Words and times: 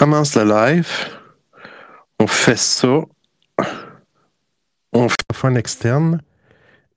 commence 0.00 0.34
le 0.34 0.44
live. 0.44 0.88
On 2.18 2.26
fait 2.26 2.56
ça. 2.56 3.02
On 4.94 5.10
fait 5.10 5.26
un 5.30 5.34
fun 5.34 5.54
externe. 5.56 6.22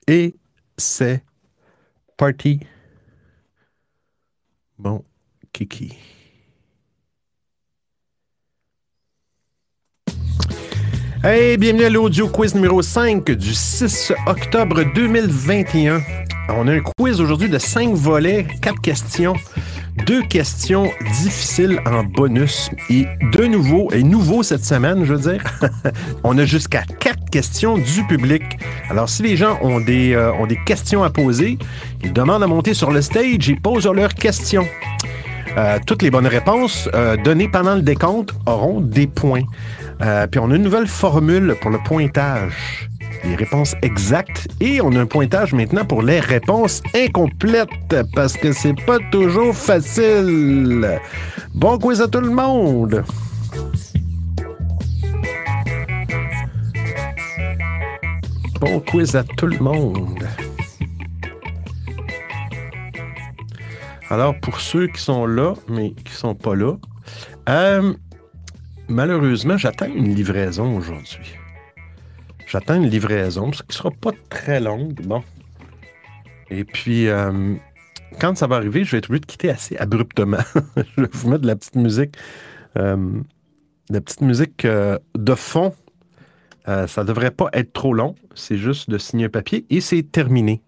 Et 0.07 0.36
c'est 0.78 1.21
parti. 2.16 2.62
Bon, 4.79 5.04
Kiki. 5.52 5.97
Hey, 11.25 11.57
bienvenue 11.57 11.83
à 11.83 11.89
l'audio 11.89 12.29
quiz 12.29 12.55
numéro 12.55 12.81
5 12.81 13.31
du 13.31 13.54
6 13.54 14.13
octobre 14.27 14.81
2021. 14.95 16.01
On 16.47 16.70
a 16.70 16.71
un 16.71 16.81
quiz 16.97 17.20
aujourd'hui 17.20 17.49
de 17.49 17.57
5 17.57 17.93
volets, 17.95 18.47
4 18.61 18.79
questions, 18.79 19.35
deux 20.05 20.21
questions 20.23 20.89
difficiles 21.21 21.80
en 21.86 22.04
bonus 22.04 22.70
et 22.90 23.05
de 23.31 23.45
nouveau, 23.45 23.90
et 23.91 24.04
nouveau 24.04 24.44
cette 24.44 24.66
semaine, 24.66 25.05
je 25.05 25.13
veux 25.13 25.31
dire, 25.31 25.44
on 26.23 26.38
a 26.38 26.45
jusqu'à 26.45 26.84
4 27.00 27.30
questions 27.30 27.77
du 27.77 28.03
public. 28.08 28.44
Alors, 28.90 29.09
si 29.09 29.23
les 29.23 29.38
gens 29.38 29.58
ont 29.62 29.80
des, 29.80 30.14
euh, 30.14 30.34
ont 30.34 30.48
des 30.48 30.59
questions 30.66 31.03
à 31.03 31.09
poser, 31.09 31.58
ils 32.03 32.14
demandent 32.14 32.44
à 32.44 32.48
monter 32.48 32.73
sur 32.73 32.91
le 32.91 33.02
stage 33.02 33.50
et 33.50 33.55
posent 33.55 33.88
leurs 33.88 34.14
questions. 34.14 34.66
Euh, 35.58 35.77
toutes 35.86 36.02
les 36.02 36.09
bonnes 36.09 36.28
réponses 36.28 36.89
euh, 36.95 37.16
données 37.16 37.48
pendant 37.48 37.75
le 37.75 37.81
décompte 37.81 38.34
auront 38.48 38.81
des 38.81 39.05
points. 39.05 39.44
Euh, 40.02 40.25
puis 40.25 40.39
on 40.39 40.50
a 40.50 40.55
une 40.55 40.64
nouvelle 40.64 40.88
formule 40.88 41.55
pour 41.62 41.70
le 41.70 41.78
pointage. 41.78 42.89
Les 43.23 43.36
réponses 43.36 43.76
exactes 43.82 44.48
et 44.59 44.82
on 44.82 44.91
a 44.95 45.00
un 45.00 45.05
pointage 45.05 45.54
maintenant 45.54 45.86
pour 45.86 46.02
les 46.02 46.20
réponses 46.20 46.81
incomplètes 46.94 47.95
parce 48.14 48.34
que 48.34 48.52
c'est 48.52 48.73
pas 48.86 49.00
toujours 49.12 49.55
facile. 49.55 51.00
Bon 51.54 51.78
quiz 51.78 52.02
à 52.02 52.08
tout 52.08 52.20
le 52.20 52.30
monde. 52.30 53.04
Bon 58.59 58.80
quiz 58.81 59.16
à 59.16 59.23
tout 59.23 59.47
le 59.47 59.59
monde. 59.59 60.28
Alors, 64.09 64.40
pour 64.40 64.59
ceux 64.62 64.88
qui 64.88 65.02
sont 65.02 65.25
là, 65.25 65.56
mais 65.67 65.92
qui 65.92 66.14
ne 66.14 66.17
sont 66.17 66.36
pas 66.36 66.56
là, 66.56 66.73
euh, 67.50 67.94
malheureusement, 68.88 69.58
j'attends 69.58 69.88
une 69.88 70.14
livraison 70.14 70.78
aujourd'hui. 70.78 71.38
J'attends 72.54 72.76
une 72.76 72.88
livraison, 72.88 73.52
ce 73.52 73.64
qui 73.64 73.76
sera 73.76 73.90
pas 73.90 74.12
très 74.30 74.59
longue. 74.59 74.94
Bon. 75.02 75.23
Et 76.52 76.64
puis, 76.64 77.08
euh, 77.08 77.56
quand 78.20 78.38
ça 78.38 78.46
va 78.46 78.58
arriver, 78.58 78.84
je 78.84 78.92
vais 78.92 79.00
être 79.00 79.09
obligé 79.09 79.22
de 79.22 79.26
quitter 79.26 79.50
assez 79.50 79.76
abruptement. 79.78 80.38
je 80.78 81.02
vais 81.02 81.09
vous 81.12 81.30
mettre 81.30 81.42
de 81.42 81.48
la 81.48 81.56
petite 81.56 81.76
musique. 81.76 82.16
Euh, 82.78 82.96
de 83.90 83.94
la 83.94 84.02
petite 84.02 84.22
musique 84.22 84.66
de 84.68 85.36
fond. 85.36 85.74
ça 86.66 86.86
ne 86.98 87.04
devrait 87.04 87.31
pas 87.31 87.50
être 87.54 87.74
trop 87.74 87.96
long. 87.96 88.14
C'est 88.36 88.58
juste 88.58 88.88
de 88.88 89.00
signer 89.00 89.26
un 89.26 89.30
papier 89.30 89.66
et 89.72 89.81
c'est 89.81 90.04
terminé 90.04 90.62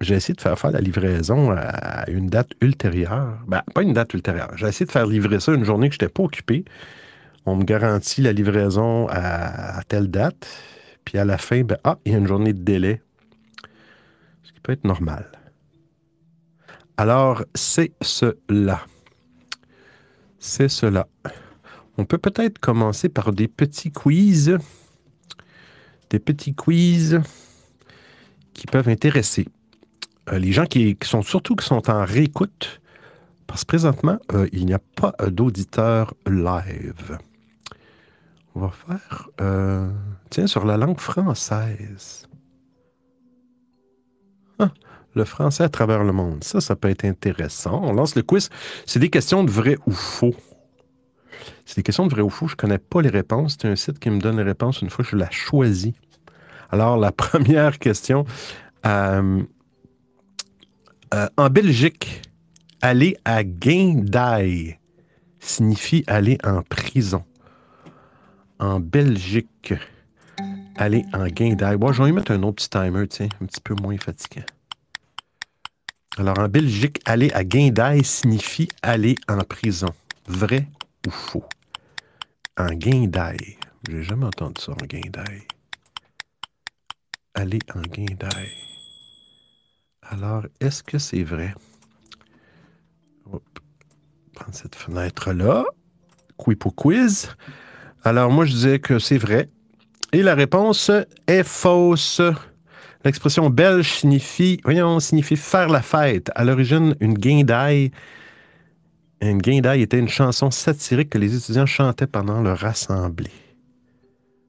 j'ai 0.00 0.14
essayé 0.14 0.34
de 0.34 0.40
faire 0.40 0.58
faire 0.58 0.70
la 0.70 0.80
livraison 0.80 1.52
à 1.52 2.08
une 2.10 2.28
date 2.28 2.52
ultérieure. 2.60 3.38
Ben, 3.46 3.62
pas 3.74 3.82
une 3.82 3.92
date 3.92 4.14
ultérieure. 4.14 4.50
J'ai 4.56 4.66
essayé 4.66 4.86
de 4.86 4.92
faire 4.92 5.06
livrer 5.06 5.40
ça 5.40 5.52
une 5.52 5.64
journée 5.64 5.88
que 5.88 5.94
je 5.94 6.04
n'étais 6.04 6.12
pas 6.12 6.22
occupé. 6.22 6.64
On 7.46 7.56
me 7.56 7.64
garantit 7.64 8.22
la 8.22 8.32
livraison 8.32 9.06
à, 9.08 9.82
telle 9.88 10.08
date. 10.08 10.48
Puis 11.04 11.18
à 11.18 11.24
la 11.24 11.38
fin, 11.38 11.62
ben, 11.62 11.78
ah, 11.84 11.98
il 12.04 12.12
y 12.12 12.14
a 12.14 12.18
une 12.18 12.26
journée 12.26 12.52
de 12.52 12.62
délai. 12.62 13.02
Ce 14.42 14.52
qui 14.52 14.60
peut 14.60 14.72
être 14.72 14.84
normal. 14.84 15.30
Alors, 16.96 17.44
c'est 17.54 17.92
cela. 18.02 18.84
C'est 20.38 20.68
cela. 20.68 21.08
On 21.96 22.04
peut 22.04 22.18
peut-être 22.18 22.58
commencer 22.58 23.08
par 23.08 23.32
des 23.32 23.48
petits 23.48 23.90
quiz. 23.90 24.58
Des 26.10 26.18
petits 26.18 26.54
quiz 26.54 27.20
qui 28.52 28.66
peuvent 28.66 28.88
intéresser. 28.88 29.46
Euh, 30.30 30.38
les 30.38 30.52
gens 30.52 30.66
qui, 30.66 30.96
sont 31.02 31.22
surtout 31.22 31.56
qui 31.56 31.66
sont 31.66 31.90
en 31.90 32.04
réécoute, 32.04 32.80
parce 33.46 33.62
que 33.62 33.68
présentement, 33.68 34.18
euh, 34.32 34.48
il 34.52 34.66
n'y 34.66 34.74
a 34.74 34.78
pas 34.78 35.14
d'auditeurs 35.28 36.14
live. 36.26 37.18
Va 38.60 38.70
faire, 38.70 39.28
euh, 39.40 39.90
tiens, 40.28 40.46
sur 40.46 40.66
la 40.66 40.76
langue 40.76 41.00
française. 41.00 42.28
Ah, 44.58 44.70
le 45.14 45.24
français 45.24 45.64
à 45.64 45.70
travers 45.70 46.04
le 46.04 46.12
monde. 46.12 46.44
Ça, 46.44 46.60
ça 46.60 46.76
peut 46.76 46.90
être 46.90 47.06
intéressant. 47.06 47.80
On 47.82 47.94
lance 47.94 48.14
le 48.16 48.22
quiz. 48.22 48.50
C'est 48.84 48.98
des 48.98 49.08
questions 49.08 49.44
de 49.44 49.50
vrai 49.50 49.78
ou 49.86 49.92
faux. 49.92 50.34
C'est 51.64 51.76
des 51.76 51.82
questions 51.82 52.06
de 52.06 52.10
vrai 52.10 52.20
ou 52.20 52.28
faux. 52.28 52.48
Je 52.48 52.52
ne 52.52 52.56
connais 52.56 52.78
pas 52.78 53.00
les 53.00 53.08
réponses. 53.08 53.56
C'est 53.58 53.68
un 53.68 53.76
site 53.76 53.98
qui 53.98 54.10
me 54.10 54.20
donne 54.20 54.36
les 54.36 54.42
réponses 54.42 54.82
une 54.82 54.90
fois 54.90 55.04
que 55.04 55.10
je 55.12 55.16
la 55.16 55.30
choisis. 55.30 55.94
Alors, 56.70 56.98
la 56.98 57.12
première 57.12 57.78
question. 57.78 58.26
Euh, 58.84 59.42
en 61.36 61.48
Belgique, 61.48 62.22
aller 62.82 63.16
à 63.24 63.42
Guindaille 63.42 64.78
signifie 65.38 66.04
aller 66.06 66.38
en 66.44 66.62
prison. 66.62 67.24
En 68.60 68.78
Belgique, 68.78 69.72
aller 70.76 71.02
en 71.14 71.26
Guindaille. 71.28 71.78
Bon, 71.78 71.92
je 71.92 72.02
vais 72.02 72.10
y 72.10 72.12
mettre 72.12 72.32
un 72.32 72.42
autre 72.42 72.56
petit 72.56 72.68
timer, 72.68 73.08
tiens, 73.08 73.28
un 73.40 73.46
petit 73.46 73.60
peu 73.62 73.74
moins 73.74 73.96
fatiguant. 73.96 74.44
Alors, 76.18 76.38
en 76.38 76.46
Belgique, 76.46 77.00
aller 77.06 77.32
à 77.32 77.42
Guindaille 77.42 78.04
signifie 78.04 78.68
aller 78.82 79.14
en 79.28 79.38
prison. 79.44 79.88
Vrai 80.26 80.68
ou 81.06 81.10
faux? 81.10 81.44
En 82.58 82.68
Guindaille. 82.74 83.56
J'ai 83.88 84.02
jamais 84.02 84.26
entendu 84.26 84.60
ça 84.60 84.72
en 84.72 84.86
Guindaille. 84.86 85.46
Aller 87.32 87.60
en 87.74 87.80
Guindaille. 87.80 88.52
Alors, 90.02 90.44
est-ce 90.60 90.82
que 90.82 90.98
c'est 90.98 91.24
vrai? 91.24 91.54
Prendre 94.34 94.54
cette 94.54 94.74
fenêtre-là. 94.74 95.64
pour 96.36 96.74
quiz. 96.74 97.34
Alors, 98.02 98.30
moi, 98.30 98.44
je 98.44 98.52
disais 98.52 98.78
que 98.78 98.98
c'est 98.98 99.18
vrai. 99.18 99.50
Et 100.12 100.22
la 100.22 100.34
réponse 100.34 100.90
est 101.26 101.42
fausse. 101.42 102.20
L'expression 103.04 103.48
belge 103.48 104.00
signifie, 104.00 104.60
voyons, 104.64 105.00
signifie 105.00 105.36
faire 105.36 105.68
la 105.68 105.82
fête. 105.82 106.30
À 106.34 106.44
l'origine, 106.44 106.96
une 107.00 107.14
guindaille. 107.14 107.90
Une 109.20 109.38
guindaille 109.38 109.82
était 109.82 109.98
une 109.98 110.08
chanson 110.08 110.50
satirique 110.50 111.10
que 111.10 111.18
les 111.18 111.36
étudiants 111.36 111.66
chantaient 111.66 112.06
pendant 112.06 112.42
leur 112.42 112.64
assemblée. 112.64 113.30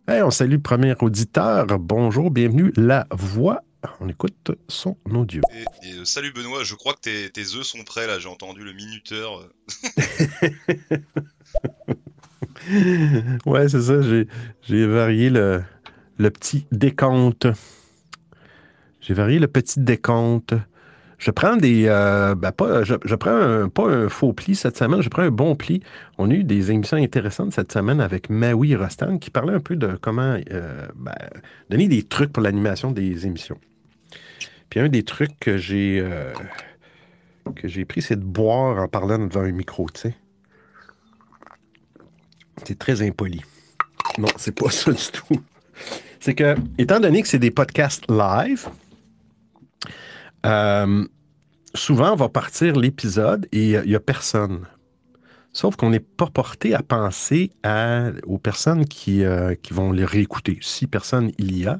Hey, 0.07 0.21
on 0.21 0.31
salue 0.31 0.53
le 0.53 0.61
premier 0.61 0.95
auditeur. 0.99 1.67
Bonjour, 1.79 2.31
bienvenue. 2.31 2.73
La 2.75 3.07
voix 3.11 3.61
on 3.99 4.09
écoute 4.09 4.51
son 4.67 4.95
audio. 5.05 5.41
Euh, 5.53 6.05
salut 6.05 6.31
Benoît, 6.33 6.63
je 6.63 6.75
crois 6.75 6.93
que 6.93 7.01
tes, 7.01 7.29
tes 7.31 7.55
œufs 7.55 7.65
sont 7.65 7.83
prêts 7.83 8.07
là, 8.07 8.19
j'ai 8.19 8.29
entendu 8.29 8.63
le 8.63 8.73
minuteur. 8.73 9.49
ouais, 13.45 13.69
c'est 13.69 13.81
ça, 13.81 14.01
j'ai 14.01 14.87
varié 14.87 15.29
le, 15.29 15.63
petit 16.17 16.65
décompte. 16.71 17.47
J'ai 19.01 19.13
varié 19.13 19.39
le 19.39 19.47
petit 19.47 19.79
décompte. 19.79 20.53
Je 21.17 21.29
prends 21.29 21.55
des. 21.55 21.85
Euh, 21.87 22.33
ben, 22.33 22.51
pas, 22.51 22.83
je, 22.83 23.15
prends 23.15 23.35
un, 23.35 23.69
pas 23.69 23.87
un 23.87 24.09
faux 24.09 24.33
pli 24.33 24.55
cette 24.55 24.77
semaine, 24.77 25.01
je 25.01 25.09
prends 25.09 25.21
un 25.21 25.29
bon 25.29 25.55
pli. 25.55 25.83
On 26.17 26.31
a 26.31 26.33
eu 26.33 26.43
des 26.43 26.71
émissions 26.71 26.97
intéressantes 26.97 27.53
cette 27.53 27.71
semaine 27.71 28.01
avec 28.01 28.29
Maui 28.29 28.75
Rostan 28.75 29.19
qui 29.19 29.29
parlait 29.29 29.53
un 29.53 29.59
peu 29.59 29.75
de 29.75 29.99
comment 30.01 30.37
euh, 30.51 30.87
ben, 30.95 31.13
donner 31.69 31.87
des 31.87 32.03
trucs 32.03 32.33
pour 32.33 32.41
l'animation 32.41 32.91
des 32.91 33.27
émissions. 33.27 33.59
Puis 34.71 34.79
un 34.79 34.89
des 34.89 35.03
trucs 35.03 35.39
que 35.39 35.57
j'ai 35.57 36.01
euh, 36.03 36.33
que 37.55 37.67
j'ai 37.67 37.85
pris, 37.85 38.01
c'est 38.01 38.15
de 38.15 38.25
boire 38.25 38.81
en 38.81 38.87
parlant 38.87 39.19
devant 39.19 39.41
un 39.41 39.51
micro, 39.51 39.87
tu 39.93 40.01
sais. 40.01 40.15
C'est 42.65 42.77
très 42.77 43.01
impoli. 43.01 43.41
Non, 44.17 44.27
c'est 44.37 44.53
pas 44.53 44.69
ça 44.71 44.91
du 44.91 45.05
tout. 45.11 45.41
C'est 46.19 46.35
que, 46.35 46.55
étant 46.77 46.99
donné 46.99 47.21
que 47.21 47.27
c'est 47.27 47.39
des 47.39 47.51
podcasts 47.51 48.09
live, 48.09 48.67
euh, 50.45 51.05
souvent 51.73 52.13
on 52.13 52.15
va 52.15 52.29
partir 52.29 52.75
l'épisode 52.75 53.47
et 53.51 53.71
il 53.71 53.87
n'y 53.87 53.95
a 53.95 53.99
personne. 53.99 54.65
Sauf 55.53 55.75
qu'on 55.75 55.89
n'est 55.89 55.99
pas 55.99 56.27
porté 56.27 56.73
à 56.73 56.81
penser 56.81 57.51
aux 58.25 58.37
personnes 58.37 58.85
qui, 58.85 59.25
euh, 59.25 59.53
qui 59.55 59.73
vont 59.73 59.91
les 59.91 60.05
réécouter. 60.05 60.59
Si 60.61 60.87
personne 60.87 61.31
il 61.37 61.57
y 61.57 61.67
a, 61.67 61.79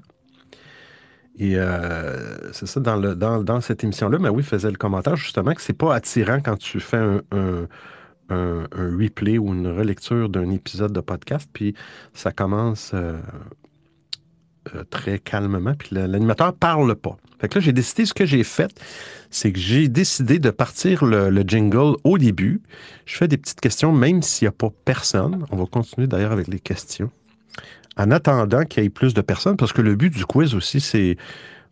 et 1.37 1.55
euh, 1.55 2.51
c'est 2.51 2.67
ça, 2.67 2.79
dans, 2.79 3.61
cette 3.61 3.83
émission-là, 3.83 4.19
mais 4.19 4.29
oui, 4.29 4.43
faisait 4.43 4.69
le 4.69 4.77
commentaire 4.77 5.15
justement 5.15 5.53
que 5.53 5.61
c'est 5.61 5.73
pas 5.73 5.95
attirant 5.95 6.39
quand 6.41 6.57
tu 6.57 6.79
fais 6.79 6.97
un, 6.97 7.67
un, 8.31 8.67
replay 8.97 9.37
ou 9.37 9.53
une 9.53 9.67
relecture 9.67 10.29
d'un 10.29 10.49
épisode 10.51 10.93
de 10.93 11.01
podcast, 11.01 11.49
puis 11.51 11.75
ça 12.13 12.31
commence, 12.31 12.91
euh, 12.93 13.19
euh, 14.75 14.83
très 14.89 15.17
calmement, 15.19 15.73
puis 15.73 15.89
l'animateur 15.95 16.53
parle 16.53 16.95
pas. 16.95 17.17
Fait 17.39 17.47
que 17.47 17.57
là, 17.57 17.65
j'ai 17.65 17.73
décidé, 17.73 18.05
ce 18.05 18.13
que 18.13 18.27
j'ai 18.27 18.43
fait, 18.43 18.71
c'est 19.31 19.51
que 19.51 19.57
j'ai 19.57 19.87
décidé 19.87 20.37
de 20.37 20.51
partir 20.51 21.03
le, 21.03 21.43
jingle 21.47 21.95
au 22.03 22.19
début. 22.19 22.61
Je 23.05 23.17
fais 23.17 23.27
des 23.27 23.37
petites 23.37 23.59
questions, 23.59 23.91
même 23.91 24.21
s'il 24.21 24.45
n'y 24.45 24.49
a 24.49 24.51
pas 24.51 24.69
personne. 24.85 25.45
On 25.49 25.57
va 25.57 25.65
continuer 25.65 26.05
d'ailleurs 26.05 26.31
avec 26.31 26.47
les 26.47 26.59
questions. 26.59 27.09
En 27.97 28.11
attendant 28.11 28.63
qu'il 28.65 28.83
y 28.83 28.85
ait 28.85 28.89
plus 28.89 29.15
de 29.15 29.21
personnes, 29.21 29.57
parce 29.57 29.73
que 29.73 29.81
le 29.81 29.95
but 29.95 30.13
du 30.13 30.25
quiz 30.27 30.53
aussi, 30.53 30.79
c'est 30.79 31.17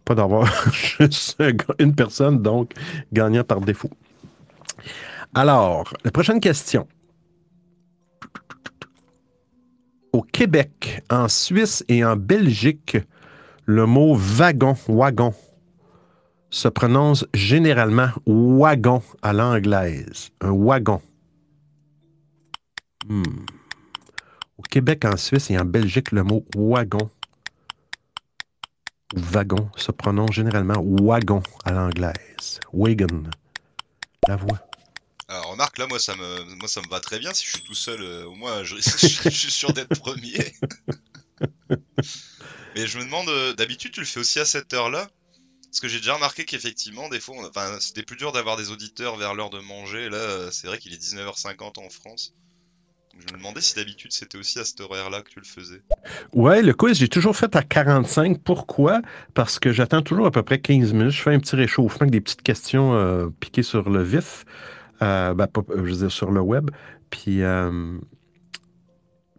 pas 0.03 0.15
d'avoir 0.15 0.51
juste 0.99 1.37
une 1.77 1.93
personne, 1.93 2.41
donc 2.41 2.73
gagnant 3.13 3.43
par 3.43 3.61
défaut. 3.61 3.91
Alors, 5.33 5.93
la 6.03 6.11
prochaine 6.11 6.39
question. 6.39 6.87
Au 10.11 10.21
Québec, 10.21 11.03
en 11.09 11.27
Suisse 11.27 11.83
et 11.87 12.03
en 12.03 12.15
Belgique, 12.15 12.97
le 13.65 13.85
mot 13.85 14.15
wagon, 14.15 14.75
wagon, 14.87 15.33
se 16.49 16.67
prononce 16.67 17.25
généralement 17.33 18.09
wagon 18.25 19.03
à 19.21 19.33
l'anglaise. 19.33 20.31
Un 20.41 20.51
wagon. 20.51 21.01
Hmm. 23.07 23.23
Au 24.57 24.63
Québec, 24.63 25.05
en 25.05 25.15
Suisse 25.15 25.51
et 25.51 25.59
en 25.59 25.65
Belgique, 25.65 26.11
le 26.11 26.23
mot 26.23 26.43
wagon 26.55 27.09
wagon 29.15 29.69
se 29.75 29.91
prononce 29.91 30.31
généralement 30.31 30.81
wagon 31.01 31.41
à 31.65 31.71
l'anglaise. 31.71 32.59
Wagon. 32.73 33.23
La 34.27 34.35
voix. 34.35 34.68
Alors 35.29 35.51
remarque 35.51 35.77
là 35.77 35.85
moi 35.85 35.99
ça 35.99 36.15
me 36.15 36.55
moi 36.55 36.67
ça 36.67 36.81
me 36.81 36.87
va 36.89 36.99
très 36.99 37.19
bien 37.19 37.31
si 37.35 37.45
je 37.45 37.51
suis 37.51 37.61
tout 37.61 37.75
seul 37.75 38.01
euh, 38.01 38.25
au 38.25 38.33
moins 38.33 38.63
je, 38.63 38.75
je, 38.77 39.29
suis 39.29 39.51
sûr 39.51 39.71
d'être 39.73 39.99
premier. 39.99 40.55
Mais 42.75 42.87
je 42.87 42.97
me 42.97 43.03
demande 43.03 43.29
euh, 43.29 43.53
d'habitude 43.53 43.91
tu 43.91 43.99
le 43.99 44.07
fais 44.07 44.19
aussi 44.19 44.39
à 44.39 44.45
cette 44.45 44.73
heure-là? 44.73 45.07
Parce 45.65 45.81
que 45.81 45.87
j'ai 45.87 45.99
déjà 45.99 46.15
remarqué 46.15 46.45
qu'effectivement 46.45 47.09
des 47.09 47.19
fois 47.19 47.35
enfin 47.47 47.77
c'était 47.79 48.01
plus 48.01 48.17
dur 48.17 48.31
d'avoir 48.31 48.57
des 48.57 48.71
auditeurs 48.71 49.17
vers 49.17 49.35
l'heure 49.35 49.51
de 49.51 49.59
manger 49.59 50.09
là 50.09 50.17
euh, 50.17 50.49
c'est 50.51 50.65
vrai 50.65 50.79
qu'il 50.79 50.93
est 50.93 51.01
19h50 51.01 51.79
en 51.79 51.89
France. 51.89 52.33
Je 53.19 53.33
me 53.33 53.37
demandais 53.37 53.61
si 53.61 53.75
d'habitude 53.75 54.11
c'était 54.11 54.37
aussi 54.37 54.57
à 54.57 54.65
cet 54.65 54.81
horaire-là 54.81 55.21
que 55.21 55.29
tu 55.29 55.39
le 55.39 55.45
faisais. 55.45 55.81
Ouais, 56.33 56.61
le 56.61 56.73
quiz, 56.73 56.97
j'ai 56.97 57.09
toujours 57.09 57.35
fait 57.35 57.53
à 57.55 57.63
45. 57.63 58.41
Pourquoi? 58.41 59.01
Parce 59.33 59.59
que 59.59 59.73
j'attends 59.73 60.01
toujours 60.01 60.27
à 60.27 60.31
peu 60.31 60.41
près 60.41 60.59
15 60.59 60.93
minutes. 60.93 61.11
Je 61.11 61.21
fais 61.21 61.33
un 61.33 61.39
petit 61.39 61.57
réchauffement 61.57 62.01
avec 62.01 62.11
des 62.11 62.21
petites 62.21 62.43
questions 62.43 62.93
euh, 62.93 63.27
piquées 63.41 63.63
sur 63.63 63.89
le 63.89 64.03
vif, 64.03 64.45
euh, 65.01 65.33
ben, 65.33 65.47
je 65.69 65.81
veux 65.81 65.91
dire 65.91 66.11
sur 66.11 66.31
le 66.31 66.41
web. 66.41 66.69
Puis, 67.09 67.43
euh, 67.43 67.97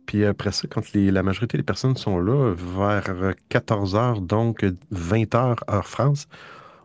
puis 0.07 0.25
après 0.25 0.53
ça, 0.53 0.67
quand 0.69 0.83
la 0.95 1.23
majorité 1.23 1.57
des 1.57 1.62
personnes 1.62 1.97
sont 1.97 2.19
là, 2.19 2.55
vers 2.55 3.35
14 3.49 3.95
h, 3.95 4.27
donc 4.27 4.65
20 4.91 5.35
h 5.35 5.57
heure 5.71 5.87
France, 5.87 6.27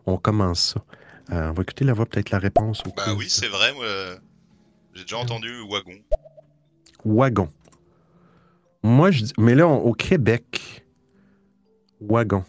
on 0.06 0.16
commence 0.16 0.74
ça. 0.74 0.84
on 1.30 1.52
va 1.52 1.62
écouter 1.62 1.84
la 1.84 1.92
voix, 1.92 2.06
peut-être 2.06 2.30
la 2.30 2.38
réponse. 2.38 2.82
Bah 2.96 3.14
oui, 3.16 3.26
c'est 3.28 3.48
vrai. 3.48 3.72
J'ai 4.94 5.02
déjà 5.02 5.18
entendu 5.18 5.50
wagon 5.68 5.98
wagon. 7.06 7.48
Moi, 8.82 9.10
je 9.10 9.24
dis, 9.24 9.32
mais 9.38 9.54
là, 9.54 9.66
au 9.66 9.92
Québec, 9.92 10.84
wagon. 12.00 12.44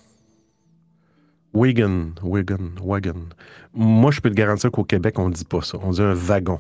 Wagon, 1.58 2.14
wagon, 2.22 2.70
wagon. 2.84 3.30
Moi, 3.74 4.12
je 4.12 4.22
peux 4.22 4.30
te 4.30 4.36
garantir 4.36 4.70
qu'au 4.70 4.84
Québec, 4.84 5.18
on 5.18 5.30
ne 5.30 5.34
dit 5.34 5.44
pas 5.44 5.64
ça. 5.64 5.80
On 5.82 5.90
dit 5.90 6.04
un 6.04 6.14
wagon. 6.14 6.60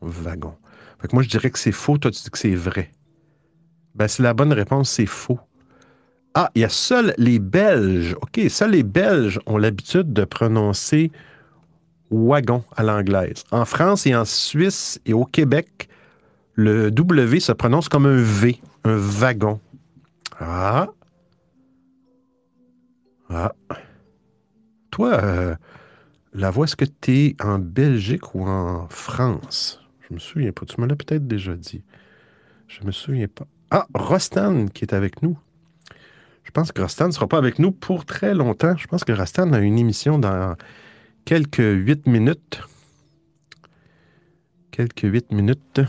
Wagon. 0.00 0.54
Fait 1.00 1.12
moi, 1.12 1.24
je 1.24 1.28
dirais 1.28 1.50
que 1.50 1.58
c'est 1.58 1.72
faux. 1.72 1.98
Toi, 1.98 2.12
tu 2.12 2.22
dis 2.22 2.30
que 2.30 2.38
c'est 2.38 2.54
vrai. 2.54 2.92
Ben, 3.96 4.06
c'est 4.06 4.22
la 4.22 4.34
bonne 4.34 4.52
réponse, 4.52 4.88
c'est 4.88 5.06
faux. 5.06 5.40
Ah, 6.34 6.52
il 6.54 6.60
y 6.60 6.64
a 6.64 6.68
seuls 6.68 7.12
les 7.18 7.40
Belges. 7.40 8.14
OK, 8.22 8.40
seuls 8.48 8.70
les 8.70 8.84
Belges 8.84 9.40
ont 9.46 9.58
l'habitude 9.58 10.12
de 10.12 10.24
prononcer 10.24 11.10
wagon 12.12 12.62
à 12.76 12.84
l'anglaise. 12.84 13.42
En 13.50 13.64
France 13.64 14.06
et 14.06 14.14
en 14.14 14.24
Suisse 14.24 15.00
et 15.06 15.12
au 15.12 15.24
Québec, 15.24 15.88
le 16.54 16.92
W 16.92 17.40
se 17.40 17.50
prononce 17.50 17.88
comme 17.88 18.06
un 18.06 18.22
V, 18.22 18.60
un 18.84 18.96
wagon. 18.96 19.58
Ah. 20.38 20.86
Ah. 23.28 23.52
Toi, 24.96 25.22
euh, 25.22 25.54
la 26.32 26.50
voix, 26.50 26.64
est-ce 26.64 26.74
que 26.74 26.86
tu 26.86 27.18
es 27.18 27.36
en 27.42 27.58
Belgique 27.58 28.34
ou 28.34 28.48
en 28.48 28.88
France? 28.88 29.78
Je 30.08 30.14
me 30.14 30.18
souviens 30.18 30.52
pas. 30.52 30.64
Tu 30.64 30.80
me 30.80 30.86
l'as 30.86 30.96
peut-être 30.96 31.28
déjà 31.28 31.54
dit. 31.54 31.82
Je 32.66 32.82
me 32.82 32.92
souviens 32.92 33.28
pas. 33.28 33.46
Ah, 33.70 33.86
Rostan 33.92 34.68
qui 34.68 34.86
est 34.86 34.94
avec 34.94 35.20
nous. 35.20 35.38
Je 36.44 36.50
pense 36.50 36.72
que 36.72 36.80
Rostan 36.80 37.08
ne 37.08 37.12
sera 37.12 37.28
pas 37.28 37.36
avec 37.36 37.58
nous 37.58 37.72
pour 37.72 38.06
très 38.06 38.32
longtemps. 38.32 38.74
Je 38.78 38.86
pense 38.86 39.04
que 39.04 39.12
Rostan 39.12 39.52
a 39.52 39.58
une 39.58 39.78
émission 39.78 40.18
dans 40.18 40.56
quelques 41.26 41.58
huit 41.58 42.06
minutes. 42.06 42.62
Quelques 44.70 45.02
huit 45.02 45.30
minutes. 45.30 45.80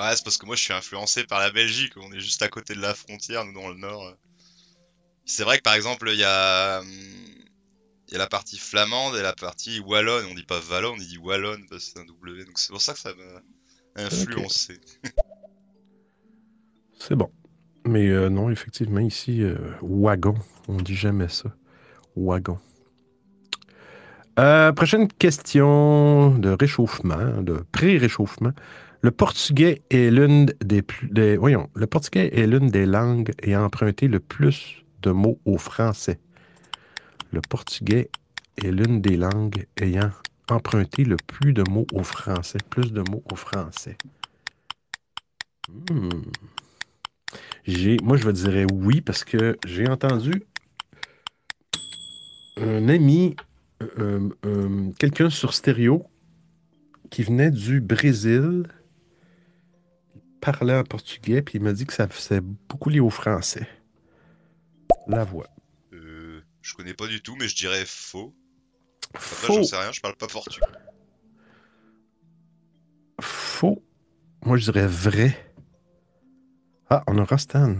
Ouais, 0.00 0.16
c'est 0.16 0.24
parce 0.24 0.36
que 0.36 0.46
moi 0.46 0.56
je 0.56 0.62
suis 0.62 0.74
influencé 0.74 1.22
par 1.22 1.38
la 1.38 1.52
Belgique, 1.52 1.92
on 1.96 2.12
est 2.12 2.18
juste 2.18 2.42
à 2.42 2.48
côté 2.48 2.74
de 2.74 2.80
la 2.80 2.92
frontière, 2.92 3.44
nous 3.44 3.52
dans 3.52 3.68
le 3.68 3.76
nord. 3.76 4.16
C'est 5.26 5.42
vrai 5.42 5.58
que 5.58 5.62
par 5.62 5.74
exemple, 5.74 6.08
il 6.10 6.18
y 6.18 6.24
a. 6.24 6.80
Il 8.08 8.12
y 8.12 8.14
a 8.14 8.18
la 8.18 8.28
partie 8.28 8.56
flamande 8.56 9.16
et 9.16 9.22
la 9.22 9.32
partie 9.32 9.80
wallonne. 9.80 10.26
On 10.30 10.34
dit 10.34 10.44
pas 10.44 10.60
wallon, 10.70 10.92
on 10.92 10.96
dit 10.96 11.18
wallonne 11.18 11.66
parce 11.68 11.86
que 11.86 11.90
c'est 11.94 11.98
un 11.98 12.04
W. 12.04 12.44
Donc 12.44 12.56
c'est 12.56 12.70
pour 12.70 12.80
ça 12.80 12.92
que 12.92 13.00
ça 13.00 13.10
m'a 13.14 14.04
influencé. 14.04 14.78
c'est 17.00 17.16
bon. 17.16 17.28
Mais 17.84 18.08
euh, 18.08 18.28
non, 18.28 18.48
effectivement, 18.50 19.00
ici, 19.00 19.42
euh, 19.42 19.56
wagon. 19.82 20.36
On 20.68 20.76
dit 20.76 20.94
jamais 20.94 21.28
ça. 21.28 21.52
Wagon. 22.14 22.58
Euh, 24.38 24.72
prochaine 24.72 25.08
question 25.08 26.38
de 26.38 26.50
réchauffement, 26.50 27.42
de 27.42 27.64
pré-réchauffement. 27.72 28.52
Le 29.00 29.10
portugais 29.10 29.82
est 29.90 30.10
l'une 30.10 30.46
des 30.64 30.82
plus. 30.82 31.10
voyons, 31.38 31.70
le 31.74 31.86
portugais 31.88 32.30
est 32.38 32.46
l'une 32.46 32.68
des 32.68 32.86
langues 32.86 33.32
ayant 33.42 33.64
emprunté 33.64 34.08
le 34.08 34.20
plus 34.20 34.85
de 35.06 35.12
mots 35.12 35.38
au 35.44 35.56
français. 35.56 36.18
Le 37.32 37.40
portugais 37.40 38.10
est 38.56 38.72
l'une 38.72 39.00
des 39.00 39.16
langues 39.16 39.66
ayant 39.76 40.10
emprunté 40.50 41.04
le 41.04 41.16
plus 41.16 41.52
de 41.52 41.62
mots 41.70 41.86
au 41.92 42.02
français. 42.02 42.58
Plus 42.70 42.92
de 42.92 43.02
mots 43.08 43.22
au 43.30 43.36
français. 43.36 43.96
Hmm. 45.90 46.22
moi, 48.02 48.16
je 48.16 48.30
dire 48.30 48.66
oui 48.72 49.00
parce 49.00 49.22
que 49.24 49.56
j'ai 49.64 49.88
entendu 49.88 50.42
un 52.56 52.88
ami, 52.88 53.36
euh, 53.98 54.28
euh, 54.44 54.90
quelqu'un 54.98 55.30
sur 55.30 55.54
stéréo 55.54 56.04
qui 57.10 57.22
venait 57.22 57.50
du 57.50 57.80
Brésil 57.80 58.64
parlait 60.40 60.76
en 60.76 60.84
portugais, 60.84 61.42
puis 61.42 61.58
il 61.58 61.62
m'a 61.62 61.72
dit 61.72 61.86
que 61.86 61.92
ça 61.92 62.08
faisait 62.08 62.40
beaucoup 62.40 62.88
lié 62.88 63.00
au 63.00 63.10
français. 63.10 63.68
La 65.06 65.24
voix. 65.24 65.48
Euh, 65.92 66.40
je 66.62 66.74
connais 66.74 66.94
pas 66.94 67.06
du 67.06 67.22
tout, 67.22 67.36
mais 67.38 67.48
je 67.48 67.56
dirais 67.56 67.84
faux. 67.86 68.34
Faux. 69.14 69.62
sais 69.62 69.76
rien, 69.76 69.92
je 69.92 70.00
parle 70.00 70.16
pas 70.16 70.26
portugais. 70.26 70.66
Faux. 73.20 73.82
Moi, 74.44 74.56
je 74.56 74.70
dirais 74.70 74.86
vrai. 74.86 75.36
Ah, 76.90 77.02
on 77.06 77.18
aura 77.18 77.38
Stan. 77.38 77.74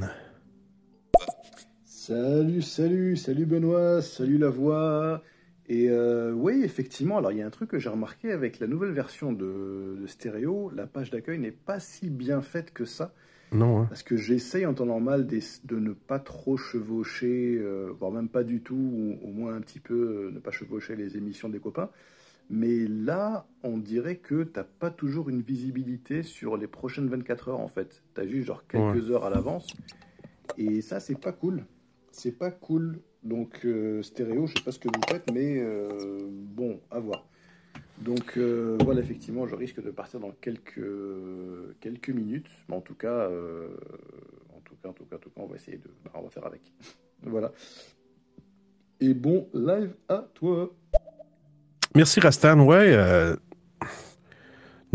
Salut, 1.85 2.62
salut, 2.62 3.16
salut 3.16 3.47
Benoît, 3.47 4.00
salut 4.00 4.38
la 4.38 4.49
voix. 4.49 5.23
Et 5.68 5.90
euh, 5.90 6.33
oui, 6.33 6.62
effectivement, 6.62 7.18
alors 7.18 7.33
il 7.33 7.38
y 7.38 7.42
a 7.42 7.47
un 7.47 7.50
truc 7.50 7.71
que 7.71 7.80
j'ai 7.80 7.88
remarqué 7.88 8.30
avec 8.30 8.61
la 8.61 8.68
nouvelle 8.68 8.92
version 8.92 9.33
de, 9.33 10.04
Stéréo, 10.06 10.71
la 10.71 10.87
page 10.87 11.11
d'accueil 11.11 11.40
n'est 11.40 11.50
pas 11.50 11.80
si 11.80 12.09
bien 12.09 12.42
faite 12.42 12.73
que 12.73 12.85
ça. 12.85 13.12
Non. 13.53 13.81
Hein. 13.81 13.87
Parce 13.88 14.03
que 14.03 14.17
j'essaye 14.17 14.67
en 14.67 14.75
temps 14.75 14.87
normal 14.87 15.26
de, 15.26 15.76
ne 15.76 15.93
pas 15.93 16.19
trop 16.19 16.57
chevaucher, 16.57 17.57
euh, 17.59 17.93
voire 17.99 18.11
même 18.11 18.29
pas 18.29 18.45
du 18.45 18.61
tout, 18.61 18.75
ou 18.75 19.19
au 19.23 19.31
moins 19.31 19.55
un 19.55 19.61
petit 19.61 19.81
peu 19.81 19.95
euh, 19.95 20.31
ne 20.33 20.38
pas 20.38 20.50
chevaucher 20.50 20.97
les 20.97 21.17
émissions 21.17 21.49
des 21.49 21.61
copains. 21.61 21.91
Mais 22.49 22.87
là, 22.87 23.47
on 23.62 23.76
dirait 23.76 24.17
que 24.17 24.45
tu 24.45 24.53
n'as 24.57 24.65
pas 24.65 24.91
toujours 24.91 25.29
une 25.29 25.43
visibilité 25.43 26.23
sur 26.23 26.57
les 26.57 26.69
prochaines 26.69 27.09
24 27.09 27.49
heures 27.49 27.61
en 27.61 27.69
fait. 27.69 28.03
Tu 28.15 28.21
as 28.21 28.26
juste 28.26 28.47
genre 28.47 28.67
quelques 28.69 29.11
heures 29.11 29.25
à 29.25 29.31
l'avance. 29.31 29.67
Et 30.57 30.81
ça, 30.81 31.00
c'est 31.00 31.21
pas 31.21 31.33
cool. 31.33 31.65
C'est 32.12 32.38
pas 32.38 32.53
cool. 32.53 33.00
Donc 33.25 33.65
euh, 33.65 34.00
stéréo, 34.03 34.47
je 34.47 34.55
sais 34.55 34.65
pas 34.65 34.71
ce 34.71 34.79
que 34.79 34.87
vous 34.87 35.00
faites, 35.09 35.29
mais 35.33 35.61
bon, 36.55 36.81
à 36.93 37.00
voir. 37.00 37.26
Donc 38.00 38.37
euh, 38.37 38.76
voilà, 38.85 39.00
effectivement, 39.00 39.47
je 39.47 39.55
risque 39.55 39.83
de 39.83 39.91
partir 39.91 40.21
dans 40.21 40.33
quelques, 40.41 40.81
quelques 41.81 42.11
minutes. 42.11 42.50
Mais 42.69 42.76
en 42.76 42.81
tout 42.81 42.95
cas, 42.95 43.29
en 44.55 44.61
tout 44.65 44.75
cas, 44.83 44.88
en 44.88 44.93
tout 44.93 45.05
cas, 45.05 45.17
en 45.17 45.19
tout 45.19 45.31
cas, 45.31 45.41
on 45.41 45.47
va 45.47 45.57
essayer 45.57 45.79
de, 45.79 45.91
bah, 46.05 46.12
on 46.15 46.23
va 46.23 46.31
faire 46.31 46.47
avec. 46.47 46.61
voilà. 47.23 47.53
Et 49.00 49.15
bon 49.15 49.49
live 49.53 49.95
à 50.09 50.26
toi. 50.35 50.73
Merci 51.95 52.21
Rastan. 52.21 52.61
Ouais. 52.61 52.95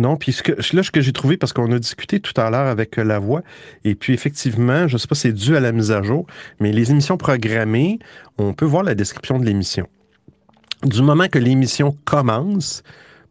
Non, 0.02 0.18
puis 0.18 0.36
là, 0.74 0.84
ce 0.84 0.90
que 0.90 1.02
j'ai 1.02 1.14
trouvé, 1.14 1.38
parce 1.38 1.54
qu'on 1.54 1.72
a 1.72 1.78
discuté 1.78 2.20
tout 2.20 2.34
à 2.40 2.50
l'heure 2.50 2.68
avec 2.68 2.98
euh, 2.98 3.04
la 3.04 3.20
voix, 3.20 3.44
et 3.84 3.94
puis 3.94 4.14
effectivement, 4.14 4.88
je 4.88 4.96
ne 4.96 4.98
sais 4.98 5.08
pas 5.08 5.16
si 5.16 5.22
c'est 5.22 5.34
dû 5.34 5.56
à 5.56 5.60
la 5.60 5.72
mise 5.72 5.92
à 5.92 6.02
jour, 6.02 6.26
mais 6.60 6.72
les 6.72 6.90
émissions 6.90 7.18
programmées, 7.18 8.00
on 8.38 8.54
peut 8.54 8.66
voir 8.66 8.84
la 8.84 8.96
description 8.96 9.38
de 9.38 9.46
l'émission. 9.46 9.88
Du 10.84 11.04
moment 11.04 11.28
que 11.28 11.38
l'émission 11.38 11.96
commence, 12.06 12.82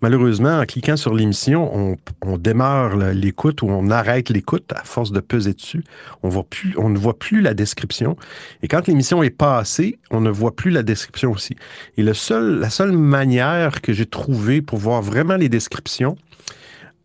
malheureusement, 0.02 0.60
en 0.60 0.64
cliquant 0.64 0.96
sur 0.96 1.14
l'émission, 1.14 1.96
on, 2.22 2.38
démarre 2.38 2.96
l'écoute 2.96 3.62
ou 3.62 3.68
on 3.68 3.90
arrête 3.90 4.30
l'écoute 4.30 4.72
à 4.72 4.84
force 4.84 5.10
de 5.10 5.20
peser 5.20 5.54
dessus. 5.54 5.82
On, 6.22 6.28
ne 6.28 6.98
voit 6.98 7.18
plus 7.18 7.40
la 7.40 7.54
description. 7.54 8.16
Et 8.62 8.68
quand 8.68 8.86
l'émission 8.86 9.22
est 9.22 9.30
passée, 9.30 9.98
on 10.10 10.20
ne 10.20 10.30
voit 10.30 10.54
plus 10.54 10.70
la 10.70 10.84
description 10.84 11.32
aussi. 11.32 11.56
Et 11.96 12.04
la 12.04 12.14
seule 12.14 12.92
manière 12.92 13.80
que 13.80 13.92
j'ai 13.92 14.06
trouvée 14.06 14.62
pour 14.62 14.78
voir 14.78 15.02
vraiment 15.02 15.36
les 15.36 15.48
descriptions, 15.48 16.16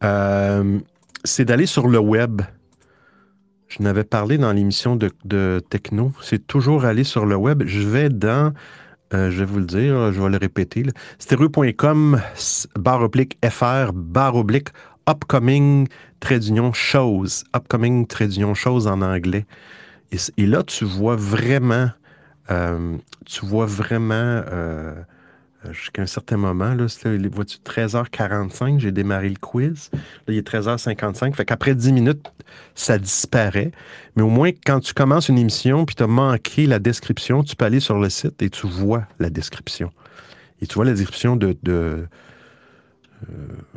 euh, 0.04 0.80
c'est 1.24 1.46
d'aller 1.46 1.66
sur 1.66 1.88
le 1.88 2.00
web. 2.00 2.42
Je 3.68 3.82
n'avais 3.82 4.04
parlé 4.04 4.38
dans 4.38 4.54
l'émission 4.54 4.96
de, 4.96 5.60
Techno. 5.70 6.12
C'est 6.22 6.46
toujours 6.46 6.86
aller 6.86 7.04
sur 7.04 7.26
le 7.26 7.36
web. 7.36 7.64
Je 7.66 7.82
vais 7.82 8.10
dans, 8.10 8.54
euh, 9.14 9.30
je 9.30 9.40
vais 9.40 9.46
vous 9.46 9.60
le 9.60 9.66
dire, 9.66 10.12
je 10.12 10.22
vais 10.22 10.30
le 10.30 10.38
répéter, 10.38 10.84
stéréo.com, 11.20 12.22
barre 12.76 13.04
oblique 13.04 13.38
FR, 13.44 13.94
barre 13.94 14.36
oblique 14.36 14.70
upcoming, 15.08 15.88
trait 16.20 16.40
d'union, 16.40 16.74
shows. 16.74 17.44
Upcoming, 17.56 18.08
trait 18.08 18.28
d'union, 18.28 18.54
shows 18.54 18.88
en 18.88 19.02
anglais. 19.02 19.46
Et, 20.38 20.46
là, 20.46 20.64
tu 20.64 20.86
vois 20.86 21.16
vraiment, 21.16 21.90
euh, 22.50 22.98
tu 23.26 23.46
vois 23.46 23.66
vraiment 23.66 24.14
euh, 24.52 24.94
jusqu'à 25.72 26.02
un 26.02 26.08
certain 26.08 26.38
moment. 26.38 26.74
Là, 26.74 26.86
voitures 27.32 27.60
13h45, 27.66 28.80
j'ai 28.80 28.92
démarré 28.92 29.30
le 29.30 29.36
quiz. 29.36 29.90
Là, 29.94 30.00
il 30.30 30.38
est 30.38 30.48
13h55. 30.48 31.34
Fait 31.34 31.46
qu'après 31.46 31.76
10 31.76 31.94
minutes, 31.94 32.32
ça 32.74 32.98
disparaît. 32.98 33.72
Mais 34.16 34.24
au 34.24 34.30
moins, 34.30 34.52
quand 34.66 34.80
tu 34.80 34.94
commences 34.94 35.30
une 35.30 35.38
émission 35.38 35.86
puis 35.86 35.96
tu 35.96 36.04
as 36.04 36.08
manqué 36.08 36.68
la 36.68 36.80
description, 36.80 37.44
tu 37.44 37.56
peux 37.56 37.66
aller 37.66 37.80
sur 37.80 38.00
le 38.00 38.10
site 38.10 38.42
et 38.42 38.50
tu 38.50 38.68
vois 38.68 39.06
la 39.20 39.30
description. 39.30 39.92
Et 40.62 40.68
tu 40.68 40.76
vois 40.76 40.86
la 40.86 40.94
description 40.94 41.36
de, 41.36 41.58
de 41.64 41.72
euh, 41.72 42.06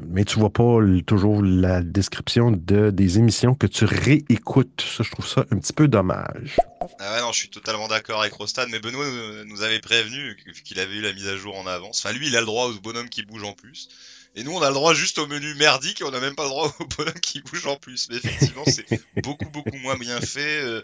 mais 0.06 0.24
tu 0.24 0.38
vois 0.38 0.50
pas 0.50 0.78
toujours 1.06 1.42
la 1.42 1.82
description 1.82 2.50
de, 2.50 2.90
des 2.90 3.18
émissions 3.18 3.54
que 3.54 3.66
tu 3.66 3.84
réécoutes. 3.84 4.80
Ça, 4.80 5.02
je 5.02 5.10
trouve 5.10 5.26
ça 5.26 5.44
un 5.50 5.58
petit 5.58 5.72
peu 5.72 5.88
dommage. 5.88 6.56
Ah 6.98 7.14
ouais, 7.14 7.20
non, 7.20 7.32
je 7.32 7.38
suis 7.38 7.50
totalement 7.50 7.88
d'accord 7.88 8.20
avec 8.20 8.32
Rostad, 8.32 8.68
mais 8.70 8.78
Benoît 8.78 9.06
nous 9.46 9.62
avait 9.62 9.80
prévenu 9.80 10.36
qu'il 10.64 10.80
avait 10.80 10.96
eu 10.96 11.00
la 11.00 11.12
mise 11.12 11.28
à 11.28 11.36
jour 11.36 11.56
en 11.56 11.66
avance. 11.66 12.04
Enfin, 12.04 12.16
lui, 12.16 12.28
il 12.28 12.36
a 12.36 12.40
le 12.40 12.46
droit 12.46 12.66
aux 12.66 12.80
bonhommes 12.80 13.08
qui 13.08 13.22
bougent 13.22 13.44
en 13.44 13.52
plus. 13.52 13.88
Et 14.34 14.44
nous, 14.44 14.52
on 14.52 14.62
a 14.62 14.68
le 14.68 14.74
droit 14.74 14.94
juste 14.94 15.18
au 15.18 15.26
menu 15.26 15.54
merdique 15.54 16.00
et 16.00 16.04
on 16.04 16.10
n'a 16.10 16.20
même 16.20 16.34
pas 16.34 16.44
le 16.44 16.50
droit 16.50 16.74
aux 16.80 16.86
bonhommes 16.96 17.20
qui 17.20 17.40
bougent 17.40 17.66
en 17.66 17.76
plus. 17.76 18.08
Mais 18.10 18.16
effectivement, 18.16 18.64
c'est 18.66 18.86
beaucoup, 19.22 19.48
beaucoup 19.50 19.76
moins 19.78 19.96
bien 19.96 20.20
fait. 20.20 20.60
Euh, 20.60 20.82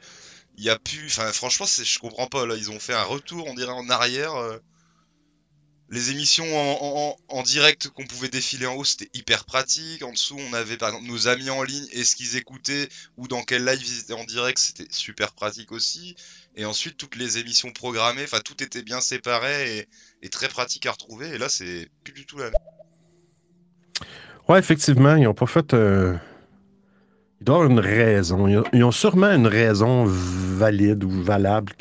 il 0.57 0.65
y 0.65 0.71
a 0.71 0.79
plus. 0.79 1.07
Enfin, 1.07 1.33
franchement, 1.33 1.67
je 1.67 1.99
comprends 1.99 2.27
pas. 2.27 2.47
Là, 2.47 2.57
ils 2.57 2.71
ont 2.71 2.81
fait 2.81 2.95
un 2.95 3.03
retour, 3.03 3.47
on 3.47 3.55
dirait, 3.55 3.73
en 3.73 3.89
arrière. 3.91 4.35
Les 5.95 6.11
émissions 6.11 6.45
en, 7.29 7.43
direct 7.45 7.87
qu'on 7.91 8.05
pouvait 8.05 8.29
défiler 8.29 8.67
en 8.67 8.75
haut, 8.75 8.83
c'était 8.83 9.09
hyper 9.15 9.45
pratique. 9.45 10.03
En 10.03 10.11
dessous, 10.11 10.37
on 10.51 10.53
avait 10.53 10.77
par 10.77 10.89
exemple 10.89 11.07
nos 11.07 11.29
amis 11.29 11.51
en 11.51 11.63
ligne 11.63 11.87
et 11.93 12.03
ce 12.03 12.17
qu'ils 12.17 12.37
écoutaient 12.37 12.89
ou 13.17 13.29
dans 13.29 13.43
quel 13.43 13.65
live 13.65 13.81
ils 13.81 14.01
étaient 14.01 14.13
en 14.13 14.25
direct, 14.25 14.59
c'était 14.59 14.89
super 14.91 15.31
pratique 15.35 15.71
aussi. 15.71 16.17
Et 16.57 16.65
ensuite, 16.65 16.97
toutes 16.97 17.15
les 17.15 17.39
émissions 17.39 17.71
programmées, 17.71 18.25
enfin, 18.25 18.41
tout 18.45 18.61
était 18.61 18.83
bien 18.83 19.01
séparé 19.01 19.87
et, 20.21 20.29
très 20.31 20.49
pratique 20.49 20.85
à 20.87 20.91
retrouver. 20.91 21.29
Et 21.29 21.39
là, 21.39 21.49
c'est 21.49 21.89
plus 22.03 22.13
du 22.13 22.27
tout 22.27 22.39
la 22.39 22.47
même. 22.47 22.55
Ouais, 24.49 24.59
effectivement, 24.59 25.15
ils 25.15 25.23
n'ont 25.23 25.33
pas 25.33 25.47
fait. 25.47 25.75
Euh, 25.75 26.17
il 27.41 27.45
doit 27.45 27.55
y 27.55 27.59
avoir 27.61 27.71
une 27.71 27.79
raison. 27.79 28.65
Ils 28.73 28.83
ont, 28.83 28.91
sûrement 28.91 29.31
une 29.31 29.47
raison 29.47 30.07
valide 30.07 31.05
ou 31.05 31.23
valable. 31.23 31.73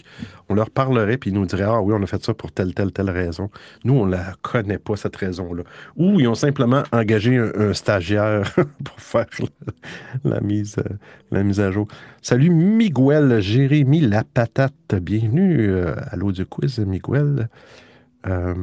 On 0.54 0.56
leur 0.56 0.70
parlerait, 0.70 1.18
puis 1.18 1.32
ils 1.32 1.34
nous 1.34 1.48
diraient 1.48 1.64
Ah 1.64 1.82
oui, 1.82 1.96
on 1.98 2.04
a 2.04 2.06
fait 2.06 2.24
ça 2.24 2.36
pour 2.36 2.52
telle, 2.52 2.76
telle, 2.76 2.92
telle 2.92 3.10
raison. 3.10 3.50
Nous, 3.86 3.96
on 3.96 4.06
ne 4.06 4.12
la 4.12 4.36
connaît 4.44 4.78
pas, 4.78 4.96
cette 4.96 5.16
raison-là. 5.16 5.64
Ou 5.96 6.20
ils 6.20 6.28
ont 6.28 6.36
simplement 6.36 6.84
engagé 6.92 7.40
un, 7.40 7.74
stagiaire 7.74 8.54
pour 8.84 9.00
faire 9.00 9.26
la, 10.24 10.42
mise, 10.42 10.76
la 11.32 11.42
mise 11.42 11.60
à 11.60 11.72
jour. 11.72 11.88
Salut 12.22 12.52
Miguel, 12.52 13.42
Jérémy 13.42 14.02
La 14.02 14.24
Patate. 14.24 14.94
Bienvenue 15.02 15.72
euh, 15.72 15.96
à 16.12 16.16
l'audio 16.18 16.46
quiz, 16.46 16.78
Miguel. 16.78 17.50
Euh... 18.28 18.54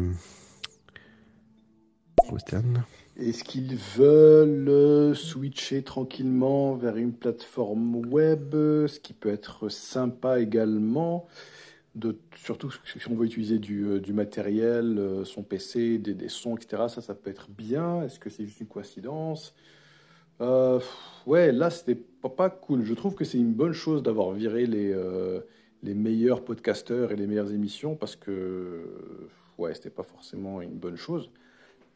Est-ce 3.18 3.42
qu'ils 3.42 3.75
veulent 3.97 4.68
euh, 4.68 5.14
switcher 5.14 5.82
tranquillement 5.82 6.76
vers 6.76 6.97
une 6.97 7.14
plateforme 7.14 7.97
web, 8.06 8.52
ce 8.52 9.00
qui 9.00 9.12
peut 9.12 9.32
être 9.32 9.68
sympa 9.68 10.38
également, 10.38 11.26
surtout 12.37 12.70
si 12.85 13.11
on 13.11 13.14
veut 13.14 13.26
utiliser 13.26 13.59
du, 13.59 13.85
euh, 13.87 14.12
matériel, 14.12 14.99
euh, 14.99 15.25
son 15.25 15.42
PC, 15.42 15.99
des, 15.99 16.28
sons, 16.28 16.56
etc. 16.56 16.85
Ça, 16.88 17.00
ça 17.00 17.14
peut 17.14 17.30
être 17.30 17.49
bien. 17.50 18.02
Est-ce 18.02 18.18
que 18.18 18.30
c'est 18.30 18.44
juste 18.44 18.61
une 18.61 18.68
coïncidence? 18.68 19.54
Ouais, 21.26 21.52
là, 21.52 21.68
c'était 21.70 21.97
pas, 21.97 22.30
pas, 22.30 22.50
cool. 22.50 22.82
Je 22.85 22.94
trouve 22.94 23.14
que 23.14 23.25
c'est 23.25 23.38
une 23.38 23.52
bonne 23.52 23.75
chose 23.75 24.02
d'avoir 24.02 24.32
viré 24.32 24.66
les, 24.66 24.94
les 25.82 25.94
meilleurs 25.94 26.42
podcasteurs 26.44 27.12
et 27.12 27.16
les 27.16 27.26
meilleures 27.26 27.52
émissions 27.52 27.94
parce 27.94 28.16
que, 28.16 28.87
ouais, 29.59 29.75
c'était 29.75 29.90
pas 29.90 30.02
forcément 30.02 30.62
une 30.62 30.78
bonne 30.78 30.97
chose. 30.97 31.30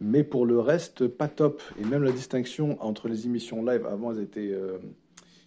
Mais 0.00 0.24
pour 0.24 0.46
le 0.46 0.58
reste, 0.58 1.06
pas 1.06 1.28
top. 1.28 1.62
Et 1.80 1.84
même 1.84 2.02
la 2.02 2.12
distinction 2.12 2.82
entre 2.82 3.08
les 3.08 3.26
émissions 3.26 3.64
live, 3.64 3.86
avant 3.86 4.12
elles 4.12 4.22
étaient 4.22 4.52
euh, 4.52 4.78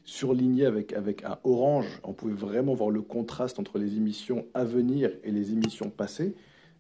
surlignées 0.07 0.65
avec, 0.65 0.93
avec 0.93 1.23
un 1.25 1.37
orange. 1.43 1.99
On 2.03 2.13
pouvait 2.13 2.33
vraiment 2.33 2.73
voir 2.73 2.89
le 2.89 3.01
contraste 3.01 3.59
entre 3.59 3.77
les 3.77 3.97
émissions 3.97 4.45
à 4.53 4.63
venir 4.63 5.11
et 5.23 5.31
les 5.31 5.51
émissions 5.51 5.89
passées. 5.89 6.33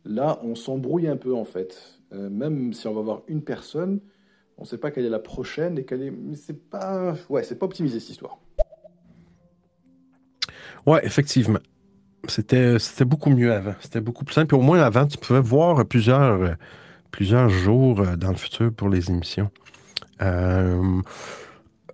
Là, 0.05 0.39
on 0.43 0.55
s'embrouille 0.55 1.07
un 1.07 1.17
peu 1.17 1.35
en 1.35 1.43
fait. 1.43 1.99
Euh, 2.13 2.29
même 2.29 2.71
si 2.71 2.87
on 2.87 2.93
va 2.93 3.01
voir 3.01 3.21
une 3.27 3.43
personne, 3.43 3.99
on 4.57 4.61
ne 4.61 4.67
sait 4.67 4.77
pas 4.77 4.91
quelle 4.91 5.05
est 5.05 5.09
la 5.09 5.19
prochaine 5.19 5.77
et 5.77 5.83
quelle 5.83 6.03
est. 6.03 6.13
C'est 6.35 6.69
pas. 6.69 7.15
Ouais, 7.29 7.43
c'est 7.43 7.59
pas 7.59 7.65
optimisé 7.65 7.99
cette 7.99 8.11
histoire. 8.11 8.39
Ouais, 10.85 11.05
effectivement. 11.05 11.59
C'était, 12.29 12.79
c'était 12.79 13.05
beaucoup 13.05 13.29
mieux 13.29 13.51
avant. 13.51 13.75
C'était 13.81 14.01
beaucoup 14.01 14.23
plus 14.23 14.33
simple. 14.33 14.55
au 14.55 14.61
moins 14.61 14.79
avant, 14.79 15.05
tu 15.05 15.17
pouvais 15.17 15.41
voir 15.41 15.85
plusieurs 15.85 16.55
plusieurs 17.11 17.49
jours 17.49 17.99
euh, 17.99 18.15
dans 18.15 18.29
le 18.29 18.37
futur 18.37 18.71
pour 18.71 18.87
les 18.87 19.09
émissions. 19.09 19.51
Euh, 20.21 21.01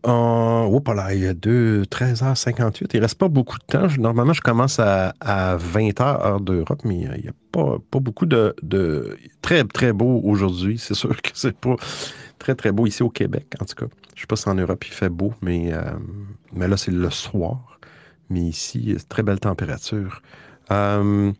oh, 0.03 0.81
là, 0.93 1.13
il 1.13 1.21
y 1.21 1.27
a 1.27 1.33
13h58. 1.33 2.89
Il 2.93 2.99
reste 2.99 3.17
pas 3.17 3.27
beaucoup 3.27 3.57
de 3.57 3.63
temps. 3.65 3.87
normalement, 3.99 4.33
je 4.33 4.41
commence 4.41 4.79
à, 4.79 5.13
20h, 5.21 6.01
heure 6.01 6.39
d'Europe, 6.39 6.81
mais 6.83 7.01
il 7.01 7.23
n'y 7.23 7.29
a 7.29 7.33
pas, 7.51 7.77
pas 7.89 7.99
beaucoup 7.99 8.25
de, 8.25 8.55
Très, 9.41 9.63
très 9.63 9.93
beau 9.93 10.21
aujourd'hui. 10.23 10.77
C'est 10.77 10.93
sûr 10.93 11.21
que 11.21 11.31
c'est 11.33 11.57
pas 11.57 11.75
très, 12.39 12.55
très 12.55 12.71
beau 12.71 12.85
ici 12.87 13.03
au 13.03 13.09
Québec, 13.09 13.47
en 13.61 13.65
tout 13.65 13.75
cas. 13.75 13.85
Je 14.15 14.19
ne 14.19 14.21
sais 14.21 14.27
pas 14.27 14.35
si 14.35 14.47
en 14.49 14.55
Europe 14.55 14.85
il 14.85 14.93
fait 14.93 15.09
beau, 15.09 15.33
mais, 15.41 15.73
euh, 15.73 15.81
mais 16.53 16.67
là, 16.67 16.77
c'est 16.77 16.91
le 16.91 17.09
soir. 17.09 17.79
Mais 18.29 18.41
ici, 18.41 18.95
très 19.09 19.23
belle 19.23 19.39
température. 19.39 20.21
Euh, 20.71 21.31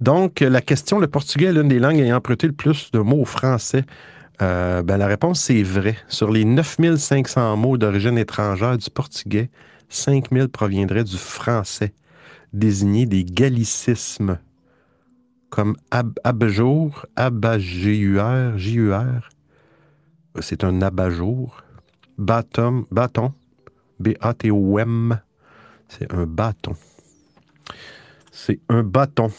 donc, 0.00 0.40
la 0.40 0.60
question, 0.60 0.98
le 0.98 1.06
portugais 1.06 1.46
est 1.46 1.52
l'une 1.52 1.68
des 1.68 1.78
langues 1.78 1.98
ayant 1.98 2.16
emprunté 2.16 2.46
le 2.46 2.52
plus 2.52 2.90
de 2.92 2.98
mots 2.98 3.20
au 3.20 3.24
français. 3.24 3.84
Euh, 4.42 4.82
ben, 4.82 4.96
la 4.96 5.06
réponse, 5.06 5.40
c'est 5.40 5.62
vrai. 5.62 5.96
Sur 6.08 6.30
les 6.30 6.44
9500 6.44 7.56
mots 7.56 7.76
d'origine 7.76 8.16
étrangère 8.16 8.78
du 8.78 8.88
portugais, 8.90 9.50
5000 9.88 10.48
proviendraient 10.48 11.04
du 11.04 11.16
français, 11.16 11.92
désignés 12.52 13.06
des 13.06 13.24
gallicismes, 13.24 14.38
comme 15.50 15.76
ab 15.90 16.18
abajour, 16.24 17.06
abajur, 17.16 18.56
J-U-R. 18.56 19.28
C'est 20.40 20.64
un 20.64 20.80
abajour. 20.80 21.62
Bâton, 22.16 22.86
B-A-T-O-M, 23.98 25.20
c'est 25.88 26.12
un 26.12 26.26
bâton. 26.26 26.76
C'est 28.30 28.60
un 28.68 28.82
bâton. 28.82 29.30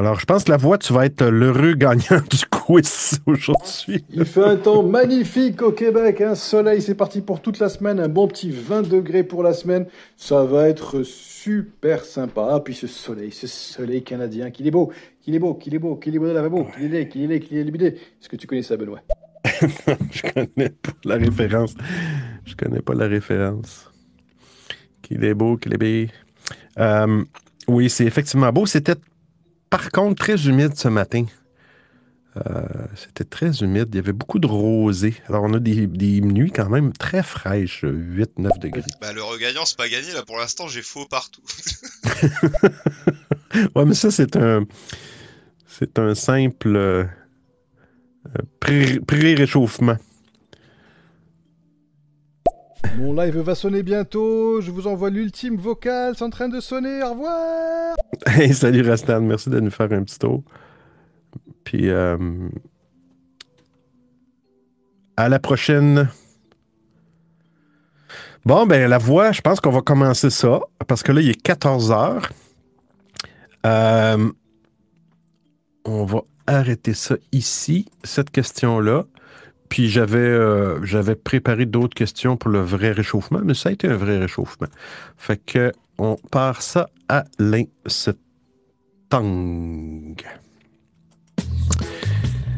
Alors, 0.00 0.18
je 0.18 0.24
pense 0.24 0.44
que 0.44 0.50
la 0.50 0.56
voix, 0.56 0.78
tu 0.78 0.94
vas 0.94 1.04
être 1.04 1.26
l'heureux 1.26 1.74
gagnant 1.74 2.22
du 2.30 2.38
quiz 2.50 3.20
aujourd'hui. 3.26 4.02
Il 4.08 4.24
fait 4.24 4.42
un 4.42 4.56
temps 4.56 4.82
magnifique 4.82 5.60
au 5.60 5.72
Québec. 5.72 6.22
Un 6.22 6.34
soleil, 6.34 6.80
c'est 6.80 6.94
parti 6.94 7.20
pour 7.20 7.42
toute 7.42 7.58
la 7.58 7.68
semaine. 7.68 8.00
Un 8.00 8.08
bon 8.08 8.26
petit 8.26 8.50
20 8.50 8.88
degrés 8.88 9.24
pour 9.24 9.42
la 9.42 9.52
semaine. 9.52 9.84
Ça 10.16 10.42
va 10.44 10.70
être 10.70 11.02
super 11.02 12.02
sympa. 12.02 12.48
Ah, 12.50 12.60
puis 12.60 12.72
ce 12.72 12.86
soleil, 12.86 13.30
ce 13.30 13.46
soleil 13.46 14.02
canadien, 14.02 14.50
qu'il 14.50 14.66
est 14.66 14.70
beau, 14.70 14.90
qu'il 15.20 15.34
est 15.34 15.38
beau, 15.38 15.52
qu'il 15.52 15.74
est 15.74 15.78
beau, 15.78 15.96
qu'il 15.96 16.16
est 16.16 16.18
beau 16.18 16.32
là 16.32 16.48
beau, 16.48 16.64
qu'il 16.64 16.84
est 16.84 16.88
laid, 16.88 17.08
qu'il 17.10 17.24
est 17.24 17.26
laid, 17.26 17.40
qu'il 17.40 17.58
est 17.58 17.64
libidé. 17.64 17.86
Est-ce 17.88 18.30
que 18.30 18.36
tu 18.36 18.46
connais 18.46 18.62
ça, 18.62 18.78
Benoît? 18.78 19.02
Je 19.44 20.22
connais 20.32 20.70
pas 20.70 20.92
la 21.04 21.16
référence. 21.16 21.74
Je 22.46 22.54
connais 22.54 22.80
pas 22.80 22.94
la 22.94 23.06
référence. 23.06 23.90
Qu'il 25.02 25.22
est 25.24 25.34
beau, 25.34 25.58
qu'il 25.58 25.74
est 25.74 26.06
beau. 26.06 26.10
Euh, 26.78 27.22
oui, 27.68 27.90
c'est 27.90 28.06
effectivement 28.06 28.50
beau. 28.50 28.64
C'était 28.64 28.96
par 29.70 29.90
contre 29.90 30.16
très 30.16 30.46
humide 30.46 30.76
ce 30.76 30.88
matin. 30.88 31.24
Euh, 32.36 32.62
c'était 32.94 33.24
très 33.24 33.62
humide. 33.62 33.88
Il 33.90 33.96
y 33.96 33.98
avait 33.98 34.12
beaucoup 34.12 34.38
de 34.38 34.46
rosée. 34.46 35.14
Alors, 35.28 35.42
on 35.42 35.52
a 35.54 35.58
des, 35.58 35.86
des 35.88 36.20
nuits 36.20 36.52
quand 36.52 36.68
même 36.68 36.92
très 36.92 37.24
fraîches, 37.24 37.84
8-9 37.84 38.58
degrés. 38.60 38.82
Bah, 39.00 39.12
le 39.12 39.22
regagnant, 39.22 39.64
c'est 39.64 39.76
pas 39.76 39.88
gagné. 39.88 40.12
Là, 40.12 40.22
pour 40.24 40.38
l'instant, 40.38 40.68
j'ai 40.68 40.82
faux 40.82 41.06
partout. 41.06 41.42
ouais, 43.74 43.84
mais 43.84 43.94
ça, 43.94 44.10
c'est 44.10 44.36
un. 44.36 44.64
C'est 45.66 45.98
un 45.98 46.14
simple 46.14 46.76
euh, 46.76 47.04
pré-réchauffement. 48.60 49.96
Mon 52.96 53.14
live 53.14 53.38
va 53.38 53.54
sonner 53.54 53.82
bientôt. 53.82 54.60
Je 54.60 54.70
vous 54.70 54.86
envoie 54.86 55.10
l'ultime 55.10 55.56
vocale. 55.56 56.14
C'est 56.16 56.24
en 56.24 56.30
train 56.30 56.48
de 56.48 56.60
sonner. 56.60 57.02
Au 57.02 57.10
revoir. 57.10 57.96
Hey, 58.26 58.52
salut 58.52 58.82
Rastan. 58.82 59.22
Merci 59.22 59.48
de 59.48 59.60
nous 59.60 59.70
faire 59.70 59.90
un 59.92 60.02
petit 60.02 60.18
tour. 60.18 60.42
Puis, 61.64 61.88
euh, 61.88 62.18
à 65.16 65.28
la 65.28 65.38
prochaine. 65.38 66.08
Bon, 68.44 68.66
ben, 68.66 68.88
la 68.88 68.98
voix, 68.98 69.32
je 69.32 69.40
pense 69.40 69.60
qu'on 69.60 69.70
va 69.70 69.80
commencer 69.80 70.30
ça. 70.30 70.60
Parce 70.86 71.02
que 71.02 71.12
là, 71.12 71.20
il 71.20 71.30
est 71.30 71.42
14 71.42 71.92
heures. 71.92 72.30
Euh, 73.66 74.30
on 75.84 76.04
va 76.04 76.22
arrêter 76.46 76.94
ça 76.94 77.16
ici, 77.32 77.86
cette 78.04 78.30
question-là. 78.30 79.04
Puis 79.70 79.88
j'avais 79.88 80.18
euh, 80.18 80.84
j'avais 80.84 81.14
préparé 81.14 81.64
d'autres 81.64 81.94
questions 81.94 82.36
pour 82.36 82.50
le 82.50 82.60
vrai 82.60 82.90
réchauffement, 82.90 83.40
mais 83.42 83.54
ça 83.54 83.70
a 83.70 83.72
été 83.72 83.88
un 83.88 83.96
vrai 83.96 84.18
réchauffement. 84.18 84.66
Fait 85.16 85.38
que 85.38 85.72
on 85.96 86.16
part 86.30 86.60
ça 86.60 86.90
à 87.08 87.24
l'instant. 87.38 88.12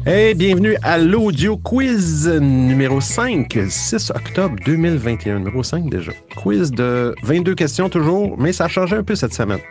Hey, 0.05 0.33
bienvenue 0.33 0.75
à 0.81 0.97
l'audio 0.97 1.55
quiz 1.55 2.27
numéro 2.27 2.99
5, 2.99 3.57
6 3.69 4.09
octobre 4.09 4.55
2021, 4.65 5.39
numéro 5.39 5.63
5 5.63 5.89
déjà. 5.89 6.11
Quiz 6.35 6.71
de 6.71 7.15
22 7.23 7.53
questions 7.53 7.89
toujours, 7.89 8.37
mais 8.39 8.53
ça 8.53 8.65
a 8.65 8.67
changé 8.67 8.95
un 8.95 9.03
peu 9.03 9.15
cette 9.15 9.33
semaine. 9.33 9.61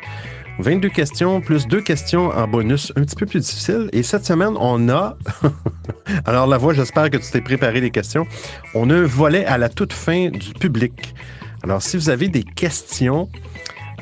22 0.61 0.91
questions 0.91 1.41
plus 1.41 1.67
deux 1.67 1.81
questions 1.81 2.31
en 2.31 2.47
bonus 2.47 2.93
un 2.97 3.03
petit 3.03 3.17
peu 3.17 3.27
plus 3.27 3.41
difficiles. 3.41 3.89
Et 3.93 4.03
cette 4.03 4.25
semaine, 4.25 4.55
on 4.59 4.89
a. 4.89 5.17
Alors, 6.25 6.47
la 6.47 6.59
voix, 6.59 6.75
j'espère 6.75 7.11
que 7.11 7.17
tu 7.17 7.31
t'es 7.31 7.41
préparé 7.41 7.81
des 7.81 7.91
questions. 7.91 8.27
On 8.75 8.91
a 8.91 8.95
un 8.95 9.05
volet 9.05 9.45
à 9.47 9.59
la 9.59 9.69
toute 9.69 9.93
fin 9.93 10.31
du 10.31 10.53
public. 10.53 11.15
Alors, 11.63 11.83
si 11.83 11.97
vous 11.97 12.11
avez 12.11 12.29
des 12.29 12.43
questions, 12.43 13.29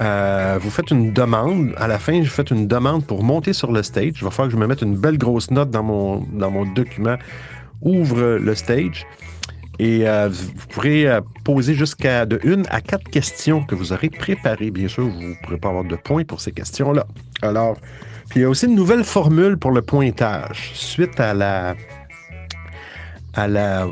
euh, 0.01 0.59
vous 0.61 0.71
faites 0.71 0.91
une 0.91 1.13
demande. 1.13 1.75
À 1.77 1.87
la 1.87 1.99
fin, 1.99 2.23
je 2.23 2.31
fais 2.31 2.43
une 2.43 2.67
demande 2.67 3.05
pour 3.05 3.23
monter 3.23 3.53
sur 3.53 3.73
le 3.73 3.83
stage. 3.83 4.13
Il 4.17 4.25
va 4.25 4.31
falloir 4.31 4.49
que 4.49 4.55
je 4.55 4.61
me 4.61 4.67
mette 4.67 4.83
une 4.83 4.97
belle 4.97 5.19
grosse 5.19 5.51
note 5.51 5.71
dans 5.71 5.83
mon, 5.83 6.65
document. 6.75 7.17
Ouvre 7.83 8.39
le 8.39 8.55
stage. 8.55 9.07
Et 9.79 10.07
euh, 10.07 10.29
vous 10.31 10.67
pourrez 10.69 11.09
euh, 11.09 11.21
poser 11.45 11.73
jusqu'à 11.75 12.27
de 12.27 12.39
une 12.45 12.67
à 12.69 12.83
quatre 12.83 13.09
questions 13.09 13.63
que 13.63 13.75
vous 13.75 13.93
aurez 13.93 14.11
préparées. 14.11 14.71
Bien 14.71 14.89
sûr, 14.89 15.05
vous 15.05 15.23
ne 15.23 15.35
pourrez 15.43 15.57
pas 15.57 15.69
avoir 15.69 15.85
de 15.85 15.97
points 15.97 16.25
pour 16.25 16.41
ces 16.41 16.53
questions-là. 16.53 17.07
Alors, 17.41 17.77
puis 18.31 18.41
il 18.41 18.43
y 18.43 18.47
a 18.47 18.49
aussi 18.49 18.67
une 18.67 18.77
nouvelle 18.77 19.05
formule 19.05 19.57
pour 19.57 19.73
le 19.73 19.83
pointage. 19.83 20.71
Suite 20.75 21.19
à 21.19 21.35
la. 21.35 21.75
À 23.35 23.49
la. 23.49 23.87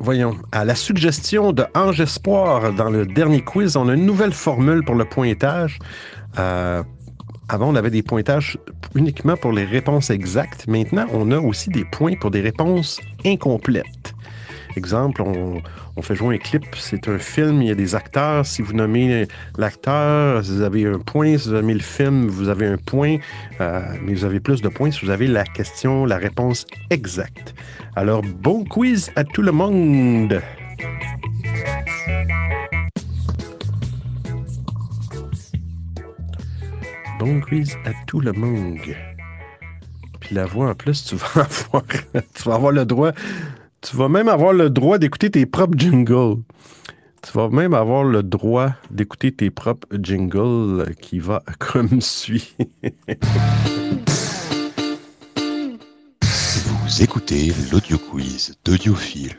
Voyons, 0.00 0.36
à 0.50 0.64
la 0.64 0.74
suggestion 0.74 1.52
de 1.52 1.64
Ange 1.74 2.00
Espoir 2.00 2.72
dans 2.72 2.90
le 2.90 3.06
dernier 3.06 3.42
quiz, 3.42 3.76
on 3.76 3.88
a 3.88 3.94
une 3.94 4.04
nouvelle 4.04 4.32
formule 4.32 4.84
pour 4.84 4.96
le 4.96 5.04
pointage. 5.04 5.78
Euh, 6.38 6.82
avant, 7.48 7.68
on 7.68 7.76
avait 7.76 7.90
des 7.90 8.02
pointages 8.02 8.58
uniquement 8.94 9.36
pour 9.36 9.52
les 9.52 9.64
réponses 9.64 10.10
exactes. 10.10 10.66
Maintenant, 10.66 11.06
on 11.12 11.30
a 11.30 11.38
aussi 11.38 11.70
des 11.70 11.84
points 11.84 12.16
pour 12.16 12.30
des 12.30 12.40
réponses 12.40 13.00
incomplètes. 13.24 14.14
Exemple, 14.76 15.22
on, 15.22 15.62
fait 16.02 16.16
jouer 16.16 16.34
un 16.34 16.38
clip, 16.38 16.64
c'est 16.76 17.08
un 17.08 17.18
film, 17.18 17.62
il 17.62 17.68
y 17.68 17.70
a 17.70 17.76
des 17.76 17.94
acteurs. 17.94 18.44
Si 18.44 18.62
vous 18.62 18.72
nommez 18.72 19.28
l'acteur, 19.56 20.42
vous 20.42 20.62
avez 20.62 20.86
un 20.86 20.98
point. 20.98 21.38
Si 21.38 21.48
vous 21.48 21.54
nommez 21.54 21.74
le 21.74 21.80
film, 21.80 22.26
vous 22.26 22.48
avez 22.48 22.66
un 22.66 22.78
point. 22.78 23.18
Euh, 23.60 23.80
mais 24.02 24.14
vous 24.14 24.24
avez 24.24 24.40
plus 24.40 24.60
de 24.60 24.68
points 24.68 24.90
si 24.90 25.04
vous 25.04 25.10
avez 25.10 25.28
la 25.28 25.44
question, 25.44 26.04
la 26.04 26.16
réponse 26.16 26.66
exacte. 26.90 27.54
Alors, 27.94 28.22
bon 28.22 28.64
quiz 28.64 29.12
à 29.14 29.22
tout 29.22 29.42
le 29.42 29.52
monde! 29.52 30.40
Bon 37.20 37.40
quiz 37.40 37.76
à 37.84 37.92
tout 38.06 38.20
le 38.20 38.32
monde. 38.32 38.80
Puis 40.20 40.34
la 40.34 40.46
voix, 40.46 40.70
en 40.70 40.74
plus, 40.74 41.04
tu 41.04 41.14
vas 41.14 41.46
avoir 42.54 42.72
le 42.72 42.84
droit 42.84 43.12
tu 43.84 43.96
vas 43.96 44.08
même 44.08 44.28
avoir 44.28 44.54
le 44.54 44.70
droit 44.70 44.96
d'écouter 44.96 45.30
tes 45.30 45.44
propres 45.44 45.76
jingles. 45.76 46.42
Tu 47.22 47.32
vas 47.32 47.50
même 47.50 47.74
avoir 47.74 48.02
le 48.02 48.22
droit 48.22 48.70
d'écouter 48.90 49.30
tes 49.30 49.50
propres 49.50 49.86
jingles 50.00 50.94
qui 51.00 51.18
va 51.18 51.42
comme 51.58 52.00
suit. 52.00 52.56
Vous 56.22 57.02
écoutez 57.02 57.52
l'audio 57.70 57.98
quiz 57.98 58.56
d'Audiophile. 58.64 59.36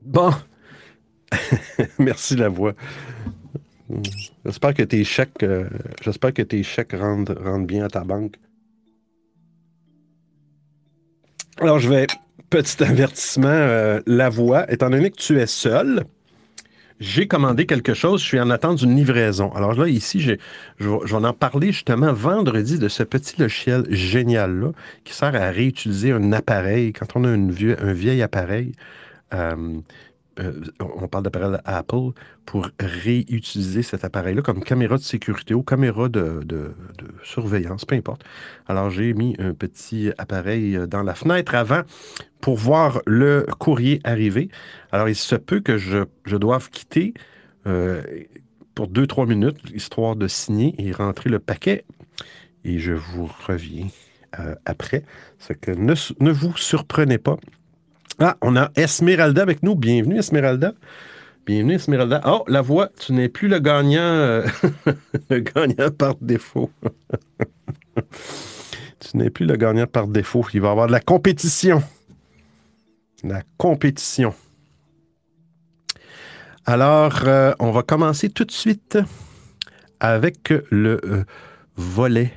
Bon. 0.00 0.32
Merci 2.00 2.34
la 2.34 2.48
voix. 2.48 2.74
J'espère 4.44 4.74
que 4.74 4.82
tes 4.82 5.04
chèques, 5.04 5.44
euh, 5.44 5.68
j'espère 6.02 6.34
que 6.34 6.42
tes 6.42 6.64
chèques 6.64 6.94
rendent, 6.98 7.38
rendent 7.40 7.66
bien 7.66 7.84
à 7.84 7.88
ta 7.88 8.02
banque. 8.02 8.36
Alors, 11.62 11.78
je 11.78 11.88
vais. 11.88 12.08
Petit 12.50 12.82
avertissement, 12.82 13.46
euh, 13.46 14.00
la 14.04 14.28
voix, 14.28 14.70
étant 14.70 14.90
donné 14.90 15.12
que 15.12 15.16
tu 15.16 15.38
es 15.38 15.46
seul, 15.46 16.04
j'ai 16.98 17.28
commandé 17.28 17.66
quelque 17.66 17.94
chose, 17.94 18.20
je 18.20 18.26
suis 18.26 18.40
en 18.40 18.50
attente 18.50 18.78
d'une 18.78 18.96
livraison. 18.96 19.52
Alors 19.54 19.72
là, 19.74 19.86
ici, 19.86 20.20
je, 20.20 20.32
je, 20.80 20.88
vais 20.88 21.26
en 21.26 21.32
parler 21.32 21.68
justement 21.68 22.12
vendredi 22.12 22.80
de 22.80 22.88
ce 22.88 23.04
petit 23.04 23.40
logiciel 23.40 23.84
génial-là 23.88 24.72
qui 25.04 25.14
sert 25.14 25.36
à 25.36 25.50
réutiliser 25.50 26.10
un 26.10 26.32
appareil. 26.32 26.92
Quand 26.92 27.14
on 27.14 27.24
a 27.24 27.32
une 27.32 27.54
un 27.80 27.92
vieil 27.92 28.22
appareil, 28.22 28.72
euh, 29.32 29.78
euh, 30.40 30.52
on 30.80 31.08
parle 31.08 31.24
d'appareil 31.24 31.58
Apple, 31.64 32.12
pour 32.46 32.68
réutiliser 32.80 33.82
cet 33.82 34.04
appareil-là 34.04 34.42
comme 34.42 34.62
caméra 34.62 34.96
de 34.96 35.02
sécurité 35.02 35.54
ou 35.54 35.62
caméra 35.62 36.08
de, 36.08 36.74
surveillance, 37.22 37.84
peu 37.84 37.94
importe. 37.94 38.24
Alors, 38.66 38.90
j'ai 38.90 39.12
mis 39.14 39.36
un 39.38 39.52
petit 39.54 40.10
appareil 40.18 40.78
dans 40.88 41.02
la 41.02 41.14
fenêtre 41.14 41.54
avant 41.54 41.82
pour 42.40 42.56
voir 42.56 43.02
le 43.06 43.46
courrier 43.58 44.00
arriver. 44.04 44.48
Alors, 44.90 45.08
il 45.08 45.16
se 45.16 45.36
peut 45.36 45.60
que 45.60 45.76
je, 45.76 46.04
doive 46.26 46.70
quitter 46.70 47.14
euh, 47.66 48.02
pour 48.74 48.88
deux, 48.88 49.06
trois 49.06 49.26
minutes, 49.26 49.58
histoire 49.74 50.16
de 50.16 50.28
signer 50.28 50.74
et 50.78 50.92
rentrer 50.92 51.30
le 51.30 51.38
paquet. 51.38 51.84
Et 52.64 52.78
je 52.78 52.92
vous 52.92 53.28
reviens 53.46 53.88
euh, 54.40 54.54
après. 54.64 55.04
Ce 55.38 55.52
que 55.52 55.72
ne 55.72 56.30
vous 56.30 56.56
surprenez 56.56 57.18
pas. 57.18 57.36
Ah, 58.24 58.36
on 58.40 58.54
a 58.54 58.70
Esmeralda 58.76 59.42
avec 59.42 59.64
nous. 59.64 59.74
Bienvenue, 59.74 60.16
Esmeralda. 60.16 60.74
Bienvenue, 61.44 61.74
Esmeralda. 61.74 62.20
Oh, 62.24 62.44
la 62.46 62.62
voix, 62.62 62.88
tu 62.96 63.14
n'es 63.14 63.28
plus 63.28 63.48
le 63.48 63.58
gagnant, 63.58 63.98
euh, 63.98 64.46
le 65.28 65.40
gagnant 65.40 65.90
par 65.90 66.14
défaut. 66.20 66.70
tu 69.00 69.16
n'es 69.16 69.28
plus 69.28 69.44
le 69.44 69.56
gagnant 69.56 69.88
par 69.88 70.06
défaut. 70.06 70.46
Il 70.54 70.60
va 70.60 70.68
y 70.68 70.70
avoir 70.70 70.86
de 70.86 70.92
la 70.92 71.00
compétition. 71.00 71.82
La 73.24 73.42
compétition. 73.56 74.32
Alors, 76.64 77.22
euh, 77.24 77.54
on 77.58 77.72
va 77.72 77.82
commencer 77.82 78.30
tout 78.30 78.44
de 78.44 78.52
suite 78.52 78.98
avec 79.98 80.54
le 80.70 81.00
euh, 81.04 81.24
volet. 81.74 82.32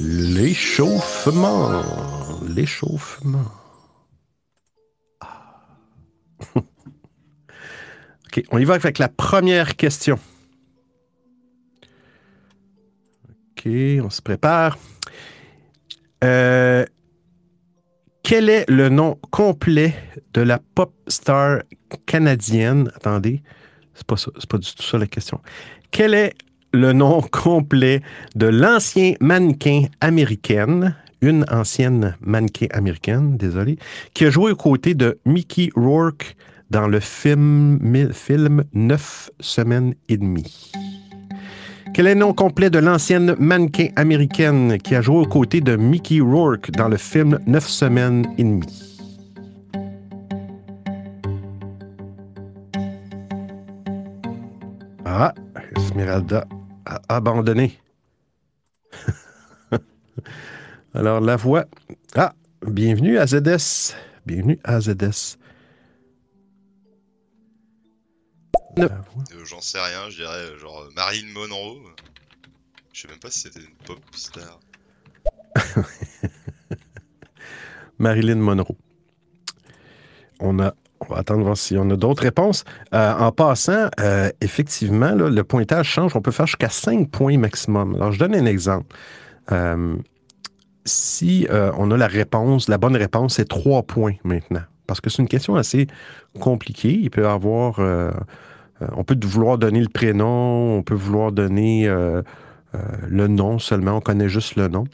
L'échauffement. 0.00 1.84
L'échauffement. 2.48 3.65
On 8.50 8.58
y 8.58 8.64
va 8.64 8.74
avec 8.74 8.98
la 8.98 9.08
première 9.08 9.76
question. 9.76 10.18
OK, 13.52 13.68
on 14.02 14.10
se 14.10 14.22
prépare. 14.22 14.78
Euh, 16.24 16.84
quel 18.22 18.48
est 18.48 18.68
le 18.68 18.88
nom 18.88 19.18
complet 19.30 19.94
de 20.34 20.40
la 20.40 20.58
pop 20.58 20.92
star 21.08 21.62
canadienne? 22.06 22.90
Attendez, 22.96 23.42
c'est 23.94 24.06
pas, 24.06 24.16
pas 24.48 24.58
du 24.58 24.74
tout 24.74 24.82
ça 24.82 24.98
la 24.98 25.06
question. 25.06 25.40
Quel 25.90 26.14
est 26.14 26.34
le 26.72 26.92
nom 26.92 27.22
complet 27.32 28.02
de 28.34 28.46
l'ancien 28.46 29.14
mannequin 29.20 29.84
américaine 30.00 30.94
une 31.22 31.44
ancienne 31.50 32.16
mannequin 32.20 32.66
américaine, 32.70 33.36
désolé, 33.36 33.78
qui 34.14 34.26
a 34.26 34.30
joué 34.30 34.52
aux 34.52 34.56
côtés 34.56 34.94
de 34.94 35.18
Mickey 35.24 35.70
Rourke 35.74 36.36
dans 36.70 36.88
le 36.88 37.00
film, 37.00 37.80
film 38.12 38.64
Neuf 38.72 39.30
semaines 39.40 39.94
et 40.08 40.16
demie. 40.16 40.72
Quel 41.94 42.06
est 42.08 42.14
le 42.14 42.20
nom 42.20 42.34
complet 42.34 42.68
de 42.68 42.78
l'ancienne 42.78 43.34
mannequin 43.38 43.88
américaine 43.96 44.78
qui 44.78 44.94
a 44.94 45.00
joué 45.00 45.16
aux 45.16 45.26
côtés 45.26 45.60
de 45.60 45.76
Mickey 45.76 46.20
Rourke 46.20 46.70
dans 46.72 46.88
le 46.88 46.96
film 46.96 47.38
Neuf 47.46 47.66
semaines 47.66 48.26
et 48.36 48.44
demie? 48.44 48.96
Ah, 55.04 55.32
Esmeralda 55.76 56.46
a 56.84 57.00
abandonné. 57.08 57.80
Alors, 60.94 61.20
la 61.20 61.36
voix. 61.36 61.64
Ah, 62.14 62.34
bienvenue 62.66 63.16
à 63.16 63.26
ZS. 63.26 63.94
Bienvenue 64.26 64.58
à 64.64 64.80
ZS. 64.80 65.38
Euh, 68.78 68.88
J'en 69.44 69.60
sais 69.60 69.80
rien, 69.80 70.10
je 70.10 70.16
dirais 70.16 70.36
euh, 70.36 70.58
genre 70.58 70.82
euh, 70.82 70.90
Marilyn 70.94 71.32
Monroe. 71.32 71.78
Je 72.92 73.02
sais 73.02 73.08
même 73.08 73.18
pas 73.18 73.30
si 73.30 73.40
c'était 73.40 73.60
une 73.60 73.74
pop 73.86 73.98
star. 74.14 74.60
Marilyn 77.98 78.36
Monroe. 78.36 78.76
On 80.40 80.58
a. 80.60 80.74
On 81.00 81.12
va 81.12 81.20
attendre 81.20 81.44
voir 81.44 81.58
si 81.58 81.76
on 81.76 81.90
a 81.90 81.96
d'autres 81.96 82.22
réponses. 82.22 82.64
Euh, 82.94 83.12
en 83.12 83.30
passant, 83.30 83.88
euh, 84.00 84.30
effectivement, 84.40 85.14
là, 85.14 85.28
le 85.28 85.44
pointage 85.44 85.90
change. 85.90 86.16
On 86.16 86.22
peut 86.22 86.30
faire 86.30 86.46
jusqu'à 86.46 86.70
5 86.70 87.10
points 87.10 87.36
maximum. 87.36 87.94
Alors, 87.96 88.12
je 88.12 88.18
donne 88.18 88.34
un 88.34 88.46
exemple. 88.46 88.96
Euh, 89.52 89.96
si 90.86 91.46
euh, 91.50 91.70
on 91.76 91.90
a 91.90 91.98
la 91.98 92.06
réponse, 92.06 92.68
la 92.70 92.78
bonne 92.78 92.96
réponse, 92.96 93.34
c'est 93.34 93.46
3 93.46 93.82
points 93.82 94.14
maintenant. 94.24 94.62
Parce 94.86 95.02
que 95.02 95.10
c'est 95.10 95.20
une 95.20 95.28
question 95.28 95.56
assez 95.56 95.86
compliquée. 96.40 96.98
Il 96.98 97.10
peut 97.10 97.24
y 97.24 97.26
avoir. 97.26 97.78
Euh, 98.82 98.86
on 98.96 99.04
peut 99.04 99.18
vouloir 99.24 99.58
donner 99.58 99.80
le 99.80 99.88
prénom, 99.88 100.76
on 100.76 100.82
peut 100.82 100.94
vouloir 100.94 101.32
donner 101.32 101.88
euh, 101.88 102.22
euh, 102.74 102.78
le 103.08 103.28
nom 103.28 103.58
seulement. 103.58 103.96
On 103.96 104.00
connaît 104.00 104.28
juste 104.28 104.56
le 104.56 104.68
nom. 104.68 104.84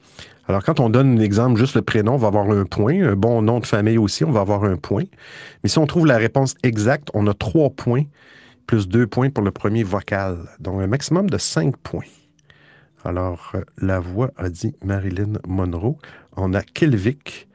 Alors, 0.49 0.65
quand 0.65 0.81
on 0.81 0.91
donne 0.91 1.19
l'exemple, 1.19 1.59
juste 1.59 1.77
le 1.77 1.83
prénom, 1.83 2.15
on 2.15 2.19
va 2.19 2.29
avoir 2.29 2.51
un 2.51 2.65
point. 2.65 3.01
Un 3.01 3.15
bon 3.15 3.43
nom 3.43 3.61
de 3.61 3.67
famille 3.67 3.99
aussi, 3.99 4.25
on 4.25 4.33
va 4.33 4.41
avoir 4.41 4.65
un 4.65 4.77
point. 4.77 5.05
Mais 5.63 5.69
si 5.69 5.79
on 5.79 5.87
trouve 5.87 6.07
la 6.07 6.19
réponse 6.19 6.55
exacte, 6.63 7.09
on 7.15 7.27
a 7.27 7.35
trois 7.35 7.71
points, 7.71 8.05
plus 8.67 8.89
deux 8.89 9.07
points 9.07 9.31
pour 9.31 9.45
le 9.45 9.51
premier 9.51 9.83
vocal. 9.83 10.39
Donc, 10.61 10.81
un 10.81 10.87
maximum 10.87 11.31
de 11.31 11.39
cinq 11.39 11.77
points. 11.77 12.05
Alors, 13.05 13.53
la 13.79 13.99
voix 13.99 14.31
a 14.37 14.49
dit 14.49 14.75
Marilyn 14.85 15.35
Monroe. 15.47 15.97
On 16.37 16.55
a 16.55 16.63
Kelvic. 16.63 17.49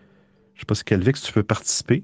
Je 0.56 0.60
ne 0.60 0.62
sais 0.62 0.66
pas 0.66 0.76
si 0.76 0.84
Kelvic, 0.84 1.18
si 1.18 1.24
tu 1.24 1.34
peux 1.34 1.44
participer. 1.44 2.04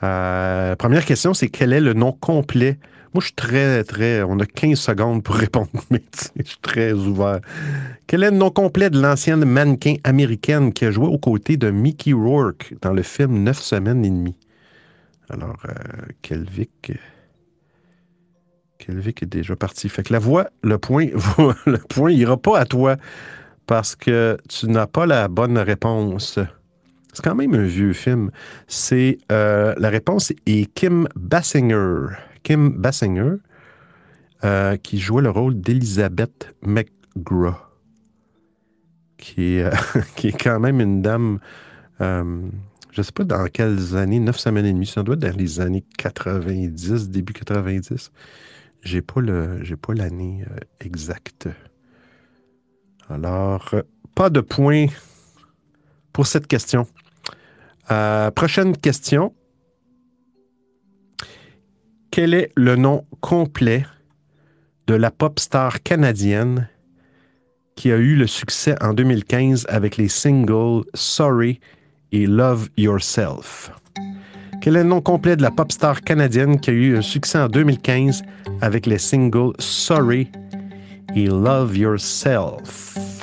Première 0.00 1.04
question, 1.04 1.32
c'est 1.32 1.48
quel 1.48 1.72
est 1.72 1.80
le 1.80 1.94
nom 1.94 2.12
complet? 2.12 2.78
Moi, 3.16 3.22
je 3.22 3.28
suis 3.28 3.34
très, 3.34 3.82
très. 3.82 4.22
On 4.24 4.38
a 4.40 4.44
15 4.44 4.78
secondes 4.78 5.22
pour 5.22 5.36
répondre, 5.36 5.70
mais 5.90 6.02
je 6.36 6.42
suis 6.42 6.58
très 6.60 6.92
ouvert. 6.92 7.40
Quel 8.06 8.22
est 8.22 8.30
le 8.30 8.36
nom 8.36 8.50
complet 8.50 8.90
de 8.90 9.00
l'ancienne 9.00 9.42
mannequin 9.46 9.94
américaine 10.04 10.70
qui 10.70 10.84
a 10.84 10.90
joué 10.90 11.06
aux 11.06 11.16
côtés 11.16 11.56
de 11.56 11.70
Mickey 11.70 12.12
Rourke 12.12 12.74
dans 12.82 12.92
le 12.92 13.00
film 13.00 13.42
Neuf 13.42 13.58
semaines 13.58 14.04
et 14.04 14.10
demie? 14.10 14.36
Alors, 15.30 15.56
euh. 15.64 15.72
Kelvic 16.20 16.92
est 19.22 19.24
déjà 19.24 19.56
parti. 19.56 19.88
Fait 19.88 20.02
que 20.02 20.12
la 20.12 20.18
voix, 20.18 20.50
le 20.62 20.76
point, 20.76 21.06
le 21.66 21.78
point 21.78 22.10
ira 22.10 22.36
pas 22.36 22.58
à 22.58 22.66
toi 22.66 22.96
parce 23.66 23.96
que 23.96 24.36
tu 24.46 24.66
n'as 24.66 24.86
pas 24.86 25.06
la 25.06 25.28
bonne 25.28 25.56
réponse. 25.56 26.38
C'est 27.14 27.24
quand 27.24 27.34
même 27.34 27.54
un 27.54 27.64
vieux 27.64 27.94
film. 27.94 28.30
C'est 28.66 29.16
euh, 29.32 29.74
la 29.78 29.88
réponse 29.88 30.34
est 30.44 30.70
Kim 30.74 31.08
Basinger. 31.16 32.08
Kim 32.46 32.80
Basinger, 32.80 33.38
euh, 34.44 34.76
qui 34.76 35.00
jouait 35.00 35.20
le 35.20 35.30
rôle 35.30 35.60
d'Elizabeth 35.60 36.54
McGraw, 36.62 37.56
qui 39.18 39.58
euh, 39.58 39.72
qui 40.16 40.28
est 40.28 40.44
quand 40.44 40.60
même 40.60 40.80
une 40.80 41.02
dame. 41.02 41.40
euh, 42.00 42.42
je 42.92 43.00
ne 43.00 43.02
sais 43.02 43.10
pas 43.10 43.24
dans 43.24 43.46
quelles 43.48 43.96
années, 43.96 44.20
9 44.20 44.38
semaines 44.38 44.64
et 44.64 44.72
demie, 44.72 44.86
ça 44.86 45.02
doit 45.02 45.16
être 45.16 45.22
dans 45.22 45.36
les 45.36 45.60
années 45.60 45.84
90, 45.98 47.10
début 47.10 47.32
90. 47.32 48.12
J'ai 48.82 49.02
pas 49.02 49.20
pas 49.82 49.94
l'année 49.94 50.44
exacte. 50.78 51.48
Alors, 53.10 53.74
pas 54.14 54.30
de 54.30 54.40
points 54.40 54.86
pour 56.12 56.28
cette 56.28 56.46
question. 56.46 56.86
Prochaine 58.36 58.76
question. 58.76 59.34
Quel 62.16 62.32
est 62.32 62.50
le 62.56 62.76
nom 62.76 63.04
complet 63.20 63.84
de 64.86 64.94
la 64.94 65.10
pop 65.10 65.38
star 65.38 65.82
canadienne 65.82 66.66
qui 67.74 67.92
a 67.92 67.96
eu 67.96 68.16
le 68.16 68.26
succès 68.26 68.74
en 68.82 68.94
2015 68.94 69.66
avec 69.68 69.98
les 69.98 70.08
singles 70.08 70.84
Sorry 70.94 71.60
et 72.12 72.24
Love 72.24 72.70
Yourself? 72.78 73.70
Quel 74.62 74.76
est 74.76 74.82
le 74.82 74.88
nom 74.88 75.02
complet 75.02 75.36
de 75.36 75.42
la 75.42 75.50
pop 75.50 75.70
star 75.70 76.00
canadienne 76.00 76.58
qui 76.58 76.70
a 76.70 76.72
eu 76.72 76.96
un 76.96 77.02
succès 77.02 77.38
en 77.38 77.48
2015 77.48 78.22
avec 78.62 78.86
les 78.86 78.96
singles 78.96 79.52
Sorry 79.58 80.30
et 81.14 81.26
Love 81.26 81.76
Yourself? 81.76 83.15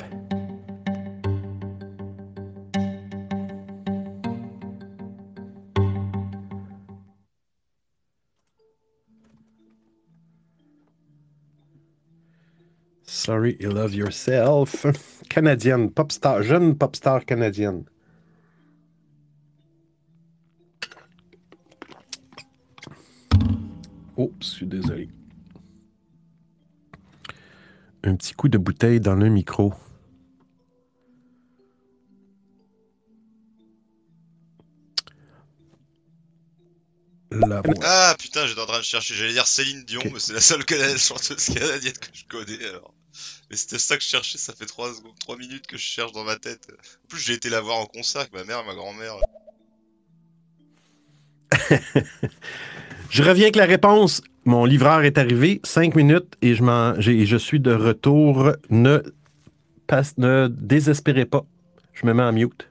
Sorry, 13.24 13.56
you 13.58 13.70
love 13.70 13.94
yourself. 13.94 14.84
Canadienne, 15.30 15.90
pop 15.90 16.12
star, 16.12 16.42
jeune 16.42 16.76
pop 16.76 16.94
star 16.94 17.24
canadienne. 17.24 17.86
Oups, 24.18 24.34
je 24.40 24.46
suis 24.46 24.66
désolé. 24.66 25.08
Un 28.02 28.14
petit 28.16 28.34
coup 28.34 28.50
de 28.50 28.58
bouteille 28.58 29.00
dans 29.00 29.14
le 29.14 29.30
micro. 29.30 29.72
La. 37.30 37.62
Ah 37.84 38.14
putain, 38.18 38.46
j'étais 38.46 38.60
en 38.60 38.66
train 38.66 38.80
de 38.80 38.84
chercher. 38.84 39.14
J'allais 39.14 39.32
dire 39.32 39.46
Céline 39.46 39.82
Dion, 39.84 40.02
mais 40.12 40.18
c'est 40.18 40.34
la 40.34 40.42
seule 40.42 40.62
chanteuse 40.98 41.46
canadienne 41.54 41.94
que 41.94 42.08
je 42.12 42.26
connais 42.26 42.62
alors. 42.66 42.92
Mais 43.50 43.56
c'était 43.56 43.78
ça 43.78 43.96
que 43.96 44.02
je 44.02 44.08
cherchais, 44.08 44.38
ça 44.38 44.52
fait 44.52 44.66
3, 44.66 44.94
secondes, 44.94 45.18
3 45.20 45.36
minutes 45.36 45.66
que 45.66 45.76
je 45.76 45.82
cherche 45.82 46.12
dans 46.12 46.24
ma 46.24 46.36
tête. 46.36 46.66
En 47.04 47.08
plus, 47.08 47.20
j'ai 47.20 47.34
été 47.34 47.50
la 47.50 47.60
voir 47.60 47.78
en 47.78 47.86
concert 47.86 48.22
avec 48.22 48.32
ma 48.32 48.44
mère 48.44 48.64
ma 48.64 48.74
grand-mère. 48.74 49.16
Je 53.10 53.22
reviens 53.22 53.44
avec 53.44 53.56
la 53.56 53.66
réponse. 53.66 54.22
Mon 54.44 54.64
livreur 54.64 55.04
est 55.04 55.18
arrivé, 55.18 55.60
cinq 55.62 55.94
minutes, 55.94 56.34
et 56.42 56.54
je 56.54 57.36
suis 57.36 57.60
de 57.60 57.72
retour. 57.72 58.50
Ne, 58.70 59.02
passe, 59.86 60.18
ne 60.18 60.48
désespérez 60.48 61.24
pas. 61.24 61.44
Je 61.92 62.06
me 62.06 62.12
mets 62.12 62.24
en 62.24 62.32
mute. 62.32 62.68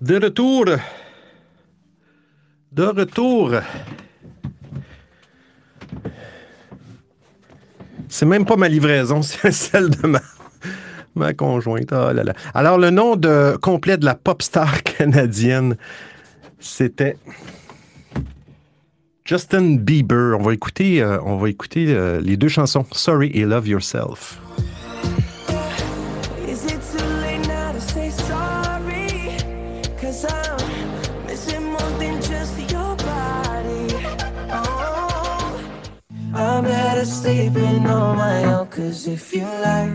De 0.00 0.14
retour. 0.14 0.66
De 2.70 2.84
retour. 2.84 3.52
C'est 8.08 8.26
même 8.26 8.44
pas 8.44 8.56
ma 8.56 8.68
livraison, 8.68 9.22
c'est 9.22 9.50
celle 9.50 9.90
de 9.90 10.06
ma, 11.14 11.34
conjointe. 11.34 11.90
Là. 11.90 12.32
Alors, 12.54 12.78
le 12.78 12.90
nom 12.90 13.16
de, 13.16 13.56
complet 13.60 13.96
de 13.96 14.04
la 14.04 14.14
pop 14.14 14.40
star 14.40 14.82
canadienne, 14.84 15.76
c'était 16.60 17.16
Justin 19.24 19.76
Bieber. 19.76 20.38
On 20.38 20.42
va 20.42 20.54
écouter, 20.54 21.02
euh, 21.02 21.18
on 21.24 21.38
va 21.38 21.50
écouter 21.50 21.86
euh, 21.88 22.20
les 22.20 22.36
deux 22.36 22.48
chansons, 22.48 22.86
Sorry 22.92 23.30
et 23.34 23.44
Love 23.44 23.66
Yourself. 23.66 24.40
If 39.08 39.32
you 39.32 39.46
like 39.62 39.92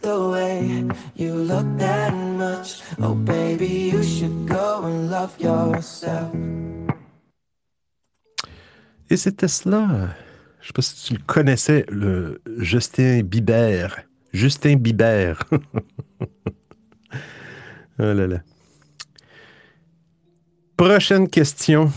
the 0.00 0.28
way 0.30 0.84
you 1.14 1.34
look 1.34 1.66
that 1.78 2.12
much, 2.14 2.80
oh 3.00 3.14
baby, 3.14 3.90
you 3.92 4.02
should 4.02 4.46
go 4.48 4.82
and 4.84 5.10
love 5.10 5.34
yourself. 5.40 6.32
Et 9.08 9.16
c'était 9.16 9.48
cela. 9.48 10.14
Je 10.60 10.66
sais 10.66 10.72
pas 10.72 10.82
si 10.82 11.06
tu 11.06 11.14
le 11.14 11.22
connaissais, 11.26 11.84
le 11.88 12.40
Justin 12.58 13.22
Bieber. 13.22 13.88
Justin 14.32 14.76
Bieber. 14.76 15.38
oh 18.00 18.12
là 18.12 18.26
là. 18.26 18.38
Prochaine 20.76 21.28
question. 21.28 21.92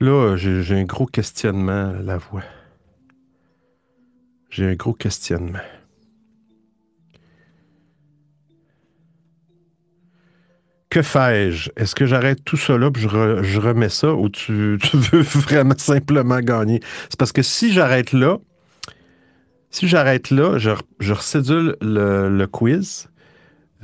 Là, 0.00 0.36
j'ai 0.36 0.74
un 0.74 0.84
gros 0.84 1.04
questionnement 1.04 1.92
la 1.92 2.16
voix. 2.16 2.42
J'ai 4.48 4.66
un 4.66 4.74
gros 4.74 4.94
questionnement. 4.94 5.60
Que 10.88 11.02
fais-je? 11.02 11.70
Est-ce 11.76 11.94
que 11.94 12.06
j'arrête 12.06 12.42
tout 12.44 12.58
là 12.68 12.90
puis 12.90 13.02
je, 13.02 13.42
je 13.42 13.60
remets 13.60 13.90
ça 13.90 14.12
ou 14.12 14.28
tu, 14.30 14.76
veux 14.76 15.20
vraiment 15.20 15.76
simplement 15.76 16.40
gagner? 16.40 16.80
C'est 17.10 17.18
parce 17.18 17.32
que 17.32 17.42
si 17.42 17.70
j'arrête 17.70 18.12
là, 18.12 18.38
si 19.70 19.86
j'arrête 19.86 20.30
là, 20.30 20.58
je, 20.58 20.70
je 20.98 21.12
recédule 21.12 21.76
le, 21.82 22.28
le 22.28 22.46
quiz. 22.46 23.08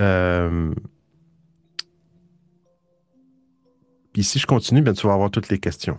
Euh, 0.01 0.73
Puis 4.17 4.25
si 4.25 4.39
je 4.39 4.47
continue, 4.47 4.81
ben, 4.81 4.95
tu 4.95 5.07
vas 5.07 5.13
avoir 5.13 5.31
toutes 5.31 5.51
les 5.51 5.59
questions. 5.59 5.99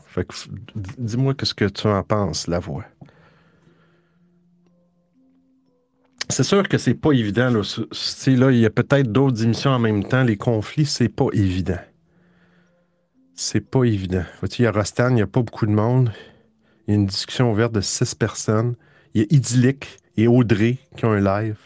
Dis-moi 0.97 1.35
qu'est-ce 1.35 1.53
que 1.53 1.65
tu 1.65 1.85
en 1.85 2.01
penses, 2.01 2.47
la 2.47 2.57
voix. 2.57 2.83
C'est 6.27 6.41
sûr 6.41 6.67
que 6.67 6.79
c'est 6.79 6.95
pas 6.95 7.11
évident. 7.11 7.51
Là. 7.51 7.61
Il 8.25 8.57
y 8.57 8.65
a 8.65 8.71
peut-être 8.71 9.11
d'autres 9.11 9.43
émissions 9.43 9.69
en 9.69 9.77
même 9.77 10.03
temps. 10.03 10.23
Les 10.23 10.35
conflits, 10.35 10.87
c'est 10.87 11.09
pas 11.09 11.27
évident. 11.31 11.77
C'est 13.35 13.61
pas 13.61 13.83
évident. 13.83 14.25
Vois-tu, 14.39 14.63
il 14.63 14.65
y 14.65 14.67
a 14.67 14.71
Rostan, 14.71 15.09
il 15.09 15.15
n'y 15.17 15.21
a 15.21 15.27
pas 15.27 15.43
beaucoup 15.43 15.67
de 15.67 15.71
monde. 15.73 16.11
Il 16.87 16.95
y 16.95 16.97
a 16.97 16.99
une 16.99 17.05
discussion 17.05 17.51
ouverte 17.51 17.73
de 17.73 17.81
six 17.81 18.15
personnes. 18.15 18.75
Il 19.13 19.21
y 19.21 19.23
a 19.25 19.27
Idyllic 19.29 19.99
et 20.15 20.27
Audrey 20.27 20.79
qui 20.95 21.05
ont 21.05 21.11
un 21.11 21.21
live. 21.21 21.59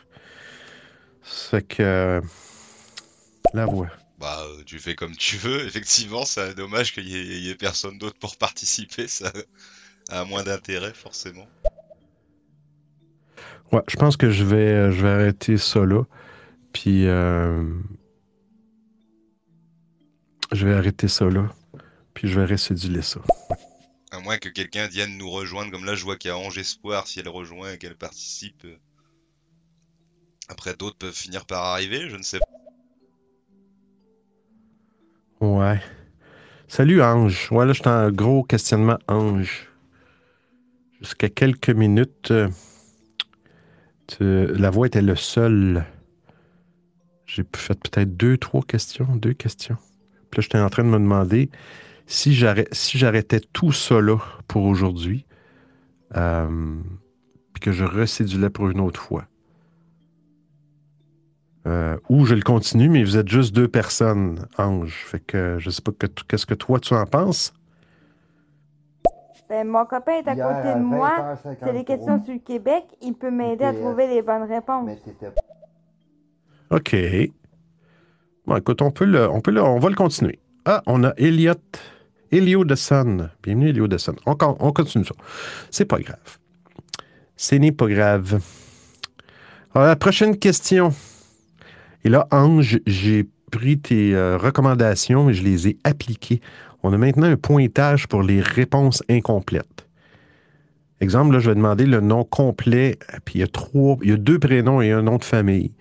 C'est 1.24 1.66
que. 1.66 1.82
euh, 1.82 2.22
la 3.54 3.66
voix. 3.66 3.88
Bah, 4.22 4.44
euh, 4.46 4.64
tu 4.66 4.80
fais 4.80 4.96
comme 4.96 5.16
tu 5.18 5.36
veux. 5.38 5.66
Effectivement, 5.68 6.26
c'est 6.26 6.56
dommage 6.56 6.94
qu'il 6.94 7.08
y, 7.10 7.14
y 7.46 7.50
ait 7.50 7.56
personne 7.56 7.98
d'autre 7.98 8.20
pour 8.20 8.38
participer. 8.38 9.08
Ça 9.08 9.34
a 10.10 10.26
moins 10.26 10.44
d'intérêt, 10.44 10.94
forcément. 10.94 11.48
Ouais, 13.72 13.82
je 13.90 13.96
pense 13.96 14.18
que 14.18 14.30
je 14.30 14.44
vais, 14.44 14.56
euh, 14.58 14.92
je 14.92 15.02
vais 15.02 15.10
arrêter 15.10 15.58
ça 15.58 15.86
là. 15.86 16.04
Puis. 16.74 17.08
euh, 17.08 17.64
je 20.52 20.68
vais 20.68 20.74
arrêter 20.74 21.08
ça 21.08 21.26
là. 21.30 21.50
Puis 22.14 22.28
je 22.28 22.40
vais 22.40 22.46
récéduler 22.46 23.02
ça. 23.02 23.22
À 24.12 24.20
moins 24.20 24.38
que 24.38 24.50
quelqu'un 24.50 24.88
vienne 24.88 25.18
nous 25.18 25.30
rejoindre. 25.30 25.72
Comme 25.72 25.86
là, 25.86 25.96
je 25.96 26.04
vois 26.04 26.18
qu'il 26.18 26.30
y 26.30 26.32
a 26.32 26.38
Ange 26.38 26.58
Espoir. 26.58 27.08
Si 27.08 27.20
elle 27.20 27.30
rejoint 27.30 27.74
et 27.74 27.78
qu'elle 27.78 27.96
participe. 27.98 28.66
euh, 28.66 28.78
Après, 30.50 30.76
d'autres 30.76 30.98
peuvent 30.98 31.16
finir 31.16 31.46
par 31.46 31.64
arriver. 31.64 32.10
Je 32.10 32.18
ne 32.18 32.24
sais 32.24 32.40
pas. 32.40 32.46
Ouais. 35.42 35.82
Salut 36.68 37.02
Ange. 37.02 37.50
Ouais, 37.52 37.66
là, 37.66 37.74
je 37.74 37.82
suis 37.82 37.90
en 37.90 38.12
gros 38.12 38.44
questionnement 38.44 38.98
Ange. 39.08 39.68
Jusqu'à 41.00 41.30
quelques 41.30 41.72
minutes, 41.72 42.32
euh, 42.32 42.50
la 44.20 44.70
voix 44.70 44.86
était 44.88 45.02
le 45.02 45.16
seul. 45.16 45.84
J'ai 47.26 47.44
fait 47.56 47.80
peut-être 47.80 48.16
deux, 48.16 48.38
trois 48.38 48.62
questions, 48.62 49.08
deux 49.16 49.34
questions. 49.34 49.78
Puis 50.30 50.40
là, 50.40 50.42
j'étais 50.44 50.60
en 50.60 50.70
train 50.70 50.84
de 50.84 50.90
me 50.90 51.00
demander 51.00 51.50
si 52.06 52.34
j'arrêt- 52.36 52.68
si 52.72 53.00
j'arrêtais 53.00 53.40
tout 53.40 53.72
là 54.02 54.18
pour 54.48 54.66
aujourd'hui, 54.66 55.26
euh, 56.18 56.76
puis 57.54 57.62
que 57.62 57.72
je 57.72 57.84
recédulais 57.84 58.50
pour 58.52 58.70
une 58.70 58.80
autre 58.80 59.02
fois. 59.02 59.26
Euh, 61.68 61.98
ou 62.10 62.26
je 62.26 62.34
le 62.34 62.42
continue, 62.42 62.90
mais 62.90 63.04
vous 63.04 63.18
êtes 63.18 63.28
juste 63.28 63.54
deux 63.54 63.68
personnes, 63.68 64.48
Ange. 64.58 65.04
Fait 65.06 65.20
que 65.20 65.58
je 65.60 65.70
sais 65.70 65.82
pas 65.82 65.92
qu'est-ce 66.28 66.46
que 66.46 66.56
toi 66.56 66.80
tu 66.80 66.94
en 66.96 67.06
penses? 67.06 67.54
Ben, 69.48 69.68
mon 69.68 69.86
copain 69.86 70.14
est 70.14 70.28
à 70.28 70.34
Hier, 70.34 70.48
côté 70.48 70.74
de 70.74 70.84
moi. 70.84 71.36
20h53, 71.46 71.56
C'est 71.60 71.74
les 71.74 71.84
questions 71.84 72.24
sur 72.24 72.34
le 72.34 72.40
Québec. 72.40 72.86
Il 73.02 73.14
peut 73.14 73.30
m'aider 73.30 73.66
à 73.66 73.74
trouver 73.74 74.08
les 74.08 74.22
bonnes 74.22 74.50
réponses. 74.50 74.98
OK. 76.72 76.96
Bon, 78.48 78.56
écoute, 78.56 78.82
on 78.82 78.92
peut 78.92 79.06
le, 79.06 79.30
on 79.30 79.42
peut 79.42 79.52
le, 79.52 79.62
on 79.62 79.78
va 79.78 79.90
le 79.90 79.96
continuer. 79.96 80.40
Ah, 80.66 80.82
on 80.88 81.04
a 81.04 81.14
Elliot, 81.18 81.54
Elio 82.32 82.64
de 82.64 82.76
Sun. 82.76 83.30
Bienvenue, 83.44 83.70
Elio 83.70 83.88
de 83.88 83.98
Sun. 83.98 84.16
On, 84.26 84.36
on 84.40 84.72
continue 84.72 85.06
ça. 85.06 85.16
C'est 85.70 85.86
pas 85.86 86.00
grave. 86.00 86.40
Ce 87.36 87.56
n'est 87.56 87.72
pas 87.74 87.88
grave. 87.88 88.40
Alors, 89.76 89.88
la 89.88 89.96
prochaine 89.96 90.38
question. 90.38 90.94
Et 92.04 92.10
là, 92.10 92.28
Ange, 92.32 92.80
j'ai 92.86 93.28
pris 93.52 93.80
tes 93.80 94.16
euh, 94.16 94.38
recommandations 94.38 95.30
et 95.30 95.34
je 95.34 95.44
les 95.44 95.68
ai 95.68 95.78
appliquées. 95.84 96.42
On 96.84 96.94
a 96.94 96.98
maintenant 96.98 97.28
un 97.28 97.38
pointage 97.38 98.08
pour 98.08 98.24
les 98.24 98.42
réponses 98.42 99.04
incomplètes. 99.10 99.88
Exemple, 101.00 101.34
là, 101.34 101.40
je 101.40 101.50
vais 101.50 101.56
demander 101.56 101.86
le 101.86 102.00
nom 102.00 102.24
complet, 102.24 102.98
puis 103.26 103.40
il 103.40 104.10
y 104.10 104.14
a 104.14 104.18
deux 104.18 104.40
prénoms 104.40 104.82
et 104.82 104.92
un 104.92 105.02
nom 105.02 105.18
de 105.18 105.24
famille. 105.24 105.74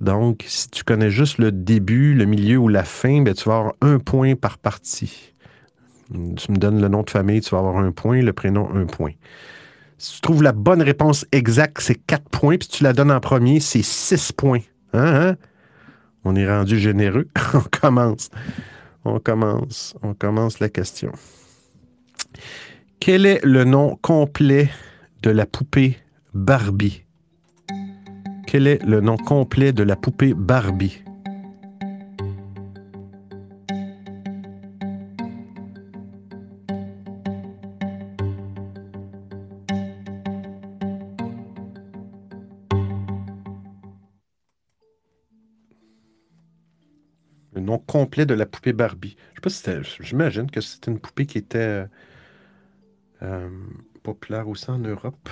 Donc, 0.00 0.44
si 0.48 0.68
tu 0.70 0.84
connais 0.84 1.10
juste 1.10 1.38
le 1.38 1.52
début, 1.52 2.14
le 2.14 2.24
milieu 2.24 2.56
ou 2.56 2.68
la 2.68 2.82
fin, 2.82 3.22
ben, 3.22 3.34
tu 3.34 3.48
vas 3.48 3.58
avoir 3.58 3.72
un 3.82 3.98
point 3.98 4.34
par 4.34 4.58
partie. 4.58 5.34
Tu 6.10 6.50
me 6.50 6.56
donnes 6.56 6.80
le 6.80 6.88
nom 6.88 7.02
de 7.02 7.10
famille, 7.10 7.40
tu 7.40 7.50
vas 7.50 7.58
avoir 7.58 7.76
un 7.76 7.92
point, 7.92 8.20
le 8.20 8.32
prénom, 8.32 8.68
un 8.74 8.86
point. 8.86 9.12
Si 9.98 10.16
tu 10.16 10.20
trouves 10.22 10.42
la 10.42 10.52
bonne 10.52 10.82
réponse 10.82 11.24
exacte, 11.30 11.80
c'est 11.80 11.94
quatre 11.94 12.28
points, 12.30 12.56
puis 12.56 12.68
tu 12.68 12.82
la 12.82 12.92
donnes 12.92 13.12
en 13.12 13.20
premier, 13.20 13.60
c'est 13.60 13.82
six 13.82 14.32
points. 14.32 14.62
Hein, 14.92 15.30
hein? 15.30 15.36
On 16.24 16.36
est 16.36 16.46
rendu 16.46 16.78
généreux. 16.78 17.28
On 17.54 17.60
commence. 17.60 18.30
On 19.04 19.18
commence. 19.18 19.94
On 20.02 20.14
commence 20.14 20.60
la 20.60 20.68
question. 20.68 21.12
Quel 23.00 23.26
est 23.26 23.44
le 23.44 23.64
nom 23.64 23.96
complet 24.00 24.70
de 25.22 25.30
la 25.30 25.46
poupée 25.46 25.98
Barbie? 26.34 27.04
Quel 28.46 28.66
est 28.66 28.82
le 28.84 29.00
nom 29.00 29.16
complet 29.16 29.72
de 29.72 29.82
la 29.82 29.96
poupée 29.96 30.34
Barbie? 30.34 31.02
Complet 47.92 48.24
de 48.24 48.32
la 48.32 48.46
poupée 48.46 48.72
Barbie. 48.72 49.16
Je 49.30 49.34
sais 49.34 49.40
pas 49.42 49.50
si 49.50 49.56
c'était. 49.56 49.82
J'imagine 50.00 50.50
que 50.50 50.62
c'était 50.62 50.90
une 50.90 50.98
poupée 50.98 51.26
qui 51.26 51.36
était 51.36 51.58
euh, 51.58 51.86
euh, 53.20 53.50
populaire 54.02 54.48
aussi 54.48 54.70
en 54.70 54.78
Europe. 54.78 55.28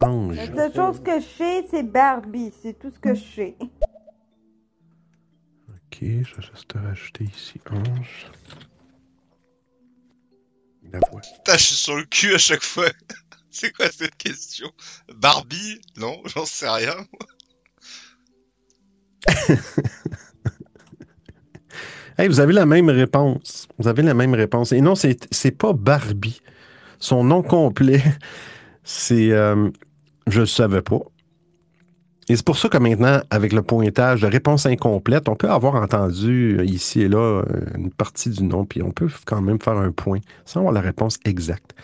Ange. 0.00 0.34
La 0.34 0.46
seule 0.46 0.74
chose 0.74 1.00
que 1.00 1.20
je 1.20 1.26
sais, 1.26 1.66
c'est 1.70 1.84
Barbie. 1.84 2.52
C'est 2.60 2.76
tout 2.76 2.90
ce 2.90 2.98
que 2.98 3.14
je 3.14 3.22
sais. 3.22 3.56
Ok, 5.68 5.98
je 6.00 6.06
vais 6.06 6.42
juste 6.42 6.66
te 6.66 6.78
rajouter 6.78 7.22
ici 7.22 7.60
Ange. 7.70 8.26
La 10.90 10.98
voix. 11.08 11.20
Putain, 11.20 11.56
je 11.56 11.62
suis 11.62 11.76
sur 11.76 11.94
le 11.94 12.04
cul 12.04 12.34
à 12.34 12.38
chaque 12.38 12.64
fois. 12.64 12.88
C'est 13.52 13.70
quoi 13.70 13.88
cette 13.92 14.16
question? 14.16 14.72
Barbie? 15.14 15.80
Non, 15.96 16.20
j'en 16.24 16.46
sais 16.46 16.68
rien. 16.68 16.96
Hey, 22.18 22.28
vous 22.28 22.40
avez 22.40 22.52
la 22.52 22.66
même 22.66 22.90
réponse. 22.90 23.68
Vous 23.78 23.88
avez 23.88 24.02
la 24.02 24.14
même 24.14 24.34
réponse. 24.34 24.72
Et 24.72 24.80
non, 24.80 24.94
c'est 24.94 25.58
pas 25.58 25.72
Barbie. 25.72 26.40
Son 26.98 27.24
nom 27.24 27.42
complet, 27.42 28.02
c'est. 28.84 29.32
euh, 29.32 29.70
je 30.26 30.40
le 30.40 30.46
savais 30.46 30.82
pas. 30.82 31.00
Et 32.28 32.36
c'est 32.36 32.44
pour 32.44 32.56
ça 32.56 32.68
que 32.68 32.78
maintenant, 32.78 33.20
avec 33.30 33.52
le 33.52 33.62
pointage 33.62 34.22
de 34.22 34.26
réponse 34.26 34.64
incomplète, 34.66 35.28
on 35.28 35.34
peut 35.34 35.50
avoir 35.50 35.74
entendu 35.74 36.56
euh, 36.58 36.64
ici 36.64 37.02
et 37.02 37.08
là 37.08 37.18
euh, 37.18 37.42
une 37.76 37.90
partie 37.90 38.30
du 38.30 38.44
nom, 38.44 38.64
puis 38.64 38.82
on 38.82 38.92
peut 38.92 39.08
quand 39.26 39.42
même 39.42 39.60
faire 39.60 39.76
un 39.76 39.90
point 39.90 40.20
sans 40.44 40.60
avoir 40.60 40.72
la 40.72 40.80
réponse 40.80 41.18
exacte. 41.24 41.74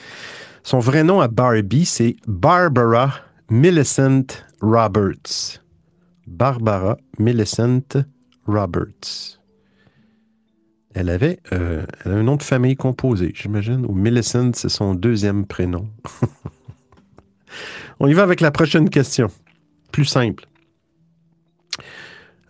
Son 0.62 0.78
vrai 0.78 1.02
nom 1.02 1.20
à 1.20 1.28
Barbie, 1.28 1.84
c'est 1.84 2.16
Barbara 2.26 3.12
Millicent 3.50 4.26
Roberts. 4.60 5.60
Barbara 6.26 6.96
Millicent 7.18 8.04
Roberts. 8.46 9.37
Elle 10.98 11.10
avait 11.10 11.38
euh, 11.52 11.86
elle 12.04 12.10
a 12.10 12.14
un 12.16 12.22
nom 12.24 12.34
de 12.34 12.42
famille 12.42 12.74
composé, 12.74 13.30
j'imagine, 13.32 13.86
ou 13.86 13.94
Millicent, 13.94 14.50
c'est 14.54 14.68
son 14.68 14.94
deuxième 14.94 15.46
prénom. 15.46 15.88
On 18.00 18.08
y 18.08 18.14
va 18.14 18.24
avec 18.24 18.40
la 18.40 18.50
prochaine 18.50 18.90
question. 18.90 19.28
Plus 19.92 20.06
simple. 20.06 20.48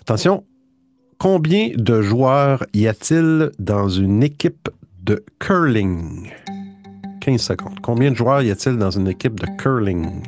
Attention, 0.01 0.45
combien 1.19 1.73
de 1.77 2.01
joueurs 2.01 2.65
y 2.73 2.89
a-t-il 2.89 3.51
dans 3.59 3.91
une 3.91 4.23
équipe 4.23 4.71
de 5.03 5.23
curling? 5.41 6.31
15 7.21 7.43
secondes. 7.43 7.81
Combien 7.83 8.13
de 8.13 8.17
joueurs 8.17 8.41
y 8.41 8.51
a-t-il 8.51 8.79
dans 8.79 8.93
une 8.93 9.09
équipe 9.09 9.39
de 9.39 9.47
curling? 9.59 10.23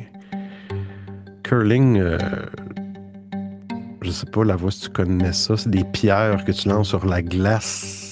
Curling, 1.41 1.97
euh, 1.97 2.19
je 4.03 4.11
sais 4.11 4.27
pas, 4.27 4.43
la 4.43 4.57
voix 4.57 4.69
si 4.69 4.81
tu 4.81 4.89
connais 4.89 5.33
ça, 5.33 5.57
c'est 5.57 5.71
des 5.71 5.85
pierres 5.85 6.45
que 6.45 6.51
tu 6.51 6.69
lances 6.69 6.89
sur 6.89 7.03
la 7.07 7.23
glace. 7.23 8.10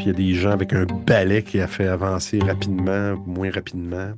Puis 0.00 0.06
il 0.08 0.12
y 0.12 0.14
a 0.14 0.32
des 0.32 0.32
gens 0.34 0.52
avec 0.52 0.72
un 0.72 0.86
balai 0.86 1.44
qui 1.44 1.60
a 1.60 1.66
fait 1.68 1.86
avancer 1.86 2.38
rapidement, 2.38 3.18
moins 3.26 3.50
rapidement. 3.50 4.14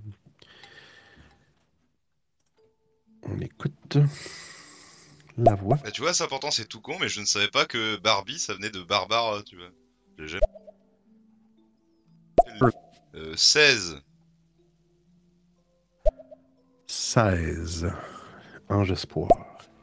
On 3.24 3.36
écoute 3.40 3.98
la 5.36 5.56
voix. 5.56 5.78
Bah, 5.82 5.90
tu 5.90 6.02
vois, 6.02 6.14
c'est 6.14 6.22
important, 6.22 6.52
c'est 6.52 6.66
tout 6.68 6.80
con, 6.80 6.94
mais 7.00 7.08
je 7.08 7.18
ne 7.18 7.24
savais 7.24 7.48
pas 7.48 7.64
que 7.64 7.96
Barbie, 7.96 8.38
ça 8.38 8.54
venait 8.54 8.70
de 8.70 8.80
barbare, 8.80 9.38
euh, 9.38 9.42
tu 9.42 9.56
vois. 9.56 9.70
J'ai 10.20 10.28
jamais- 10.28 10.42
Euh, 13.16 13.34
16. 13.34 14.00
16. 16.86 17.90
Ange 18.68 18.92
Espoir. 18.92 19.28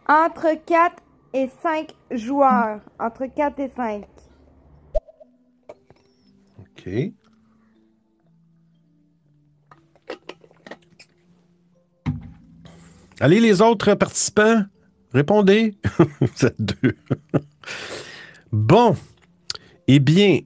Entre 0.08 0.56
4 0.66 1.04
et 1.34 1.50
5 1.62 1.94
joueurs. 2.12 2.80
Entre 3.00 3.26
4 3.26 3.60
et 3.60 3.70
5. 3.76 4.06
Allez, 13.22 13.40
les 13.40 13.62
autres 13.62 13.96
participants, 13.96 14.64
répondez. 15.14 15.76
Vous 16.22 16.46
êtes 16.46 16.62
deux. 16.62 16.96
bon. 18.52 18.96
Eh 19.88 20.00
bien, 20.00 20.40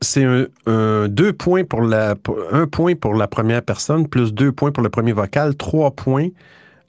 c'est 0.00 0.24
un, 0.66 1.08
deux 1.08 1.32
points 1.32 1.64
pour 1.64 1.82
la, 1.82 2.16
point 2.16 2.94
pour 2.94 3.14
la 3.14 3.28
première 3.28 3.62
personne, 3.62 4.08
plus 4.08 4.34
deux 4.34 4.52
points 4.52 4.72
pour 4.72 4.82
le 4.82 4.90
premier 4.90 5.12
vocal, 5.12 5.54
trois 5.56 5.92
points. 5.92 6.28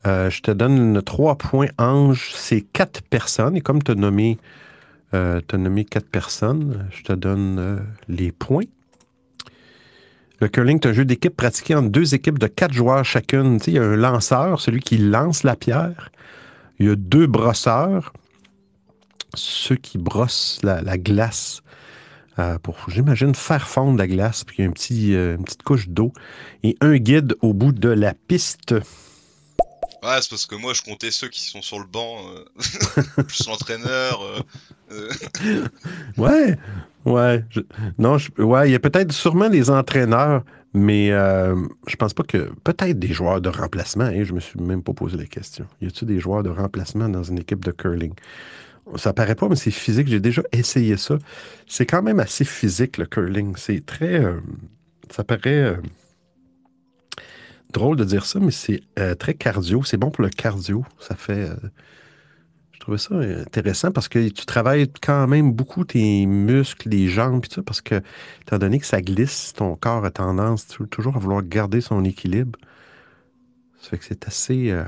Euh, 0.08 0.30
je 0.30 0.42
te 0.42 0.52
donne 0.52 1.02
trois 1.04 1.38
points, 1.38 1.68
Ange. 1.78 2.32
C'est 2.36 2.62
quatre 2.62 3.02
personnes. 3.04 3.56
Et 3.56 3.62
comme 3.62 3.84
tu 3.84 3.92
as 3.92 3.96
nommé, 3.96 4.38
euh, 5.14 5.42
nommé 5.54 5.86
quatre 5.86 6.10
personnes, 6.10 6.88
je 6.92 7.04
te 7.04 7.14
donne 7.14 7.58
euh, 7.60 7.80
les 8.08 8.32
points. 8.32 8.66
Le 10.42 10.48
curling 10.48 10.80
est 10.82 10.88
un 10.88 10.94
jeu 10.94 11.06
d'équipe 11.06 11.36
pratiqué 11.38 11.76
entre 11.76 11.90
deux 11.90 12.16
équipes 12.16 12.40
de 12.40 12.48
quatre 12.48 12.74
joueurs 12.74 13.06
chacune. 13.06 13.60
Tu 13.60 13.66
sais, 13.66 13.72
il 13.72 13.76
y 13.76 13.80
a 13.80 13.84
un 13.84 13.96
lanceur, 13.96 14.60
celui 14.60 14.82
qui 14.82 14.98
lance 14.98 15.44
la 15.44 15.56
pierre. 15.56 16.10
Il 16.80 16.88
y 16.88 16.90
a 16.90 16.96
deux 16.96 17.28
brosseurs, 17.28 18.12
ceux 19.36 19.76
qui 19.76 20.00
brossent 20.00 20.60
la, 20.64 20.82
la 20.82 20.98
glace 20.98 21.62
euh, 22.40 22.58
pour, 22.58 22.78
j'imagine, 22.90 23.36
faire 23.36 23.68
fondre 23.68 24.00
la 24.00 24.08
glace. 24.08 24.44
Puis 24.44 24.58
il 24.60 24.62
y 24.64 24.66
a 24.66 24.70
un 24.70 24.74
petit, 24.74 25.14
euh, 25.14 25.36
une 25.38 25.44
petite 25.44 25.62
couche 25.62 25.90
d'eau. 25.90 26.12
Et 26.64 26.76
un 26.82 26.98
guide 26.98 27.36
au 27.42 27.54
bout 27.54 27.72
de 27.72 27.90
la 27.90 28.16
piste. 28.16 28.74
Ouais, 30.04 30.18
c'est 30.20 30.30
parce 30.32 30.48
que 30.48 30.56
moi, 30.56 30.74
je 30.74 30.82
comptais 30.82 31.12
ceux 31.12 31.28
qui 31.30 31.42
sont 31.42 31.62
sur 31.62 31.78
le 31.78 31.86
banc, 31.86 32.18
euh, 32.30 33.24
plus 33.28 33.48
l'entraîneur. 33.48 34.24
euh, 34.24 34.42
euh, 34.92 35.68
Ouais, 36.18 36.58
ouais. 37.06 37.44
non, 37.98 38.18
ouais, 38.38 38.70
il 38.70 38.72
y 38.72 38.76
a 38.76 38.80
peut-être 38.80 39.12
sûrement 39.12 39.50
des 39.50 39.70
entraîneurs, 39.70 40.44
mais 40.74 41.12
euh, 41.12 41.56
je 41.88 41.96
pense 41.96 42.14
pas 42.14 42.24
que. 42.24 42.52
Peut-être 42.64 42.98
des 43.00 43.14
joueurs 43.14 43.42
de 43.42 43.50
remplacement. 43.50 44.06
hein, 44.06 44.24
je 44.24 44.34
me 44.34 44.40
suis 44.40 44.60
même 44.60 44.84
pas 44.84 44.94
posé 44.94 45.18
la 45.18 45.26
question. 45.26 45.66
Y 45.82 45.88
a-t-il 45.88 46.08
des 46.08 46.20
joueurs 46.20 46.44
de 46.44 46.50
remplacement 46.50 47.10
dans 47.10 47.24
une 47.24 47.40
équipe 47.40 47.64
de 47.66 47.72
curling? 47.72 48.14
Ça 48.96 49.14
paraît 49.14 49.36
pas, 49.36 49.48
mais 49.48 49.56
c'est 49.56 49.72
physique. 49.72 50.08
J'ai 50.08 50.20
déjà 50.20 50.42
essayé 50.52 50.98
ça. 50.98 51.18
C'est 51.68 51.86
quand 51.86 52.02
même 52.02 52.20
assez 52.20 52.46
physique, 52.46 52.98
le 52.98 53.06
curling. 53.06 53.54
C'est 53.58 53.86
très. 53.86 54.24
euh, 54.24 54.40
ça 55.10 55.24
paraît. 55.24 55.42
euh, 55.48 55.76
drôle 57.72 57.96
de 57.96 58.04
dire 58.04 58.26
ça, 58.26 58.40
mais 58.40 58.52
c'est 58.52 58.82
euh, 59.00 59.16
très 59.16 59.34
cardio. 59.34 59.84
C'est 59.84 59.98
bon 59.98 60.12
pour 60.12 60.24
le 60.24 60.30
cardio. 60.30 60.84
Ça 61.00 61.16
fait. 61.16 61.50
Euh, 62.90 62.98
je 62.98 62.98
trouvais 62.98 62.98
ça 62.98 63.42
intéressant 63.42 63.92
parce 63.92 64.08
que 64.08 64.30
tu 64.30 64.46
travailles 64.46 64.92
quand 65.02 65.28
même 65.28 65.52
beaucoup 65.52 65.86
tes 65.86 66.26
muscles, 66.26 66.90
les 66.90 67.08
jambes, 67.08 67.46
ça, 67.50 67.62
parce 67.62 67.82
que, 67.82 68.02
étant 68.42 68.58
donné 68.58 68.80
que 68.80 68.86
ça 68.86 69.02
glisse, 69.02 69.54
ton 69.54 69.76
corps 69.76 70.04
a 70.06 70.12
tendance 70.12 70.68
tou- 70.68 70.88
toujours 70.88 71.16
à 71.16 71.20
vouloir 71.20 71.44
garder 71.44 71.82
son 71.82 72.04
équilibre. 72.04 72.58
Ça 73.80 73.90
fait 73.90 73.98
que 73.98 74.06
c'est 74.06 74.28
assez. 74.28 74.72
euh, 74.72 74.84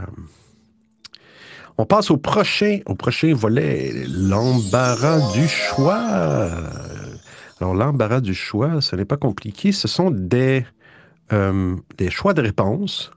On 1.78 1.86
passe 1.86 2.12
au 2.12 2.18
prochain, 2.18 2.80
au 2.86 2.96
prochain 2.96 3.34
volet, 3.34 4.06
l'embarras 4.08 5.32
du 5.34 5.48
choix. 5.48 6.50
Alors, 7.60 7.74
l'embarras 7.74 8.22
du 8.22 8.36
choix, 8.36 8.82
ce 8.82 8.96
n'est 8.96 9.06
pas 9.06 9.18
compliqué. 9.18 9.72
Ce 9.72 9.88
sont 9.88 10.12
des, 10.12 10.66
euh, 11.32 11.76
des 11.98 12.12
choix 12.12 12.34
de 12.34 12.42
réponse 12.42 13.12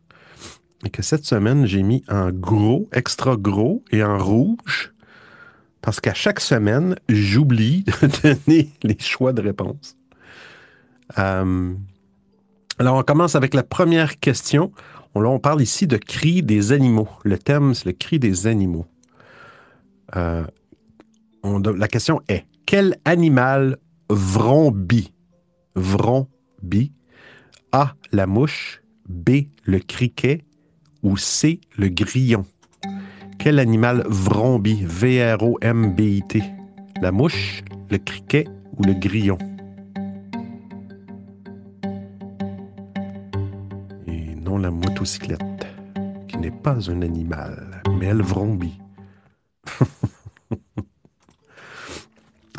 et 0.85 0.91
que 0.91 1.03
cette 1.03 1.25
semaine, 1.25 1.67
j'ai 1.67 1.83
mis 1.83 2.05
en 2.09 2.31
gros, 2.31 2.89
extra 2.93 3.37
gros 3.37 3.83
et 3.91 4.03
en 4.03 4.19
rouge, 4.19 4.93
parce 5.81 6.01
qu'à 6.01 6.15
chaque 6.15 6.41
semaine, 6.41 6.97
j'oublie 7.09 7.85
de 7.85 8.35
donner 8.47 8.71
les 8.83 8.99
choix 8.99 9.33
de 9.33 9.43
réponse. 9.43 9.97
Euh, 11.19 11.73
alors, 12.79 12.97
on 12.97 13.03
commence 13.03 13.35
avec 13.37 13.55
la 13.55 13.63
première 13.63 14.19
question. 14.19 14.73
On, 15.15 15.39
parle 15.39 15.63
ici 15.63 15.87
de 15.87 15.97
cri 15.97 16.43
des 16.43 16.73
animaux. 16.73 17.09
Le 17.25 17.39
thème, 17.39 17.73
c'est 17.73 17.87
le 17.87 17.93
cri 17.93 18.19
des 18.19 18.47
animaux. 18.47 18.85
Euh, 20.15 20.45
la 21.43 21.89
question 21.89 22.21
est, 22.29 22.45
quel 22.67 22.97
animal 23.07 23.79
vrombit? 24.11 25.15
Vrombit. 25.75 26.93
A, 27.73 27.95
la 28.13 28.27
mouche. 28.27 28.83
B, 29.09 29.47
le 29.65 29.79
criquet 29.79 30.45
ou 31.07 31.17
C, 31.17 31.61
le 31.79 31.89
grillon? 31.89 32.45
Quel 33.39 33.61
animal 33.61 34.05
vrombit? 34.09 34.83
V-R-O-M-B-I-T. 34.85 36.43
La 37.01 37.13
mouche, 37.13 37.63
le 37.91 37.99
criquet 37.99 38.49
ou 38.77 38.83
le 38.83 38.93
grillon? 38.95 39.39
Et 44.09 44.35
non 44.35 44.59
la 44.59 44.73
motocyclette, 44.73 45.67
qui 46.27 46.39
n'est 46.39 46.51
pas 46.51 46.91
un 46.91 47.03
animal, 47.03 47.83
mais 48.01 48.07
elle 48.07 48.23
vrombit. 48.23 48.81
oh 49.81 49.85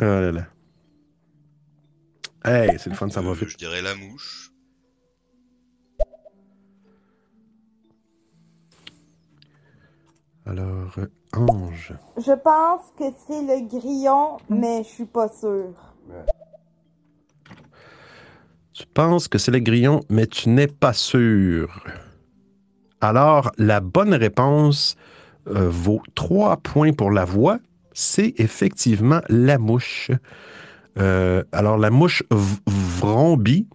là 0.00 0.32
là. 0.32 0.46
Hey, 2.46 2.78
c'est 2.78 2.88
le 2.88 2.96
fun, 2.96 3.10
ça 3.10 3.20
va 3.20 3.30
euh, 3.30 3.34
vite. 3.34 3.50
Je 3.50 3.56
dirais 3.58 3.82
la 3.82 3.94
mouche. 3.94 4.47
Alors, 10.48 10.94
Ange. 11.36 11.92
Je 12.16 12.32
pense 12.32 12.90
que 12.98 13.04
c'est 13.26 13.42
le 13.42 13.66
grillon, 13.68 14.38
mais 14.48 14.82
je 14.82 14.88
suis 14.88 15.04
pas 15.04 15.28
sûre. 15.28 15.74
Tu 18.72 18.86
penses 18.86 19.28
que 19.28 19.38
c'est 19.38 19.50
le 19.50 19.58
grillon, 19.58 20.00
mais 20.08 20.26
tu 20.26 20.48
n'es 20.48 20.68
pas 20.68 20.92
sûr. 20.92 21.84
Alors, 23.00 23.50
la 23.58 23.80
bonne 23.80 24.14
réponse 24.14 24.96
euh, 25.48 25.68
vaut 25.68 26.02
trois 26.14 26.56
points 26.56 26.92
pour 26.92 27.10
la 27.10 27.24
voix. 27.24 27.58
C'est 27.92 28.34
effectivement 28.38 29.20
la 29.28 29.58
mouche. 29.58 30.10
Euh, 30.98 31.42
alors, 31.52 31.76
la 31.76 31.90
mouche 31.90 32.22
v- 32.30 32.56
vrombit. 32.66 33.68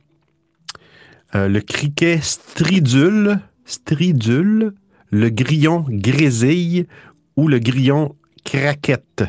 Euh, 1.35 1.47
le 1.47 1.61
criquet 1.61 2.19
stridule, 2.21 3.39
stridule. 3.65 4.73
Le 5.13 5.29
grillon 5.29 5.85
grésille 5.87 6.87
ou 7.35 7.47
le 7.47 7.59
grillon 7.59 8.15
craquette. 8.43 9.23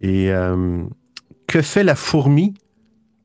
Et 0.00 0.30
euh, 0.30 0.84
que 1.48 1.60
fait 1.62 1.82
la 1.82 1.96
fourmi? 1.96 2.54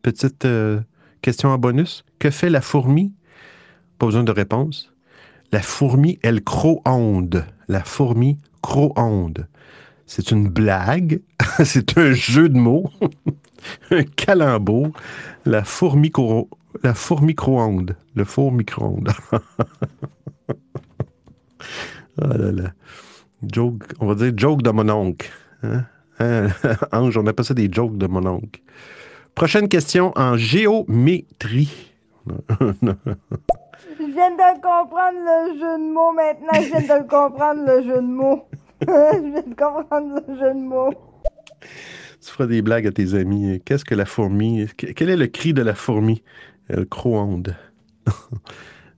Petite 0.01 0.45
euh, 0.45 0.82
question 1.22 1.49
en 1.49 1.60
bonus. 1.60 2.03
Que 2.18 2.32
fait 2.32 2.49
la 2.49 2.60
fourmi? 2.60 3.14
Pas 3.99 4.08
besoin 4.08 4.24
de 4.24 4.32
réponse. 4.32 4.91
La 5.51 5.62
fourmi, 5.62 6.18
elle 6.24 6.43
croonde. 6.43 7.45
la 7.68 7.84
fourmi 7.84 8.39
croonde. 8.64 9.47
C'est 10.08 10.32
une 10.32 10.49
blague, 10.49 11.22
c'est 11.64 11.99
un 11.99 12.14
jeu 12.14 12.49
de 12.49 12.58
mots, 12.58 12.89
un 13.91 14.01
calembour. 14.01 14.91
La 15.45 15.64
fourmi, 15.64 16.10
cro... 16.10 16.49
la 16.82 16.95
fourmi 16.95 17.36
croonde. 17.36 17.95
Le 18.16 18.26
four 18.26 18.51
micro-ondes. 18.51 19.12
oh 22.22 22.28
là 22.28 22.51
là. 22.51 22.74
Joke, 23.51 23.84
on 23.99 24.07
va 24.07 24.16
dire 24.16 24.34
joke 24.36 24.61
de 24.61 24.70
mon 24.72 24.89
oncle. 24.89 25.30
Hein? 25.63 25.86
Hein? 26.20 26.47
Ange, 26.91 27.18
on 27.18 27.26
appelle 27.28 27.45
ça 27.45 27.53
des 27.53 27.70
jokes 27.72 27.97
de 27.97 28.07
mon 28.07 28.26
oncle. 28.26 28.61
Prochaine 29.36 29.68
question 29.68 30.13
en 30.16 30.38
géométrie. 30.38 31.91
Je 33.97 34.11
viens 34.11 34.32
de 34.32 34.55
comprendre 34.61 35.20
le 35.20 35.59
jeu 35.59 35.78
de 35.78 35.93
mots 35.93 36.11
maintenant. 36.13 36.61
Je 36.61 36.86
viens 36.86 36.99
de 37.01 37.07
comprendre 37.07 37.66
le 37.66 37.84
jeu 37.84 37.95
de 38.01 38.07
mots. 38.07 38.47
je 38.82 38.86
viens 39.32 39.41
de 39.41 39.55
comprendre 39.55 40.22
le 40.28 40.36
jeu 40.36 40.53
de 40.53 40.59
mots. 40.59 40.93
Tu 41.61 42.32
feras 42.32 42.47
des 42.47 42.61
blagues 42.61 42.88
à 42.88 42.91
tes 42.91 43.13
amis. 43.13 43.61
Qu'est-ce 43.66 43.86
que 43.86 43.95
la 43.95 44.05
fourmi? 44.05 44.68
Que- 44.78 44.88
Quel 44.88 45.09
est 45.09 45.18
le 45.18 45.28
cri 45.28 45.53
de 45.53 45.61
la 45.61 45.76
fourmi? 45.76 46.24
Elle 46.68 46.86
croonde. 46.88 47.55
oh 48.07 48.11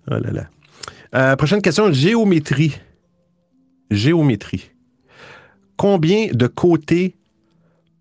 là 0.10 0.32
là. 0.32 0.44
Euh, 1.16 1.36
prochaine 1.36 1.62
question, 1.62 1.92
géométrie. 1.92 2.80
Géométrie. 3.90 4.72
Combien 5.78 6.28
de 6.34 6.48
côtés 6.48 7.16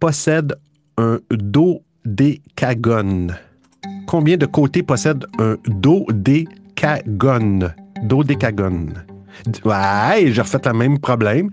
possède 0.01 0.59
un 0.97 1.21
dodécagone? 1.31 3.37
Combien 4.07 4.37
de 4.37 4.47
côtés 4.47 4.83
possède 4.83 5.27
un 5.39 5.57
dodécagone? 5.67 7.75
Dodécagone. 8.03 9.05
Ouais, 9.65 10.33
j'ai 10.33 10.41
refait 10.41 10.59
le 10.65 10.73
même 10.73 10.99
problème. 10.99 11.51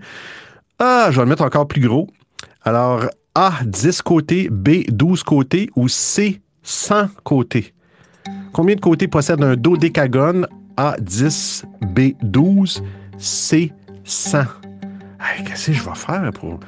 Ah, 0.78 1.08
je 1.10 1.16
vais 1.16 1.22
le 1.22 1.28
mettre 1.28 1.44
encore 1.44 1.68
plus 1.68 1.86
gros. 1.86 2.08
Alors, 2.62 3.04
A, 3.34 3.52
10 3.64 4.02
côtés, 4.02 4.48
B, 4.50 4.84
12 4.88 5.22
côtés 5.22 5.70
ou 5.76 5.88
C, 5.88 6.40
100 6.62 7.08
côtés? 7.22 7.74
Combien 8.52 8.76
de 8.76 8.80
côtés 8.80 9.08
possède 9.08 9.42
un 9.42 9.56
dodécagone? 9.56 10.46
A, 10.76 10.96
10, 11.00 11.64
B, 11.82 12.12
12, 12.22 12.82
C, 13.18 13.68
100. 13.68 13.74
Hey, 14.04 15.44
Qu'est-ce 15.44 15.68
que 15.68 15.72
je 15.72 15.82
vais 15.82 15.94
faire 15.94 16.30
pour... 16.32 16.60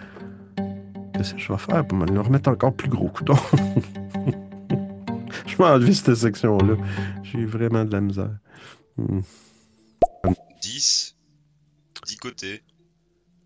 Qu'est-ce 1.12 1.34
que 1.34 1.40
je 1.40 1.52
vais 1.52 1.58
faire 1.58 1.86
pour 1.86 1.98
me 1.98 2.06
le 2.06 2.20
remettre 2.20 2.50
encore 2.50 2.74
plus 2.74 2.88
gros, 2.88 3.08
coudon? 3.08 3.34
je 5.46 5.56
vais 5.56 5.64
enlever 5.64 5.92
cette 5.92 6.14
section-là. 6.14 6.76
J'ai 7.22 7.44
vraiment 7.44 7.84
de 7.84 7.92
la 7.92 8.00
misère. 8.00 8.38
Hmm. 8.96 9.20
10. 10.62 11.14
10 12.06 12.16
côtés. 12.16 12.62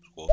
Je 0.01 0.09
crois. 0.11 0.27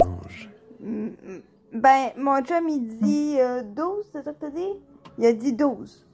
Ange. 0.00 0.50
Mm, 0.80 1.06
mm. 1.06 1.42
Ben, 1.72 2.12
mon 2.16 2.40
chum, 2.44 2.68
il 2.68 2.98
dit 3.02 3.40
euh, 3.40 3.64
12, 3.64 4.06
c'est 4.12 4.22
ça 4.22 4.32
que 4.32 4.40
t'as 4.40 4.50
dit? 4.50 4.78
Il 5.18 5.26
a 5.26 5.32
dit 5.32 5.52
12. 5.52 6.06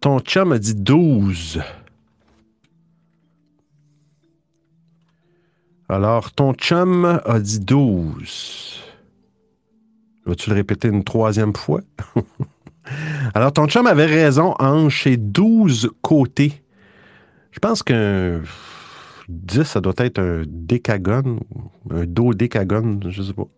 Ton 0.00 0.20
chum 0.20 0.52
a 0.52 0.58
dit 0.58 0.74
12. 0.74 1.62
Alors, 5.90 6.30
ton 6.30 6.52
chum 6.52 7.20
a 7.24 7.40
dit 7.40 7.58
12. 7.58 8.80
Vas-tu 10.24 10.50
le 10.50 10.54
répéter 10.54 10.86
une 10.86 11.02
troisième 11.02 11.52
fois? 11.56 11.80
Alors, 13.34 13.52
ton 13.52 13.66
chum 13.66 13.88
avait 13.88 14.06
raison, 14.06 14.54
Ange, 14.60 15.02
c'est 15.02 15.16
12 15.16 15.90
côtés. 16.00 16.62
Je 17.50 17.58
pense 17.58 17.82
que 17.82 18.40
10, 19.28 19.64
ça 19.64 19.80
doit 19.80 19.94
être 19.98 20.20
un 20.20 20.44
décagone, 20.46 21.40
un 21.90 22.04
dodécagone, 22.06 23.02
je 23.08 23.22
sais 23.22 23.32
pas. 23.32 23.48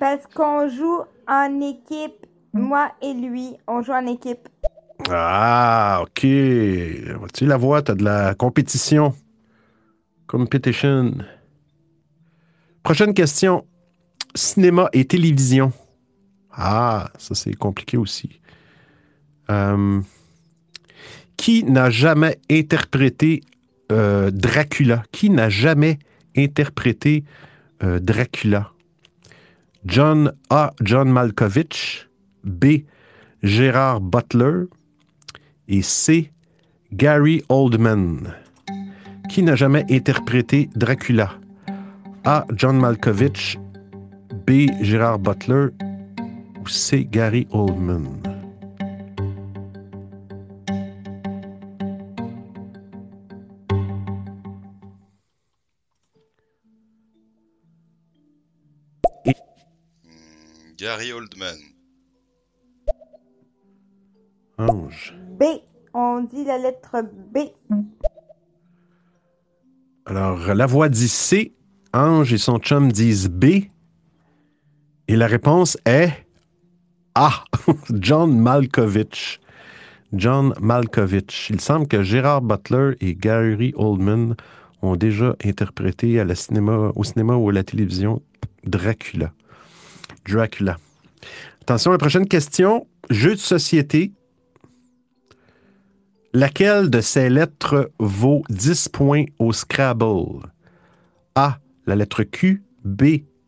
Parce 0.00 0.26
qu'on 0.34 0.70
joue 0.70 1.02
en 1.28 1.60
équipe. 1.60 2.26
Moi 2.54 2.90
et 3.02 3.12
lui, 3.12 3.58
on 3.66 3.82
joue 3.82 3.92
en 3.92 4.06
équipe. 4.06 4.48
Ah, 5.10 5.98
OK. 6.00 6.20
Tu 6.20 7.44
la 7.44 7.58
vois, 7.58 7.82
tu 7.82 7.92
as 7.92 7.94
de 7.94 8.04
la 8.04 8.34
compétition. 8.34 9.12
Competition. 10.26 11.18
Prochaine 12.82 13.14
question. 13.14 13.64
Cinéma 14.34 14.88
et 14.92 15.04
télévision. 15.04 15.72
Ah, 16.52 17.10
ça 17.18 17.34
c'est 17.34 17.54
compliqué 17.54 17.96
aussi. 17.96 18.40
Euh, 19.50 20.00
qui 21.36 21.64
n'a 21.64 21.90
jamais 21.90 22.38
interprété 22.50 23.42
euh, 23.92 24.30
Dracula? 24.30 25.04
Qui 25.12 25.30
n'a 25.30 25.48
jamais 25.48 25.98
interprété 26.36 27.24
euh, 27.82 28.00
Dracula? 28.00 28.72
John 29.84 30.32
A. 30.50 30.72
John 30.82 31.10
Malkovich. 31.10 32.08
B. 32.42 32.84
Gérard 33.42 34.00
Butler 34.00 34.64
et 35.68 35.82
C. 35.82 36.32
Gary 36.92 37.42
Oldman. 37.48 38.34
Qui 39.36 39.42
n'a 39.42 39.54
jamais 39.54 39.84
interprété 39.90 40.70
Dracula? 40.74 41.38
A. 42.24 42.46
John 42.54 42.78
Malkovich, 42.78 43.58
B. 44.46 44.68
Gérard 44.80 45.18
Butler 45.18 45.66
ou 46.58 46.66
C. 46.66 47.04
Gary 47.04 47.46
Oldman? 47.50 48.22
Hmm, 59.26 60.12
Gary 60.78 61.12
Oldman. 61.12 61.58
Ange. 64.56 65.14
B. 65.38 65.44
On 65.92 66.22
dit 66.22 66.46
la 66.46 66.56
lettre 66.56 67.02
B. 67.02 67.50
Alors, 70.08 70.54
la 70.54 70.66
voix 70.66 70.88
dit 70.88 71.08
C, 71.08 71.52
Ange 71.92 72.32
et 72.32 72.38
son 72.38 72.58
chum 72.58 72.92
disent 72.92 73.28
B. 73.28 73.64
Et 75.08 75.16
la 75.16 75.26
réponse 75.26 75.76
est 75.84 76.12
A. 77.16 77.42
John 77.92 78.38
Malkovich. 78.38 79.40
John 80.12 80.54
Malkovich. 80.60 81.50
Il 81.50 81.60
semble 81.60 81.88
que 81.88 82.04
Gérard 82.04 82.42
Butler 82.42 82.92
et 83.00 83.16
Gary 83.16 83.72
Oldman 83.74 84.36
ont 84.80 84.94
déjà 84.94 85.34
interprété 85.44 86.20
à 86.20 86.24
la 86.24 86.34
au 86.94 87.02
cinéma 87.02 87.34
ou 87.34 87.48
à 87.48 87.52
la 87.52 87.64
télévision 87.64 88.22
Dracula. 88.64 89.32
Dracula. 90.24 90.76
Attention, 91.62 91.90
la 91.90 91.98
prochaine 91.98 92.28
question. 92.28 92.86
Jeu 93.10 93.32
de 93.32 93.40
société. 93.40 94.12
Laquelle 96.38 96.90
de 96.90 97.00
ces 97.00 97.30
lettres 97.30 97.90
vaut 97.98 98.42
10 98.50 98.90
points 98.90 99.24
au 99.38 99.54
Scrabble? 99.54 100.42
A, 101.34 101.60
la 101.86 101.96
lettre 101.96 102.24
Q, 102.24 102.62
B, 102.84 103.04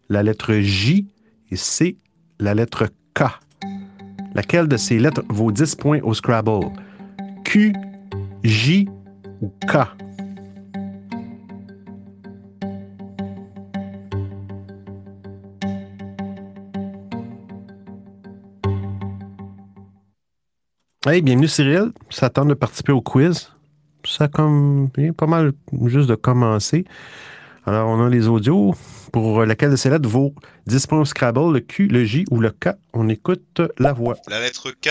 la 0.08 0.22
lettre 0.22 0.54
J 0.54 1.06
et 1.50 1.56
C, 1.56 1.98
la 2.40 2.54
lettre 2.54 2.86
K. 3.12 3.24
Laquelle 4.34 4.68
de 4.68 4.78
ces 4.78 4.98
lettres 4.98 5.22
vaut 5.28 5.52
10 5.52 5.74
points 5.74 6.00
au 6.02 6.14
Scrabble? 6.14 6.72
Q, 7.44 7.74
J 8.42 8.88
ou 9.42 9.52
K? 9.70 9.76
Hey, 21.06 21.22
bienvenue 21.22 21.46
Cyril. 21.46 21.92
Ça 22.10 22.28
tente 22.28 22.48
de 22.48 22.54
participer 22.54 22.90
au 22.90 23.00
quiz. 23.00 23.52
Ça 24.04 24.26
comme 24.26 24.90
vient 24.96 25.12
pas 25.12 25.28
mal 25.28 25.52
juste 25.84 26.08
de 26.08 26.16
commencer. 26.16 26.86
Alors, 27.64 27.88
on 27.88 28.04
a 28.04 28.08
les 28.08 28.26
audios 28.26 28.74
pour 29.12 29.44
laquelle 29.44 29.70
de 29.70 29.76
ces 29.76 29.90
lettres 29.90 30.08
vaut 30.08 30.34
10 30.66 30.88
points 30.88 31.00
au 31.02 31.04
Scrabble, 31.04 31.52
le 31.52 31.60
Q, 31.60 31.86
le 31.86 32.04
J 32.04 32.24
ou 32.32 32.40
le 32.40 32.50
K. 32.50 32.70
On 32.94 33.08
écoute 33.08 33.60
la 33.78 33.92
voix. 33.92 34.16
La 34.26 34.40
lettre 34.40 34.72
K. 34.72 34.88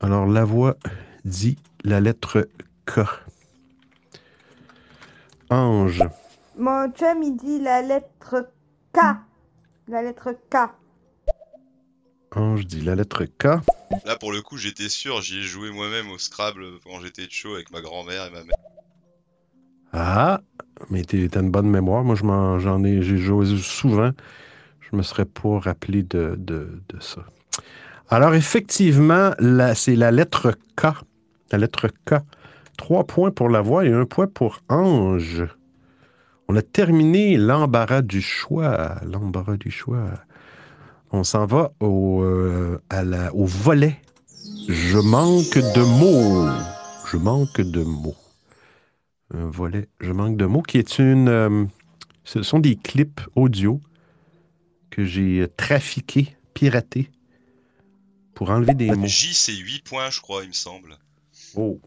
Alors, 0.00 0.26
la 0.26 0.44
voix 0.44 0.76
dit 1.24 1.56
la 1.84 2.00
lettre 2.00 2.48
K. 2.84 3.02
Ange. 5.50 6.02
Mon 6.58 6.90
chum, 6.90 7.22
il 7.22 7.36
dit 7.36 7.60
la 7.60 7.80
lettre 7.80 8.50
K. 8.92 8.98
La 9.86 10.02
lettre 10.02 10.32
K. 10.50 10.81
Ange 12.34 12.66
dit 12.66 12.80
la 12.80 12.94
lettre 12.94 13.24
K. 13.24 13.44
Là, 14.04 14.16
pour 14.18 14.32
le 14.32 14.40
coup, 14.40 14.56
j'étais 14.56 14.88
sûr, 14.88 15.20
j'y 15.20 15.38
ai 15.38 15.42
joué 15.42 15.70
moi-même 15.70 16.10
au 16.10 16.18
Scrabble 16.18 16.64
quand 16.84 17.00
j'étais 17.00 17.26
chaud 17.28 17.54
avec 17.54 17.70
ma 17.70 17.80
grand-mère 17.80 18.26
et 18.26 18.30
ma 18.30 18.42
mère. 18.42 18.56
Ah, 19.92 20.40
mais 20.88 21.04
t'as 21.04 21.40
une 21.40 21.50
bonne 21.50 21.68
mémoire. 21.68 22.02
Moi, 22.02 22.14
je 22.14 22.24
m'en- 22.24 22.58
j'en 22.58 22.82
ai, 22.84 23.02
j'ai 23.02 23.18
joué 23.18 23.44
souvent. 23.58 24.12
Je 24.80 24.96
me 24.96 25.02
serais 25.02 25.26
pas 25.26 25.58
rappelé 25.58 26.02
de, 26.02 26.34
de, 26.38 26.82
de 26.88 27.00
ça. 27.00 27.24
Alors, 28.08 28.34
effectivement, 28.34 29.32
c'est 29.74 29.96
la 29.96 30.10
lettre 30.10 30.52
K. 30.76 30.86
la 31.50 31.58
lettre 31.58 31.88
K. 31.88 32.14
Trois 32.78 33.06
points 33.06 33.30
pour 33.30 33.50
la 33.50 33.60
voix 33.60 33.84
et 33.84 33.92
un 33.92 34.06
point 34.06 34.26
pour 34.26 34.60
Ange. 34.70 35.44
On 36.48 36.56
a 36.56 36.62
terminé 36.62 37.36
l'embarras 37.36 38.02
du 38.02 38.22
choix. 38.22 38.96
L'embarras 39.04 39.56
du 39.58 39.70
choix. 39.70 40.10
On 41.12 41.24
s'en 41.24 41.46
va 41.46 41.72
au, 41.80 42.22
euh, 42.22 42.78
à 42.90 43.04
la- 43.04 43.34
au 43.34 43.44
volet. 43.44 44.00
Je 44.68 44.98
manque 44.98 45.58
de 45.58 45.82
mots. 45.82 46.48
Je 47.10 47.16
manque 47.16 47.60
de 47.60 47.82
mots. 47.82 48.16
Un 49.34 49.46
volet, 49.46 49.88
je 50.00 50.12
manque 50.12 50.36
de 50.36 50.46
mots, 50.46 50.62
qui 50.62 50.78
est 50.78 50.98
une. 50.98 51.28
euh, 51.28 51.64
ce 52.24 52.42
sont 52.42 52.58
des 52.60 52.76
clips 52.76 53.20
audio 53.34 53.80
que 54.90 55.04
j'ai 55.04 55.46
trafiqués, 55.56 56.36
piratés, 56.54 57.10
pour 58.34 58.50
enlever 58.50 58.74
des 58.74 58.90
mots. 58.94 59.06
J, 59.06 59.32
c'est 59.34 59.54
8 59.56 59.84
points, 59.84 60.10
je 60.10 60.20
crois, 60.20 60.42
il 60.42 60.48
me 60.48 60.52
semble. 60.54 60.96
Oh. 61.56 61.80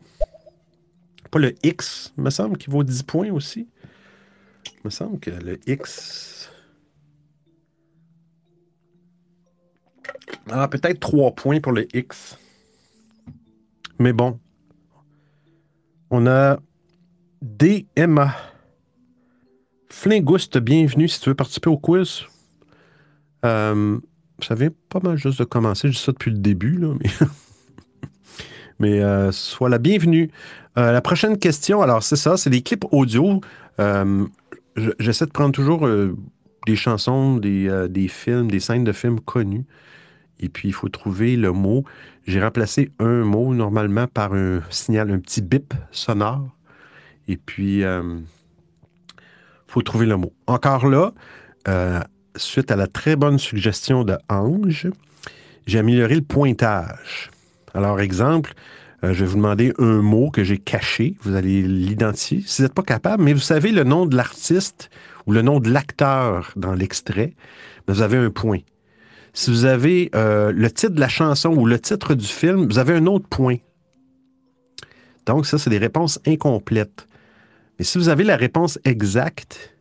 Pas 1.31 1.39
le 1.39 1.53
X, 1.63 2.13
me 2.17 2.29
semble, 2.29 2.57
qui 2.57 2.69
vaut 2.69 2.83
10 2.83 3.03
points 3.03 3.31
aussi. 3.31 3.67
me 4.83 4.89
semble 4.89 5.19
que 5.19 5.29
le 5.31 5.59
X. 5.69 6.49
Ah, 10.49 10.67
peut-être 10.67 10.99
3 10.99 11.31
points 11.33 11.59
pour 11.59 11.71
le 11.71 11.87
X. 11.95 12.37
Mais 13.99 14.13
bon. 14.13 14.39
On 16.11 16.27
a 16.27 16.59
DMA. 17.41 18.33
Flingouste, 19.89 20.57
bienvenue 20.57 21.07
si 21.07 21.19
tu 21.19 21.29
veux 21.29 21.35
participer 21.35 21.69
au 21.69 21.77
quiz. 21.77 22.23
Euh, 23.45 23.97
ça 24.41 24.55
vient 24.55 24.69
pas 24.89 24.99
mal 25.01 25.17
juste 25.17 25.39
de 25.39 25.45
commencer. 25.45 25.87
Je 25.87 25.93
dis 25.97 26.03
ça 26.03 26.11
depuis 26.11 26.31
le 26.31 26.37
début, 26.39 26.77
là, 26.77 26.93
mais. 27.01 27.09
Mais 28.79 29.01
euh, 29.01 29.31
sois 29.31 29.69
la 29.69 29.77
bienvenue. 29.77 30.29
Euh, 30.77 30.91
la 30.91 30.99
prochaine 30.99 31.37
question, 31.37 31.81
alors 31.81 32.03
c'est 32.03 32.17
ça, 32.17 32.35
c'est 32.35 32.49
des 32.49 32.61
clips 32.61 32.83
audio. 32.91 33.39
Euh, 33.79 34.25
je- 34.75 34.91
J'essaie 34.99 35.25
de 35.25 35.31
prendre 35.31 35.53
toujours 35.53 35.87
euh, 35.87 36.13
des 36.67 36.75
chansons, 36.75 37.37
des, 37.37 37.69
euh, 37.69 37.87
des 37.87 38.09
films, 38.09 38.51
des 38.51 38.59
scènes 38.59 38.83
de 38.83 38.91
films 38.91 39.21
connus. 39.21 39.63
Et 40.39 40.49
puis, 40.49 40.69
il 40.69 40.73
faut 40.73 40.89
trouver 40.89 41.35
le 41.35 41.51
mot. 41.51 41.83
J'ai 42.27 42.41
remplacé 42.41 42.91
un 42.99 43.23
mot 43.23 43.53
normalement 43.53 44.07
par 44.07 44.33
un 44.33 44.61
signal, 44.69 45.11
un 45.11 45.19
petit 45.19 45.41
bip 45.41 45.73
sonore. 45.91 46.49
Et 47.27 47.37
puis, 47.37 47.79
il 47.79 48.23
faut 49.67 49.81
trouver 49.81 50.05
le 50.05 50.17
mot. 50.17 50.33
Encore 50.47 50.87
là, 50.87 51.13
euh, 51.67 51.99
suite 52.35 52.71
à 52.71 52.75
la 52.75 52.87
très 52.87 53.15
bonne 53.15 53.39
suggestion 53.39 54.03
de 54.03 54.17
Ange, 54.29 54.87
j'ai 55.65 55.79
amélioré 55.79 56.15
le 56.15 56.21
pointage. 56.21 57.31
Alors, 57.73 57.99
exemple, 57.99 58.53
euh, 59.03 59.13
je 59.13 59.21
vais 59.21 59.25
vous 59.25 59.37
demander 59.37 59.73
un 59.79 60.01
mot 60.01 60.29
que 60.29 60.43
j'ai 60.43 60.57
caché. 60.57 61.15
Vous 61.21 61.35
allez 61.35 61.61
l'identifier. 61.61 62.43
Si 62.45 62.61
vous 62.61 62.63
n'êtes 62.63 62.73
pas 62.73 62.83
capable, 62.83 63.23
mais 63.23 63.33
vous 63.33 63.39
savez 63.39 63.71
le 63.71 63.83
nom 63.83 64.05
de 64.05 64.15
l'artiste 64.15 64.89
ou 65.25 65.31
le 65.31 65.41
nom 65.41 65.59
de 65.59 65.69
l'acteur 65.71 66.51
dans 66.55 66.73
l'extrait, 66.73 67.33
vous 67.87 68.01
avez 68.01 68.17
un 68.17 68.29
point. 68.29 68.59
Si 69.35 69.51
vous 69.51 69.65
avez 69.65 70.09
euh, 70.15 70.53
le 70.53 70.71
titre 70.71 70.93
de 70.93 70.99
la 71.01 71.09
chanson 71.09 71.49
ou 71.49 71.65
le 71.65 71.77
titre 71.77 72.15
du 72.15 72.25
film, 72.25 72.67
vous 72.67 72.79
avez 72.79 72.93
un 72.93 73.05
autre 73.05 73.27
point. 73.27 73.57
Donc, 75.25 75.45
ça, 75.45 75.57
c'est 75.57 75.69
des 75.69 75.77
réponses 75.77 76.19
incomplètes. 76.25 77.05
Mais 77.77 77.83
si 77.83 77.97
vous 77.97 78.07
avez 78.07 78.23
la 78.23 78.37
réponse 78.37 78.79
exacte, 78.85 79.75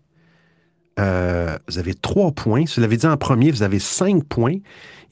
euh, 0.99 1.57
vous 1.69 1.79
avez 1.79 1.95
trois 1.95 2.33
points. 2.33 2.67
Si 2.67 2.75
vous 2.77 2.81
l'avez 2.81 2.97
dit 2.97 3.07
en 3.07 3.17
premier, 3.17 3.53
vous 3.53 3.63
avez 3.63 3.79
cinq 3.79 4.25
points. 4.25 4.57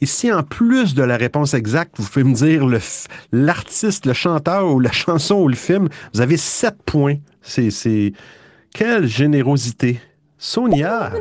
Et 0.01 0.07
si 0.07 0.33
en 0.33 0.43
plus 0.43 0.95
de 0.95 1.05
la 1.05 1.17
réponse 1.17 1.55
exacte, 1.55 1.95
vous 1.99 2.09
pouvez 2.09 2.25
me 2.25 2.35
dire 2.35 2.67
l'artiste, 3.31 4.07
le 4.07 4.13
chanteur 4.13 4.75
ou 4.75 4.81
la 4.81 4.91
chanson 4.93 5.37
ou 5.37 5.47
le 5.47 5.55
film, 5.55 5.89
vous 6.15 6.21
avez 6.21 6.37
sept 6.37 6.83
points. 6.85 7.19
C'est. 7.43 8.13
Quelle 8.75 9.07
générosité. 9.07 10.01
Sonia! 10.37 11.13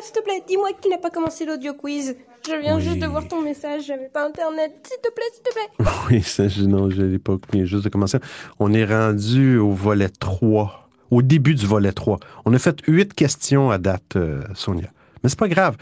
S'il 0.00 0.14
te 0.14 0.22
plaît, 0.22 0.42
dis-moi 0.48 0.70
que 0.72 0.80
tu 0.80 0.88
n'as 0.88 0.96
pas 0.96 1.10
commencé 1.10 1.44
l'audio 1.44 1.74
quiz. 1.74 2.16
Je 2.46 2.54
viens 2.60 2.76
Oui. 2.76 2.82
juste 2.82 2.98
de 2.98 3.06
voir 3.06 3.26
ton 3.28 3.42
message, 3.42 3.84
j'avais 3.86 4.08
pas 4.08 4.26
internet. 4.26 4.72
S'il 4.86 5.00
te 5.02 5.12
plaît, 5.14 5.24
s'il 5.34 5.42
te 5.42 5.50
plaît. 5.52 5.86
Oui, 6.10 6.22
ça, 6.22 6.48
je, 6.48 6.62
non, 6.64 6.90
je 6.90 7.02
l'ai 7.02 7.18
pas 7.18 7.36
vient 7.52 7.64
juste 7.64 7.84
de 7.84 7.88
commencer. 7.90 8.18
On 8.58 8.72
est 8.72 8.84
rendu 8.84 9.58
au 9.58 9.72
volet 9.72 10.08
3, 10.08 10.88
au 11.10 11.22
début 11.22 11.54
du 11.54 11.66
volet 11.66 11.92
3. 11.92 12.18
On 12.46 12.54
a 12.54 12.58
fait 12.58 12.80
huit 12.86 13.12
questions 13.14 13.70
à 13.70 13.78
date, 13.78 14.16
euh, 14.16 14.42
Sonia. 14.54 14.88
Mais 15.22 15.28
c'est 15.28 15.38
pas 15.38 15.48
grave. 15.48 15.76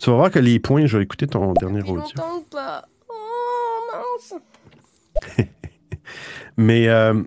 Tu 0.00 0.10
vas 0.10 0.16
voir 0.16 0.30
que 0.32 0.40
les 0.40 0.58
points, 0.58 0.84
je 0.86 0.96
vais 0.98 1.04
écouter 1.04 1.26
ton 1.28 1.52
dernier 1.54 1.80
audio. 1.82 2.02
ou 2.02 2.40
pas 2.50 2.84
Oh, 3.08 3.92
mince. 3.92 4.34
Mais 6.56 6.88
euh, 6.88 7.22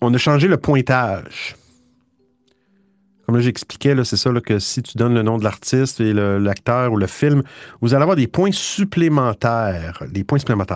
on 0.00 0.12
a 0.14 0.18
changé 0.18 0.48
le 0.48 0.56
pointage. 0.56 1.54
Comme 3.28 3.40
j'expliquais, 3.40 3.94
c'est 4.04 4.16
ça, 4.16 4.30
que 4.40 4.58
si 4.58 4.82
tu 4.82 4.96
donnes 4.96 5.12
le 5.12 5.20
nom 5.22 5.36
de 5.36 5.44
l'artiste 5.44 6.00
et 6.00 6.14
l'acteur 6.14 6.90
ou 6.94 6.96
le 6.96 7.06
film, 7.06 7.42
vous 7.82 7.92
allez 7.92 8.00
avoir 8.00 8.16
des 8.16 8.26
points 8.26 8.52
supplémentaires. 8.52 9.90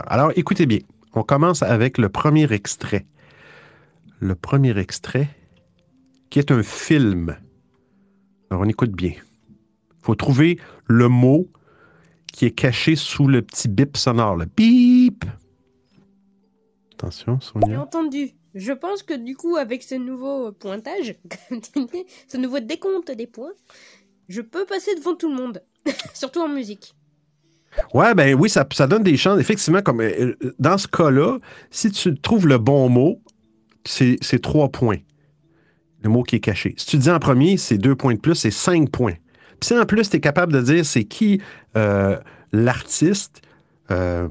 Alors, 0.07 0.33
écoutez 0.37 0.67
bien. 0.67 0.81
On 1.15 1.23
commence 1.23 1.63
avec 1.63 1.97
le 1.97 2.11
premier 2.11 2.53
extrait. 2.53 3.07
Le 4.21 4.35
premier 4.35 4.77
extrait, 4.77 5.31
qui 6.29 6.41
est 6.41 6.51
un 6.51 6.63
film. 6.63 7.35
Alors, 8.51 8.65
on 8.65 8.69
écoute 8.69 8.93
bien. 8.93 9.13
Il 9.15 10.03
faut 10.03 10.15
trouver 10.15 10.59
le 10.89 11.09
mot 11.09 11.49
qui 12.35 12.45
est 12.45 12.51
caché 12.51 12.97
sous 12.97 13.29
le 13.29 13.41
petit 13.41 13.69
bip 13.69 13.97
sonore. 13.97 14.37
Le 14.37 14.45
bip! 14.45 15.25
Attention, 16.93 17.39
J'ai 17.41 17.61
Sonia. 17.61 17.81
entendu. 17.81 18.33
Je 18.55 18.73
pense 18.73 19.03
que 19.03 19.15
du 19.15 19.35
coup, 19.35 19.57
avec 19.57 19.83
ce 19.83 19.95
nouveau 19.95 20.49
euh, 20.49 20.53
pointage, 20.53 21.17
ce 22.29 22.37
nouveau 22.37 22.61
décompte 22.61 23.11
des 23.11 23.27
points, 23.27 23.53
je 24.29 24.41
peux 24.41 24.65
passer 24.67 24.95
devant 24.95 25.15
tout 25.15 25.29
le 25.29 25.37
monde. 25.37 25.63
Surtout 26.15 26.41
en 26.41 26.49
musique. 26.49 26.95
Ouais, 27.95 28.15
ben 28.15 28.35
oui, 28.35 28.51
ça, 28.51 28.67
ça 28.73 28.87
donne 28.87 29.03
des 29.03 29.17
chances. 29.17 29.41
Effectivement, 29.41 29.83
comme 29.83 30.01
euh, 30.03 30.35
dans 30.59 30.77
ce 30.77 30.87
cas-là, 30.87 31.39
si 31.71 31.91
tu 31.91 32.19
trouves 32.21 32.47
le 32.47 32.59
bon 32.59 32.89
mot, 32.89 33.21
c'est 33.85 34.43
trois 34.43 34.69
points. 34.69 34.99
Le 36.03 36.11
mot 36.11 36.23
qui 36.23 36.37
est 36.37 36.41
caché. 36.41 36.75
Si 36.77 36.87
tu 36.87 36.99
dis 36.99 37.11
en 37.11 37.19
premier, 37.19 37.57
c'est 37.57 37.79
deux 37.79 37.95
points 37.95 38.15
de 38.15 38.21
plus, 38.21 38.35
c'est 38.35 38.51
cinq 38.51 38.91
points. 38.91 39.15
Puis 39.61 39.69
si 39.69 39.79
en 39.79 39.87
plus, 39.87 40.11
tu 40.11 40.17
es 40.17 40.21
capable 40.21 40.53
de 40.53 40.61
dire 40.61 40.85
c'est 40.85 41.05
qui 41.05 41.41
euh, 41.77 42.19
l'artiste, 42.53 43.41
euh, 43.91 44.29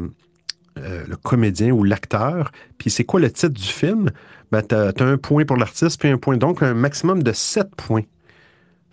euh, 0.78 1.04
le 1.08 1.16
comédien 1.18 1.72
ou 1.72 1.84
l'acteur, 1.84 2.52
puis 2.78 2.90
c'est 2.90 3.04
quoi 3.04 3.20
le 3.20 3.32
titre 3.32 3.50
du 3.54 3.64
film, 3.64 4.10
ben 4.52 4.62
tu 4.62 4.76
as, 4.76 4.94
un 5.00 5.18
point 5.18 5.46
pour 5.46 5.58
l'artiste, 5.58 6.00
puis 6.00 6.10
un 6.10 6.18
point. 6.18 6.38
Donc, 6.38 6.64
un 6.64 6.74
maximum 6.74 7.24
de 7.24 7.32
sept 7.34 7.76
points. 7.76 8.04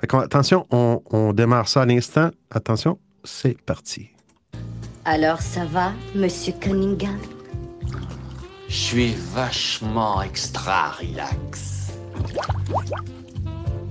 Fait 0.00 0.06
qu'on- 0.06 0.20
attention, 0.20 0.66
on, 0.70 1.02
on 1.10 1.32
démarre 1.32 1.68
ça 1.68 1.82
à 1.82 1.86
l'instant. 1.86 2.30
Attention, 2.50 2.98
c'est 3.24 3.60
parti. 3.62 4.10
Alors 5.04 5.40
ça 5.40 5.64
va, 5.64 5.92
monsieur 6.14 6.52
Cunningham? 6.60 7.18
Je 8.68 8.74
suis 8.76 9.14
vachement 9.34 10.20
extra 10.22 10.90
relax. 10.92 11.92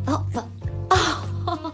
Oh, 0.08 0.12
va- 0.32 0.48
oh, 0.92 1.72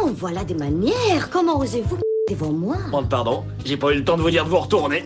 oh, 0.00 0.10
voilà 0.16 0.44
des 0.44 0.54
manières. 0.54 1.28
Comment 1.30 1.58
osez-vous 1.58 1.98
devant 2.30 2.52
moi 2.52 2.78
pardon, 3.10 3.44
j'ai 3.64 3.76
pas 3.76 3.92
eu 3.92 3.96
le 3.96 4.04
temps 4.04 4.16
de 4.16 4.22
vous 4.22 4.30
dire 4.30 4.44
de 4.44 4.50
vous 4.50 4.58
retourner. 4.58 5.04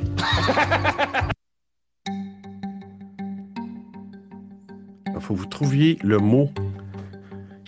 Il 5.06 5.14
faut 5.20 5.34
que 5.34 5.38
vous 5.40 5.46
trouviez 5.46 5.98
le 6.02 6.18
mot 6.18 6.48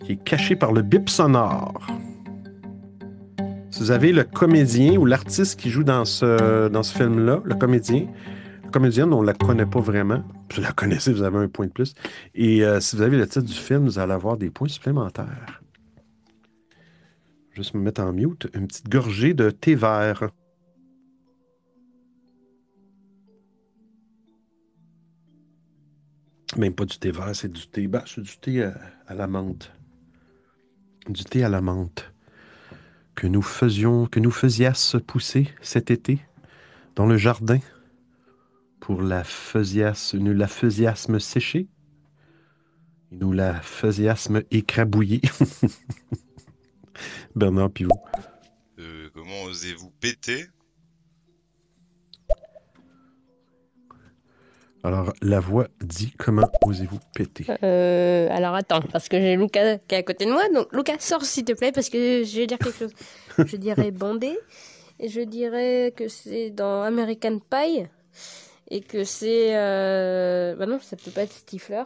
qui 0.05 0.13
est 0.13 0.23
caché 0.23 0.55
par 0.55 0.73
le 0.73 0.83
bip 0.83 1.09
sonore. 1.09 1.85
Si 3.71 3.81
vous 3.81 3.91
avez 3.91 4.13
le 4.13 4.23
comédien 4.23 4.97
ou 4.97 5.05
l'artiste 5.05 5.59
qui 5.59 5.71
joue 5.71 5.85
dans 5.85 6.05
ce, 6.05 6.69
dans 6.69 6.83
ce 6.83 6.97
film-là, 6.97 7.41
le 7.45 7.55
comédien, 7.57 8.07
la 8.65 8.71
comédienne, 8.71 9.13
on 9.13 9.23
ne 9.23 9.27
la 9.27 9.35
connaît 9.35 9.67
pas 9.67 9.81
vraiment. 9.81 10.23
Si 10.51 10.61
vous 10.61 10.63
la 10.63 10.73
connaissez, 10.73 11.13
vous 11.13 11.23
avez 11.23 11.39
un 11.39 11.49
point 11.49 11.67
de 11.67 11.73
plus. 11.73 11.95
Et 12.35 12.65
euh, 12.65 12.79
si 12.79 12.95
vous 12.95 13.03
avez 13.03 13.17
le 13.17 13.27
titre 13.27 13.47
du 13.47 13.53
film, 13.53 13.85
vous 13.85 13.99
allez 13.99 14.13
avoir 14.13 14.37
des 14.37 14.51
points 14.51 14.69
supplémentaires. 14.69 15.60
Juste 17.53 17.75
me 17.75 17.81
mettre 17.81 18.03
en 18.03 18.13
mute. 18.13 18.49
Une 18.55 18.67
petite 18.67 18.89
gorgée 18.89 19.35
de 19.35 19.51
thé 19.51 19.75
vert. 19.75 20.31
Même 26.57 26.75
pas 26.75 26.85
du 26.85 26.99
thé 26.99 27.11
vert, 27.11 27.35
c'est 27.35 27.51
du 27.51 27.67
thé. 27.69 27.87
bah, 27.87 28.05
c'est 28.07 28.23
du 28.23 28.37
thé 28.39 28.65
à, 28.65 28.75
à 29.07 29.15
la 29.15 29.27
menthe. 29.27 29.73
Du 31.09 31.25
thé 31.25 31.45
à 31.45 31.49
la 31.49 31.61
menthe. 31.61 32.13
Que 33.15 33.27
nous 33.27 33.43
faisions, 33.43 34.07
que 34.07 34.21
nous 34.21 34.31
faisasse 34.31 34.97
pousser 35.07 35.49
cet 35.61 35.91
été 35.91 36.21
dans 36.97 37.07
le 37.07 37.17
jardin 37.17 37.59
pour 38.81 39.03
la 39.03 39.25
faisasse, 39.25 40.15
nous 40.15 40.33
la 40.33 40.49
faisassem 40.49 41.21
sécher. 41.21 41.69
Nous 43.13 43.33
la 43.33 43.55
faisassem 43.61 44.43
écrabouiller. 44.51 45.21
Bernard 47.35 47.71
Pivot. 47.71 47.91
Euh, 48.79 49.09
comment 49.15 49.43
osez-vous 49.45 49.91
péter? 50.01 50.47
Alors, 54.83 55.13
la 55.21 55.41
voix 55.41 55.69
dit 55.83 56.11
comment 56.19 56.49
osez-vous 56.63 57.01
péter? 57.15 57.45
Euh, 57.63 58.29
alors 58.31 58.55
attends, 58.55 58.81
parce 58.81 59.11
que 59.11 59.21
j'ai 59.21 59.37
Lucas 59.37 59.77
qui 59.77 59.95
est 59.95 59.99
à 59.99 60.03
côté 60.03 60.25
de 60.25 60.31
moi. 60.31 60.43
Donc 60.55 60.73
Lucas, 60.73 60.97
sors 61.01 61.23
s'il 61.23 61.45
te 61.45 61.53
plaît, 61.53 61.71
parce 61.71 61.91
que 61.91 62.25
je 62.25 62.37
vais 62.39 62.47
dire 62.47 62.57
quelque 62.57 62.73
chose. 62.73 62.93
Je 63.37 63.57
dirais 63.57 63.91
bandé, 63.91 64.39
et 64.99 65.09
je 65.09 65.21
dirais 65.21 65.93
que 65.95 66.09
c'est 66.09 66.51
dans 66.51 66.81
American 66.83 67.41
Pie, 67.41 67.87
et 68.71 68.81
que 68.81 69.05
c'est... 69.05 69.55
Euh... 69.55 70.57
Bah 70.57 70.65
non, 70.65 70.79
ça 70.81 70.97
peut 70.97 71.11
pas 71.11 71.25
être 71.25 71.33
Stifler. 71.33 71.85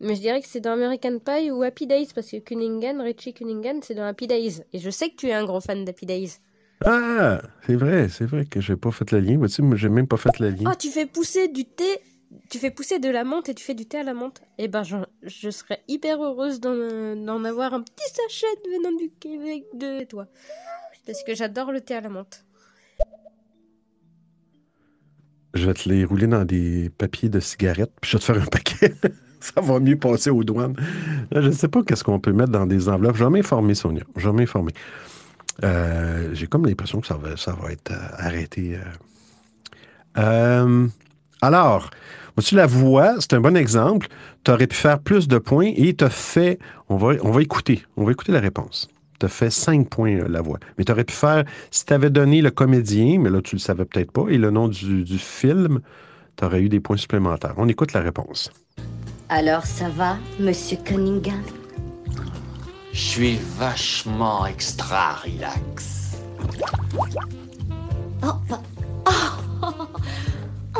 Mais 0.00 0.14
je 0.14 0.20
dirais 0.20 0.40
que 0.42 0.48
c'est 0.48 0.60
dans 0.60 0.72
American 0.72 1.18
Pie 1.18 1.50
ou 1.50 1.62
Happy 1.62 1.86
Days, 1.86 2.08
parce 2.14 2.30
que 2.30 2.38
Cunningham, 2.38 3.00
Richie 3.00 3.32
Cunningham, 3.32 3.80
c'est 3.82 3.94
dans 3.94 4.04
Happy 4.04 4.26
Days. 4.26 4.62
Et 4.72 4.78
je 4.78 4.90
sais 4.90 5.08
que 5.08 5.16
tu 5.16 5.28
es 5.28 5.32
un 5.32 5.44
gros 5.44 5.60
fan 5.60 5.84
d'Happy 5.84 6.04
Days. 6.06 6.38
Ah, 6.84 7.40
c'est 7.66 7.76
vrai, 7.76 8.08
c'est 8.10 8.26
vrai 8.26 8.44
que 8.44 8.60
j'ai 8.60 8.76
pas 8.76 8.90
fait 8.90 9.10
le 9.12 9.20
lien. 9.20 9.38
Vois-tu, 9.38 9.62
j'ai 9.76 9.88
même 9.88 10.06
pas 10.06 10.18
fait 10.18 10.38
le 10.38 10.50
lien. 10.50 10.70
Ah, 10.70 10.76
tu 10.76 10.90
fais 10.90 11.06
pousser 11.06 11.48
du 11.48 11.64
thé, 11.64 12.00
tu 12.50 12.58
fais 12.58 12.70
pousser 12.70 12.98
de 12.98 13.08
la 13.08 13.24
menthe 13.24 13.48
et 13.48 13.54
tu 13.54 13.64
fais 13.64 13.74
du 13.74 13.86
thé 13.86 13.98
à 13.98 14.02
la 14.02 14.12
menthe. 14.12 14.42
Eh 14.58 14.68
ben, 14.68 14.82
je, 14.82 14.96
je 15.22 15.48
serais 15.48 15.82
hyper 15.88 16.22
heureuse 16.22 16.60
d'en 16.60 17.16
d'en 17.16 17.44
avoir 17.44 17.72
un 17.72 17.80
petit 17.80 18.10
sachet 18.12 18.46
venant 18.66 18.94
du 18.96 19.10
Québec 19.18 19.64
de 19.72 20.04
toi. 20.04 20.26
Parce 21.06 21.22
que 21.24 21.34
j'adore 21.34 21.72
le 21.72 21.80
thé 21.80 21.94
à 21.94 22.02
la 22.02 22.10
menthe. 22.10 22.44
Je 25.54 25.66
vais 25.66 25.74
te 25.74 25.88
les 25.88 26.04
rouler 26.04 26.26
dans 26.26 26.44
des 26.44 26.90
papiers 26.90 27.30
de 27.30 27.40
cigarettes, 27.40 27.92
puis 28.02 28.10
je 28.10 28.16
vais 28.16 28.20
te 28.20 28.24
faire 28.24 28.42
un 28.42 28.46
paquet. 28.46 28.92
Ça 29.54 29.60
va 29.60 29.78
mieux 29.78 29.96
passer 29.96 30.30
aux 30.30 30.42
douanes. 30.44 30.74
Là, 31.30 31.40
je 31.40 31.48
ne 31.48 31.52
sais 31.52 31.68
pas 31.68 31.82
qu'est-ce 31.82 32.02
qu'on 32.04 32.18
peut 32.20 32.32
mettre 32.32 32.50
dans 32.50 32.66
des 32.66 32.88
enveloppes. 32.88 33.16
Je 33.16 33.24
vais 33.24 33.30
m'informer, 33.30 33.74
Sonia. 33.74 34.02
Euh, 35.64 36.30
J'ai 36.32 36.46
comme 36.46 36.66
l'impression 36.66 37.00
que 37.00 37.06
ça 37.06 37.16
va, 37.16 37.30
être 37.72 37.90
euh, 37.92 38.08
arrêté. 38.18 38.76
euh. 38.76 40.18
Euh, 40.18 40.86
alors, 41.40 41.90
vois-tu, 42.36 42.54
la 42.54 42.66
voix, 42.66 43.14
c'est 43.20 43.34
un 43.34 43.40
bon 43.40 43.56
exemple. 43.56 44.08
Tu 44.44 44.50
aurais 44.50 44.66
pu 44.66 44.76
faire 44.76 44.98
plus 44.98 45.28
de 45.28 45.38
points 45.38 45.72
et 45.76 45.94
tu 45.94 46.04
as 46.04 46.10
fait. 46.10 46.58
On 46.88 46.96
va, 46.96 47.14
on 47.22 47.30
va 47.30 47.42
écouter. 47.42 47.82
On 47.96 48.04
va 48.04 48.12
écouter 48.12 48.32
la 48.32 48.40
réponse. 48.40 48.88
Tu 49.18 49.28
fait 49.28 49.50
5 49.50 49.88
points 49.88 50.16
euh, 50.16 50.28
la 50.28 50.42
voix. 50.42 50.58
Mais 50.76 50.84
tu 50.84 50.92
aurais 50.92 51.04
pu 51.04 51.14
faire, 51.14 51.44
si 51.70 51.86
tu 51.86 51.92
avais 51.92 52.10
donné 52.10 52.42
le 52.42 52.50
comédien, 52.50 53.18
mais 53.18 53.30
là, 53.30 53.40
tu 53.40 53.54
le 53.56 53.60
savais 53.60 53.84
peut-être 53.86 54.12
pas, 54.12 54.26
et 54.28 54.36
le 54.36 54.50
nom 54.50 54.68
du, 54.68 55.04
du 55.04 55.18
film, 55.18 55.80
tu 56.36 56.44
aurais 56.44 56.60
eu 56.62 56.68
des 56.68 56.80
points 56.80 56.98
supplémentaires. 56.98 57.54
On 57.56 57.68
écoute 57.68 57.94
la 57.94 58.00
réponse. 58.00 58.50
Alors 59.28 59.66
ça 59.66 59.88
va, 59.88 60.16
monsieur 60.38 60.76
Cunningham? 60.84 61.42
Je 62.92 62.98
suis 63.00 63.38
vachement 63.58 64.46
extra 64.46 65.14
relax. 65.16 66.16
Oh, 68.22 68.32
bah- 68.48 68.62
oh, 69.06 69.12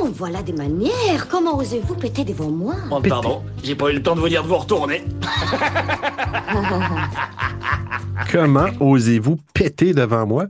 oh, 0.01 0.09
voilà 0.15 0.43
des 0.43 0.53
manières. 0.53 1.29
Comment 1.29 1.59
osez-vous 1.59 1.95
péter 1.97 2.25
devant 2.25 2.51
moi? 2.51 2.77
Oh, 2.91 3.01
pardon, 3.01 3.43
j'ai 3.63 3.75
pas 3.75 3.91
eu 3.91 3.95
le 3.95 4.03
temps 4.03 4.15
de 4.15 4.21
vous 4.21 4.29
dire 4.29 4.43
de 4.43 4.49
vous 4.49 4.57
retourner. 4.57 5.05
Comment 8.33 8.69
osez-vous 8.81 9.37
péter 9.53 9.93
devant 9.93 10.27
moi? 10.27 10.47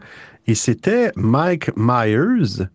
Et 0.46 0.54
c'était 0.54 1.10
Mike 1.16 1.70
Myers, 1.76 2.66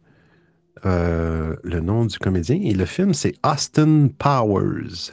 euh, 0.86 1.56
le 1.64 1.80
nom 1.80 2.06
du 2.06 2.18
comédien, 2.18 2.60
et 2.62 2.74
le 2.74 2.86
film, 2.86 3.14
c'est 3.14 3.34
Austin 3.46 4.08
Powers. 4.18 5.12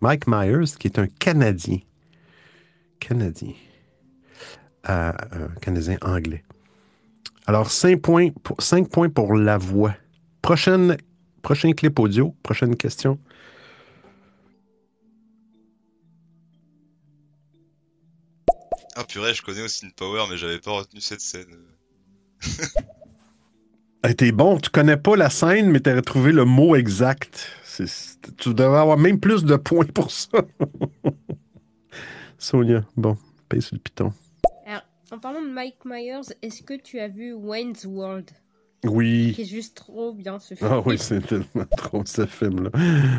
Mike 0.00 0.26
Myers, 0.26 0.76
qui 0.78 0.88
est 0.88 0.98
un 0.98 1.06
Canadien. 1.06 1.78
Canadien. 3.00 3.52
Euh, 4.88 5.12
un 5.32 5.60
Canadien 5.60 5.98
anglais. 6.02 6.44
Alors, 7.46 7.70
5 7.70 8.00
points, 8.00 8.30
pour, 8.42 8.60
cinq 8.60 8.90
points 8.90 9.08
pour 9.08 9.34
la 9.34 9.56
voix. 9.56 9.94
Prochain 10.42 10.96
clip 11.76 11.98
audio, 11.98 12.34
prochaine 12.42 12.76
question. 12.76 13.18
Ah 18.96 19.04
purée, 19.04 19.32
je 19.32 19.42
connais 19.42 19.62
Austin 19.62 19.90
Power, 19.96 20.24
mais 20.28 20.36
j'avais 20.36 20.58
pas 20.58 20.72
retenu 20.72 21.00
cette 21.00 21.20
scène. 21.20 21.56
T'es 24.16 24.32
bon, 24.32 24.58
tu 24.58 24.70
connais 24.70 24.96
pas 24.96 25.16
la 25.16 25.28
scène, 25.28 25.70
mais 25.70 25.80
t'as 25.80 25.94
retrouvé 25.94 26.32
le 26.32 26.44
mot 26.44 26.76
exact. 26.76 27.50
Tu 28.38 28.54
devrais 28.54 28.80
avoir 28.80 28.96
même 28.96 29.20
plus 29.20 29.44
de 29.44 29.56
points 29.56 29.84
pour 29.86 30.10
ça. 30.10 30.38
Sonia, 32.38 32.84
bon, 32.96 33.16
paye 33.48 33.60
sur 33.60 33.74
le 33.74 33.80
piton. 33.80 34.12
Alors, 34.66 34.82
en 35.10 35.18
parlant 35.18 35.42
de 35.42 35.48
Mike 35.48 35.84
Myers, 35.84 36.32
est-ce 36.42 36.62
que 36.62 36.74
tu 36.74 37.00
as 37.00 37.08
vu 37.08 37.32
Wayne's 37.32 37.84
World? 37.84 38.30
Oui. 38.84 39.32
Qui 39.34 39.42
est 39.42 39.44
juste 39.44 39.76
trop 39.76 40.12
bien 40.12 40.38
ce 40.38 40.54
film. 40.54 40.70
Ah 40.72 40.80
oui, 40.86 40.96
c'est 40.98 41.20
tellement 41.26 41.66
trop 41.76 42.02
ce 42.04 42.26
film-là. 42.26 42.70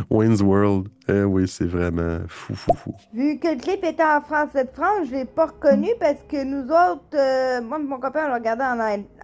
Wayne's 0.10 0.41
World. 0.41 0.88
Eh 1.10 1.24
oui, 1.24 1.47
c'est 1.47 1.66
vraiment 1.66 2.20
fou, 2.28 2.55
fou, 2.55 2.72
fou. 2.76 2.93
Vu 3.14 3.39
que 3.39 3.47
le 3.49 3.55
clip 3.60 3.84
était 3.84 4.03
en 4.03 4.22
français 4.22 4.64
de 4.64 4.70
France, 4.70 5.07
je 5.10 5.16
l'ai 5.16 5.26
pas 5.26 5.47
reconnu 5.47 5.88
parce 5.99 6.20
que 6.30 6.43
nous 6.45 6.64
autres, 6.64 7.03
euh, 7.16 7.62
moi 7.62 7.78
et 7.80 7.84
mon 7.84 7.99
copain, 7.99 8.26
on 8.26 8.30
l'a 8.30 8.36
regardé 8.36 8.64
en, 8.64 8.80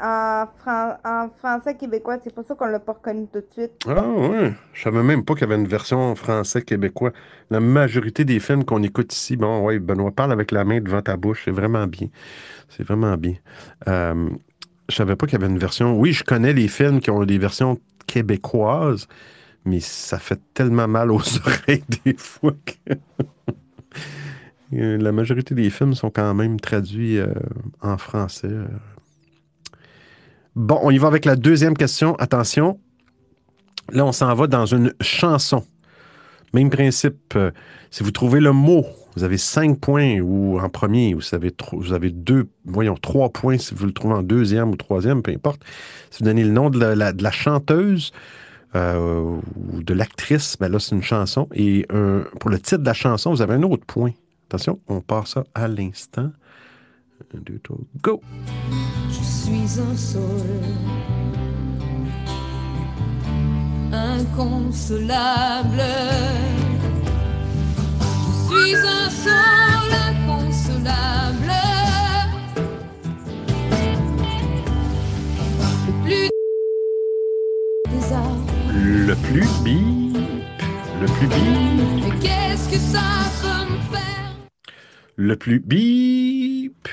en, 0.05 0.47
fran- 0.57 0.97
en 1.05 1.29
français 1.37 1.75
québécois. 1.75 2.17
C'est 2.23 2.33
pour 2.33 2.43
ça 2.45 2.55
qu'on 2.55 2.65
l'a 2.65 2.79
pas 2.79 2.93
reconnu 2.93 3.27
tout 3.31 3.39
de 3.39 3.47
suite. 3.51 3.71
Ah 3.87 4.05
ouais, 4.05 4.53
je 4.73 4.81
savais 4.83 5.03
même 5.03 5.23
pas 5.23 5.35
qu'il 5.35 5.43
y 5.43 5.45
avait 5.45 5.61
une 5.61 5.67
version 5.67 6.15
français 6.15 6.61
québécois. 6.63 7.11
La 7.49 7.59
majorité 7.61 8.25
des 8.25 8.39
films 8.41 8.65
qu'on 8.65 8.83
écoute 8.83 9.13
ici, 9.13 9.37
bon, 9.37 9.63
ouais, 9.63 9.79
Benoît 9.79 10.11
parle 10.11 10.31
avec 10.33 10.51
la 10.51 10.65
main 10.65 10.81
devant 10.81 11.01
ta 11.01 11.15
bouche, 11.15 11.43
c'est 11.45 11.51
vraiment 11.51 11.85
bien. 11.87 12.07
C'est 12.67 12.83
vraiment 12.83 13.15
bien. 13.15 13.35
Euh, 13.87 14.29
je 14.89 14.95
savais 14.95 15.15
pas 15.15 15.25
qu'il 15.25 15.39
y 15.39 15.43
avait 15.43 15.51
une 15.51 15.59
version. 15.59 15.97
Oui, 15.97 16.13
je 16.13 16.23
connais 16.23 16.53
les 16.53 16.67
films 16.67 16.99
qui 16.99 17.09
ont 17.09 17.23
des 17.23 17.37
versions 17.37 17.79
québécoises, 18.07 19.07
mais 19.65 19.79
ça 19.79 20.19
fait 20.19 20.39
tellement 20.53 20.87
mal 20.87 21.11
aux 21.11 21.21
oreilles 21.45 21.83
des 22.05 22.15
fois 22.17 22.53
que. 22.65 22.93
La 24.71 25.11
majorité 25.11 25.55
des 25.55 25.69
films 25.69 25.93
sont 25.93 26.09
quand 26.09 26.33
même 26.33 26.59
traduits 26.59 27.17
euh, 27.17 27.33
en 27.81 27.97
français. 27.97 28.49
Bon, 30.55 30.79
on 30.81 30.91
y 30.91 30.97
va 30.97 31.07
avec 31.07 31.23
la 31.23 31.35
deuxième 31.35 31.77
question. 31.77 32.15
Attention. 32.15 32.79
Là, 33.91 34.05
on 34.05 34.11
s'en 34.11 34.33
va 34.33 34.47
dans 34.47 34.65
une 34.65 34.93
chanson. 34.99 35.65
Même 36.53 36.69
principe. 36.69 37.35
euh, 37.35 37.51
si 37.91 38.03
vous 38.03 38.11
trouvez 38.11 38.39
le 38.39 38.51
mot, 38.51 38.85
vous 39.15 39.23
avez 39.23 39.37
cinq 39.37 39.79
points 39.79 40.19
ou 40.19 40.59
en 40.59 40.69
premier, 40.69 41.13
vous 41.13 41.21
avez, 41.33 41.53
vous 41.71 41.93
avez 41.93 42.09
deux, 42.09 42.47
voyons, 42.65 42.95
trois 42.95 43.29
points 43.29 43.57
si 43.57 43.73
vous 43.73 43.85
le 43.85 43.93
trouvez 43.93 44.15
en 44.15 44.23
deuxième 44.23 44.69
ou 44.71 44.75
troisième, 44.75 45.21
peu 45.21 45.31
importe. 45.31 45.61
Si 46.11 46.19
vous 46.19 46.25
donnez 46.25 46.43
le 46.43 46.51
nom 46.51 46.69
de 46.69 46.79
la, 46.79 47.13
de 47.13 47.23
la 47.23 47.31
chanteuse 47.31 48.11
euh, 48.75 49.37
ou 49.55 49.83
de 49.83 49.93
l'actrice, 49.93 50.57
ben 50.59 50.71
là, 50.71 50.79
c'est 50.79 50.95
une 50.95 51.03
chanson. 51.03 51.47
Et 51.53 51.87
pour 52.39 52.49
le 52.49 52.59
titre 52.59 52.81
de 52.81 52.85
la 52.85 52.93
chanson, 52.93 53.31
vous 53.31 53.41
avez 53.41 53.53
un 53.53 53.63
autre 53.63 53.85
point. 53.85 54.11
Attention, 54.49 54.79
on 54.87 55.01
part 55.01 55.27
ça 55.27 55.43
à 55.55 55.67
l'instant. 55.67 56.31
Go! 58.01 58.21
Je 59.09 59.23
suis 59.23 59.79
un 59.79 59.95
sol 59.95 60.29
inconsolable. 63.91 65.81
Suis 68.55 68.75
un 68.75 69.09
sol 69.09 69.91
inconsolable. 70.07 71.51
Le 75.85 75.93
plus 76.03 76.29
des 77.91 78.13
arbres. 78.13 78.53
Le 78.73 79.15
plus 79.15 79.49
bip, 79.63 80.17
le 81.01 81.07
plus 81.07 81.27
bip. 81.27 81.37
Mais 82.01 82.19
qu'est-ce 82.21 82.69
que 82.69 82.77
ça 82.77 83.07
peut 83.41 83.65
me 83.71 83.77
faire? 83.93 84.27
Le 85.17 85.35
plus 85.35 85.59
bip 85.59 86.87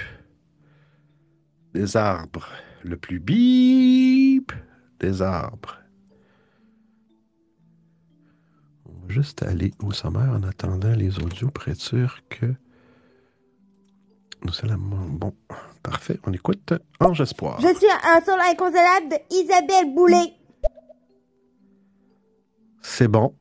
des 1.74 1.96
arbres. 1.96 2.48
Le 2.82 2.96
plus 2.96 3.20
bip 3.20 4.52
des 4.98 5.22
arbres. 5.22 5.78
Va 9.06 9.12
juste 9.12 9.42
aller 9.42 9.72
au 9.82 9.92
sommaire 9.92 10.30
en 10.30 10.42
attendant 10.42 10.92
les 10.92 11.18
audios 11.18 11.50
pour 11.50 11.68
être 11.68 11.80
sûr 11.80 12.18
que 12.28 12.46
nous 14.44 14.52
allons. 14.62 14.78
Bon, 14.78 15.34
parfait. 15.82 16.18
On 16.26 16.32
écoute 16.32 16.72
Ange 17.00 17.20
Espoir. 17.20 17.60
Je 17.60 17.74
suis 17.74 17.86
un 17.86 18.20
sol 18.24 18.40
inconsolable 18.40 19.08
de 19.10 19.16
Isabelle 19.30 19.94
Boulay. 19.94 20.34
C'est 22.80 23.08
bon. 23.08 23.34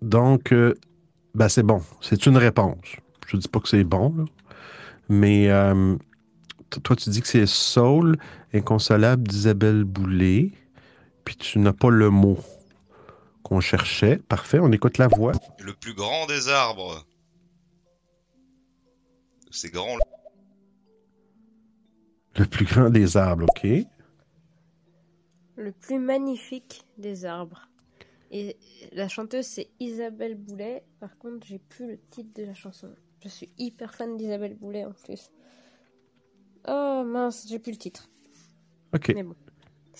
Donc, 0.00 0.52
euh, 0.52 0.74
ben 1.34 1.48
c'est 1.48 1.64
bon. 1.64 1.82
C'est 2.00 2.26
une 2.26 2.36
réponse. 2.36 2.96
Je 3.26 3.36
ne 3.36 3.42
dis 3.42 3.48
pas 3.48 3.60
que 3.60 3.68
c'est 3.68 3.84
bon, 3.84 4.14
là. 4.16 4.24
mais 5.08 5.50
euh, 5.50 5.96
toi, 6.82 6.96
tu 6.96 7.10
dis 7.10 7.20
que 7.20 7.28
c'est 7.28 7.46
Soul, 7.46 8.16
inconsolable 8.54 9.26
d'Isabelle 9.26 9.84
Boulay, 9.84 10.52
puis 11.24 11.36
tu 11.36 11.58
n'as 11.58 11.72
pas 11.72 11.90
le 11.90 12.10
mot 12.10 12.38
qu'on 13.42 13.60
cherchait. 13.60 14.16
Parfait, 14.16 14.58
on 14.58 14.70
écoute 14.72 14.98
la 14.98 15.08
voix. 15.08 15.32
Le 15.58 15.74
plus 15.74 15.94
grand 15.94 16.26
des 16.26 16.48
arbres. 16.48 17.04
C'est 19.50 19.70
grand. 19.70 19.96
Le 22.36 22.44
plus 22.44 22.66
grand 22.66 22.90
des 22.90 23.16
arbres, 23.16 23.46
OK. 23.48 23.66
Le 25.56 25.72
plus 25.72 25.98
magnifique 25.98 26.84
des 26.98 27.24
arbres. 27.24 27.68
Et 28.30 28.56
la 28.92 29.08
chanteuse, 29.08 29.46
c'est 29.46 29.70
Isabelle 29.80 30.36
Boulet. 30.36 30.84
Par 31.00 31.16
contre, 31.18 31.46
j'ai 31.46 31.58
plus 31.58 31.86
le 31.88 31.98
titre 32.10 32.30
de 32.34 32.44
la 32.44 32.54
chanson. 32.54 32.94
Je 33.24 33.28
suis 33.28 33.50
hyper 33.58 33.94
fan 33.94 34.16
d'Isabelle 34.16 34.54
Boulet 34.54 34.84
en 34.84 34.92
plus. 34.92 35.30
Oh 36.68 37.02
mince, 37.04 37.46
j'ai 37.48 37.58
plus 37.58 37.72
le 37.72 37.78
titre. 37.78 38.08
OK. 38.94 39.12
Mais 39.14 39.22
bon. 39.22 39.34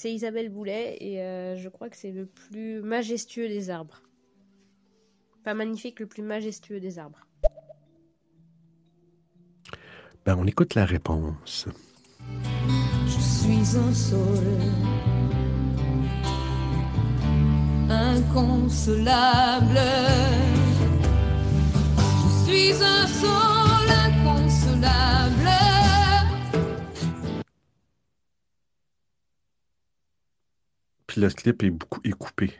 C'est 0.00 0.14
Isabelle 0.14 0.48
Boulet 0.48 0.96
et 1.00 1.20
euh, 1.20 1.56
je 1.56 1.68
crois 1.68 1.90
que 1.90 1.96
c'est 1.96 2.12
le 2.12 2.24
plus 2.24 2.80
majestueux 2.82 3.48
des 3.48 3.68
arbres. 3.68 4.00
Pas 5.42 5.54
magnifique, 5.54 5.98
le 5.98 6.06
plus 6.06 6.22
majestueux 6.22 6.78
des 6.78 7.00
arbres. 7.00 7.26
Ben, 10.24 10.36
on 10.38 10.46
écoute 10.46 10.76
la 10.76 10.84
réponse. 10.84 11.66
Je 13.06 13.20
suis 13.20 13.76
un 13.76 13.92
sol 13.92 14.46
inconsolable. 17.90 19.80
Je 21.98 22.52
suis 22.52 22.72
un 22.84 23.06
sol 23.08 23.67
Puis 31.08 31.20
le 31.20 31.28
clip 31.30 31.64
est, 31.64 31.70
beaucoup, 31.70 32.00
est 32.04 32.12
coupé. 32.12 32.52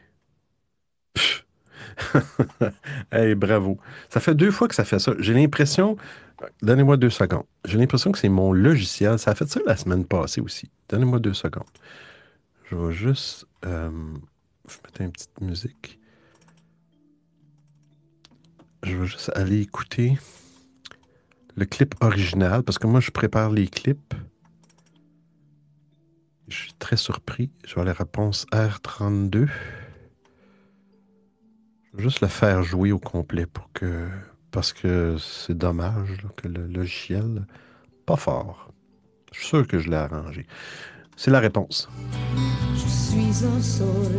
Hey, 3.11 3.35
bravo. 3.35 3.79
Ça 4.09 4.19
fait 4.19 4.35
deux 4.35 4.51
fois 4.51 4.67
que 4.67 4.75
ça 4.75 4.85
fait 4.85 4.99
ça. 4.99 5.13
J'ai 5.19 5.33
l'impression. 5.33 5.97
Donnez-moi 6.61 6.97
deux 6.97 7.09
secondes. 7.09 7.45
J'ai 7.65 7.77
l'impression 7.77 8.11
que 8.11 8.19
c'est 8.19 8.29
mon 8.29 8.53
logiciel. 8.53 9.19
Ça 9.19 9.31
a 9.31 9.35
fait 9.35 9.47
ça 9.49 9.59
la 9.65 9.75
semaine 9.77 10.05
passée 10.05 10.41
aussi. 10.41 10.69
Donnez-moi 10.89 11.19
deux 11.19 11.33
secondes. 11.33 11.65
Je 12.69 12.75
vais 12.75 12.93
juste. 12.93 13.45
euh, 13.65 13.89
je 14.67 14.75
vais 14.75 14.81
mettre 14.85 15.01
une 15.01 15.11
petite 15.11 15.41
musique. 15.41 15.99
Je 18.83 18.95
vais 18.97 19.07
juste 19.07 19.31
aller 19.35 19.61
écouter 19.61 20.17
le 21.55 21.65
clip 21.65 21.95
original 22.01 22.63
parce 22.63 22.79
que 22.79 22.87
moi, 22.87 22.99
je 22.99 23.11
prépare 23.11 23.51
les 23.51 23.67
clips. 23.67 24.13
Je 26.49 26.57
suis 26.57 26.73
très 26.73 26.97
surpris. 26.97 27.51
Je 27.65 27.75
vois 27.75 27.85
la 27.85 27.93
réponse 27.93 28.47
R32. 28.51 29.47
Je 31.91 31.97
vais 31.97 32.03
juste 32.03 32.21
le 32.21 32.27
faire 32.27 32.63
jouer 32.63 32.91
au 32.91 32.99
complet 32.99 33.45
pour 33.45 33.71
que. 33.71 34.07
Parce 34.51 34.73
que 34.73 35.17
c'est 35.19 35.55
dommage 35.55 36.17
que 36.35 36.47
le 36.47 36.65
logiciel. 36.65 37.45
Pas 38.07 38.15
fort. 38.15 38.71
Je 39.31 39.39
suis 39.39 39.47
sûr 39.47 39.67
que 39.67 39.77
je 39.77 39.89
l'ai 39.89 39.97
arrangé. 39.97 40.47
C'est 41.15 41.29
la 41.29 41.39
réponse. 41.39 41.87
Je 42.73 42.87
suis 42.87 43.45
un 43.45 43.61
sol 43.61 44.11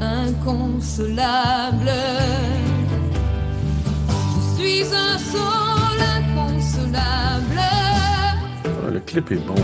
inconsolable. 0.00 1.92
Je 4.36 4.62
suis 4.62 4.94
un 4.94 5.18
sol 5.18 5.81
le 8.92 9.00
clip 9.00 9.30
est 9.32 9.36
bon. 9.46 9.54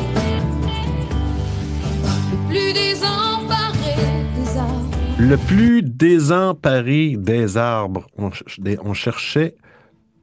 Le 2.31 2.47
plus 2.49 2.73
désemparé 2.73 3.95
des 4.37 4.59
arbres. 4.59 4.85
Le 5.19 5.37
plus 5.37 5.83
désemparé 5.83 7.17
des 7.19 7.57
arbres. 7.57 8.07
On, 8.17 8.31
ch- 8.31 8.61
des- 8.61 8.79
on 8.85 8.95
cherchait 8.95 9.55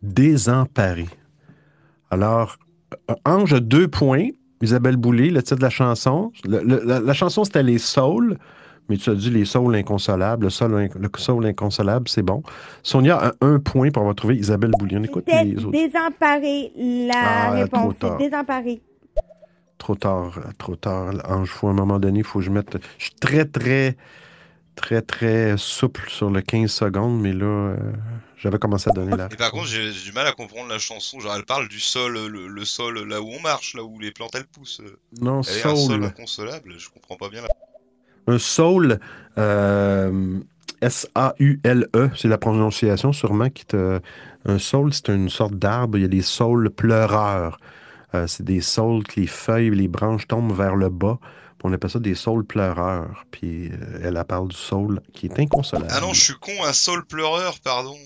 désemparé. 0.01 1.05
Alors, 2.11 2.57
euh, 3.09 3.13
Ange 3.25 3.53
a 3.53 3.59
deux 3.59 3.87
points. 3.87 4.27
Isabelle 4.61 4.95
Boulay, 4.97 5.29
le 5.29 5.43
titre 5.43 5.57
de 5.57 5.61
la 5.61 5.69
chanson. 5.69 6.31
Le- 6.47 6.63
le- 6.63 6.81
la, 6.85 6.99
la 6.99 7.13
chanson, 7.13 7.43
c'était 7.43 7.61
Les 7.61 7.77
Saules, 7.77 8.37
mais 8.89 8.97
tu 8.97 9.09
as 9.09 9.15
dit 9.15 9.29
Les 9.29 9.45
Saules 9.45 9.75
inconsolables. 9.75 10.45
Le 10.45 10.49
Saul, 10.49 10.71
inc- 10.73 10.97
le 10.97 11.09
Saul 11.17 11.45
inconsolable, 11.45 12.07
c'est 12.07 12.21
bon. 12.23 12.41
Sonia 12.81 13.17
a 13.17 13.31
un 13.41 13.59
point 13.59 13.91
pour 13.91 14.01
avoir 14.01 14.15
trouvé 14.15 14.35
Isabelle 14.37 14.71
Boulay. 14.79 14.97
On 14.97 15.03
écoute 15.03 15.25
les 15.27 15.57
autres. 15.57 15.71
désemparé. 15.71 16.71
La 16.77 17.47
Ah, 17.47 17.51
réponse, 17.51 17.93
désemparé. 18.17 18.81
Trop 19.77 19.95
tard, 19.95 20.39
trop 20.57 20.75
tard. 20.75 21.13
Ange, 21.27 21.49
faut 21.49 21.67
à 21.67 21.71
un 21.71 21.73
moment 21.73 21.99
donné, 21.99 22.19
il 22.19 22.25
faut 22.25 22.39
que 22.39 22.45
je 22.45 22.49
mette. 22.49 22.77
Je 22.97 23.05
suis 23.05 23.15
très, 23.15 23.45
très, 23.45 23.97
très, 24.75 25.01
très 25.01 25.55
souple 25.57 26.09
sur 26.09 26.29
le 26.29 26.41
15 26.41 26.71
secondes, 26.71 27.21
mais 27.21 27.33
là, 27.33 27.45
euh, 27.45 27.75
j'avais 28.37 28.57
commencé 28.57 28.89
à 28.89 28.93
donner 28.93 29.15
la. 29.15 29.25
Et 29.31 29.35
par 29.35 29.51
contre, 29.51 29.67
j'ai 29.67 29.91
du 29.91 30.11
mal 30.13 30.27
à 30.27 30.31
comprendre 30.31 30.69
la 30.69 30.79
chanson. 30.79 31.19
Genre, 31.19 31.35
elle 31.35 31.45
parle 31.45 31.67
du 31.67 31.79
sol, 31.79 32.13
le, 32.13 32.47
le 32.47 32.65
sol 32.65 33.07
là 33.07 33.21
où 33.21 33.29
on 33.29 33.41
marche, 33.41 33.73
là 33.75 33.83
où 33.83 33.99
les 33.99 34.11
plantes 34.11 34.35
elles 34.35 34.45
poussent. 34.45 34.81
Non, 35.19 35.41
Elle 35.41 35.57
est 35.57 35.65
un 35.65 35.75
sol 35.75 36.03
inconsolable. 36.03 36.75
Je 36.77 36.89
comprends 36.89 37.17
pas 37.17 37.29
bien. 37.29 37.41
La... 37.41 38.33
Un 38.33 38.39
soul, 38.39 38.99
euh, 39.37 40.39
S-A-U-L-E, 40.81 42.09
c'est 42.15 42.27
la 42.27 42.37
prononciation 42.37 43.13
sûrement 43.13 43.49
qui 43.49 43.65
te. 43.65 43.99
Un 44.45 44.59
saule, 44.59 44.93
c'est 44.93 45.09
une 45.09 45.29
sorte 45.29 45.55
d'arbre. 45.55 45.97
Il 45.97 46.01
y 46.01 46.05
a 46.05 46.09
des 46.09 46.21
saules 46.21 46.69
pleureurs. 46.69 47.59
Euh, 48.15 48.27
c'est 48.27 48.43
des 48.43 48.61
saules 48.61 49.03
que 49.03 49.19
les 49.19 49.27
feuilles, 49.27 49.69
les 49.69 49.87
branches 49.87 50.27
tombent 50.27 50.55
vers 50.55 50.75
le 50.75 50.89
bas. 50.89 51.19
On 51.65 51.73
appelle 51.73 51.89
ça 51.89 51.99
des 51.99 52.13
saules 52.13 52.45
pleureurs. 52.45 53.25
Puis 53.31 53.69
euh, 53.69 53.99
elle, 54.03 54.17
elle 54.17 54.23
parle 54.25 54.49
du 54.49 54.55
saule 54.55 55.01
qui 55.13 55.25
est 55.25 55.39
inconsolable. 55.39 55.91
Ah 55.91 55.99
non, 55.99 56.13
je 56.13 56.21
suis 56.21 56.35
con, 56.35 56.51
un 56.63 56.73
sol 56.73 57.03
pleureur, 57.05 57.55
pardon. 57.63 57.97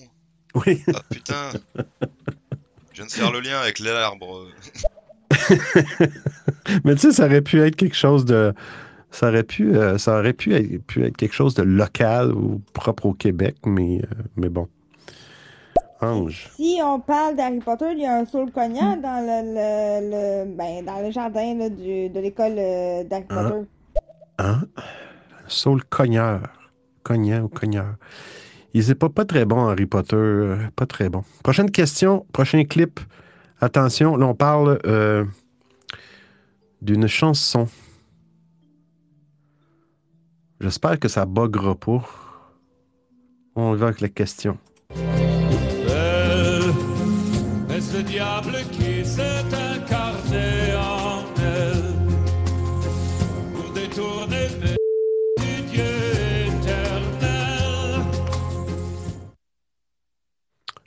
Oui. 0.54 0.82
Ah 0.88 1.02
putain. 1.10 1.50
Je 1.76 2.96
viens 2.96 3.04
de 3.04 3.10
faire 3.10 3.30
le 3.30 3.40
lien 3.40 3.60
avec 3.60 3.78
l'arbre. 3.78 4.46
Mais 6.84 6.94
tu 6.94 7.00
sais, 7.02 7.12
ça 7.12 7.26
aurait 7.26 7.42
pu 7.42 7.60
être 7.60 7.76
quelque 7.76 7.96
chose 7.96 8.24
de. 8.24 8.54
Ça 9.10 9.28
aurait 9.28 9.42
pu, 9.42 9.76
euh, 9.76 9.98
ça 9.98 10.18
aurait 10.18 10.32
pu 10.32 10.54
être, 10.54 10.82
pu 10.86 11.04
être 11.04 11.16
quelque 11.18 11.34
chose 11.34 11.54
de 11.54 11.62
local 11.62 12.32
ou 12.32 12.62
propre 12.72 13.06
au 13.06 13.12
Québec, 13.12 13.56
mais, 13.66 13.98
euh, 13.98 14.22
mais 14.36 14.48
bon. 14.48 14.68
Ange. 16.02 16.48
Si 16.56 16.78
on 16.82 16.98
parle 17.00 17.36
d'Harry 17.36 17.58
Potter, 17.58 17.92
il 17.92 18.00
y 18.00 18.06
a 18.06 18.14
un 18.16 18.24
saule 18.24 18.50
cognant 18.50 18.96
dans 18.96 19.20
le, 19.20 19.42
le, 19.54 20.10
le- 20.46 20.56
ben, 20.56 20.84
dans 20.84 21.00
le 21.02 21.10
jardin 21.10 21.54
là, 21.54 21.68
du, 21.68 22.08
de 22.08 22.20
l'école 22.20 22.54
euh, 22.58 23.04
d'Harry 23.04 23.24
Ah. 23.28 23.42
Potter. 23.50 23.68
Hein? 24.38 24.62
Saul 25.46 25.84
cogneur. 25.84 26.40
Cognant 27.02 27.42
ou 27.42 27.48
cogneur. 27.48 27.96
Il 28.72 28.86
n'est 28.86 28.94
pas, 28.94 29.08
pas 29.08 29.24
très 29.24 29.44
bon, 29.44 29.66
Harry 29.66 29.86
Potter. 29.86 30.16
euh, 30.16 30.56
Pas 30.76 30.86
très 30.86 31.08
bon. 31.08 31.22
Prochaine 31.42 31.70
question, 31.70 32.24
prochain 32.32 32.64
clip. 32.64 33.00
Attention, 33.60 34.16
là, 34.16 34.26
on 34.26 34.34
parle 34.34 34.78
euh, 34.86 35.24
d'une 36.80 37.06
chanson. 37.08 37.68
J'espère 40.60 40.98
que 40.98 41.08
ça 41.08 41.26
buggera 41.26 41.74
pas. 41.74 42.02
On 43.56 43.74
y 43.74 43.78
va 43.78 43.88
avec 43.88 44.00
la 44.00 44.08
question. 44.08 44.56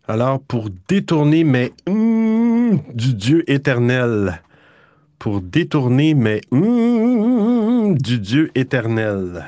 Alors, 0.05 0.41
pour 0.41 0.69
détourner 0.89 1.45
mes 1.45 1.71
hum 1.87 2.81
du 2.93 3.13
Dieu 3.13 3.49
éternel. 3.49 4.41
Pour 5.17 5.39
détourner 5.39 6.13
mes 6.13 6.41
hum 6.51 7.97
du 7.97 8.19
Dieu 8.19 8.51
éternel. 8.53 9.45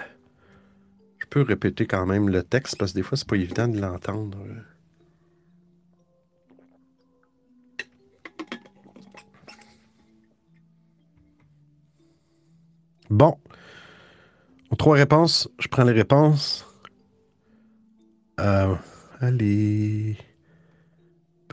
Je 1.20 1.26
peux 1.30 1.42
répéter 1.42 1.86
quand 1.86 2.06
même 2.06 2.30
le 2.30 2.42
texte 2.42 2.78
parce 2.78 2.94
que 2.94 2.98
des 2.98 3.04
fois, 3.04 3.18
c'est 3.18 3.28
pas 3.28 3.36
évident 3.36 3.68
de 3.68 3.82
l'entendre. 3.82 4.38
Bon. 13.10 13.38
Trois 14.78 14.96
réponses, 14.96 15.50
je 15.60 15.68
prends 15.68 15.84
les 15.84 15.94
réponses. 15.94 16.66
Euh, 18.40 18.76
allez. 19.20 20.18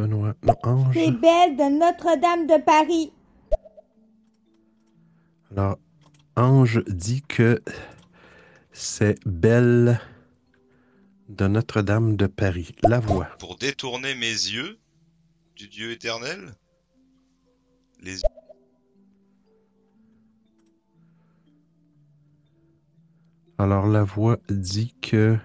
Benoît. 0.02 0.34
Non, 0.42 0.56
Ange. 0.64 0.94
C'est 0.94 1.12
Belle 1.12 1.56
de 1.56 1.78
Notre-Dame 1.78 2.46
de 2.48 2.60
Paris. 2.60 3.12
Alors, 5.52 5.78
Ange 6.34 6.82
dit 6.88 7.22
que 7.22 7.62
c'est 8.72 9.16
Belle 9.24 10.00
de 11.28 11.46
Notre-Dame 11.46 12.16
de 12.16 12.26
Paris. 12.26 12.74
La 12.82 12.98
voix. 12.98 13.28
Pour 13.38 13.56
détourner 13.56 14.14
mes 14.16 14.26
yeux 14.26 14.78
du 15.54 15.68
Dieu 15.68 15.92
éternel. 15.92 16.52
Les 18.00 18.16
yeux. 18.16 18.28
Alors, 23.58 23.86
la 23.86 24.02
voix 24.02 24.38
dit 24.48 24.96
que 25.00 25.38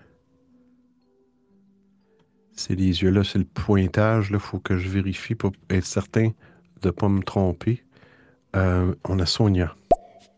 c'est 2.58 2.76
les 2.76 3.04
yeux 3.04 3.12
là, 3.12 3.24
c'est 3.24 3.40
le 3.40 3.46
pointage. 3.46 4.30
Il 4.32 4.40
faut 4.40 4.60
que 4.60 4.78
je 4.78 4.90
vérifie 4.90 5.36
pour 5.36 5.52
être 5.70 5.86
certain 5.86 6.32
de 6.82 6.88
ne 6.88 6.92
pas 6.92 7.08
me 7.08 7.22
tromper. 7.22 7.84
Euh, 8.56 8.94
on 9.08 9.20
a 9.20 9.26
Sonia. 9.26 9.74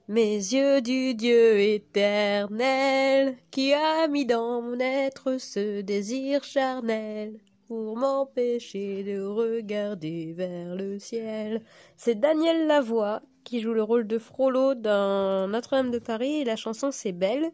Mes 0.07 0.35
yeux 0.35 0.81
du 0.81 1.13
Dieu 1.13 1.59
éternel, 1.59 3.37
qui 3.51 3.73
a 3.73 4.07
mis 4.07 4.25
dans 4.25 4.61
mon 4.61 4.79
être 4.79 5.39
ce 5.39 5.81
désir 5.81 6.43
charnel 6.43 7.39
pour 7.67 7.95
m'empêcher 7.95 9.03
de 9.03 9.21
regarder 9.21 10.33
vers 10.33 10.75
le 10.75 10.97
ciel. 10.97 11.61
C'est 11.95 12.19
Daniel 12.19 12.65
Lavoie 12.65 13.21
qui 13.43 13.61
joue 13.61 13.73
le 13.73 13.83
rôle 13.83 14.07
de 14.07 14.17
Frollo 14.17 14.73
dans 14.73 15.47
Notre-Dame 15.47 15.91
de 15.91 15.99
Paris 15.99 16.43
la 16.43 16.55
chanson 16.55 16.89
c'est 16.91 17.11
Belle 17.11 17.51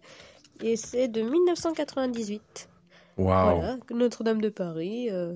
et 0.63 0.77
c'est 0.77 1.09
de 1.09 1.21
1998. 1.21 2.69
Wow. 3.17 3.25
Voilà, 3.25 3.77
Notre-Dame 3.93 4.41
de 4.41 4.49
Paris, 4.49 5.07
euh, 5.09 5.33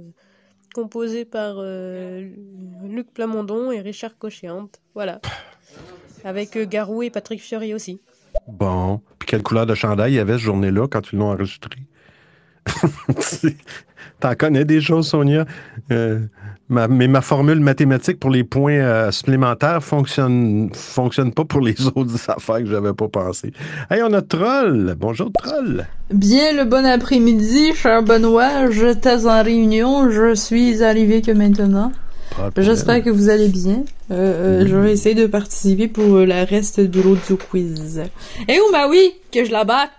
composé 0.73 1.23
par 1.25 1.55
euh, 1.57 2.29
Luc 2.83 3.13
Plamondon 3.13 3.71
et 3.71 3.79
Richard 3.79 4.17
Cochéante. 4.17 4.81
Voilà. 4.93 5.21
Avec 6.23 6.57
euh, 6.57 6.65
Garou 6.65 7.03
et 7.03 7.09
Patrick 7.09 7.41
Fiori 7.41 7.73
aussi. 7.73 8.01
Bon. 8.47 9.01
Puis 9.17 9.27
quelle 9.27 9.43
couleur 9.43 9.65
de 9.65 9.75
chandail 9.75 10.13
il 10.13 10.15
y 10.15 10.19
avait 10.19 10.33
cette 10.33 10.41
journée-là 10.41 10.87
quand 10.87 11.11
ils 11.11 11.19
l'ont 11.19 11.31
enregistré? 11.31 11.79
T'en 14.19 14.35
connais 14.35 14.65
des 14.65 14.81
choses, 14.81 15.07
Sonia? 15.07 15.45
Ma- 16.71 16.87
mais 16.87 17.07
ma 17.07 17.21
formule 17.21 17.59
mathématique 17.59 18.19
pour 18.19 18.29
les 18.29 18.43
points 18.43 18.73
euh, 18.73 19.11
supplémentaires 19.11 19.83
fonctionne, 19.83 20.69
fonctionne 20.73 21.33
pas 21.33 21.43
pour 21.43 21.61
les 21.61 21.75
autres 21.95 22.29
affaires 22.29 22.59
que 22.59 22.67
j'avais 22.67 22.93
pas 22.93 23.07
pensé. 23.07 23.51
Hey, 23.89 24.01
on 24.03 24.13
a 24.13 24.21
Troll. 24.21 24.95
Bonjour, 24.99 25.31
Troll. 25.31 25.87
Bien 26.13 26.53
le 26.53 26.65
bon 26.65 26.85
après-midi, 26.85 27.73
cher 27.73 28.03
Benoît. 28.03 28.69
J'étais 28.69 29.25
en 29.25 29.43
réunion, 29.43 30.11
je 30.11 30.35
suis 30.35 30.83
arrivé 30.83 31.21
que 31.23 31.31
maintenant. 31.31 31.91
J'espère 32.55 33.03
que 33.03 33.09
vous 33.09 33.29
allez 33.29 33.47
bien. 33.49 33.83
Euh, 34.11 34.61
euh, 34.61 34.67
Je 34.67 34.75
vais 34.75 34.91
essayer 34.93 35.15
de 35.15 35.25
participer 35.25 35.87
pour 35.87 36.17
euh, 36.17 36.25
la 36.25 36.45
reste 36.45 36.79
de 36.79 37.01
l'audio 37.01 37.37
quiz. 37.49 38.01
Et 38.47 38.59
où 38.59 38.71
Maui 38.71 39.13
que 39.33 39.43
je 39.43 39.51
la 39.51 39.63
batte? 39.65 39.89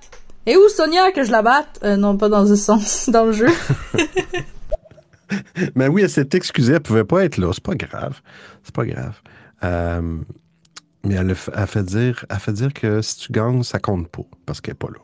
Et 0.47 0.57
où 0.57 0.69
Sonia 0.69 1.11
que 1.11 1.23
je 1.25 1.33
la 1.33 1.43
batte? 1.43 1.81
Euh, 1.83 1.97
non, 1.97 2.17
pas 2.17 2.29
dans 2.29 2.47
ce 2.47 2.55
sens, 2.57 3.09
dans 3.13 3.25
le 3.27 3.33
jeu. 3.33 3.49
Mais 5.75 5.89
oui, 5.89 6.03
elle 6.03 6.11
s'est 6.11 6.29
excusée, 6.33 6.75
elle 6.75 6.81
pouvait 6.81 7.05
pas 7.05 7.25
être 7.25 7.39
là. 7.39 7.51
C'est 7.53 7.63
pas 7.63 7.75
grave. 7.75 8.21
C'est 8.63 8.75
pas 8.75 8.87
grave. 8.87 9.21
Euh, 9.63 10.19
mais 11.05 11.15
elle 11.15 11.31
a 11.31 11.67
fait, 11.67 11.83
dire, 11.83 12.25
elle 12.29 12.37
a 12.37 12.39
fait 12.39 12.53
dire 12.53 12.75
que 12.75 13.01
si 13.01 13.17
tu 13.17 13.33
gagnes, 13.33 13.63
ça 13.63 13.79
compte 13.79 14.09
pas, 14.09 14.23
parce 14.45 14.61
qu'elle 14.61 14.73
est 14.73 14.75
pas 14.75 14.89
là. 14.89 14.99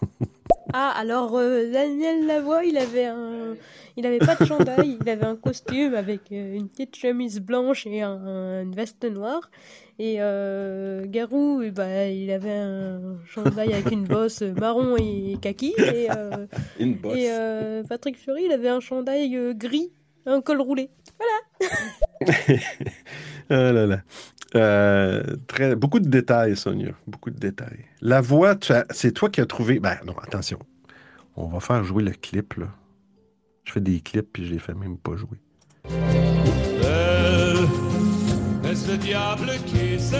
Ah, 0.74 0.90
alors 0.96 1.36
euh, 1.36 1.70
Daniel 1.70 2.24
Lavoie, 2.26 2.64
il 2.64 2.78
avait 2.78 3.04
un, 3.04 3.56
il 3.98 4.06
avait 4.06 4.18
pas 4.18 4.36
de 4.36 4.44
chandail, 4.46 4.96
il 5.02 5.08
avait 5.10 5.26
un 5.26 5.36
costume 5.36 5.94
avec 5.94 6.32
euh, 6.32 6.54
une 6.54 6.68
petite 6.70 6.96
chemise 6.96 7.40
blanche 7.40 7.86
et 7.86 8.00
un- 8.00 8.62
une 8.62 8.74
veste 8.74 9.04
noire. 9.04 9.50
Et 9.98 10.16
euh, 10.20 11.04
Garou, 11.06 11.62
ben, 11.70 12.10
il 12.10 12.30
avait 12.30 12.56
un 12.56 13.18
chandail 13.26 13.74
avec 13.74 13.90
une 13.90 14.04
bosse 14.04 14.40
marron 14.40 14.96
et 14.96 15.36
kaki. 15.42 15.74
Et, 15.78 16.08
Une 16.80 16.94
bosse. 16.94 17.18
et 17.18 17.82
Patrick 17.86 18.16
Fury, 18.18 18.44
il 18.46 18.52
avait 18.52 18.70
un 18.70 18.80
chandail 18.80 19.54
gris, 19.54 19.92
un 20.24 20.40
col 20.40 20.62
roulé. 20.62 20.88
Voilà. 21.18 22.32
Ah 23.50 23.70
là 23.72 23.86
là. 23.86 23.98
Euh, 24.54 25.22
très, 25.46 25.74
beaucoup 25.76 26.00
de 26.00 26.08
détails, 26.08 26.56
Sonia. 26.56 26.92
Beaucoup 27.06 27.30
de 27.30 27.38
détails. 27.38 27.86
La 28.00 28.20
voix, 28.20 28.56
c'est 28.90 29.12
toi 29.12 29.30
qui 29.30 29.40
as 29.40 29.46
trouvé. 29.46 29.80
Ben 29.80 29.96
non, 30.04 30.14
attention. 30.22 30.58
On 31.36 31.46
va 31.46 31.60
faire 31.60 31.82
jouer 31.84 32.02
le 32.02 32.12
clip, 32.12 32.54
là. 32.54 32.66
Je 33.64 33.72
fais 33.72 33.80
des 33.80 34.00
clips 34.00 34.28
puis 34.32 34.46
je 34.46 34.52
les 34.52 34.58
fais 34.58 34.74
même 34.74 34.98
pas 34.98 35.16
jouer. 35.16 35.38
Est-ce 38.68 38.90
le 38.90 38.96
diable 38.96 39.50
qui 39.66 40.00
s'est 40.00 40.16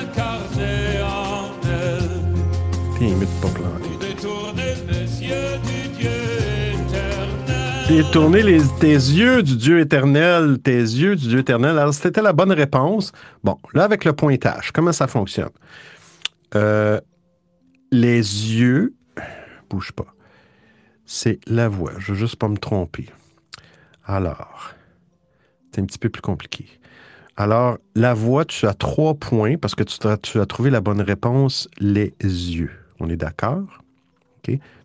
incarné 0.00 1.02
en 1.02 1.50
elle? 1.64 2.98
T'es 2.98 3.06
mieux 3.06 3.26
de 3.26 3.40
pas 3.40 3.48
planter. 3.48 3.93
Détourner 7.88 8.42
les, 8.42 8.62
tes 8.80 8.94
yeux 8.94 9.42
du 9.42 9.56
Dieu 9.56 9.78
éternel, 9.78 10.58
tes 10.58 10.78
yeux 10.78 11.16
du 11.16 11.28
Dieu 11.28 11.38
éternel. 11.40 11.78
Alors, 11.78 11.92
c'était 11.92 12.22
la 12.22 12.32
bonne 12.32 12.50
réponse. 12.50 13.12
Bon, 13.42 13.58
là, 13.74 13.84
avec 13.84 14.06
le 14.06 14.14
pointage, 14.14 14.72
comment 14.72 14.92
ça 14.92 15.06
fonctionne? 15.06 15.50
Euh, 16.54 16.98
les 17.92 18.16
yeux, 18.16 18.94
bouge 19.68 19.92
pas. 19.92 20.14
C'est 21.04 21.38
la 21.46 21.68
voix. 21.68 21.92
Je 21.98 22.12
veux 22.12 22.18
juste 22.18 22.36
pas 22.36 22.48
me 22.48 22.56
tromper. 22.56 23.10
Alors, 24.06 24.70
c'est 25.70 25.82
un 25.82 25.84
petit 25.84 25.98
peu 25.98 26.08
plus 26.08 26.22
compliqué. 26.22 26.66
Alors, 27.36 27.76
la 27.94 28.14
voix, 28.14 28.46
tu 28.46 28.66
as 28.66 28.74
trois 28.74 29.14
points 29.14 29.58
parce 29.58 29.74
que 29.74 29.82
tu, 29.82 29.98
tu 30.22 30.40
as 30.40 30.46
trouvé 30.46 30.70
la 30.70 30.80
bonne 30.80 31.02
réponse, 31.02 31.68
les 31.78 32.14
yeux. 32.20 32.72
On 32.98 33.10
est 33.10 33.16
d'accord? 33.16 33.82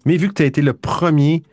Mais 0.05 0.17
vu 0.17 0.29
que 0.29 0.33
tu 0.33 0.43
as 0.43 0.45
été 0.45 0.61
le 0.61 0.73
premier 0.73 1.43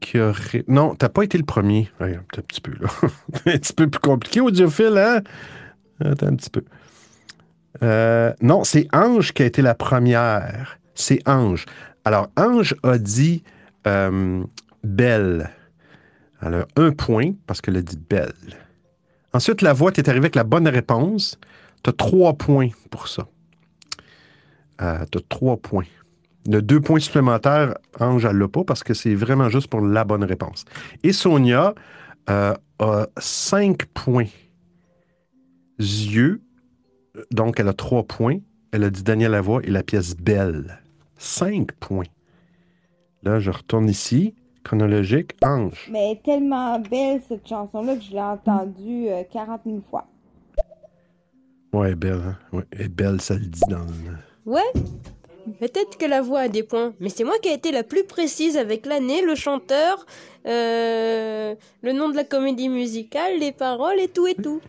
qui 0.00 0.18
aurait. 0.20 0.64
Non, 0.68 0.94
t'as 0.94 1.08
pas 1.08 1.22
été 1.22 1.38
le 1.38 1.44
premier. 1.44 1.90
Ouais, 2.00 2.16
un 2.16 2.42
petit 2.42 2.60
peu, 2.60 2.72
là. 2.80 2.88
un 3.46 3.58
petit 3.58 3.72
peu 3.72 3.88
plus 3.88 4.00
compliqué, 4.00 4.40
audiophile, 4.40 4.98
hein? 4.98 5.22
Attends 6.00 6.26
un 6.26 6.36
petit 6.36 6.50
peu. 6.50 6.62
Euh, 7.82 8.32
non, 8.40 8.64
c'est 8.64 8.88
Ange 8.94 9.32
qui 9.32 9.42
a 9.42 9.46
été 9.46 9.62
la 9.62 9.74
première. 9.74 10.78
C'est 10.94 11.26
Ange. 11.28 11.66
Alors, 12.04 12.28
Ange 12.36 12.74
a 12.82 12.98
dit 12.98 13.42
euh, 13.86 14.42
belle. 14.84 15.50
Alors, 16.40 16.66
un 16.76 16.92
point, 16.92 17.32
parce 17.46 17.60
qu'elle 17.60 17.76
a 17.76 17.82
dit 17.82 17.98
belle. 17.98 18.32
Ensuite, 19.32 19.62
la 19.62 19.72
voix, 19.72 19.92
tu 19.92 20.00
es 20.00 20.08
arrivé 20.08 20.24
avec 20.24 20.34
la 20.34 20.44
bonne 20.44 20.68
réponse. 20.68 21.38
Tu 21.82 21.90
as 21.90 21.92
trois 21.92 22.34
points 22.34 22.70
pour 22.90 23.08
ça. 23.08 23.26
Euh, 24.80 25.04
tu 25.10 25.18
as 25.18 25.22
trois 25.28 25.56
points. 25.56 25.84
Le 26.48 26.62
deux 26.62 26.80
points 26.80 27.00
supplémentaires, 27.00 27.76
Ange, 27.98 28.24
elle 28.24 28.36
l'a 28.36 28.48
pas 28.48 28.64
parce 28.64 28.84
que 28.84 28.94
c'est 28.94 29.14
vraiment 29.14 29.48
juste 29.48 29.68
pour 29.68 29.80
la 29.80 30.04
bonne 30.04 30.24
réponse. 30.24 30.64
Et 31.02 31.12
Sonia 31.12 31.74
euh, 32.30 32.54
a 32.78 33.06
cinq 33.18 33.86
points. 33.86 34.28
Yeux, 35.78 36.42
donc 37.30 37.60
elle 37.60 37.68
a 37.68 37.72
trois 37.72 38.04
points. 38.04 38.38
Elle 38.72 38.84
a 38.84 38.90
dit 38.90 39.02
Daniel 39.02 39.32
Lavoie 39.32 39.60
et 39.64 39.70
la 39.70 39.82
pièce 39.82 40.16
Belle. 40.16 40.82
Cinq 41.18 41.72
points. 41.72 42.04
Là, 43.22 43.40
je 43.40 43.50
retourne 43.50 43.88
ici. 43.88 44.34
Chronologique, 44.62 45.34
Ange. 45.44 45.88
Mais 45.92 46.10
elle 46.10 46.16
est 46.16 46.22
tellement 46.22 46.80
belle, 46.80 47.20
cette 47.28 47.46
chanson-là, 47.46 47.96
que 47.96 48.02
je 48.02 48.10
l'ai 48.10 48.20
entendue 48.20 49.08
euh, 49.08 49.22
40 49.32 49.60
000 49.64 49.80
fois. 49.88 50.06
Ouais, 51.72 51.94
belle. 51.94 52.20
Hein? 52.26 52.36
Ouais, 52.52 52.64
et 52.72 52.88
belle, 52.88 53.20
ça 53.20 53.34
le 53.34 53.46
dit 53.46 53.60
dans 53.68 53.78
le... 53.78 54.52
Ouais. 54.52 54.60
Peut-être 55.60 55.96
que 55.98 56.04
la 56.06 56.22
voix 56.22 56.40
a 56.40 56.48
des 56.48 56.62
points, 56.62 56.92
mais 57.00 57.08
c'est 57.08 57.24
moi 57.24 57.34
qui 57.42 57.48
ai 57.48 57.54
été 57.54 57.70
la 57.72 57.82
plus 57.82 58.04
précise 58.04 58.56
avec 58.56 58.84
l'année, 58.86 59.22
le 59.22 59.34
chanteur, 59.34 60.04
euh, 60.46 61.54
le 61.82 61.92
nom 61.92 62.08
de 62.08 62.16
la 62.16 62.24
comédie 62.24 62.68
musicale, 62.68 63.38
les 63.38 63.52
paroles 63.52 63.98
et 64.00 64.08
tout 64.08 64.26
et 64.26 64.34
tout. 64.34 64.60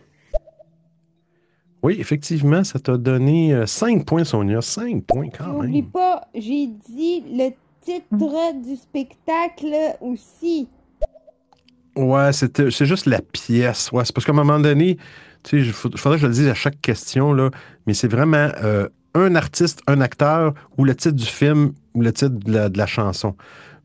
Oui, 1.82 1.96
effectivement, 2.00 2.64
ça 2.64 2.78
t'a 2.80 2.96
donné 2.96 3.54
euh, 3.54 3.66
cinq 3.66 4.04
points, 4.04 4.24
Sonia. 4.24 4.60
Cinq 4.60 5.04
points 5.04 5.28
quand 5.30 5.46
N'oublie 5.52 5.82
même. 5.82 5.90
pas, 5.90 6.26
j'ai 6.34 6.66
dit 6.66 7.22
le 7.30 7.50
titre 7.80 8.62
du 8.64 8.76
spectacle 8.76 9.72
aussi. 10.00 10.68
Ouais, 11.96 12.32
c'était- 12.32 12.70
c'est 12.70 12.86
juste 12.86 13.06
la 13.06 13.20
pièce. 13.20 13.90
Ouais, 13.92 14.04
c'est 14.04 14.12
parce 14.14 14.24
qu'à 14.24 14.32
un 14.32 14.36
moment 14.36 14.58
donné, 14.58 14.96
tu 15.44 15.62
sais, 15.62 15.66
il 15.68 15.72
faudrait 15.72 16.16
que 16.18 16.22
je 16.22 16.26
le 16.26 16.32
dise 16.32 16.48
à 16.48 16.54
chaque 16.54 16.80
question, 16.80 17.32
là, 17.32 17.50
mais 17.86 17.94
c'est 17.94 18.08
vraiment 18.08 18.50
euh, 18.62 18.88
un 19.14 19.34
artiste, 19.34 19.80
un 19.86 20.00
acteur, 20.00 20.54
ou 20.76 20.84
le 20.84 20.94
titre 20.94 21.16
du 21.16 21.26
film, 21.26 21.72
ou 21.94 22.02
le 22.02 22.12
titre 22.12 22.34
de 22.34 22.78
la, 22.78 22.86
chanson. 22.86 23.34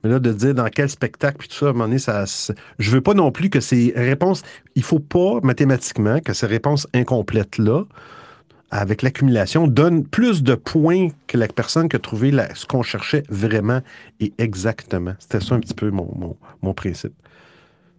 Mais 0.04 0.10
là, 0.10 0.20
de 0.20 0.32
dire 0.32 0.54
dans 0.54 0.68
quel 0.68 0.90
spectacle, 0.90 1.38
puis 1.38 1.48
tout 1.48 1.56
ça, 1.56 1.68
à 1.68 1.70
un 1.70 1.74
moment 1.74 1.86
donné, 1.86 2.00
ça, 2.00 2.26
je 2.80 2.92
veux 2.92 3.02
pas 3.02 3.14
non 3.14 3.32
plus 3.32 3.50
que 3.50 3.60
ces 3.60 3.94
réponses, 3.96 4.44
il 4.76 4.84
faut 4.84 5.00
pas 5.00 5.40
mathématiquement 5.44 6.20
que 6.20 6.34
ces 6.34 6.48
réponses 6.48 6.88
incomplètes-là, 6.94 7.84
avec 8.70 9.02
l'accumulation, 9.02 9.68
donnent 9.68 10.04
plus 10.04 10.42
de 10.44 10.56
points 10.56 11.10
que 11.28 11.38
la 11.38 11.48
personne 11.48 11.88
qui 11.90 11.96
a 11.96 12.00
trouvé 12.00 12.32
ce 12.56 12.66
qu'on 12.66 12.82
cherchait 12.82 13.24
vraiment 13.30 13.82
et 14.20 14.34
exactement. 14.40 15.14
C'était 15.20 15.42
ça 15.42 15.56
un 15.56 15.60
petit 15.60 15.76
peu 15.76 15.92
mon 15.92 16.74
principe. 16.74 17.14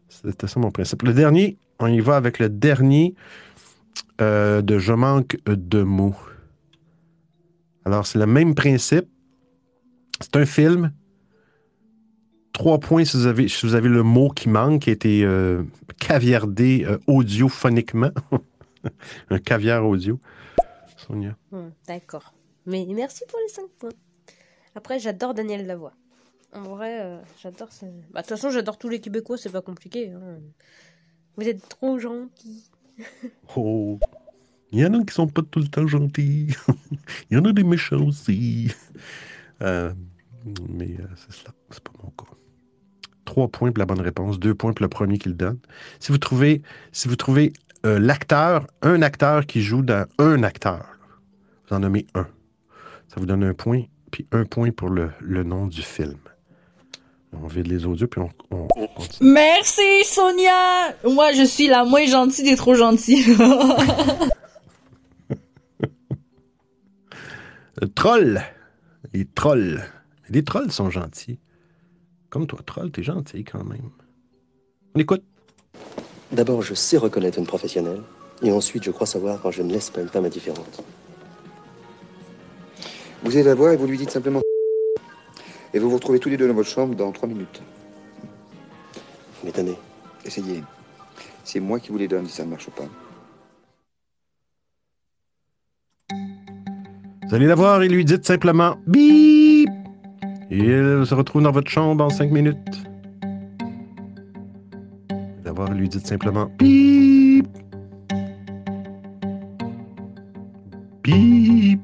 C'était 0.09 0.47
ça 0.47 0.61
mon 0.61 0.71
principe. 0.71 1.03
Le 1.03 1.13
dernier, 1.13 1.57
on 1.79 1.87
y 1.87 2.01
va 2.01 2.17
avec 2.17 2.39
le 2.39 2.49
dernier 2.49 3.15
euh, 4.21 4.63
de 4.63 4.79
Je 4.79 4.93
manque 4.93 5.37
de 5.47 5.83
mots. 5.83 6.17
Alors, 7.85 8.07
c'est 8.07 8.19
le 8.19 8.27
même 8.27 8.55
principe. 8.55 9.09
C'est 10.21 10.37
un 10.37 10.47
film. 10.47 10.93
Trois 12.53 12.79
points 12.79 13.05
si 13.05 13.17
vous 13.17 13.27
avez, 13.27 13.49
si 13.49 13.67
vous 13.67 13.75
avez 13.75 13.89
le 13.89 14.03
mot 14.03 14.31
qui 14.31 14.49
manque, 14.49 14.83
qui 14.83 14.91
a 14.91 14.93
été 14.93 15.25
euh, 15.25 15.65
caviardé 15.99 16.85
euh, 16.85 16.99
audiophoniquement. 17.07 18.11
un 19.31 19.39
caviar 19.39 19.87
audio. 19.87 20.21
Sonia. 20.97 21.37
Hmm, 21.51 21.71
D'accord. 21.89 22.33
Mais 22.67 22.87
merci 22.89 23.25
pour 23.29 23.39
les 23.41 23.49
5 23.53 23.65
points. 23.79 23.91
Après, 24.75 24.99
j'adore 24.99 25.35
Daniel 25.35 25.67
Lavoie. 25.67 25.95
En 26.53 26.63
vrai, 26.63 27.01
euh, 27.03 27.19
j'adore. 27.43 27.69
Bah, 28.13 28.23
de 28.23 28.27
toute 28.27 28.29
façon, 28.37 28.51
j'adore 28.51 28.79
tous 28.79 28.89
les 28.89 29.01
Québécois, 29.01 29.37
c'est 29.37 29.51
pas 29.51 29.61
compliqué. 29.63 30.11
hein. 30.11 30.39
Vous 31.37 31.49
êtes 31.49 31.69
trop 31.69 31.99
gentils. 31.99 32.71
Oh. 33.57 33.99
Il 34.75 34.81
y 34.81 34.87
en 34.87 34.93
a 35.01 35.05
qui 35.05 35.15
sont 35.15 35.29
pas 35.29 35.43
tout 35.49 35.61
le 35.61 35.69
temps 35.69 35.87
gentils. 35.87 36.49
Il 37.31 37.37
y 37.37 37.41
en 37.41 37.45
a 37.45 37.53
des 37.53 37.63
méchants 37.65 38.05
aussi. 38.05 38.73
Euh, 39.63 39.93
mais 40.69 40.97
euh, 40.99 41.07
c'est 41.17 41.33
cela. 41.39 41.53
C'est 41.71 41.83
pas 41.83 41.93
mon 42.03 42.11
cas. 42.11 42.31
Trois 43.25 43.49
points 43.49 43.71
pour 43.71 43.79
la 43.79 43.87
bonne 43.87 44.01
réponse, 44.01 44.39
deux 44.39 44.55
points 44.55 44.73
pour 44.73 44.83
le 44.83 44.89
premier 44.89 45.17
qui 45.19 45.29
le 45.29 45.35
donne. 45.35 45.59
Si 46.01 46.11
vous 46.13 46.19
trouvez, 46.19 46.61
si 46.93 47.09
vous 47.09 47.17
trouvez 47.17 47.53
euh, 47.87 47.99
l'acteur, 47.99 48.67
un 48.83 49.01
acteur 49.01 49.47
qui 49.47 49.63
joue 49.63 49.83
dans 49.83 50.07
un 50.19 50.43
acteur, 50.43 50.85
vous 51.69 51.77
en 51.77 51.81
nommez 51.81 52.07
un. 52.15 52.27
Ça 53.09 53.17
vous 53.21 53.27
donne 53.27 53.45
un 53.45 53.55
point, 53.55 53.83
puis 54.11 54.27
un 54.33 54.45
point 54.45 54.71
pour 54.73 54.91
le, 54.91 55.11
le 55.21 55.45
nom 55.45 55.67
du 55.69 55.83
film. 55.83 56.17
On 57.33 57.47
vide 57.49 57.67
les 57.69 57.85
audios, 57.87 58.07
puis 58.07 58.21
on, 58.21 58.31
on- 58.51 58.69
on 58.77 58.87
continue. 58.89 59.31
Merci, 59.33 59.83
Sonia! 60.05 60.95
Moi, 61.05 61.33
je 61.33 61.45
suis 61.45 61.67
la 61.69 61.85
moins 61.85 62.07
gentille 62.07 62.45
des 62.45 62.57
trop 62.57 62.75
gentils. 62.75 63.25
troll. 67.95 68.43
Les 69.13 69.25
trolls. 69.25 69.85
Les 70.31 70.43
trolls 70.43 70.73
sont 70.73 70.91
gentils. 70.91 71.39
Comme 72.31 72.47
toi, 72.47 72.61
troll, 72.65 72.91
t'es 72.91 73.03
gentil 73.03 73.45
quand 73.45 73.65
même. 73.65 73.91
On 74.95 75.01
écoute. 75.01 75.23
D'abord, 76.33 76.63
je 76.63 76.75
sais 76.75 76.97
reconnaître 76.97 77.39
une 77.39 77.47
professionnelle, 77.47 78.03
et 78.43 78.51
ensuite, 78.51 78.83
je 78.83 78.91
crois 78.91 79.07
savoir 79.07 79.41
quand 79.41 79.51
je 79.51 79.63
ne 79.63 79.73
laisse 79.73 79.91
pas 79.91 80.01
une 80.01 80.09
femme 80.09 80.25
indifférente. 80.25 80.83
Vous 83.23 83.33
allez 83.33 83.45
la 83.45 83.55
voir 83.55 83.73
et 83.73 83.77
vous 83.77 83.87
lui 83.87 83.99
dites 83.99 84.11
simplement. 84.11 84.41
Et 85.73 85.79
vous 85.79 85.89
vous 85.89 85.97
retrouvez 85.97 86.19
tous 86.19 86.29
les 86.29 86.37
deux 86.37 86.49
dans 86.49 86.55
votre 86.55 86.69
chambre 86.69 86.95
dans 86.95 87.11
trois 87.13 87.29
minutes. 87.29 87.63
Vous 89.41 89.47
m'étonnez. 89.47 89.77
Essayez. 90.25 90.63
C'est 91.45 91.61
moi 91.61 91.81
qui 91.81 91.91
vous 91.91 91.99
les 91.99 92.09
donne 92.09 92.27
si 92.27 92.33
ça 92.33 92.45
ne 92.45 92.51
marche 92.51 92.71
pas. 92.71 92.89
Vous 97.27 97.35
allez 97.35 97.47
la 97.47 97.55
voir 97.55 97.83
et 97.83 97.89
lui 97.89 98.05
dites 98.05 98.25
simplement 98.27 98.77
bip. 98.87 99.69
Et 100.51 100.67
se 100.67 101.15
retrouve 101.15 101.43
dans 101.43 101.53
votre 101.53 101.71
chambre 101.71 102.05
en 102.05 102.11
cinq 102.11 102.31
minutes. 102.31 102.57
Vous 105.09 105.17
allez 105.17 105.43
la 105.45 105.53
voir 105.53 105.73
et 105.73 105.75
lui 105.75 105.89
dites 105.89 106.07
simplement 106.07 106.47
bip. 106.59 107.49
Bip. 111.03 111.81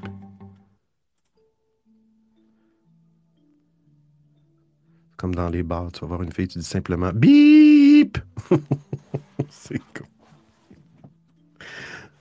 Comme 5.17 5.35
dans 5.35 5.49
les 5.49 5.63
bars, 5.63 5.91
tu 5.93 6.01
vas 6.01 6.07
voir 6.07 6.23
une 6.23 6.33
fille, 6.33 6.49
tu 6.49 6.59
dis 6.59 6.65
simplement 6.65 7.13
bip. 7.15 8.19
C'est 9.49 9.79
con. 9.79 10.05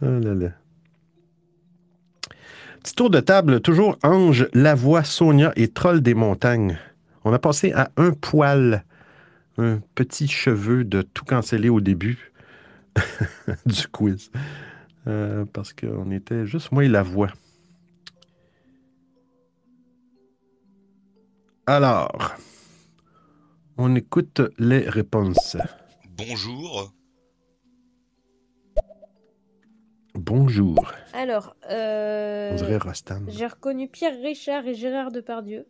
Oh 0.02 0.06
là 0.06 0.34
là. 0.34 0.50
Petit 2.82 2.96
tour 2.96 3.10
de 3.10 3.20
table, 3.20 3.60
toujours 3.60 3.98
Ange, 4.04 4.48
Lavoie, 4.54 5.04
Sonia 5.04 5.52
et 5.58 5.68
Troll 5.68 6.02
des 6.02 6.14
montagnes. 6.14 6.80
On 7.26 7.34
a 7.34 7.40
passé 7.40 7.74
à 7.74 7.92
un 7.98 8.12
poil, 8.12 8.86
un 9.58 9.82
petit 9.96 10.30
cheveu 10.30 10.86
de 10.86 11.02
tout 11.02 11.26
canceller 11.26 11.68
au 11.68 11.82
début 11.82 12.32
du 13.66 13.88
quiz. 13.90 14.32
Euh, 15.08 15.44
parce 15.52 15.74
qu'on 15.74 16.10
était 16.12 16.46
juste 16.46 16.72
moi 16.72 16.86
et 16.86 16.88
Lavoie. 16.88 17.34
Alors, 21.68 22.36
on 23.78 23.94
écoute 23.96 24.42
les 24.58 24.88
réponses. 24.88 25.58
Bonjour. 26.18 26.94
Bonjour. 30.20 30.92
Alors, 31.14 31.56
euh, 31.70 32.52
On 32.52 32.56
dirait 32.58 32.78
Rostam. 32.78 33.26
j'ai 33.30 33.48
reconnu 33.48 33.88
Pierre 33.88 34.20
Richard 34.22 34.68
et 34.68 34.76
Gérard 34.76 35.12
Depardieu. 35.12 35.66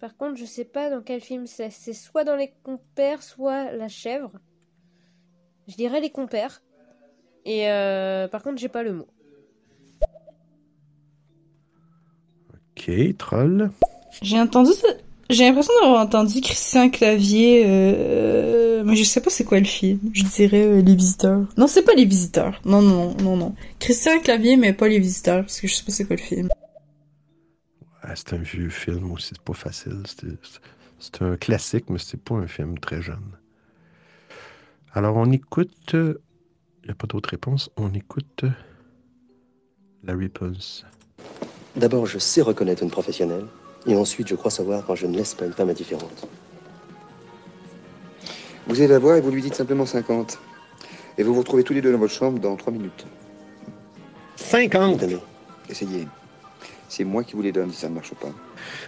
Par 0.00 0.18
contre, 0.18 0.36
je 0.36 0.44
sais 0.44 0.66
pas 0.66 0.90
dans 0.90 1.00
quel 1.00 1.22
film 1.22 1.46
c'est. 1.46 1.70
C'est 1.70 1.94
soit 1.94 2.24
dans 2.24 2.36
Les 2.36 2.52
Compères, 2.62 3.22
soit 3.22 3.72
La 3.72 3.88
Chèvre. 3.88 4.32
Je 5.66 5.76
dirais 5.76 6.02
Les 6.02 6.10
Compères. 6.10 6.62
Et 7.46 7.70
euh, 7.70 8.28
par 8.28 8.42
contre, 8.42 8.58
j'ai 8.60 8.68
pas 8.68 8.82
le 8.82 8.92
mot. 8.92 9.06
Ok, 12.76 12.90
Troll. 13.16 13.70
J'ai 14.20 14.40
entendu, 14.40 14.72
j'ai 15.32 15.44
l'impression 15.44 15.72
d'avoir 15.82 16.00
entendu 16.02 16.40
Christian 16.40 16.88
Clavier, 16.90 17.62
euh, 17.66 18.82
mais 18.84 18.96
je 18.96 19.04
sais 19.04 19.20
pas 19.20 19.30
c'est 19.30 19.44
quoi 19.44 19.58
le 19.58 19.64
film. 19.64 19.98
Je 20.12 20.24
dirais 20.24 20.62
euh, 20.64 20.82
Les 20.82 20.94
Visiteurs. 20.94 21.46
Non, 21.56 21.66
c'est 21.66 21.82
pas 21.82 21.94
Les 21.94 22.04
Visiteurs. 22.04 22.60
Non, 22.64 22.82
non, 22.82 23.14
non, 23.22 23.36
non. 23.36 23.54
Christian 23.78 24.18
Clavier, 24.20 24.56
mais 24.56 24.72
pas 24.72 24.88
Les 24.88 24.98
Visiteurs, 24.98 25.42
parce 25.42 25.60
que 25.60 25.66
je 25.68 25.74
sais 25.74 25.84
pas 25.84 25.92
c'est 25.92 26.04
quoi 26.04 26.16
le 26.16 26.22
film. 26.22 26.48
Ouais, 28.04 28.10
c'est 28.14 28.32
un 28.32 28.38
vieux 28.38 28.68
film 28.68 29.12
aussi, 29.12 29.28
c'est 29.30 29.40
pas 29.42 29.54
facile. 29.54 30.02
C'est- 30.06 31.22
un 31.22 31.36
classique, 31.36 31.86
mais 31.88 31.98
c'est 31.98 32.20
pas 32.20 32.34
un 32.36 32.46
film 32.46 32.78
très 32.78 33.02
jeune. 33.02 33.36
Alors, 34.94 35.16
on 35.16 35.30
écoute. 35.32 35.94
Il 35.94 36.86
n'y 36.86 36.90
a 36.90 36.94
pas 36.94 37.06
d'autre 37.06 37.30
réponse. 37.30 37.70
On 37.76 37.92
écoute 37.94 38.42
euh, 38.44 38.50
la 40.04 40.14
réponse. 40.16 40.84
D'abord, 41.76 42.06
je 42.06 42.18
sais 42.18 42.42
reconnaître 42.42 42.82
une 42.82 42.90
professionnelle, 42.90 43.46
et 43.86 43.96
ensuite, 43.96 44.28
je 44.28 44.34
crois 44.34 44.50
savoir 44.50 44.84
quand 44.86 44.94
je 44.94 45.06
ne 45.06 45.16
laisse 45.16 45.34
pas 45.34 45.46
une 45.46 45.52
femme 45.52 45.70
indifférente. 45.70 46.26
Vous 48.66 48.78
allez 48.78 48.88
la 48.88 48.98
voir 48.98 49.16
et 49.16 49.20
vous 49.20 49.30
lui 49.30 49.42
dites 49.42 49.54
simplement 49.54 49.86
50. 49.86 50.38
Et 51.18 51.22
vous 51.22 51.34
vous 51.34 51.40
retrouvez 51.40 51.64
tous 51.64 51.72
les 51.72 51.80
deux 51.80 51.92
dans 51.92 51.98
votre 51.98 52.14
chambre 52.14 52.38
dans 52.38 52.54
trois 52.56 52.72
minutes. 52.72 53.06
50. 54.36 55.04
Essayez. 55.68 56.06
C'est 56.88 57.04
moi 57.04 57.24
qui 57.24 57.34
vous 57.34 57.42
les 57.42 57.52
donne 57.52 57.72
si 57.72 57.80
ça 57.80 57.88
ne 57.88 57.94
marche 57.94 58.14
pas. 58.14 58.28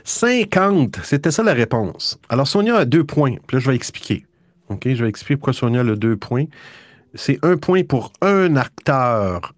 50, 0.05 1.01
c'était 1.03 1.31
ça 1.31 1.43
la 1.43 1.55
réponse. 1.55 2.19
Alors, 2.29 2.47
Sonia 2.47 2.77
a 2.77 2.85
deux 2.85 3.05
points. 3.05 3.37
Puis 3.47 3.57
là, 3.57 3.61
je 3.61 3.71
vais 3.71 3.77
expliquer. 3.77 4.27
OK, 4.69 4.83
je 4.87 5.03
vais 5.03 5.09
expliquer 5.09 5.37
pourquoi 5.37 5.55
Sonia 5.55 5.81
a 5.81 5.85
le 5.85 5.97
deux 5.97 6.17
points. 6.17 6.45
C'est 7.15 7.39
un 7.43 7.57
point 7.57 7.83
pour 7.83 8.13
un 8.21 8.57
acteur. 8.57 9.55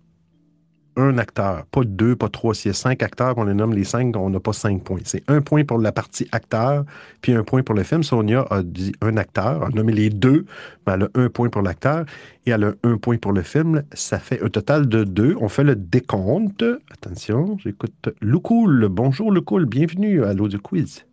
Un 0.99 1.19
acteur. 1.19 1.67
Pas 1.67 1.85
deux, 1.85 2.17
pas 2.17 2.31
trois. 2.31 2.55
S'il 2.55 2.71
y 2.71 2.71
a 2.71 2.75
cinq 2.75 3.03
acteurs, 3.03 3.37
on 3.37 3.45
les 3.45 3.53
nomme 3.53 3.75
les 3.75 3.85
cinq, 3.85 4.17
on 4.17 4.31
n'a 4.31 4.41
pas 4.41 4.55
cinq 4.55 4.83
points. 4.83 5.01
C'est 5.05 5.23
un 5.29 5.43
point 5.43 5.63
pour 5.63 5.79
la 5.79 5.93
partie 5.93 6.27
acteur, 6.33 6.87
puis 7.21 7.35
un 7.35 7.45
point 7.45 7.63
pour 7.63 7.75
le 7.75 7.83
film. 7.83 8.03
Sonia 8.03 8.47
a 8.49 8.63
dit 8.63 8.93
un 9.03 9.19
acteur, 9.19 9.65
a 9.65 9.69
nommé 9.69 9.93
les 9.93 10.09
deux, 10.09 10.47
mais 10.87 10.95
elle 10.95 11.03
a 11.03 11.09
un 11.15 11.29
point 11.29 11.51
pour 11.51 11.61
l'acteur 11.61 12.07
et 12.47 12.51
elle 12.51 12.65
a 12.65 12.73
un 12.83 12.97
point 12.97 13.19
pour 13.19 13.33
le 13.33 13.43
film. 13.43 13.83
Ça 13.93 14.19
fait 14.19 14.43
un 14.43 14.49
total 14.49 14.89
de 14.89 15.05
deux. 15.05 15.37
On 15.39 15.49
fait 15.49 15.65
le 15.65 15.77
décompte. 15.77 16.65
Attention, 16.91 17.59
j'écoute 17.59 18.09
Loukoul. 18.23 18.89
Bonjour 18.89 19.31
Loukoul, 19.31 19.67
bienvenue 19.67 20.25
à 20.25 20.33
l'audio 20.33 20.59
quiz. 20.59 21.05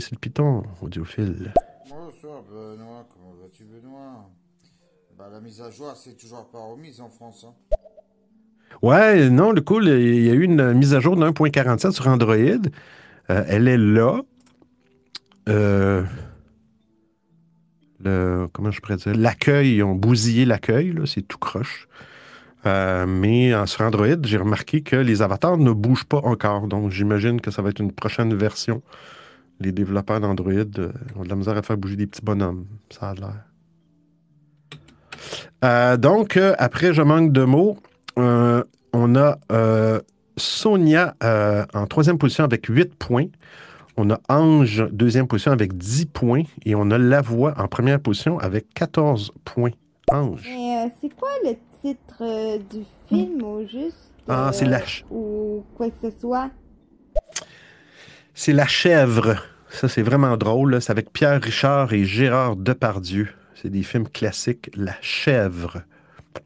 Sur 0.00 0.10
le 0.12 0.18
piton, 0.18 0.64
audiophile. 0.82 1.54
Bonsoir 1.88 2.42
Benoît, 2.42 3.06
comment 3.08 3.32
vas-tu 3.40 3.64
Benoît? 3.64 4.28
Bah, 5.16 5.28
La 5.32 5.40
mise 5.40 5.60
à 5.62 5.70
jour, 5.70 5.92
c'est 5.94 6.16
toujours 6.16 6.44
pas 6.50 6.58
remise 6.58 7.00
en 7.00 7.08
France. 7.08 7.46
Hein. 7.48 7.73
Ouais, 8.82 9.30
non, 9.30 9.52
le 9.52 9.60
cool, 9.60 9.88
il 9.88 10.24
y 10.24 10.30
a 10.30 10.34
eu 10.34 10.42
une 10.42 10.72
mise 10.74 10.94
à 10.94 11.00
jour 11.00 11.16
de 11.16 11.24
1.47 11.24 11.92
sur 11.92 12.06
Android. 12.08 12.34
Euh, 13.30 13.44
elle 13.48 13.68
est 13.68 13.78
là. 13.78 14.20
Euh, 15.48 16.02
comment 18.52 18.70
je 18.70 18.80
pourrais 18.80 18.96
dire? 18.96 19.14
L'accueil, 19.14 19.76
ils 19.76 19.82
ont 19.82 19.94
bousillé 19.94 20.44
l'accueil, 20.44 20.94
c'est 21.06 21.22
tout 21.22 21.38
croche. 21.38 21.88
Euh, 22.66 23.06
mais 23.06 23.52
sur 23.66 23.82
Android, 23.82 24.06
j'ai 24.22 24.38
remarqué 24.38 24.82
que 24.82 24.96
les 24.96 25.22
avatars 25.22 25.56
ne 25.56 25.72
bougent 25.72 26.04
pas 26.04 26.20
encore. 26.24 26.66
Donc, 26.66 26.90
j'imagine 26.90 27.40
que 27.40 27.50
ça 27.50 27.62
va 27.62 27.70
être 27.70 27.80
une 27.80 27.92
prochaine 27.92 28.34
version. 28.34 28.82
Les 29.60 29.72
développeurs 29.72 30.20
d'Android 30.20 30.52
ont 31.16 31.22
de 31.22 31.28
la 31.28 31.36
misère 31.36 31.56
à 31.56 31.62
faire 31.62 31.78
bouger 31.78 31.96
des 31.96 32.06
petits 32.06 32.22
bonhommes. 32.22 32.66
Ça 32.90 33.10
a 33.10 33.14
l'air. 35.62 35.98
Donc, 35.98 36.36
après, 36.58 36.92
je 36.92 37.00
manque 37.02 37.32
de 37.32 37.44
mots. 37.44 37.78
Euh, 38.18 38.62
on 38.92 39.16
a 39.16 39.38
euh, 39.50 40.00
Sonia 40.36 41.14
euh, 41.22 41.64
en 41.74 41.86
troisième 41.86 42.18
position 42.18 42.44
avec 42.44 42.66
8 42.66 42.94
points. 42.94 43.26
On 43.96 44.10
a 44.10 44.18
Ange, 44.28 44.84
deuxième 44.90 45.28
position, 45.28 45.52
avec 45.52 45.76
10 45.76 46.06
points. 46.06 46.42
Et 46.64 46.74
on 46.74 46.90
a 46.90 46.98
Lavoie 46.98 47.54
en 47.56 47.68
première 47.68 48.00
position 48.00 48.38
avec 48.38 48.72
14 48.74 49.32
points. 49.44 49.70
Ange. 50.10 50.42
Mais 50.44 50.84
euh, 50.84 50.88
c'est 51.00 51.14
quoi 51.16 51.30
le 51.44 51.54
titre 51.80 52.22
euh, 52.22 52.58
du 52.58 52.84
film 53.08 53.42
au 53.42 53.66
juste? 53.66 53.96
Ah, 54.28 54.50
c'est 54.52 54.66
la 54.66 54.80
Ou 55.10 55.64
quoi 55.76 55.88
que 55.88 56.10
ce 56.10 56.18
soit? 56.18 56.50
C'est 58.34 58.52
La 58.52 58.66
Chèvre. 58.66 59.36
Ça, 59.70 59.88
c'est 59.88 60.02
vraiment 60.02 60.36
drôle. 60.36 60.80
C'est 60.80 60.90
avec 60.90 61.12
Pierre 61.12 61.40
Richard 61.40 61.92
et 61.92 62.04
Gérard 62.04 62.56
Depardieu. 62.56 63.28
C'est 63.54 63.70
des 63.70 63.82
films 63.82 64.08
classiques. 64.08 64.70
La 64.74 64.94
Chèvre. 65.00 65.82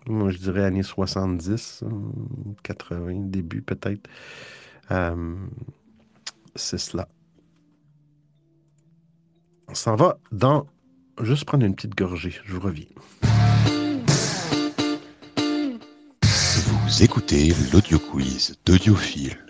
Moi, 0.06 0.30
je 0.30 0.38
dirais 0.38 0.64
années 0.64 0.82
70, 0.82 1.84
euh, 1.84 1.88
80, 2.62 3.28
début 3.30 3.62
peut-être. 3.62 4.08
Euh, 4.90 5.36
c'est 6.54 6.78
cela. 6.78 7.08
On 9.68 9.74
s'en 9.74 9.96
va 9.96 10.18
dans... 10.32 10.66
Juste 11.20 11.44
prendre 11.44 11.64
une 11.64 11.74
petite 11.74 11.96
gorgée. 11.96 12.34
Je 12.44 12.54
vous 12.54 12.60
reviens. 12.60 12.86
Vous 16.22 17.02
écoutez 17.02 17.52
l'audio 17.72 17.98
quiz 17.98 18.56
d'Audiophile. 18.64 19.47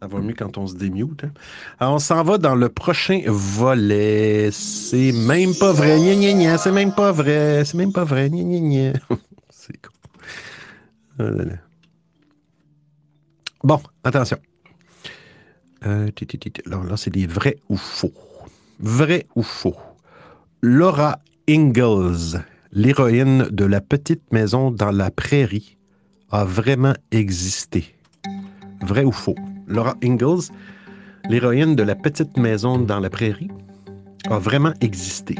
Ça 0.00 0.06
va 0.06 0.20
mieux 0.20 0.34
quand 0.34 0.58
on 0.58 0.66
se 0.66 0.76
démute. 0.76 1.24
hein. 1.24 1.32
Alors, 1.80 1.94
on 1.94 1.98
s'en 1.98 2.22
va 2.22 2.38
dans 2.38 2.54
le 2.54 2.68
prochain 2.68 3.20
volet. 3.26 4.50
C'est 4.52 5.10
même 5.12 5.54
pas 5.58 5.72
vrai. 5.72 5.98
C'est 6.58 6.70
même 6.72 6.94
pas 6.94 7.10
vrai. 7.10 7.64
C'est 7.64 7.76
même 7.76 7.92
pas 7.92 8.04
vrai. 8.04 8.30
C'est 9.50 9.74
là 11.18 11.30
là. 11.30 11.54
Bon, 13.64 13.80
attention. 14.04 14.38
Euh, 15.84 16.10
là, 16.66 16.82
là, 16.88 16.96
c'est 16.96 17.10
des 17.10 17.26
vrais 17.26 17.58
ou 17.68 17.76
faux. 17.76 18.12
Vrai 18.78 19.26
ou 19.34 19.42
faux. 19.42 19.76
Laura 20.62 21.18
Ingalls, 21.48 22.44
l'héroïne 22.72 23.48
de 23.50 23.64
la 23.64 23.80
petite 23.80 24.32
maison 24.32 24.70
dans 24.70 24.92
la 24.92 25.10
prairie, 25.10 25.76
a 26.30 26.44
vraiment 26.44 26.94
existé. 27.10 27.96
Vrai 28.82 29.04
ou 29.04 29.12
faux? 29.12 29.34
Laura 29.68 29.94
Ingalls, 30.02 30.50
l'héroïne 31.28 31.76
de 31.76 31.82
la 31.82 31.94
petite 31.94 32.36
maison 32.36 32.78
dans 32.78 33.00
la 33.00 33.10
prairie, 33.10 33.50
a 34.28 34.38
vraiment 34.38 34.72
existé. 34.80 35.36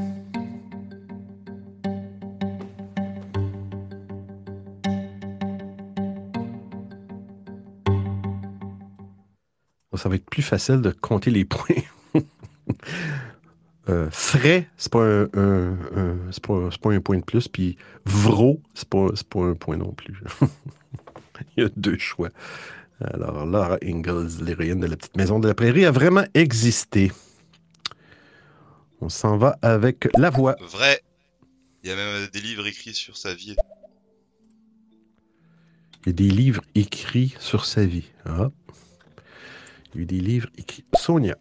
Ça 9.97 10.09
va 10.09 10.15
être 10.15 10.31
plus 10.31 10.43
facile 10.43 10.81
de 10.81 10.93
compter 10.93 11.31
les 11.31 11.45
points. 11.45 11.83
Euh, 13.91 14.11
frais, 14.11 14.69
c'est 14.77 14.93
pas 14.93 15.03
un, 15.03 15.77
pas, 16.43 16.93
un 16.93 17.01
point 17.01 17.17
de 17.17 17.23
plus, 17.23 17.49
puis 17.49 17.79
vro, 18.05 18.61
c'est 18.75 18.87
pas, 18.87 19.07
pas 19.31 19.41
un 19.41 19.55
point 19.55 19.79
non 19.79 19.93
plus. 19.93 20.23
Il 21.57 21.63
y 21.63 21.67
a 21.67 21.71
deux 21.75 21.97
choix. 21.97 22.29
Alors, 23.01 23.47
Laura 23.47 23.79
Ingalls, 23.83 24.43
l'héroïne 24.43 24.81
de 24.81 24.87
la 24.87 24.97
petite 24.97 25.17
maison 25.17 25.39
de 25.39 25.47
la 25.47 25.55
prairie, 25.55 25.85
a 25.85 25.93
vraiment 25.93 26.25
existé. 26.35 27.13
On 29.01 29.09
s'en 29.09 29.37
va 29.37 29.57
avec 29.63 30.09
la 30.17 30.31
voix. 30.31 30.57
Vrai. 30.61 31.01
Il 31.85 31.91
y 31.91 31.93
a 31.93 31.97
même 31.97 32.27
des 32.27 32.41
livres 32.41 32.67
écrits 32.67 32.95
sur 32.95 33.17
sa 33.17 33.35
vie. 33.35 33.55
Il 36.03 36.09
y 36.09 36.11
a 36.11 36.13
des 36.13 36.29
livres 36.29 36.63
écrits 36.75 37.37
sur 37.39 37.65
sa 37.65 37.87
vie. 37.87 38.11
Ah. 38.25 38.51
Il 39.95 39.97
y 39.97 39.99
a 39.99 40.03
eu 40.03 40.07
des 40.07 40.21
livres 40.21 40.49
écrits. 40.59 40.85
Sonia. 40.95 41.37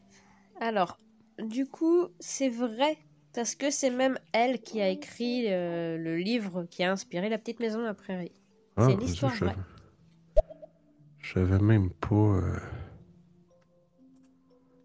Alors, 0.61 0.99
du 1.39 1.65
coup, 1.65 2.07
c'est 2.19 2.49
vrai. 2.49 2.97
Parce 3.33 3.55
que 3.55 3.71
c'est 3.71 3.89
même 3.89 4.17
elle 4.33 4.61
qui 4.61 4.81
a 4.81 4.89
écrit 4.89 5.45
euh, 5.47 5.97
le 5.97 6.17
livre 6.17 6.65
qui 6.69 6.83
a 6.83 6.91
inspiré 6.91 7.29
La 7.29 7.37
petite 7.37 7.59
maison 7.59 7.79
de 7.79 7.85
la 7.85 7.93
prairie. 7.93 8.31
Ah, 8.75 8.87
c'est 8.87 8.93
une 8.93 9.01
histoire 9.01 9.33
je, 9.35 9.45
vraie. 9.45 9.55
Je 11.28 11.34
savais 11.34 11.59
même 11.59 11.89
pas. 11.89 12.15
euh, 12.15 12.41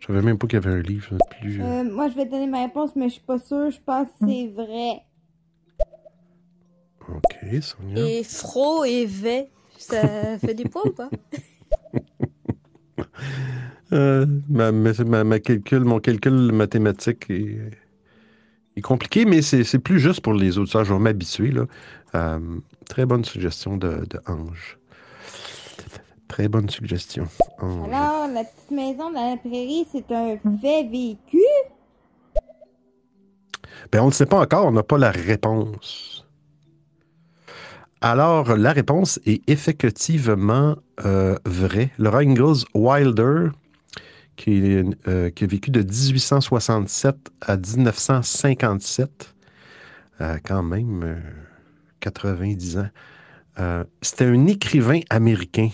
Je 0.00 0.06
savais 0.06 0.22
même 0.22 0.38
pas 0.38 0.46
qu'il 0.48 0.60
y 0.60 0.66
avait 0.66 0.76
un 0.76 0.82
livre 0.82 1.16
plus. 1.40 1.60
euh, 1.60 1.64
Euh, 1.80 1.84
moi, 1.84 2.08
je 2.08 2.14
vais 2.16 2.26
donner 2.26 2.46
ma 2.48 2.62
réponse, 2.62 2.96
mais 2.96 3.08
je 3.08 3.14
suis 3.14 3.22
pas 3.22 3.38
sûre. 3.38 3.70
Je 3.70 3.80
pense 3.80 4.08
que 4.08 4.26
c'est 4.26 4.48
vrai. 4.48 5.02
Ok, 7.08 7.62
Sonia. 7.62 8.06
Et 8.06 8.24
Fro 8.24 8.84
et 8.84 9.06
V, 9.06 9.48
ça 9.78 10.38
fait 10.38 10.54
des 10.54 10.64
points 10.64 10.82
ou 10.86 10.92
pas? 10.92 11.10
Euh, 13.92 14.24
ma, 14.48 14.72
ma- 14.72 14.92
ma- 15.04 15.22
ma 15.24 15.38
calcul, 15.38 15.80
mon 15.80 16.00
calcul 16.00 16.32
mathématique 16.50 17.28
est, 17.28 17.58
est 18.74 18.80
compliqué, 18.80 19.26
mais 19.26 19.42
c'est 19.42 19.64
c'est 19.64 19.78
plus 19.78 19.98
juste 20.00 20.22
pour 20.22 20.32
les 20.32 20.56
auditeurs. 20.56 20.84
Je 20.86 20.94
vais 20.94 20.98
m'habituer. 20.98 21.50
là. 21.50 21.66
Euh, 22.14 22.38
très 22.88 23.04
bonne 23.04 23.22
suggestion 23.22 23.76
de, 23.76 24.06
de 24.08 24.18
Ange. 24.26 24.78
Très 26.32 26.48
bonne 26.48 26.70
suggestion. 26.70 27.26
Alors, 27.58 28.26
la 28.26 28.44
petite 28.44 28.70
maison 28.70 29.12
dans 29.12 29.32
la 29.32 29.36
prairie, 29.36 29.86
c'est 29.92 30.10
un 30.10 30.38
fait 30.62 30.82
vécu. 30.84 31.42
Ben, 33.92 34.00
on 34.00 34.04
ne 34.06 34.10
le 34.10 34.14
sait 34.14 34.24
pas 34.24 34.40
encore, 34.40 34.64
on 34.64 34.72
n'a 34.72 34.82
pas 34.82 34.96
la 34.96 35.10
réponse. 35.10 36.26
Alors, 38.00 38.56
la 38.56 38.72
réponse 38.72 39.20
est 39.26 39.46
effectivement 39.46 40.74
euh, 41.04 41.36
vraie. 41.44 41.90
Laura 41.98 42.20
Ingalls 42.20 42.64
Wilder, 42.72 43.50
qui, 44.34 44.52
est, 44.52 45.08
euh, 45.08 45.28
qui 45.28 45.44
a 45.44 45.46
vécu 45.46 45.70
de 45.70 45.82
1867 45.82 47.14
à 47.42 47.58
1957, 47.58 49.34
euh, 50.22 50.38
quand 50.42 50.62
même 50.62 51.02
euh, 51.04 51.20
90 52.00 52.78
ans, 52.78 52.88
c'était 54.00 54.24
un 54.24 54.46
écrivain 54.46 55.00
américain. 55.10 55.68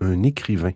Un 0.00 0.22
écrivain. 0.22 0.72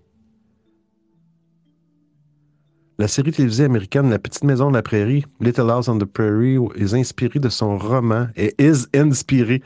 La 2.98 3.08
série 3.08 3.32
télévisée 3.32 3.64
américaine 3.64 4.10
La 4.10 4.18
Petite 4.18 4.44
Maison 4.44 4.68
de 4.70 4.74
la 4.74 4.82
Prairie, 4.82 5.24
Little 5.40 5.70
House 5.70 5.88
on 5.88 5.96
the 5.98 6.04
Prairie, 6.04 6.58
est 6.76 6.94
inspirée 6.94 7.40
de 7.40 7.48
son 7.48 7.78
roman, 7.78 8.28
et 8.36 8.54
is 8.58 8.86
inspirée. 8.94 9.62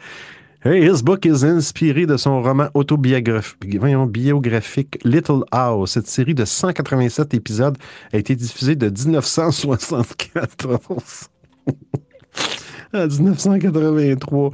Hey, 0.64 0.82
his 0.82 1.02
book 1.02 1.26
is 1.26 1.44
inspiré 1.44 2.07
de 2.07 2.16
son 2.16 2.42
roman 2.42 2.68
autobiographique 2.74 4.98
Little 5.04 5.44
House. 5.52 5.92
Cette 5.92 6.07
série 6.07 6.34
de 6.34 6.44
187 6.44 7.34
épisodes 7.34 7.78
a 8.12 8.16
été 8.16 8.34
diffusée 8.34 8.74
de 8.74 8.88
1974 8.88 11.28
à 12.92 13.07
1983. 13.07 14.50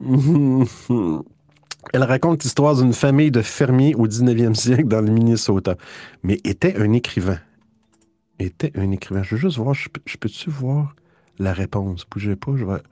Elle 1.92 2.04
raconte 2.04 2.44
l'histoire 2.44 2.76
d'une 2.76 2.92
famille 2.92 3.30
de 3.30 3.42
fermiers 3.42 3.94
au 3.94 4.06
19e 4.06 4.54
siècle 4.54 4.86
dans 4.86 5.00
le 5.00 5.10
Minnesota, 5.10 5.76
mais 6.22 6.38
était 6.44 6.76
un 6.76 6.92
écrivain 6.92 7.38
était 8.42 8.72
un 8.76 8.90
écrivain. 8.90 9.22
Je 9.22 9.34
veux 9.34 9.40
juste 9.40 9.58
voir, 9.58 9.74
je, 9.74 9.88
peux- 9.88 10.02
je 10.06 10.16
peux-tu 10.16 10.50
voir 10.50 10.94
la 11.38 11.52
réponse? 11.52 12.04
Bougez 12.10 12.36
pas, 12.36 12.52
je 12.56 12.64
vais. 12.64 12.82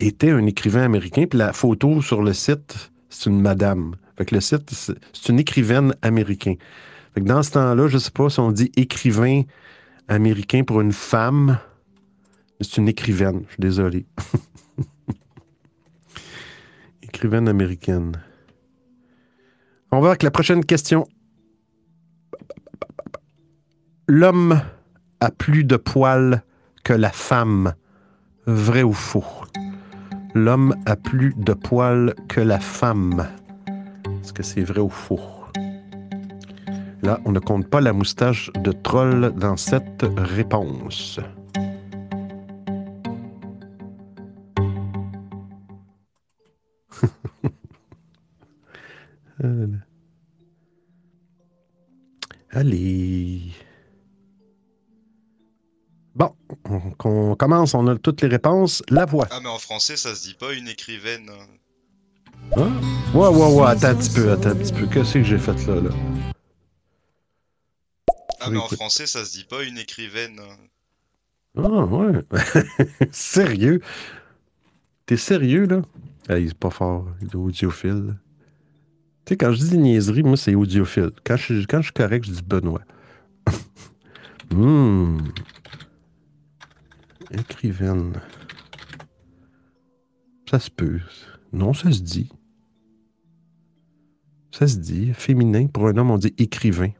Était 0.00 0.30
un 0.30 0.46
écrivain 0.46 0.82
américain, 0.82 1.24
puis 1.28 1.38
la 1.38 1.52
photo 1.52 2.02
sur 2.02 2.22
le 2.22 2.32
site, 2.32 2.92
c'est 3.08 3.30
une 3.30 3.40
madame. 3.40 3.96
Fait 4.16 4.30
le 4.30 4.40
site, 4.40 4.70
c'est 4.72 5.28
une 5.28 5.38
écrivaine 5.38 5.94
américaine. 6.02 6.56
Fait 7.14 7.20
que 7.20 7.26
dans 7.26 7.42
ce 7.42 7.52
temps-là, 7.52 7.88
je 7.88 7.98
sais 7.98 8.10
pas 8.10 8.28
si 8.28 8.40
on 8.40 8.50
dit 8.52 8.70
écrivain 8.76 9.42
américain 10.08 10.64
pour 10.64 10.80
une 10.80 10.92
femme, 10.92 11.58
c'est 12.64 12.78
une 12.78 12.88
écrivaine. 12.88 13.42
Je 13.46 13.52
suis 13.52 13.60
désolé. 13.60 14.06
écrivaine 17.02 17.48
américaine. 17.48 18.20
On 19.92 20.00
va 20.00 20.08
avec 20.08 20.24
la 20.24 20.30
prochaine 20.30 20.64
question. 20.64 21.06
L'homme 24.08 24.60
a 25.20 25.30
plus 25.30 25.64
de 25.64 25.76
poils 25.76 26.42
que 26.82 26.92
la 26.92 27.10
femme. 27.10 27.74
Vrai 28.46 28.82
ou 28.82 28.92
faux? 28.92 29.24
L'homme 30.34 30.74
a 30.84 30.96
plus 30.96 31.32
de 31.36 31.52
poils 31.52 32.14
que 32.28 32.40
la 32.40 32.58
femme. 32.58 33.28
Est-ce 34.20 34.32
que 34.32 34.42
c'est 34.42 34.62
vrai 34.62 34.80
ou 34.80 34.90
faux? 34.90 35.20
Là, 37.02 37.20
on 37.24 37.32
ne 37.32 37.38
compte 37.38 37.68
pas 37.68 37.80
la 37.80 37.92
moustache 37.92 38.50
de 38.54 38.72
troll 38.72 39.32
dans 39.36 39.56
cette 39.56 40.04
réponse. 40.16 41.20
Allez. 52.50 53.40
Bon, 56.14 56.34
on, 56.68 56.80
on 57.04 57.34
commence, 57.34 57.74
on 57.74 57.86
a 57.88 57.96
toutes 57.96 58.22
les 58.22 58.28
réponses. 58.28 58.82
La 58.88 59.04
voix. 59.04 59.26
Ah, 59.30 59.40
mais 59.42 59.48
en 59.48 59.58
français, 59.58 59.96
ça 59.96 60.14
se 60.14 60.22
dit 60.28 60.34
pas 60.34 60.52
une 60.52 60.68
écrivaine. 60.68 61.28
Hein? 62.56 62.70
Ouais, 63.14 63.26
ouais, 63.28 63.54
ouais, 63.54 63.66
attends 63.66 63.88
un 63.88 63.94
petit 63.96 64.10
peu, 64.14 64.30
attends 64.30 64.50
un 64.50 64.54
petit 64.56 64.72
peu. 64.72 64.86
Qu'est-ce 64.86 65.14
que 65.14 65.22
j'ai 65.24 65.38
fait 65.38 65.66
là, 65.66 65.80
là? 65.80 65.90
Ah, 68.40 68.50
mais 68.50 68.58
en 68.58 68.66
Écoute. 68.66 68.78
français, 68.78 69.06
ça 69.06 69.24
se 69.24 69.32
dit 69.32 69.44
pas 69.44 69.64
une 69.64 69.78
écrivaine. 69.78 70.38
Ah, 71.56 71.62
ouais. 71.84 72.20
sérieux? 73.10 73.80
T'es 75.06 75.16
sérieux, 75.16 75.66
là? 75.66 75.82
Hey, 76.28 76.48
c'est 76.48 76.58
pas 76.58 76.70
fort. 76.70 77.06
Il 77.22 77.28
est 77.28 77.34
audiophile. 77.34 78.16
Tu 79.24 79.30
sais, 79.32 79.36
quand 79.38 79.52
je 79.52 79.58
dis 79.58 79.70
des 79.70 79.78
niaiseries, 79.78 80.22
moi, 80.22 80.36
c'est 80.36 80.54
audiophile. 80.54 81.10
Quand 81.24 81.36
je, 81.36 81.64
quand 81.66 81.78
je 81.78 81.84
suis 81.84 81.92
correct, 81.92 82.26
je 82.26 82.32
dis 82.32 82.42
Benoît. 82.42 82.82
Hmm. 84.52 85.18
Écrivaine. 87.32 88.12
Ça 90.48 90.60
se 90.60 90.70
peut. 90.70 91.00
Non, 91.52 91.72
ça 91.72 91.90
se 91.90 92.02
dit. 92.02 92.28
Ça 94.52 94.68
se 94.68 94.76
dit. 94.76 95.12
Féminin. 95.14 95.66
Pour 95.66 95.88
un 95.88 95.96
homme, 95.96 96.10
on 96.10 96.18
dit 96.18 96.34
écrivain. 96.38 96.90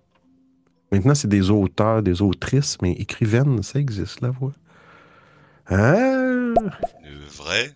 Maintenant, 0.90 1.14
c'est 1.14 1.28
des 1.28 1.50
auteurs, 1.50 2.02
des 2.02 2.22
autrices, 2.22 2.78
mais 2.82 2.92
écrivaine, 2.92 3.62
ça 3.62 3.78
existe, 3.78 4.20
la 4.20 4.30
voix. 4.30 4.52
Ah! 5.66 5.92
Le 5.94 7.26
vrai. 7.36 7.74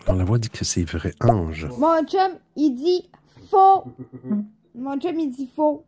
Alors, 0.00 0.16
la 0.16 0.24
voix 0.24 0.38
dit 0.38 0.50
que 0.50 0.64
c'est 0.64 0.84
vrai. 0.84 1.12
Ange. 1.20 1.66
Mon 1.78 2.04
chum, 2.06 2.38
il 2.56 2.74
dit 2.74 3.10
faux. 3.50 3.84
Mon 4.74 4.98
chum, 4.98 5.18
il 5.18 5.30
dit 5.30 5.46
faux. 5.54 5.84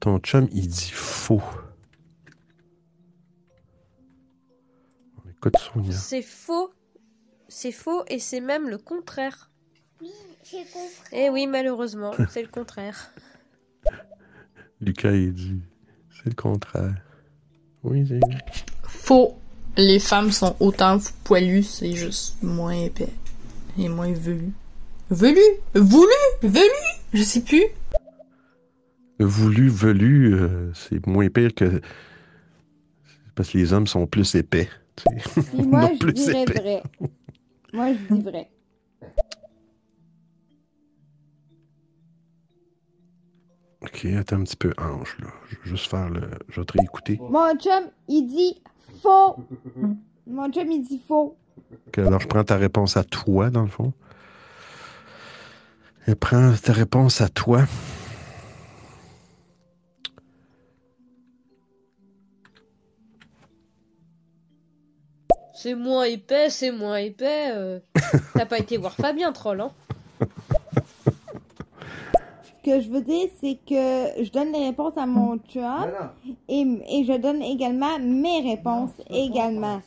Ton 0.00 0.18
chum, 0.18 0.48
il 0.52 0.68
dit 0.68 0.90
faux. 0.92 1.42
Écoute, 5.30 5.56
Sonia. 5.58 5.92
C'est 5.92 6.22
faux. 6.22 6.72
C'est 7.48 7.72
faux 7.72 8.04
et 8.08 8.18
c'est 8.18 8.40
même 8.40 8.68
le 8.68 8.78
contraire. 8.78 9.50
Oui, 10.00 10.10
j'ai 10.44 10.64
compris. 10.64 11.12
Eh 11.12 11.30
oui, 11.30 11.46
malheureusement, 11.46 12.12
c'est 12.30 12.42
le 12.42 12.48
contraire. 12.48 13.12
Lucas, 14.80 15.12
il 15.12 15.32
dit. 15.32 15.60
C'est 16.10 16.26
le 16.26 16.34
contraire. 16.34 16.94
Oui, 17.84 18.06
c'est. 18.06 18.20
Faux. 18.82 19.38
Les 19.78 20.00
femmes 20.00 20.32
sont 20.32 20.56
autant 20.58 20.98
poilues, 21.24 21.62
c'est 21.62 21.92
juste 21.92 22.36
moins 22.42 22.72
épais. 22.72 23.08
Et 23.78 23.88
moins 23.88 24.12
velu. 24.12 24.50
Velu? 25.08 25.40
Voulu? 25.74 26.10
Velu? 26.42 26.68
Je 27.14 27.22
sais 27.22 27.42
plus. 27.42 27.62
Voulu, 29.20 29.68
velu, 29.68 30.34
euh, 30.34 30.72
c'est 30.74 31.06
moins 31.06 31.28
pire 31.28 31.54
que. 31.54 31.80
Parce 33.36 33.50
que 33.50 33.58
les 33.58 33.72
hommes 33.72 33.86
sont 33.86 34.06
plus 34.08 34.34
épais. 34.34 34.68
moi, 35.54 35.82
Non, 35.82 35.90
je 35.94 35.98
plus 35.98 36.12
dirais 36.12 36.42
épais. 36.42 36.60
vrai. 36.60 36.82
Moi, 37.72 37.92
je 37.94 38.14
dis 38.14 38.22
vrai. 38.22 38.50
Ok, 43.82 44.06
attends 44.06 44.36
un 44.40 44.44
petit 44.44 44.56
peu, 44.56 44.72
Ange, 44.76 45.16
là. 45.20 45.28
Je 45.48 45.54
vais 45.56 45.60
juste 45.64 45.86
faire 45.88 46.10
le. 46.10 46.22
Je 46.48 46.60
vais 46.60 46.66
te 46.66 46.72
réécouter. 46.76 47.16
Mon 47.20 47.56
chum, 47.58 47.84
il 48.08 48.26
dit 48.26 48.60
faux. 49.00 49.36
Mon 50.26 50.50
chum, 50.50 50.70
il 50.70 50.82
dit 50.82 51.00
faux. 51.06 51.36
Ok, 51.88 51.98
alors, 51.98 52.20
je 52.20 52.26
prends 52.26 52.44
ta 52.44 52.56
réponse 52.56 52.96
à 52.96 53.04
toi, 53.04 53.50
dans 53.50 53.62
le 53.62 53.68
fond. 53.68 53.92
Et 56.06 56.14
prends 56.14 56.54
ta 56.62 56.72
réponse 56.72 57.20
à 57.20 57.28
toi. 57.28 57.64
C'est 65.54 65.74
moins 65.74 66.04
épais, 66.04 66.50
c'est 66.50 66.70
moins 66.70 66.98
épais. 66.98 67.50
euh. 67.52 67.80
T'as 68.34 68.46
pas 68.46 68.58
été 68.58 68.76
voir 68.76 68.94
Fabien 68.94 69.32
Troll, 69.32 69.60
hein 69.60 69.72
que 72.68 72.80
je 72.80 72.88
veux 72.90 73.00
dire, 73.00 73.28
c'est 73.40 73.58
que 73.68 74.22
je 74.24 74.30
donne 74.30 74.52
les 74.52 74.66
réponses 74.66 74.96
à 74.96 75.06
mon 75.06 75.38
chum 75.38 75.62
et, 76.48 76.60
et 76.60 77.04
je 77.04 77.16
donne 77.18 77.40
également 77.42 77.98
mes 77.98 78.40
réponses 78.50 78.90
également. 79.10 79.80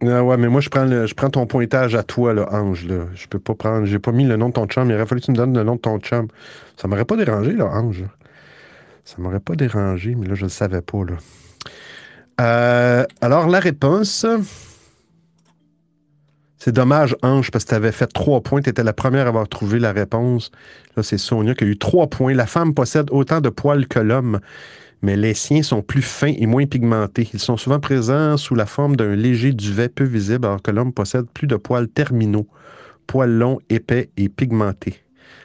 Ah 0.00 0.22
ouais, 0.22 0.36
mais 0.36 0.48
moi, 0.48 0.60
je 0.60 0.68
prends, 0.68 0.84
le- 0.84 1.06
je 1.06 1.14
prends 1.14 1.28
ton 1.30 1.46
pointage 1.46 1.94
à 1.96 2.02
toi, 2.04 2.32
là, 2.32 2.46
Ange. 2.52 2.86
Là. 2.86 3.06
Je 3.14 3.26
peux 3.26 3.40
pas 3.40 3.54
prendre. 3.54 3.84
J'ai 3.84 3.98
pas 3.98 4.12
mis 4.12 4.24
le 4.24 4.36
nom 4.36 4.48
de 4.48 4.54
ton 4.54 4.66
chum. 4.66 4.88
Il 4.88 4.94
aurait 4.94 5.06
fallu 5.06 5.20
que 5.20 5.26
tu 5.26 5.32
me 5.32 5.36
donnes 5.36 5.56
le 5.56 5.64
nom 5.64 5.74
de 5.74 5.80
ton 5.80 5.98
chum. 5.98 6.28
Ça 6.76 6.86
m'aurait 6.86 7.04
pas 7.04 7.16
dérangé, 7.16 7.52
là, 7.52 7.66
Ange. 7.66 8.04
Ça 9.04 9.16
m'aurait 9.18 9.40
pas 9.40 9.56
dérangé, 9.56 10.14
mais 10.14 10.26
là, 10.28 10.34
je 10.34 10.44
le 10.44 10.48
savais 10.50 10.82
pas, 10.82 10.98
là. 10.98 11.16
Euh, 12.40 13.04
alors, 13.20 13.48
la 13.48 13.58
réponse. 13.58 14.24
C'est 16.58 16.72
dommage, 16.72 17.14
Ange, 17.22 17.52
parce 17.52 17.64
que 17.64 17.70
tu 17.70 17.74
avais 17.76 17.92
fait 17.92 18.08
trois 18.08 18.40
points. 18.40 18.60
Tu 18.60 18.70
étais 18.70 18.82
la 18.82 18.92
première 18.92 19.26
à 19.26 19.28
avoir 19.28 19.48
trouvé 19.48 19.78
la 19.78 19.92
réponse. 19.92 20.50
Là, 20.96 21.04
c'est 21.04 21.16
Sonia 21.16 21.54
qui 21.54 21.62
a 21.62 21.66
eu 21.68 21.78
trois 21.78 22.08
points. 22.08 22.34
La 22.34 22.46
femme 22.46 22.74
possède 22.74 23.10
autant 23.12 23.40
de 23.40 23.48
poils 23.48 23.86
que 23.86 24.00
l'homme, 24.00 24.40
mais 25.00 25.16
les 25.16 25.34
siens 25.34 25.62
sont 25.62 25.82
plus 25.82 26.02
fins 26.02 26.34
et 26.36 26.46
moins 26.46 26.66
pigmentés. 26.66 27.30
Ils 27.32 27.38
sont 27.38 27.56
souvent 27.56 27.78
présents 27.78 28.36
sous 28.36 28.56
la 28.56 28.66
forme 28.66 28.96
d'un 28.96 29.14
léger 29.14 29.52
duvet 29.52 29.88
peu 29.88 30.02
visible, 30.02 30.46
alors 30.46 30.60
que 30.60 30.72
l'homme 30.72 30.92
possède 30.92 31.26
plus 31.32 31.46
de 31.46 31.54
poils 31.54 31.88
terminaux, 31.88 32.48
poils 33.06 33.30
longs, 33.30 33.60
épais 33.70 34.10
et 34.16 34.28
pigmentés. 34.28 35.04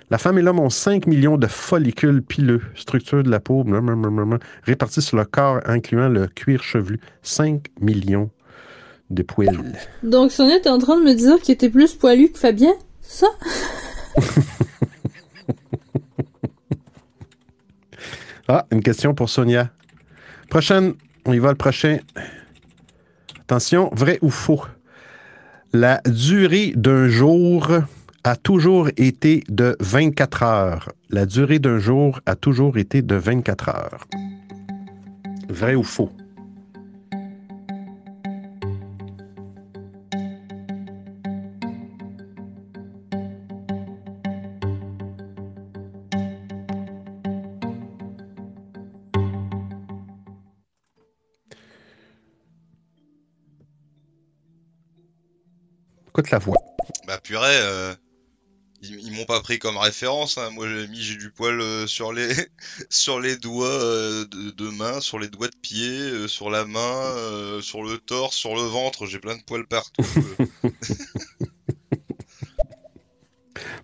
La 0.09 0.17
femme 0.17 0.39
et 0.39 0.41
l'homme 0.41 0.59
ont 0.59 0.71
5 0.71 1.05
millions 1.05 1.37
de 1.37 1.47
follicules 1.47 2.23
pileux, 2.23 2.61
structure 2.73 3.21
de 3.21 3.29
la 3.29 3.39
peau, 3.39 3.63
répartis 4.63 5.01
sur 5.03 5.17
le 5.17 5.25
corps, 5.25 5.59
incluant 5.65 6.09
le 6.09 6.25
cuir 6.25 6.63
chevelu. 6.63 6.99
5 7.21 7.67
millions 7.81 8.31
de 9.13 9.23
poils. 9.23 9.57
Donc 10.03 10.31
Sonia, 10.31 10.59
t'es 10.59 10.69
en 10.69 10.79
train 10.79 10.97
de 10.97 11.03
me 11.03 11.13
dire 11.13 11.39
qu'il 11.41 11.53
était 11.53 11.69
plus 11.69 11.93
poilu 11.93 12.29
que 12.29 12.39
Fabien 12.39 12.73
C'est 13.01 13.25
ça? 13.25 13.27
Ah, 18.49 18.65
une 18.71 18.83
question 18.83 19.13
pour 19.13 19.29
Sonia. 19.29 19.69
Prochaine, 20.49 20.95
on 21.25 21.31
y 21.31 21.39
va 21.39 21.49
le 21.49 21.55
prochain. 21.55 21.99
Attention, 23.39 23.89
vrai 23.93 24.19
ou 24.21 24.29
faux? 24.29 24.65
La 25.71 26.01
durée 26.05 26.73
d'un 26.75 27.07
jour 27.07 27.71
a 28.23 28.35
toujours 28.35 28.89
été 28.97 29.43
de 29.47 29.77
24 29.79 30.43
heures. 30.43 30.91
La 31.09 31.25
durée 31.25 31.59
d'un 31.59 31.79
jour 31.79 32.19
a 32.25 32.35
toujours 32.35 32.77
été 32.77 33.01
de 33.01 33.15
24 33.15 33.69
heures. 33.69 34.07
Vrai 35.49 35.75
ou 35.75 35.83
faux? 35.83 36.11
Écoute 56.13 56.29
la 56.31 56.37
voix. 56.37 56.55
Bah 57.07 57.17
purée, 57.23 57.47
euh, 57.61 57.93
ils, 58.83 58.99
ils 59.07 59.13
m'ont 59.17 59.25
pas 59.25 59.39
pris 59.41 59.57
comme 59.57 59.77
référence. 59.77 60.37
hein. 60.37 60.49
Moi 60.51 60.67
j'ai 60.67 60.87
mis 60.87 61.01
j'ai 61.01 61.15
du 61.15 61.31
poil 61.31 61.59
euh, 61.59 61.87
sur 61.87 62.13
les 62.13 62.29
sur 62.89 63.19
les 63.19 63.35
doigts 63.35 63.65
euh, 63.67 64.25
de, 64.25 64.51
de 64.51 64.69
main, 64.69 65.01
sur 65.01 65.17
les 65.17 65.27
doigts 65.27 65.47
de 65.47 65.55
pied, 65.61 65.89
euh, 65.89 66.27
sur 66.27 66.51
la 66.51 66.65
main, 66.65 66.79
euh, 67.17 67.61
sur 67.61 67.83
le 67.83 67.97
torse, 67.97 68.35
sur 68.35 68.55
le 68.55 68.61
ventre. 68.61 69.07
J'ai 69.07 69.17
plein 69.19 69.35
de 69.35 69.41
poils 69.43 69.65
partout. 69.65 70.03
euh. 70.39 70.69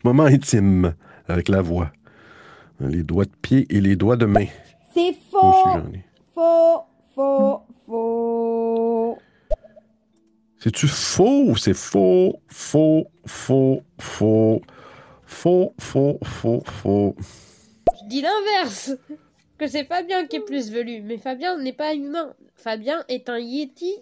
Moment 0.04 0.24
intime 0.26 0.96
avec 1.28 1.50
la 1.50 1.62
voix. 1.62 1.92
Les 2.80 3.04
doigts 3.04 3.26
de 3.26 3.36
pied 3.42 3.66
et 3.70 3.82
les 3.82 3.96
doigts 3.96 4.16
de 4.18 4.26
main. 4.26 4.46
C'est 4.94 5.10
aussi, 5.10 5.20
faux. 5.32 5.82
Faux, 6.36 6.84
faux, 7.16 7.62
faux. 7.86 9.18
C'est-tu 10.62 10.88
faux 10.90 11.46
ou 11.46 11.56
c'est 11.56 11.74
faux, 11.74 12.42
faux, 12.50 13.08
faux, 13.26 13.82
faux, 13.98 14.62
faux, 15.26 15.74
faux, 15.80 16.20
faux, 16.22 16.64
faux? 16.66 17.16
Je 18.02 18.08
dis 18.08 18.22
l'inverse 18.22 18.92
Que 19.58 19.68
c'est 19.68 19.86
Fabien 19.86 20.28
qui 20.28 20.36
est 20.36 20.42
plus 20.42 20.70
velu, 20.70 21.02
mais 21.02 21.18
Fabien 21.18 21.58
n'est 21.58 21.74
pas 21.74 21.94
humain. 21.94 22.34
Fabien 22.56 23.06
est 23.08 23.30
un 23.30 23.40
Yeti, 23.40 23.96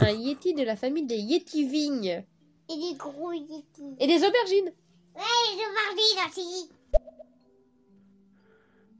un 0.00 0.10
Yeti 0.10 0.54
de 0.54 0.64
la 0.64 0.74
famille 0.74 1.06
des 1.06 1.18
Yeti 1.18 1.68
vignes. 1.68 2.24
Et 2.68 2.74
des 2.74 2.96
gros 2.98 3.32
yétis. 3.32 3.94
Et 4.00 4.08
des 4.08 4.18
aubergines. 4.26 4.72
Ouais, 5.14 5.22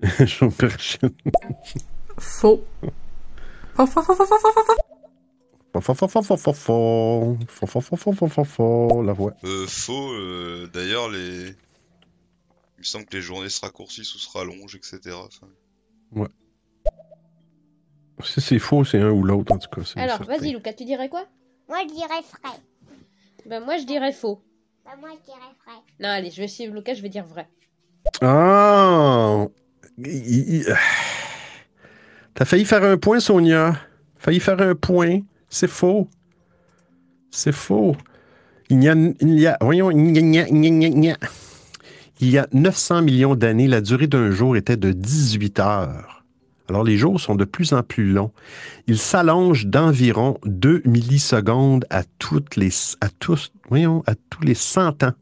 les 0.01 0.47
aubergines 0.47 1.11
aussi. 1.61 1.79
Faux. 2.19 2.63
Faux, 3.75 3.87
faux, 3.87 4.03
faux, 4.03 4.15
faux, 4.15 4.25
faux, 4.25 4.39
faux, 4.39 4.53
faux, 4.53 4.63
faux. 4.65 4.86
La 9.03 9.13
voix. 9.13 9.33
Euh, 9.45 9.67
faux. 9.67 10.13
euh, 10.13 10.67
D'ailleurs 10.73 11.09
les, 11.09 11.49
il 11.49 12.81
me 12.81 12.85
semble 12.85 13.07
que 13.07 13.17
les 13.17 13.23
journées 13.23 13.49
se 13.49 13.61
raccourcissent 13.61 14.15
ou 14.15 14.19
se 14.19 14.31
rallongent, 14.37 14.75
etc. 14.77 15.01
Enfin, 15.15 15.49
Ouais. 16.13 16.29
Si 18.25 18.41
c'est 18.41 18.59
faux, 18.59 18.83
c'est 18.85 18.99
un 19.01 19.11
ou 19.11 19.23
l'autre, 19.25 19.53
en 19.53 19.59
tout 19.59 19.69
cas. 19.69 19.83
Alors, 19.97 20.23
vas-y, 20.23 20.53
Lucas, 20.53 20.73
tu 20.73 20.85
dirais 20.87 21.09
quoi? 21.11 21.27
Moi, 21.69 21.79
je 21.89 21.93
dirais 21.95 22.23
frais. 22.27 22.59
Ben, 23.45 23.63
moi, 23.63 23.77
je 23.77 23.85
dirais 23.85 24.13
faux. 24.13 24.41
Bah, 24.85 24.93
moi, 24.99 25.11
je 25.13 25.25
dirais 25.25 25.53
frais. 25.65 25.83
Non, 26.01 26.09
allez, 26.09 26.31
je 26.31 26.41
vais 26.41 26.49
suivre 26.49 26.75
Lucas, 26.75 26.95
je 26.95 27.03
vais 27.03 27.09
dire 27.11 27.27
vrai. 27.27 27.47
Ah! 28.23 29.47
Il- 29.99 30.65
T'as 32.35 32.45
failli 32.45 32.65
faire 32.65 32.85
un 32.85 32.97
point, 32.97 33.21
Sonia. 33.21 33.79
Failli 34.19 34.41
faire 34.41 34.61
un 34.61 34.75
point. 34.75 35.21
C'est 35.49 35.69
faux. 35.69 36.09
C'est 37.31 37.53
faux. 37.53 37.97
Il 38.69 38.83
y 38.83 38.89
a, 38.89 38.95
il 38.95 39.39
y 39.39 39.47
a, 39.47 39.57
voyons, 39.61 39.91
il 39.91 41.15
y 42.21 42.39
a 42.39 42.49
900 42.53 43.03
millions 43.03 43.37
d'années, 43.37 43.69
la 43.69 43.81
durée 43.81 44.07
d'un 44.07 44.31
jour 44.31 44.57
était 44.57 44.77
de 44.77 44.93
18 44.93 45.61
heures. 45.61 46.25
Alors, 46.69 46.83
les 46.83 46.97
jours 46.97 47.21
sont 47.21 47.37
de 47.37 47.45
plus 47.45 47.73
en 47.73 47.83
plus 47.83 48.11
longs. 48.11 48.33
Ils 48.89 48.99
s'allongent 48.99 49.67
d'environ 49.67 50.39
2 50.47 50.83
millisecondes 50.85 51.87
à, 51.91 52.03
toutes 52.19 52.57
les, 52.57 52.71
à, 53.01 53.09
tous, 53.09 53.53
voyons, 53.69 54.03
à 54.07 54.15
tous 54.31 54.43
les 54.43 54.55
100 54.55 55.05
ans. 55.05 55.13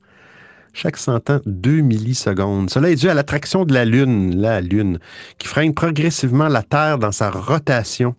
Chaque 0.72 0.96
100 0.96 1.30
ans, 1.30 1.40
2 1.44 1.82
millisecondes. 1.82 2.70
Cela 2.70 2.90
est 2.90 2.96
dû 2.96 3.08
à 3.08 3.14
l'attraction 3.14 3.64
de 3.64 3.74
la 3.74 3.84
Lune, 3.84 4.40
la 4.40 4.60
Lune, 4.60 4.98
qui 5.38 5.46
freine 5.46 5.74
progressivement 5.74 6.48
la 6.48 6.62
Terre 6.62 6.98
dans 6.98 7.12
sa 7.12 7.30
rotation, 7.30 8.14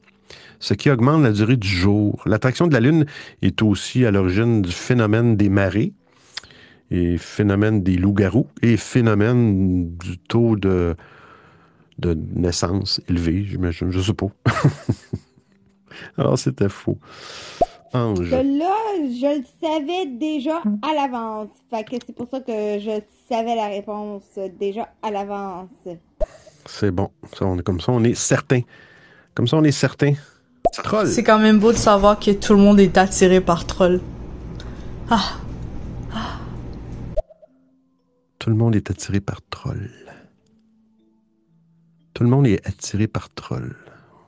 ce 0.60 0.74
qui 0.74 0.90
augmente 0.90 1.24
la 1.24 1.32
durée 1.32 1.58
du 1.58 1.68
jour. 1.68 2.22
L'attraction 2.26 2.68
de 2.68 2.74
la 2.74 2.80
Lune 2.80 3.06
est 3.42 3.62
aussi 3.62 4.06
à 4.06 4.12
l'origine 4.12 4.62
du 4.62 4.72
phénomène 4.72 5.36
des 5.36 5.50
marées, 5.50 5.94
et 6.92 7.18
phénomène 7.18 7.84
des 7.84 7.98
loups-garous, 7.98 8.48
et 8.62 8.78
phénomène 8.78 9.96
du 9.98 10.18
taux 10.18 10.56
de, 10.56 10.96
de 12.00 12.18
naissance 12.36 13.02
élevé, 13.10 13.44
j'imagine. 13.44 13.92
Je 13.92 14.02
sais 14.02 14.14
pas. 14.14 14.28
Alors, 16.18 16.38
c'était 16.38 16.70
faux. 16.70 16.98
Ange. 17.94 18.30
Que 18.30 18.36
là, 18.36 18.76
je 19.00 19.40
le 19.40 19.46
savais 19.62 20.06
déjà 20.08 20.62
à 20.82 20.94
l'avance. 20.94 21.48
Fait 21.70 21.84
que 21.86 21.96
c'est 22.06 22.14
pour 22.14 22.28
ça 22.30 22.42
que 22.42 22.52
je 22.52 23.02
savais 23.30 23.56
la 23.56 23.68
réponse 23.68 24.24
déjà 24.60 24.90
à 25.02 25.12
l'avance. 25.12 25.70
C'est 26.66 26.92
bon. 26.92 27.10
Ça, 27.34 27.46
on 27.46 27.58
est 27.58 27.64
comme 27.64 27.80
ça, 27.80 27.94
on 27.94 28.04
est 28.04 28.16
certain. 28.16 28.62
Comme 29.36 29.48
ça, 29.48 29.58
on 29.58 29.64
est 29.64 29.72
certain. 29.72 30.14
Troll. 30.84 31.08
C'est 31.08 31.24
quand 31.24 31.40
même 31.40 31.60
beau 31.60 31.72
de 31.72 31.78
savoir 31.78 32.20
que 32.20 32.32
tout 32.32 32.54
le 32.54 32.60
monde 32.60 32.80
est 32.80 32.98
attiré 32.98 33.42
par 33.42 33.66
Troll. 33.66 34.02
Ah, 35.10 35.38
Tout 38.40 38.50
le 38.50 38.56
monde 38.56 38.76
est 38.76 38.90
attiré 38.90 39.20
par 39.20 39.42
Troll. 39.50 39.90
Tout 42.14 42.24
le 42.24 42.30
monde 42.30 42.48
est 42.48 42.66
attiré 42.68 43.08
par 43.08 43.30
Troll. 43.34 43.76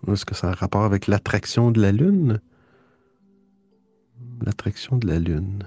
Est-ce 0.07 0.25
que 0.25 0.35
ça 0.35 0.47
a 0.47 0.51
un 0.51 0.53
rapport 0.53 0.84
avec 0.84 1.07
l'attraction 1.07 1.71
de 1.71 1.81
la 1.81 1.91
Lune? 1.91 2.39
L'attraction 4.45 4.97
de 4.97 5.07
la 5.07 5.19
Lune. 5.19 5.63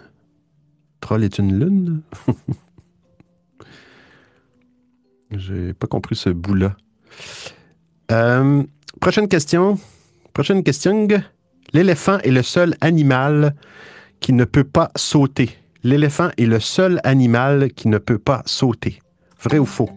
Troll 1.01 1.25
est 1.25 1.39
une 1.39 1.59
lune? 1.59 2.03
J'ai 5.31 5.73
pas 5.73 5.87
compris 5.87 6.17
ce 6.17 6.31
bout-là. 6.31 6.77
Euh, 8.11 8.65
prochaine 9.01 9.29
question. 9.29 9.79
Prochaine 10.33 10.63
question. 10.63 11.09
L'éléphant 11.73 12.19
est 12.19 12.31
le 12.31 12.43
seul 12.43 12.75
animal 12.81 13.55
qui 14.21 14.33
ne 14.33 14.45
peut 14.45 14.65
pas 14.65 14.91
sauter. 14.97 15.57
L'éléphant 15.83 16.31
est 16.37 16.47
le 16.47 16.61
seul 16.61 17.01
animal 17.05 17.73
qui 17.73 17.89
ne 17.89 17.99
peut 17.99 18.19
pas 18.19 18.43
sauter. 18.45 19.01
Vrai 19.43 19.59
ou 19.59 19.67
faux? 19.67 19.91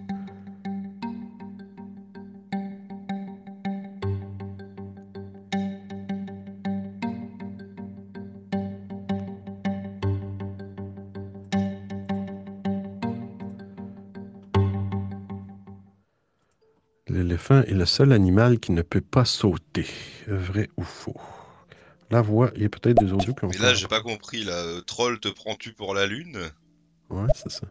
L'éléphant 17.14 17.62
est 17.62 17.76
le 17.76 17.86
seul 17.86 18.12
animal 18.12 18.60
qui 18.60 18.72
ne 18.72 18.82
peut 18.82 19.00
pas 19.00 19.24
sauter. 19.24 19.86
Vrai 20.26 20.72
ou 20.78 20.84
faux? 20.84 21.22
La 22.10 22.24
voix, 22.24 22.50
il 22.56 22.64
y 22.64 22.66
a 22.66 22.70
peut-être 22.70 22.98
des 22.98 23.14
audios 23.14 23.36
qui 23.36 23.46
ont 23.46 23.50
Mais 23.50 23.60
là, 23.60 23.76
j'ai 23.76 23.88
pas 23.88 24.02
compris, 24.02 24.44
là. 24.44 24.54
euh, 24.54 24.82
Troll, 24.82 25.20
te 25.20 25.28
prends-tu 25.28 25.74
pour 25.74 25.94
la 25.94 26.08
lune? 26.08 26.40
Ouais, 27.12 27.28
c'est 27.36 27.52
ça. 27.52 27.68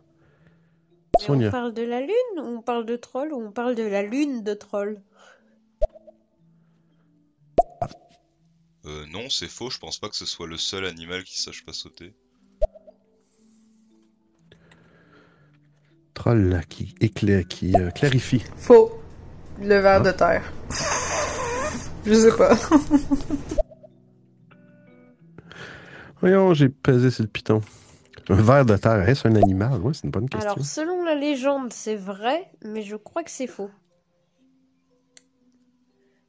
Mais 1.28 1.48
on 1.48 1.50
parle 1.50 1.74
de 1.74 1.82
la 1.82 2.00
lune? 2.00 2.36
Ou 2.36 2.58
on 2.58 2.62
parle 2.62 2.86
de 2.86 2.94
troll 2.94 3.32
ou 3.32 3.44
on 3.44 3.50
parle 3.50 3.74
de 3.74 3.82
la 3.82 4.04
lune 4.04 4.44
de 4.44 4.54
troll? 4.54 5.02
Euh, 8.86 9.06
non, 9.06 9.28
c'est 9.28 9.48
faux, 9.48 9.70
je 9.70 9.78
pense 9.78 9.98
pas 9.98 10.08
que 10.08 10.16
ce 10.16 10.26
soit 10.26 10.46
le 10.46 10.56
seul 10.56 10.84
animal 10.84 11.24
qui 11.24 11.40
sache 11.40 11.64
pas 11.64 11.72
sauter. 11.72 12.14
Troll 16.14 16.60
qui 16.68 16.94
éclaire, 17.00 17.44
qui 17.48 17.74
euh, 17.74 17.90
clarifie. 17.90 18.44
faux. 18.56 19.01
Le 19.62 19.78
ver 19.78 20.02
de 20.02 20.10
terre. 20.10 20.42
Je 22.04 22.14
sais 22.14 22.36
pas. 22.36 22.54
Voyons, 26.20 26.52
j'ai 26.54 26.68
pesé 26.68 27.10
sur 27.10 27.22
le 27.22 27.28
piton. 27.28 27.60
Un 28.28 28.34
ver 28.34 28.64
de 28.64 28.76
terre, 28.76 29.08
est-ce 29.08 29.26
un 29.26 29.34
animal? 29.34 29.80
Ouais, 29.80 29.92
c'est 29.94 30.04
une 30.04 30.10
bonne 30.10 30.28
question. 30.28 30.50
Alors, 30.52 30.64
selon 30.64 31.04
la 31.04 31.14
légende, 31.14 31.72
c'est 31.72 31.96
vrai, 31.96 32.50
mais 32.64 32.82
je 32.82 32.96
crois 32.96 33.22
que 33.24 33.30
c'est 33.30 33.46
faux. 33.48 33.70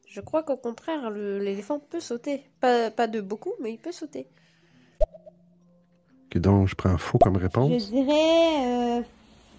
Je 0.07 0.21
crois 0.21 0.43
qu'au 0.43 0.57
contraire, 0.57 1.09
l'éléphant 1.11 1.79
peut 1.79 1.99
sauter. 1.99 2.43
Pas, 2.59 2.91
pas 2.91 3.07
de 3.07 3.19
beaucoup, 3.21 3.53
mais 3.61 3.71
il 3.73 3.77
peut 3.79 3.91
sauter. 3.91 4.27
Ok, 6.25 6.37
donc, 6.39 6.67
je 6.67 6.75
prends 6.75 6.97
faux 6.97 7.17
comme 7.19 7.37
Je 7.37 7.43
réponse. 7.43 7.89
dirais 7.89 8.99
euh, 8.99 9.01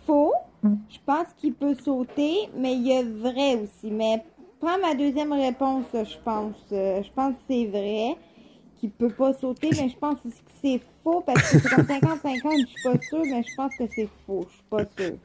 faux. 0.07 0.33
Je 0.65 0.99
pense 1.05 1.27
qu'il 1.36 1.53
peut 1.53 1.74
sauter, 1.74 2.49
mais 2.57 2.74
il 2.74 2.86
y 2.86 2.93
a 2.93 3.03
vrai 3.03 3.57
aussi. 3.57 3.91
Mais 3.91 4.24
prends 4.61 4.78
ma 4.78 4.95
deuxième 4.95 5.32
réponse, 5.32 5.85
je 5.93 6.16
pense. 6.24 6.57
Euh, 6.73 7.03
je 7.03 7.11
pense 7.15 7.35
que 7.35 7.41
c'est 7.49 7.66
vrai 7.66 8.16
qu'il 8.81 8.91
peut 8.91 9.11
pas 9.11 9.35
sauter, 9.35 9.70
mais 9.73 9.89
je 9.91 9.97
pense 9.97 10.15
que 10.23 10.28
c'est 10.62 10.81
faux 11.03 11.23
parce 11.27 11.41
que 11.51 11.59
c'est 11.59 11.69
comme 11.69 11.85
50-50, 11.85 12.61
je 12.61 12.66
suis 12.66 12.82
pas 12.82 12.99
sûre, 13.09 13.23
mais 13.31 13.43
je 13.43 13.55
pense 13.55 13.77
que 13.77 13.85
c'est 13.95 14.09
faux. 14.27 14.47
Je 14.49 14.55
suis 14.55 14.65
pas 14.70 14.85
sûre. 14.99 15.19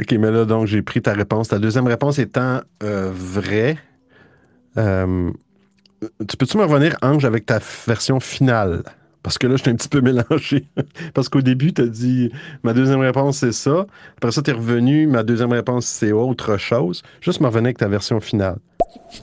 Ok, 0.00 0.12
mais 0.12 0.30
là, 0.32 0.44
donc, 0.44 0.66
j'ai 0.66 0.82
pris 0.82 1.00
ta 1.00 1.12
réponse. 1.12 1.48
Ta 1.48 1.58
deuxième 1.60 1.86
réponse 1.86 2.18
étant 2.18 2.60
euh, 2.82 3.12
vraie. 3.12 3.78
Euh, 4.76 5.30
tu 6.28 6.36
peux-tu 6.36 6.56
me 6.56 6.64
revenir, 6.64 6.96
Ange, 7.02 7.24
avec 7.24 7.46
ta 7.46 7.60
version 7.86 8.18
finale? 8.18 8.82
Parce 9.22 9.38
que 9.38 9.46
là, 9.46 9.54
je 9.56 9.62
suis 9.62 9.70
un 9.70 9.76
petit 9.76 9.88
peu 9.88 10.00
mélangé. 10.00 10.66
Parce 11.14 11.28
qu'au 11.28 11.42
début, 11.42 11.72
tu 11.72 11.82
as 11.82 11.86
dit 11.86 12.30
ma 12.64 12.72
deuxième 12.72 13.00
réponse, 13.00 13.38
c'est 13.38 13.52
ça. 13.52 13.86
Après 14.16 14.32
ça, 14.32 14.42
tu 14.42 14.50
es 14.50 14.52
revenu, 14.52 15.06
ma 15.06 15.22
deuxième 15.22 15.52
réponse, 15.52 15.86
c'est 15.86 16.10
autre 16.12 16.56
chose. 16.56 17.02
Juste 17.20 17.40
me 17.40 17.46
revenir 17.46 17.66
avec 17.68 17.78
ta 17.78 17.88
version 17.88 18.20
finale. 18.20 18.56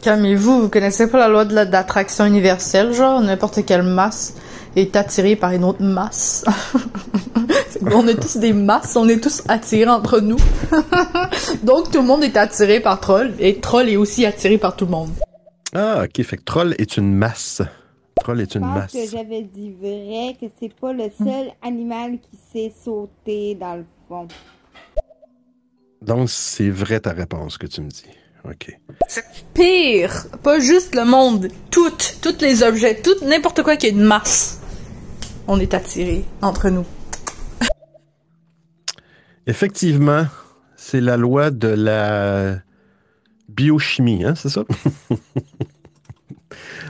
Calmez-vous, 0.01 0.61
vous 0.61 0.69
connaissez 0.69 1.09
pas 1.09 1.19
la 1.19 1.27
loi 1.27 1.45
de 1.45 1.53
la- 1.53 1.65
d'attraction 1.65 2.25
universelle, 2.25 2.93
genre 2.93 3.21
n'importe 3.21 3.65
quelle 3.65 3.83
masse 3.83 4.35
est 4.75 4.95
attirée 4.95 5.35
par 5.35 5.51
une 5.51 5.63
autre 5.63 5.83
masse. 5.83 6.45
On 7.91 8.07
est 8.07 8.15
tous 8.19 8.37
des 8.37 8.51
masses, 8.53 8.95
on 8.97 9.07
est 9.07 9.23
tous 9.23 9.41
attirés 9.47 9.89
entre 9.89 10.19
nous. 10.19 10.37
Donc 11.63 11.91
tout 11.91 11.99
le 12.01 12.05
monde 12.07 12.23
est 12.23 12.35
attiré 12.35 12.79
par 12.81 12.99
Troll 12.99 13.33
et 13.39 13.59
Troll 13.61 13.87
est 13.89 13.95
aussi 13.95 14.25
attiré 14.25 14.57
par 14.57 14.75
tout 14.75 14.85
le 14.85 14.91
monde. 14.91 15.09
Ah, 15.73 16.03
ok. 16.03 16.23
Fait 16.25 16.37
que 16.37 16.43
Troll 16.43 16.75
est 16.77 16.97
une 16.97 17.13
masse. 17.13 17.61
Troll 18.19 18.41
est 18.41 18.53
Je 18.53 18.59
une 18.59 18.65
pense 18.65 18.75
masse. 18.75 18.91
que 18.93 19.07
j'avais 19.09 19.41
dit 19.43 19.71
vrai, 19.71 20.35
que 20.39 20.45
c'est 20.59 20.73
pas 20.73 20.93
le 20.93 21.09
seul 21.17 21.51
animal 21.61 22.19
qui 22.19 22.37
sait 22.51 22.73
sauter 22.83 23.55
dans 23.55 23.75
le 23.77 23.85
fond. 24.07 24.27
Donc, 26.01 26.29
c'est 26.29 26.69
vrai 26.69 26.99
ta 26.99 27.11
réponse 27.11 27.57
que 27.57 27.67
tu 27.67 27.81
me 27.81 27.89
dis. 27.89 28.05
OK. 28.45 28.77
Pire, 29.53 30.27
pas 30.43 30.59
juste 30.59 30.95
le 30.95 31.03
monde, 31.05 31.49
toutes, 31.71 32.19
tous 32.21 32.39
les 32.41 32.63
objets, 32.63 33.01
tout 33.01 33.15
n'importe 33.25 33.63
quoi 33.63 33.75
qui 33.75 33.87
est 33.87 33.91
une 33.91 34.01
masse. 34.03 34.61
On 35.47 35.59
est 35.59 35.73
attirés 35.73 36.23
entre 36.41 36.69
nous. 36.69 36.85
Effectivement, 39.47 40.25
c'est 40.77 41.01
la 41.01 41.17
loi 41.17 41.51
de 41.51 41.67
la 41.67 42.59
biochimie, 43.49 44.23
hein, 44.23 44.35
c'est 44.35 44.49
ça? 44.49 44.63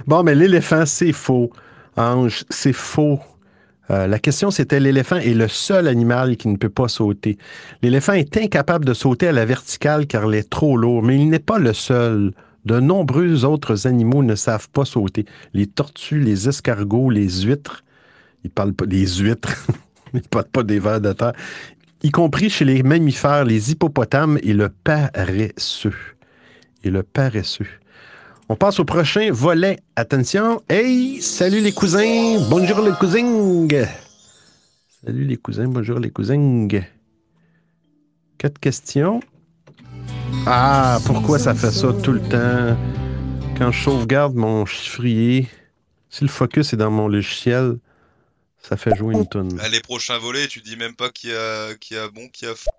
bon, 0.07 0.23
mais 0.23 0.35
l'éléphant, 0.35 0.85
c'est 0.85 1.11
faux. 1.11 1.51
Ange, 1.97 2.45
c'est 2.49 2.73
faux. 2.73 3.19
Euh, 3.91 4.07
la 4.07 4.19
question, 4.19 4.51
c'était 4.51 4.79
l'éléphant 4.79 5.17
est 5.17 5.33
le 5.33 5.47
seul 5.47 5.87
animal 5.87 6.37
qui 6.37 6.47
ne 6.47 6.57
peut 6.57 6.69
pas 6.69 6.87
sauter. 6.87 7.37
L'éléphant 7.81 8.13
est 8.13 8.37
incapable 8.37 8.85
de 8.85 8.93
sauter 8.93 9.27
à 9.27 9.31
la 9.31 9.45
verticale 9.45 10.05
car 10.05 10.25
il 10.25 10.35
est 10.35 10.49
trop 10.49 10.77
lourd, 10.77 11.01
mais 11.01 11.15
il 11.15 11.29
n'est 11.29 11.39
pas 11.39 11.57
le 11.57 11.73
seul. 11.73 12.33
De 12.65 12.79
nombreux 12.79 13.45
autres 13.45 13.87
animaux 13.87 14.21
ne 14.21 14.35
savent 14.35 14.69
pas 14.69 14.85
sauter. 14.85 15.25
Les 15.53 15.65
tortues, 15.65 16.19
les 16.19 16.47
escargots, 16.47 17.09
les 17.09 17.41
huîtres, 17.41 17.83
ils 18.43 18.51
parlent 18.51 18.73
pas 18.73 18.85
des 18.85 19.07
huîtres, 19.07 19.55
ils 20.13 20.21
parlent 20.21 20.45
pas 20.45 20.63
des 20.63 20.79
vers 20.79 21.01
de 21.01 21.13
terre, 21.13 21.33
y 22.03 22.11
compris 22.11 22.49
chez 22.49 22.65
les 22.65 22.83
mammifères, 22.83 23.45
les 23.45 23.71
hippopotames 23.71 24.37
et 24.43 24.53
le 24.53 24.69
paresseux. 24.69 25.95
Et 26.83 26.91
le 26.91 27.03
paresseux. 27.03 27.67
On 28.51 28.55
passe 28.55 28.80
au 28.80 28.85
prochain 28.85 29.31
volet. 29.31 29.77
Attention. 29.95 30.63
Hey, 30.67 31.21
salut 31.21 31.61
les 31.61 31.71
cousins. 31.71 32.47
Bonjour 32.49 32.81
les 32.81 32.93
cousins. 32.93 33.67
Salut 35.05 35.26
les 35.26 35.38
cousins. 35.38 35.67
Bonjour 35.67 35.99
les 35.99 36.09
cousins. 36.09 36.67
Quatre 38.39 38.57
questions. 38.57 39.19
Ah, 40.47 40.97
pourquoi 41.05 41.38
ça 41.38 41.53
fait 41.53 41.69
ça 41.69 41.93
tout 41.93 42.11
le 42.11 42.21
temps? 42.21 42.76
Quand 43.55 43.71
je 43.71 43.84
sauvegarde 43.84 44.34
mon 44.34 44.65
chiffrier, 44.65 45.47
si 46.09 46.23
le 46.23 46.30
focus 46.31 46.73
est 46.73 46.77
dans 46.77 46.89
mon 46.89 47.07
logiciel, 47.07 47.77
ça 48.57 48.77
fait 48.77 48.95
jouer 48.95 49.13
une 49.13 49.27
tonne. 49.27 49.61
Les 49.71 49.81
prochains 49.81 50.17
volets, 50.17 50.47
tu 50.47 50.61
dis 50.61 50.76
même 50.76 50.95
pas 50.95 51.11
qui 51.11 51.31
a, 51.31 51.76
qui 51.76 51.95
a 51.95 52.09
bon, 52.09 52.27
qui 52.30 52.47
a 52.47 52.55
faux. 52.55 52.71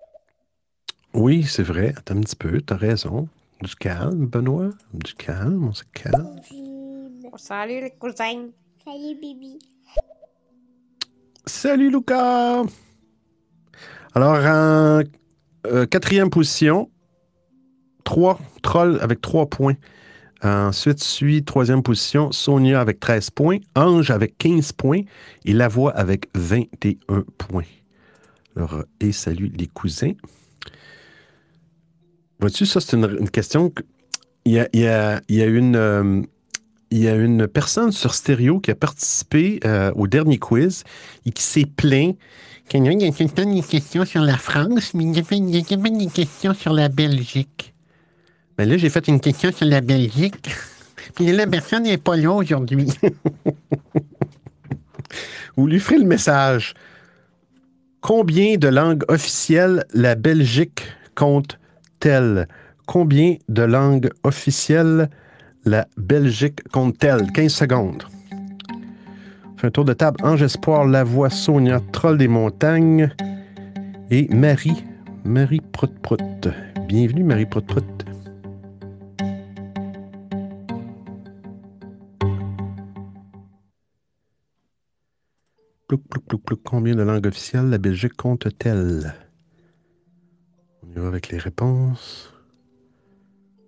Oui, 1.13 1.45
c'est 1.47 1.63
vrai. 1.63 1.93
Attends 1.95 2.17
un 2.17 2.21
petit 2.21 2.35
peu, 2.35 2.59
t'as 2.59 2.75
raison. 2.75 3.29
Du 3.61 3.75
calme, 3.75 4.25
Benoît? 4.25 4.71
Du 4.93 5.13
calme, 5.13 5.65
on 5.65 5.73
se 5.73 5.83
calme. 5.93 6.35
Salut 7.35 7.81
les 7.81 7.91
cousins. 7.91 8.49
Salut, 8.83 9.19
Bibi. 9.21 9.59
Salut 11.45 11.91
Lucas! 11.91 12.63
Alors, 14.15 14.35
en 14.35 15.03
euh, 15.67 15.85
quatrième 15.85 16.31
position, 16.31 16.89
trois 18.03 18.39
trolls 18.63 18.99
avec 19.01 19.21
trois 19.21 19.47
points. 19.47 19.75
Ensuite 20.43 21.03
suit 21.03 21.43
troisième 21.43 21.83
position, 21.83 22.31
Sonia 22.31 22.81
avec 22.81 22.99
13 22.99 23.29
points, 23.29 23.59
Ange 23.75 24.09
avec 24.09 24.39
15 24.39 24.71
points 24.71 25.01
et 25.45 25.53
La 25.53 25.67
Voix 25.67 25.91
avec 25.91 26.29
21 26.33 27.25
points. 27.37 27.63
Alors, 28.55 28.83
et 28.99 29.11
salut 29.11 29.51
les 29.55 29.67
cousins. 29.67 30.13
Vois-tu, 32.41 32.65
ça, 32.65 32.79
c'est 32.81 32.97
une, 32.97 33.29
question. 33.29 33.69
que- 33.69 33.83
Il 34.45 34.53
y 34.53 34.59
a, 34.59 34.67
il 34.73 34.79
y 34.81 34.87
a- 34.87 35.21
il 35.29 35.35
y 35.35 35.41
a 35.41 35.45
une. 35.45 35.75
euh, 35.75 36.21
il 36.93 36.97
y 37.03 37.07
a 37.07 37.15
une 37.15 37.47
personne 37.47 37.93
sur 37.93 38.13
Stéréo 38.13 38.59
qui 38.59 38.69
a 38.71 38.75
participé 38.75 39.61
euh, 39.63 39.93
au 39.95 40.07
dernier 40.07 40.39
quiz 40.39 40.83
et 41.25 41.31
qui 41.31 41.41
s'est 41.43 41.65
plaint 41.65 42.17
qu'il 42.67 42.83
y 42.83 42.87
a 42.89 42.91
une 42.91 43.63
question 43.63 44.03
sur 44.03 44.21
la 44.23 44.35
France, 44.37 44.93
mais 44.93 45.05
il 45.05 45.15
y 45.15 45.19
avait 45.19 45.37
il 45.37 45.55
y 45.55 45.73
avait 45.73 45.87
une 45.89 46.11
question 46.11 46.53
sur 46.53 46.73
la 46.73 46.89
Belgique. 46.89 47.73
Mais 48.57 48.65
là, 48.65 48.75
j'ai 48.77 48.89
fait 48.89 49.07
une 49.07 49.21
question 49.21 49.51
sur 49.53 49.67
la 49.67 49.79
Belgique. 49.79 50.49
Puis 51.15 51.31
la 51.31 51.47
personne 51.47 51.83
n'est 51.83 51.97
pas 51.97 52.17
là 52.17 52.31
aujourd'hui. 52.31 52.87
Vous 55.55 55.67
lui 55.67 55.79
ferez 55.79 55.97
le 55.97 56.05
message. 56.05 56.73
Combien 58.01 58.57
de 58.57 58.67
langues 58.67 59.03
officielles 59.09 59.85
la 59.93 60.15
Belgique 60.15 60.81
Combien 62.87 63.35
de 63.47 63.61
langues 63.61 64.09
officielles 64.23 65.09
la 65.65 65.87
Belgique 65.97 66.67
compte-t-elle? 66.71 67.31
15 67.31 67.53
secondes. 67.53 68.03
On 69.61 69.67
un 69.67 69.69
tour 69.69 69.85
de 69.85 69.93
table. 69.93 70.17
Ange 70.23 70.41
Espoir, 70.41 70.85
Lavoie, 70.85 71.29
Sonia, 71.29 71.79
Troll 71.91 72.17
des 72.17 72.27
montagnes 72.27 73.13
et 74.09 74.27
Marie. 74.33 74.83
Marie 75.23 75.61
Prout 75.61 75.93
Prout. 76.01 76.47
Bienvenue, 76.87 77.23
Marie 77.23 77.45
Prout 77.45 77.67
Prout. 77.67 77.85
Plouc, 85.87 86.01
plouc, 86.09 86.25
plouc, 86.25 86.41
plouc. 86.43 86.63
Combien 86.63 86.95
de 86.95 87.03
langues 87.03 87.27
officielles 87.27 87.69
la 87.69 87.77
Belgique 87.77 88.15
compte-t-elle? 88.17 89.13
On 90.91 90.99
y 90.99 90.99
va 90.99 91.07
avec 91.07 91.29
les 91.29 91.37
réponses. 91.37 92.33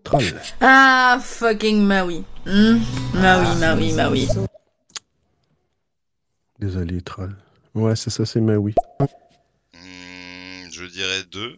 Troll. 0.04 0.24
Ah, 0.60 1.20
fucking 1.22 1.82
Maui. 1.82 2.26
Hmm? 2.46 2.80
Maui, 3.14 3.56
Maui, 3.60 3.94
Maui. 3.94 4.28
Désolé, 6.60 7.02
Troll. 7.02 7.38
Ouais, 7.76 7.96
c'est 7.96 8.10
ça, 8.10 8.26
c'est 8.26 8.42
Maui. 8.42 8.76
Hmm, 9.00 10.70
je 10.70 10.84
dirais 10.86 11.24
deux. 11.32 11.58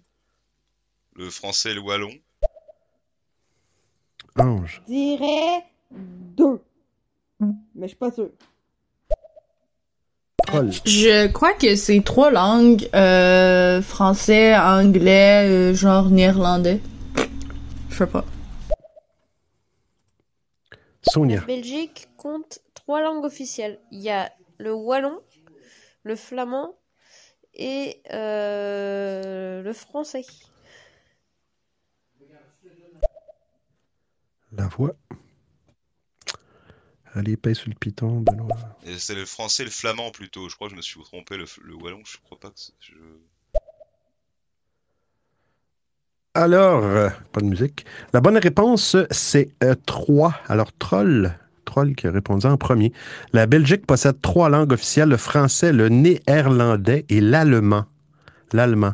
Le 1.15 1.31
français 1.31 1.71
et 1.71 1.73
le 1.73 1.81
wallon. 1.81 2.11
Ange. 4.37 4.83
Je 4.87 4.93
dirais 4.93 5.65
deux. 5.89 6.61
Mais 7.39 7.83
je 7.83 7.87
suis 7.87 7.97
pas 7.97 8.11
sûre. 8.11 8.29
Troll. 10.56 10.72
Je 10.86 11.27
crois 11.27 11.53
que 11.53 11.76
c'est 11.76 12.02
trois 12.03 12.32
langues. 12.32 12.88
Euh, 12.95 13.82
français, 13.82 14.56
anglais, 14.56 15.48
euh, 15.49 15.73
genre 15.73 16.10
néerlandais. 16.10 16.82
Je 17.90 17.95
sais 17.95 18.07
pas. 18.07 18.26
Sonia. 21.02 21.41
La 21.41 21.45
Belgique 21.45 22.07
compte 22.18 22.60
trois 22.73 23.02
langues 23.02 23.26
officielles. 23.26 23.80
Il 23.91 24.02
y 24.02 24.10
a 24.10 24.32
le 24.57 24.73
wallon, 24.73 25.19
le 26.03 26.15
flamand 26.15 26.76
et 27.53 28.02
euh, 28.11 29.61
le 29.61 29.73
français. 29.73 30.26
La 34.52 34.68
voix. 34.68 34.95
Allez, 37.15 37.37
paye 37.37 37.55
sur 37.55 37.69
le 37.69 37.75
piton, 37.75 38.25
c'est 38.97 39.15
le 39.15 39.25
français 39.25 39.63
et 39.63 39.65
le 39.65 39.71
flamand 39.71 40.11
plutôt. 40.11 40.49
Je 40.49 40.55
crois 40.55 40.67
que 40.67 40.73
je 40.73 40.77
me 40.77 40.81
suis 40.81 41.01
trompé. 41.01 41.37
Le, 41.37 41.45
le 41.63 41.73
wallon, 41.75 42.01
je 42.05 42.17
crois 42.25 42.37
pas 42.39 42.49
que 42.49 42.55
c'est- 42.57 42.73
je... 42.81 42.93
Alors, 46.33 46.83
euh, 46.83 47.09
pas 47.31 47.39
de 47.39 47.45
musique. 47.45 47.85
La 48.13 48.19
bonne 48.19 48.37
réponse, 48.37 48.97
c'est 49.11 49.49
3. 49.85 50.35
Alors, 50.47 50.73
Troll. 50.77 51.33
Troll 51.63 51.95
qui 51.95 52.07
a 52.07 52.11
répondu 52.11 52.45
en 52.45 52.57
premier. 52.57 52.91
La 53.33 53.47
Belgique 53.47 53.87
possède 53.87 54.21
trois 54.21 54.49
langues 54.49 54.73
officielles, 54.73 55.09
le 55.09 55.17
français, 55.17 55.71
le 55.73 55.89
néerlandais 55.89 57.05
et 57.09 57.21
l'allemand. 57.21 57.85
L'allemand. 58.53 58.93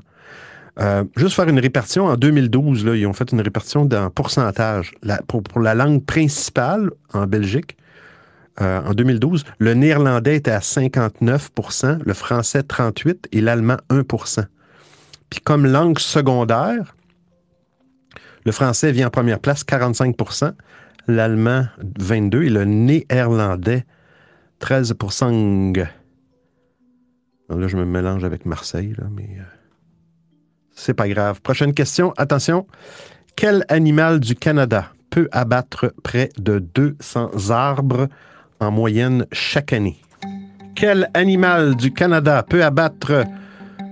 Euh, 0.79 1.03
juste 1.17 1.35
faire 1.35 1.49
une 1.49 1.59
répartition, 1.59 2.05
en 2.05 2.15
2012, 2.15 2.85
là, 2.85 2.95
ils 2.95 3.05
ont 3.07 3.11
fait 3.13 3.29
une 3.33 3.41
répartition 3.41 3.83
dans 3.85 4.09
pourcentage. 4.09 4.93
La- 5.01 5.21
pour, 5.23 5.43
pour 5.43 5.59
la 5.59 5.73
langue 5.75 6.05
principale 6.05 6.91
en 7.13 7.25
Belgique, 7.27 7.75
euh, 8.59 8.81
en 8.83 8.93
2012, 8.93 9.45
le 9.59 9.73
néerlandais 9.73 10.35
était 10.35 10.51
à 10.51 10.59
59% 10.59 11.99
le 12.03 12.13
français 12.13 12.61
38% 12.61 13.27
et 13.31 13.41
l'allemand 13.41 13.77
1% 13.89 14.45
Puis 15.29 15.39
comme 15.39 15.65
langue 15.65 15.99
secondaire, 15.99 16.95
le 18.45 18.51
français 18.51 18.91
vient 18.91 19.07
en 19.07 19.11
première 19.11 19.39
place, 19.39 19.63
45% 19.63 20.53
l'allemand 21.07 21.65
22% 21.99 22.43
et 22.43 22.49
le 22.49 22.65
néerlandais 22.65 23.85
13% 24.61 25.87
Là, 27.49 27.67
je 27.67 27.75
me 27.75 27.85
mélange 27.85 28.23
avec 28.23 28.45
Marseille, 28.45 28.95
là, 28.97 29.05
mais 29.11 29.27
euh, 29.37 29.43
c'est 30.73 30.93
pas 30.93 31.09
grave. 31.09 31.41
Prochaine 31.41 31.73
question, 31.73 32.13
attention. 32.15 32.65
Quel 33.35 33.65
animal 33.67 34.21
du 34.21 34.35
Canada 34.35 34.93
peut 35.09 35.27
abattre 35.33 35.93
près 36.01 36.29
de 36.37 36.59
200 36.59 37.49
arbres? 37.49 38.07
En 38.61 38.71
moyenne 38.71 39.25
chaque 39.31 39.73
année? 39.73 39.97
Quel 40.75 41.09
animal 41.13 41.75
du 41.75 41.91
Canada 41.91 42.43
peut 42.47 42.63
abattre 42.63 43.25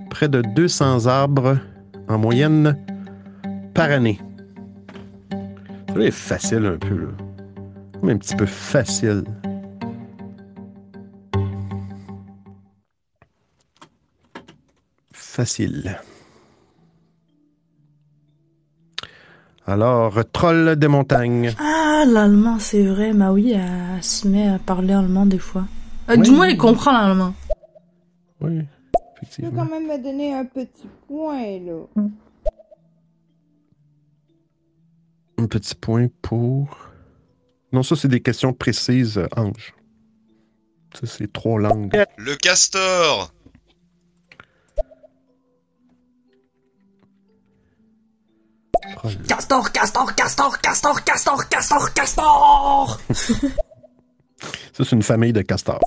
près 0.08 0.28
de 0.28 0.42
200 0.42 1.06
arbres 1.06 1.58
en 2.08 2.18
moyenne 2.18 2.78
par 3.74 3.90
année? 3.90 4.20
Ça 5.88 6.00
est 6.00 6.10
facile 6.10 6.66
un 6.66 6.78
peu, 6.78 6.96
là. 6.96 7.08
Un 8.02 8.16
petit 8.16 8.36
peu 8.36 8.46
facile. 8.46 9.24
Facile. 15.12 15.98
Alors, 19.66 20.18
troll 20.32 20.76
des 20.76 20.88
montagnes. 20.88 21.54
Ah, 21.58 21.89
l'allemand, 22.04 22.58
c'est 22.58 22.84
vrai. 22.84 23.12
Maui, 23.12 23.52
elle 23.52 24.02
se 24.02 24.26
met 24.28 24.48
à 24.48 24.58
parler 24.58 24.94
allemand 24.94 25.26
des 25.26 25.38
fois. 25.38 25.64
Euh, 26.08 26.16
Oui. 26.16 26.22
Du 26.22 26.30
moins, 26.30 26.48
elle 26.48 26.56
comprend 26.56 26.92
l'allemand. 26.92 27.34
Oui, 28.40 28.62
Tu 29.32 29.42
peux 29.42 29.50
quand 29.50 29.66
même 29.66 29.86
me 29.86 30.02
donner 30.02 30.32
un 30.34 30.44
petit 30.44 30.88
point, 31.06 31.58
là. 31.60 31.84
Un 35.38 35.46
petit 35.46 35.74
point 35.74 36.08
pour. 36.22 36.90
Non, 37.72 37.82
ça, 37.82 37.96
c'est 37.96 38.08
des 38.08 38.20
questions 38.20 38.52
précises, 38.52 39.18
euh, 39.18 39.26
Ange. 39.36 39.74
Ça, 40.94 41.06
c'est 41.06 41.32
trois 41.32 41.60
langues. 41.60 41.92
Le 42.18 42.34
castor 42.36 43.32
Castor, 49.28 49.70
castor, 49.72 50.14
castor, 50.14 50.60
castor, 50.60 51.04
castor, 51.04 51.48
castor, 51.48 51.92
castor! 51.92 53.00
Ça, 54.72 54.84
c'est 54.84 54.92
une 54.92 55.02
famille 55.02 55.32
de 55.32 55.42
castors. 55.42 55.80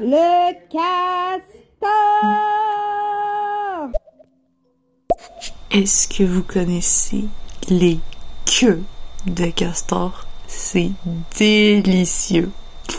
Le 0.00 0.52
castor! 0.70 1.90
Est-ce 5.70 6.08
que 6.08 6.22
vous 6.24 6.42
connaissez 6.42 7.24
les 7.68 7.98
queues 8.46 8.82
de 9.26 9.50
castor? 9.50 10.26
C'est 10.46 10.92
délicieux. 11.36 12.50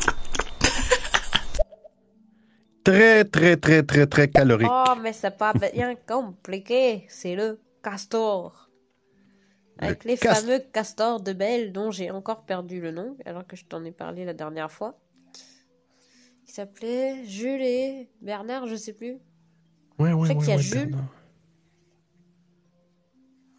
Très, 2.84 3.26
très, 3.26 3.58
très, 3.58 3.84
très, 3.84 4.06
très 4.08 4.30
calorique. 4.30 4.70
Oh, 4.72 4.94
mais 5.02 5.12
c'est 5.12 5.38
pas 5.38 5.52
bien 5.52 5.96
compliqué. 6.08 7.06
C'est 7.10 7.36
le 7.36 7.60
castor. 7.84 8.67
Avec 9.80 10.04
les 10.06 10.18
fameux 10.18 10.60
castors 10.60 11.22
de 11.22 11.34
Belle 11.34 11.72
dont 11.72 11.92
j'ai 11.92 12.10
encore 12.12 12.44
perdu 12.44 12.82
le 12.82 12.92
nom, 12.92 13.16
alors 13.26 13.46
que 13.46 13.56
je 13.56 13.66
t'en 13.66 13.84
ai 13.86 13.92
parlé 13.92 14.26
la 14.26 14.34
dernière 14.34 14.72
fois. 14.72 14.98
Il 16.48 16.52
s'appelait 16.52 17.24
Jules 17.26 17.62
et 17.62 18.10
Bernard, 18.22 18.68
je 18.68 18.76
sais 18.76 18.94
plus. 18.94 19.18
Ouais, 20.00 20.10
Je 20.10 20.14
ouais, 20.16 20.28
sais 20.28 20.34
ouais, 20.34 20.40
qu'il 20.40 20.50
y 20.50 20.52
a 20.52 20.56
ouais, 20.56 20.62
Jules. 20.62 20.86
Bernard. 20.88 21.10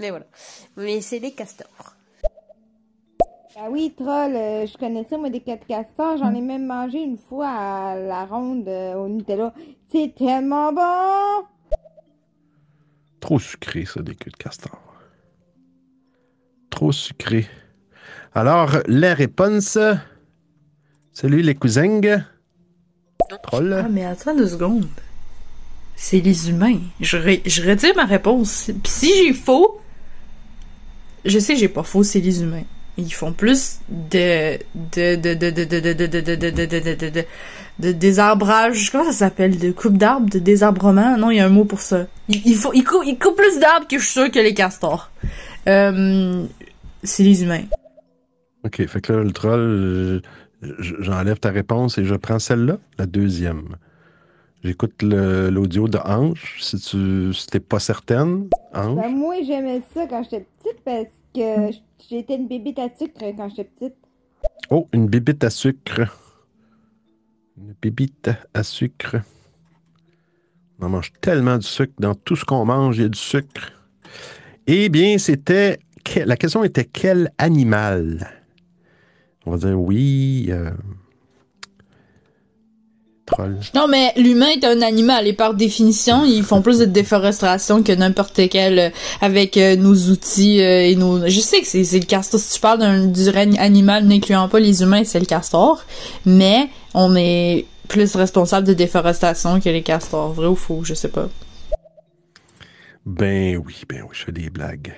Mais 0.00 0.10
voilà. 0.10 0.26
Mais 0.76 1.00
c'est 1.00 1.18
les 1.18 1.32
castors. 1.32 1.94
Ah 3.60 3.68
oui, 3.70 3.92
troll, 3.96 4.36
euh, 4.36 4.66
je 4.66 4.78
connais 4.78 5.02
ça, 5.04 5.18
moi, 5.18 5.30
des 5.30 5.40
quatre 5.40 5.66
castors. 5.66 6.16
J'en 6.18 6.32
ai 6.32 6.40
même 6.40 6.66
mangé 6.66 7.02
une 7.02 7.18
fois 7.18 7.48
à 7.48 7.96
la 7.96 8.24
ronde 8.24 8.68
euh, 8.68 8.94
au 8.94 9.08
Nutella. 9.08 9.52
C'est 9.90 10.14
tellement 10.14 10.72
bon! 10.72 11.46
Trop 13.18 13.40
sucré, 13.40 13.84
ça, 13.84 14.00
des 14.00 14.14
queues 14.14 14.30
de 14.30 14.36
castor. 14.36 14.78
Trop 16.78 16.92
sucré. 16.92 17.48
Alors, 18.36 18.76
les 18.86 19.12
réponses. 19.12 19.76
Salut 21.12 21.42
les 21.42 21.56
cousins. 21.56 22.00
Troll. 23.42 23.82
Ah, 23.84 23.88
mais 23.90 24.04
attends 24.04 24.36
deux 24.36 24.46
secondes. 24.46 24.86
C'est 25.96 26.20
les 26.20 26.50
humains. 26.50 26.78
Je, 27.00 27.16
ré- 27.16 27.42
je 27.44 27.68
retire 27.68 27.96
ma 27.96 28.04
réponse. 28.04 28.70
Puis 28.80 28.92
si 28.92 29.12
j'ai 29.16 29.32
faux, 29.32 29.80
je 31.24 31.40
sais 31.40 31.56
j'ai 31.56 31.66
pas 31.66 31.82
faux, 31.82 32.04
c'est 32.04 32.20
les 32.20 32.42
humains. 32.42 32.62
Ils 32.96 33.12
font 33.12 33.32
plus 33.32 33.80
de 33.88 34.58
de 34.76 35.16
de 35.16 35.34
de 35.34 35.50
de 35.50 35.64
de 35.64 35.80
de 35.80 36.06
de 36.06 36.06
de 36.06 36.20
de 36.20 36.78
de 36.78 36.94
de 36.94 37.08
de 37.10 37.24
de 37.78 37.92
désarbrage. 37.92 38.90
Comment 38.90 39.04
ça 39.04 39.12
s'appelle? 39.12 39.58
De 39.58 39.70
coupe 39.72 39.96
d'arbres? 39.98 40.28
De 40.30 40.38
désarbrement? 40.38 41.16
Non, 41.16 41.30
il 41.30 41.36
y 41.36 41.40
a 41.40 41.46
un 41.46 41.50
mot 41.50 41.64
pour 41.64 41.80
ça. 41.80 42.06
Font, 42.56 42.72
ils 42.72 42.84
coupent, 42.84 43.04
ils 43.06 43.18
coupent 43.18 43.36
plus 43.36 43.58
d'arbres 43.58 43.86
que 43.88 43.98
je 43.98 44.04
suis 44.04 44.12
sûr 44.12 44.30
que 44.30 44.38
les 44.38 44.54
castors. 44.54 45.10
Euh, 45.68 46.44
c'est 47.02 47.22
les 47.22 47.42
humains. 47.42 47.64
OK, 48.64 48.84
fait 48.86 49.00
que 49.00 49.12
là, 49.12 49.22
le 49.22 49.30
troll, 49.32 50.22
j- 50.80 50.94
j'enlève 50.98 51.38
ta 51.38 51.50
réponse 51.50 51.96
et 51.98 52.04
je 52.04 52.14
prends 52.16 52.38
celle-là, 52.38 52.78
la 52.98 53.06
deuxième. 53.06 53.76
J'écoute 54.64 55.02
l'audio 55.02 55.86
de 55.86 55.98
Ange, 55.98 56.56
si 56.60 56.76
tu 56.78 57.32
si 57.32 57.46
t'es 57.46 57.60
pas 57.60 57.78
certaine. 57.78 58.48
Ange. 58.74 58.96
Ben, 58.96 59.08
moi, 59.14 59.36
j'aimais 59.46 59.82
ça 59.94 60.06
quand 60.10 60.24
j'étais 60.24 60.44
petite 60.64 60.80
parce 60.84 61.06
que 61.32 61.76
j'étais 62.10 62.34
une 62.34 62.48
bébite 62.48 62.80
à 62.80 62.88
sucre 62.98 63.20
quand 63.36 63.48
j'étais 63.50 63.64
petite. 63.78 63.94
Oh, 64.70 64.88
une 64.92 65.06
bibite 65.06 65.44
à 65.44 65.50
sucre. 65.50 66.00
Une 67.60 67.74
bibite 67.82 68.30
à 68.54 68.62
sucre. 68.62 69.16
On 70.78 70.86
en 70.86 70.88
mange 70.90 71.12
tellement 71.20 71.58
du 71.58 71.66
sucre. 71.66 71.92
Dans 71.98 72.14
tout 72.14 72.36
ce 72.36 72.44
qu'on 72.44 72.64
mange, 72.64 72.98
il 72.98 73.02
y 73.02 73.04
a 73.04 73.08
du 73.08 73.18
sucre. 73.18 73.72
Eh 74.66 74.88
bien, 74.88 75.18
c'était. 75.18 75.80
La 76.24 76.36
question 76.36 76.64
était 76.64 76.84
quel 76.84 77.30
animal? 77.36 78.30
On 79.44 79.50
va 79.50 79.58
dire 79.58 79.80
oui. 79.80 80.46
euh, 80.50 80.70
Troll. 83.28 83.58
Non, 83.74 83.88
mais 83.88 84.12
l'humain 84.16 84.48
est 84.56 84.64
un 84.64 84.80
animal 84.80 85.26
et 85.26 85.34
par 85.34 85.52
définition, 85.52 86.24
ils 86.24 86.42
font 86.42 86.62
plus 86.62 86.78
de 86.78 86.86
déforestation 86.86 87.82
que 87.82 87.92
n'importe 87.92 88.48
quel 88.48 88.78
euh, 88.78 88.90
avec 89.20 89.56
euh, 89.58 89.76
nos 89.76 89.94
outils 89.94 90.62
euh, 90.62 90.86
et 90.86 90.96
nos. 90.96 91.28
Je 91.28 91.40
sais 91.40 91.60
que 91.60 91.66
c'est 91.66 91.84
c'est 91.84 91.98
le 91.98 92.06
castor. 92.06 92.40
Si 92.40 92.54
tu 92.54 92.60
parles 92.60 92.78
d'un 92.78 93.06
du 93.06 93.28
règne 93.28 93.58
animal 93.58 94.04
n'incluant 94.04 94.48
pas 94.48 94.60
les 94.60 94.82
humains, 94.82 95.04
c'est 95.04 95.20
le 95.20 95.26
castor. 95.26 95.84
Mais 96.24 96.68
on 96.94 97.14
est 97.16 97.66
plus 97.88 98.16
responsable 98.16 98.66
de 98.66 98.72
déforestation 98.72 99.60
que 99.60 99.68
les 99.68 99.82
castors. 99.82 100.32
Vrai 100.32 100.46
ou 100.46 100.56
faux, 100.56 100.80
je 100.82 100.94
sais 100.94 101.08
pas. 101.08 101.28
Ben 103.04 103.56
oui, 103.58 103.82
ben 103.88 104.02
oui, 104.02 104.10
je 104.12 104.24
fais 104.24 104.32
des 104.32 104.48
blagues. 104.48 104.94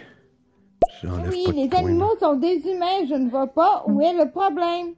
Oui, 1.02 1.44
pas 1.44 1.52
les 1.52 1.70
animaux 1.73 2.15
sont 2.20 2.36
des 2.36 2.62
humains, 2.66 3.07
je 3.09 3.15
ne 3.15 3.28
vois 3.28 3.47
pas 3.47 3.85
où 3.86 4.01
est 4.02 4.12
le 4.12 4.31
problème. 4.31 4.94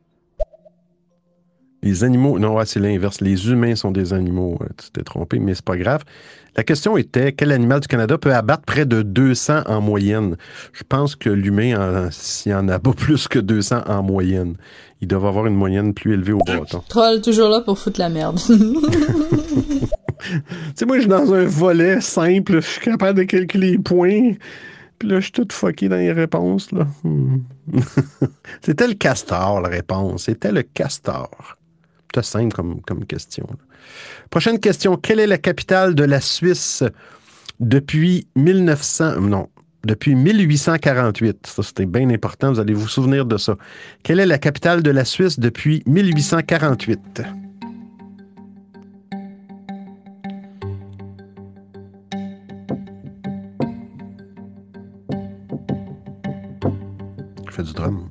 Les 1.84 2.04
animaux, 2.04 2.38
non, 2.38 2.54
ouais, 2.56 2.64
c'est 2.66 2.78
l'inverse. 2.78 3.20
Les 3.20 3.48
humains 3.50 3.74
sont 3.74 3.90
des 3.90 4.12
animaux. 4.12 4.56
Euh, 4.62 4.66
Tu 4.76 4.90
t'es 4.92 5.02
trompé, 5.02 5.38
mais 5.40 5.54
c'est 5.54 5.64
pas 5.64 5.76
grave. 5.76 6.04
La 6.56 6.62
question 6.62 6.96
était 6.96 7.32
quel 7.32 7.50
animal 7.50 7.80
du 7.80 7.88
Canada 7.88 8.18
peut 8.18 8.32
abattre 8.34 8.62
près 8.64 8.84
de 8.86 9.02
200 9.02 9.62
en 9.66 9.80
moyenne? 9.80 10.36
Je 10.72 10.82
pense 10.88 11.16
que 11.16 11.28
l'humain, 11.30 12.08
s'il 12.10 12.52
y 12.52 12.54
en 12.54 12.68
a 12.68 12.78
pas 12.78 12.92
plus 12.92 13.26
que 13.26 13.38
200 13.38 13.82
en 13.88 14.02
moyenne, 14.02 14.56
ils 15.00 15.08
doivent 15.08 15.26
avoir 15.26 15.46
une 15.46 15.54
moyenne 15.56 15.92
plus 15.94 16.12
élevée 16.14 16.34
au 16.34 16.38
bâton. 16.46 16.82
Troll 16.88 17.20
toujours 17.20 17.48
là 17.48 17.62
pour 17.62 17.78
foutre 17.78 17.98
la 18.00 18.08
merde. 18.10 18.38
Tu 20.22 20.38
sais, 20.76 20.86
moi, 20.86 20.96
je 20.96 21.00
suis 21.02 21.08
dans 21.10 21.34
un 21.34 21.44
volet 21.44 22.00
simple, 22.00 22.54
je 22.60 22.66
suis 22.66 22.80
capable 22.80 23.18
de 23.18 23.24
calculer 23.24 23.72
les 23.72 23.78
points. 23.78 24.34
Puis 24.98 25.08
là, 25.08 25.16
je 25.16 25.22
suis 25.22 25.32
tout 25.32 25.48
fucké 25.50 25.88
dans 25.88 25.96
les 25.96 26.12
réponses. 26.12 26.70
là. 26.70 26.86
Hmm. 27.02 27.38
C'était 28.64 28.86
le 28.86 28.94
castor, 28.94 29.60
la 29.60 29.68
réponse. 29.68 30.24
C'était 30.24 30.52
le 30.52 30.62
castor. 30.62 31.28
C'était 32.14 32.26
simple 32.26 32.54
comme, 32.54 32.82
comme 32.82 33.06
question. 33.06 33.48
Prochaine 34.28 34.60
question. 34.60 34.96
Quelle 34.96 35.18
est 35.18 35.26
la 35.26 35.38
capitale 35.38 35.94
de 35.94 36.04
la 36.04 36.20
Suisse 36.20 36.84
depuis 37.58 38.26
1900... 38.36 39.18
Non, 39.20 39.48
depuis 39.82 40.14
1848? 40.14 41.46
Ça, 41.46 41.62
c'était 41.62 41.86
bien 41.86 42.10
important. 42.10 42.52
Vous 42.52 42.60
allez 42.60 42.74
vous 42.74 42.86
souvenir 42.86 43.24
de 43.24 43.38
ça. 43.38 43.56
Quelle 44.02 44.20
est 44.20 44.26
la 44.26 44.36
capitale 44.36 44.82
de 44.82 44.90
la 44.90 45.06
Suisse 45.06 45.40
depuis 45.40 45.82
1848? 45.86 47.22
Je 57.46 57.50
fais 57.50 57.62
du 57.62 57.72
drum. 57.72 58.06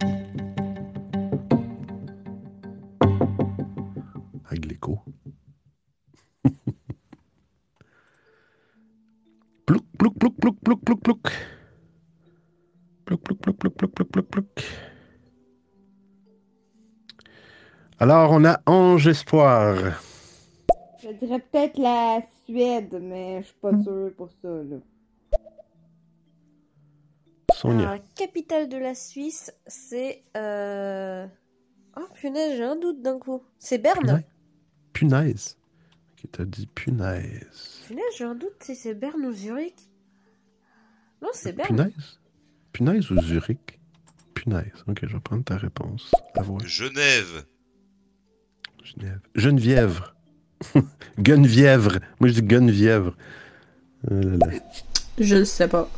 Plouc, 10.22 10.36
plouc, 10.38 10.60
plouc, 10.62 10.84
plouc, 10.84 11.02
plouc, 11.02 11.02
plouc, 11.02 11.02
plouc. 11.02 11.32
Plouc, 13.06 13.22
plouc, 13.24 13.40
plouc, 13.40 13.58
plouc, 13.58 13.76
plouc, 13.76 13.92
plouc, 13.92 14.10
plouc, 14.12 14.28
plouc. 14.30 14.66
Alors, 18.00 18.32
on 18.32 18.46
a 18.46 18.62
Ange 18.68 19.08
Espoir. 19.08 20.00
Je 21.02 21.10
dirais 21.10 21.40
peut-être 21.40 21.78
la 21.80 22.22
Suède, 22.46 23.00
mais 23.02 23.42
je 23.42 23.48
suis 23.48 23.56
pas 23.60 23.72
sûre 23.82 24.12
pour 24.16 24.30
ça, 24.42 24.48
là. 24.48 24.78
Sonia. 27.54 27.90
Alors, 27.90 28.04
capitale 28.16 28.70
de 28.70 28.78
la 28.78 28.94
Suisse, 28.94 29.52
c'est. 29.66 30.24
Euh... 30.38 31.26
Oh 31.98 32.08
punaise, 32.14 32.58
j'ai 32.58 32.64
un 32.64 32.76
doute 32.76 33.02
d'un 33.02 33.20
coup. 33.20 33.42
C'est 33.58 33.80
Berne 33.80 34.24
Punaise. 34.94 35.58
Punaise. 35.58 35.58
Qui 36.16 36.28
t'a 36.28 36.46
dit 36.46 36.68
punaise? 36.68 37.82
Punaise, 37.88 38.04
j'ai 38.18 38.24
un 38.24 38.36
doute 38.36 38.62
si 38.62 38.76
c'est 38.76 38.94
Berne 38.94 39.26
ou 39.26 39.32
Zurich. 39.32 39.91
Non, 41.22 41.30
c'est 41.34 41.54
Berne. 41.54 41.68
Punaise? 41.68 42.20
Punaise 42.74 43.12
ou 43.12 43.22
Zurich? 43.22 43.80
Punaise. 44.34 44.84
Ok, 44.88 45.00
je 45.04 45.14
vais 45.14 45.20
prendre 45.20 45.44
ta 45.44 45.58
réponse. 45.58 46.12
À 46.36 46.42
voir. 46.42 46.60
Genève. 46.66 47.46
Genève. 48.84 49.20
Geneviève. 49.36 50.02
Guenvièvre. 51.20 52.00
Moi, 52.20 52.30
je 52.30 52.34
dis 52.34 52.44
Guenvièvre. 52.44 53.16
Là 54.10 54.38
là. 54.38 54.48
Je 55.20 55.36
le 55.36 55.46
sais 55.46 55.68
pas. 55.68 55.90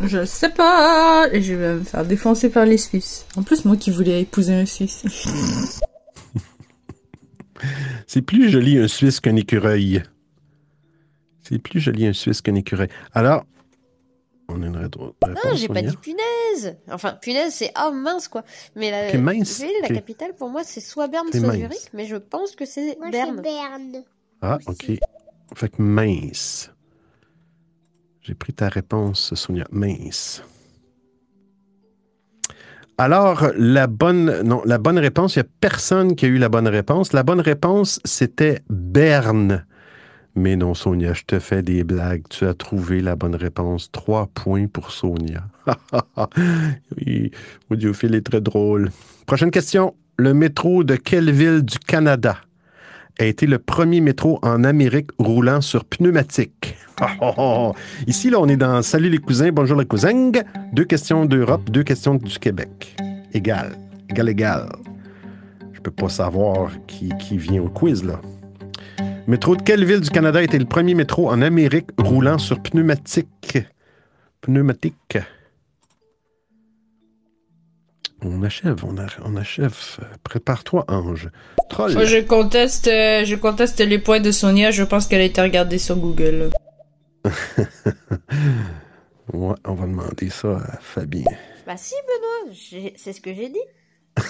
Je 0.00 0.18
le 0.18 0.26
sais 0.26 0.50
pas. 0.50 1.28
Et 1.32 1.42
je 1.42 1.54
vais 1.54 1.74
me 1.74 1.82
faire 1.82 2.04
défoncer 2.04 2.50
par 2.50 2.64
les 2.64 2.78
Suisses. 2.78 3.26
En 3.36 3.42
plus, 3.42 3.64
moi 3.64 3.76
qui 3.76 3.90
voulais 3.90 4.22
épouser 4.22 4.54
un 4.54 4.66
Suisse. 4.66 5.04
C'est 8.06 8.22
plus 8.22 8.50
joli 8.50 8.78
un 8.78 8.86
Suisse 8.86 9.18
qu'un 9.20 9.34
écureuil. 9.34 10.02
C'est 11.42 11.58
plus 11.58 11.80
joli 11.80 12.06
un 12.06 12.12
Suisse 12.12 12.40
qu'un 12.40 12.54
écureuil. 12.54 12.88
Alors, 13.12 13.44
on 14.48 14.62
a 14.62 14.66
une 14.66 14.76
réponse. 14.76 15.12
Non, 15.26 15.54
j'ai 15.54 15.68
pas 15.68 15.82
dit 15.82 15.96
punaise. 15.96 16.76
Enfin, 16.90 17.18
punaise, 17.20 17.54
c'est 17.54 17.70
ah 17.74 17.90
mince 17.90 18.28
quoi. 18.28 18.44
Mais 18.74 18.90
la 18.90 19.18
mince, 19.18 19.60
ville, 19.60 19.70
la 19.82 19.88
capitale 19.88 20.34
pour 20.34 20.48
moi, 20.48 20.64
c'est 20.64 20.80
soit 20.80 21.08
Berne, 21.08 21.28
soit 21.30 21.40
mince. 21.40 21.56
Zurich. 21.56 21.90
Mais 21.92 22.06
je 22.06 22.16
pense 22.16 22.56
que 22.56 22.64
c'est 22.64 22.98
Berne. 23.10 23.40
Berne. 23.40 24.04
Ah, 24.40 24.58
OK. 24.66 24.92
Fait 25.54 25.68
que 25.68 25.82
mince. 25.82 26.70
J'ai 28.22 28.34
pris 28.34 28.52
ta 28.52 28.68
réponse, 28.68 29.34
Sonia. 29.34 29.64
Mince. 29.70 30.42
Alors, 32.98 33.52
la 33.56 33.86
bonne, 33.86 34.42
non, 34.42 34.60
la 34.64 34.76
bonne 34.78 34.98
réponse, 34.98 35.36
il 35.36 35.38
n'y 35.38 35.46
a 35.46 35.50
personne 35.60 36.16
qui 36.16 36.26
a 36.26 36.28
eu 36.28 36.36
la 36.36 36.48
bonne 36.48 36.68
réponse. 36.68 37.12
La 37.12 37.22
bonne 37.22 37.40
réponse, 37.40 38.00
c'était 38.04 38.60
Berne. 38.68 39.64
Mais 40.38 40.54
non, 40.54 40.72
Sonia, 40.72 41.14
je 41.14 41.24
te 41.24 41.40
fais 41.40 41.62
des 41.62 41.82
blagues. 41.82 42.22
Tu 42.30 42.46
as 42.46 42.54
trouvé 42.54 43.00
la 43.00 43.16
bonne 43.16 43.34
réponse. 43.34 43.90
Trois 43.90 44.28
points 44.28 44.68
pour 44.68 44.92
Sonia. 44.92 45.42
oui, 46.96 47.32
Audiophile 47.70 48.14
est 48.14 48.24
très 48.24 48.40
drôle. 48.40 48.92
Prochaine 49.26 49.50
question. 49.50 49.96
Le 50.16 50.34
métro 50.34 50.84
de 50.84 50.94
quelle 50.94 51.32
ville 51.32 51.62
du 51.62 51.80
Canada 51.80 52.36
a 53.18 53.24
été 53.24 53.46
le 53.46 53.58
premier 53.58 54.00
métro 54.00 54.38
en 54.42 54.62
Amérique 54.62 55.10
roulant 55.18 55.60
sur 55.60 55.84
pneumatique? 55.84 56.76
Oh, 57.00 57.06
oh, 57.20 57.32
oh. 57.38 57.72
Ici, 58.08 58.28
là, 58.28 58.40
on 58.40 58.48
est 58.48 58.56
dans 58.56 58.82
Salut 58.82 59.08
les 59.08 59.18
cousins, 59.18 59.50
bonjour 59.52 59.78
les 59.78 59.86
cousins. 59.86 60.32
Deux 60.72 60.84
questions 60.84 61.26
d'Europe, 61.26 61.70
deux 61.70 61.84
questions 61.84 62.16
du 62.16 62.38
Québec. 62.40 62.96
Égal, 63.32 63.76
égal, 64.10 64.28
égal. 64.28 64.68
Je 65.72 65.78
peux 65.78 65.92
pas 65.92 66.08
savoir 66.08 66.72
qui, 66.88 67.12
qui 67.20 67.38
vient 67.38 67.62
au 67.62 67.68
quiz, 67.68 68.02
là. 68.02 68.20
Métro 69.28 69.54
de 69.56 69.62
quelle 69.62 69.84
ville 69.84 70.00
du 70.00 70.08
Canada 70.10 70.38
a 70.38 70.42
été 70.42 70.58
le 70.58 70.64
premier 70.64 70.94
métro 70.94 71.28
en 71.28 71.42
Amérique 71.42 71.88
roulant 71.98 72.38
sur 72.38 72.62
pneumatique? 72.62 73.58
Pneumatique. 74.40 75.18
On 78.22 78.42
achève, 78.42 78.84
on, 78.84 78.96
a- 78.98 79.06
on 79.24 79.36
achève. 79.36 79.76
Prépare-toi, 80.24 80.84
Ange. 80.88 81.30
Troll. 81.68 81.92
Moi, 81.92 82.04
je 82.04 82.18
conteste, 82.18 82.88
euh, 82.88 83.24
je 83.24 83.36
conteste 83.36 83.78
les 83.80 83.98
points 83.98 84.18
de 84.20 84.32
Sonia. 84.32 84.70
Je 84.70 84.82
pense 84.82 85.06
qu'elle 85.06 85.20
a 85.20 85.24
été 85.24 85.40
regardée 85.42 85.78
sur 85.78 85.96
Google. 85.96 86.50
Ouais, 89.34 89.54
on 89.66 89.74
va 89.74 89.86
demander 89.86 90.30
ça 90.30 90.56
à 90.56 90.78
Fabien. 90.80 91.26
Bah 91.66 91.76
si, 91.76 91.92
Benoît, 92.06 92.54
c'est 92.96 93.12
ce 93.12 93.20
que 93.20 93.34
j'ai 93.34 93.50
dit. 93.50 93.58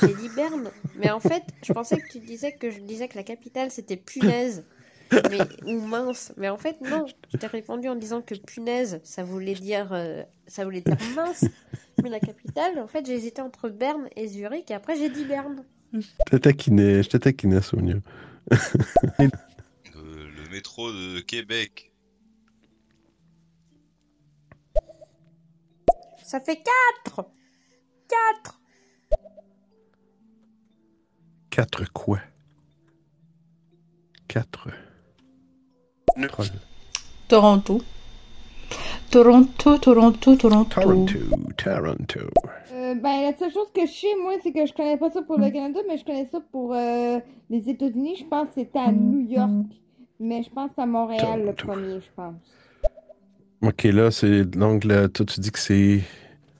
J'ai 0.00 0.08
dit 0.12 0.28
Berne. 0.34 0.70
Mais 0.98 1.12
en 1.12 1.20
fait, 1.20 1.44
je 1.64 1.72
pensais 1.72 1.98
que 1.98 2.08
tu 2.10 2.18
disais 2.18 2.50
que 2.50 2.68
je 2.72 2.80
disais 2.80 3.06
que 3.06 3.14
la 3.16 3.22
capitale 3.22 3.70
c'était 3.70 3.96
punaise 3.96 4.64
mais, 5.30 5.38
ou 5.64 5.80
mince. 5.80 6.32
Mais 6.36 6.48
en 6.48 6.56
fait, 6.56 6.80
non. 6.80 7.06
Je 7.32 7.36
t'ai 7.38 7.46
répondu 7.46 7.88
en 7.88 7.96
disant 7.96 8.22
que 8.22 8.34
punaise, 8.34 9.00
ça 9.04 9.24
voulait 9.24 9.54
dire, 9.54 9.92
euh, 9.92 10.22
ça 10.46 10.64
voulait 10.64 10.80
dire 10.80 10.96
mince. 11.14 11.44
Mais 12.02 12.10
la 12.10 12.20
capitale, 12.20 12.78
en 12.78 12.86
fait, 12.86 13.04
j'hésitais 13.06 13.42
entre 13.42 13.68
Berne 13.68 14.08
et 14.16 14.28
Zurich, 14.28 14.70
et 14.70 14.74
après, 14.74 14.96
j'ai 14.96 15.10
dit 15.10 15.24
Berne. 15.24 15.64
Je 15.92 16.06
t'ai 16.30 16.38
taquiné, 16.38 17.02
je 17.02 17.08
taquiné, 17.16 17.60
Sonia. 17.62 17.96
le, 18.50 19.26
le 19.94 20.50
métro 20.50 20.90
de 20.92 21.20
Québec. 21.20 21.92
Ça 26.22 26.40
fait 26.40 26.62
4 27.06 27.24
4 28.06 28.60
4 31.50 31.92
quoi? 31.92 32.20
4 34.28 34.68
Toronto. 37.28 37.80
Toronto, 39.10 39.78
Toronto, 39.78 40.36
Toronto. 40.36 40.80
Toronto, 40.80 41.18
Toronto. 41.56 42.20
Euh, 42.72 42.94
ben, 42.94 43.22
la 43.22 43.36
seule 43.36 43.52
chose 43.52 43.68
que 43.74 43.86
je 43.86 43.92
sais, 43.92 44.16
moi, 44.20 44.34
c'est 44.42 44.52
que 44.52 44.66
je 44.66 44.72
connais 44.72 44.96
pas 44.96 45.10
ça 45.10 45.22
pour 45.22 45.38
le 45.38 45.46
hmm. 45.46 45.52
Canada, 45.52 45.80
mais 45.86 45.96
je 45.96 46.04
connais 46.04 46.26
ça 46.26 46.40
pour 46.52 46.74
euh, 46.74 47.18
les 47.48 47.68
États-Unis. 47.70 48.16
Je 48.18 48.24
pense 48.24 48.48
que 48.48 48.54
c'était 48.56 48.78
à 48.78 48.90
hmm. 48.90 49.10
New 49.10 49.30
York. 49.30 49.66
Mais 50.20 50.42
je 50.42 50.50
pense 50.50 50.70
à 50.76 50.84
Montréal, 50.84 51.44
le 51.46 51.52
premier, 51.52 52.00
je 52.00 52.10
pense. 52.16 52.34
Ok, 53.62 53.84
là, 53.84 54.10
c'est. 54.10 54.44
Donc, 54.44 54.84
là, 54.84 55.08
toi, 55.08 55.24
tu 55.24 55.40
dis 55.40 55.52
que 55.52 55.58
c'est. 55.58 56.00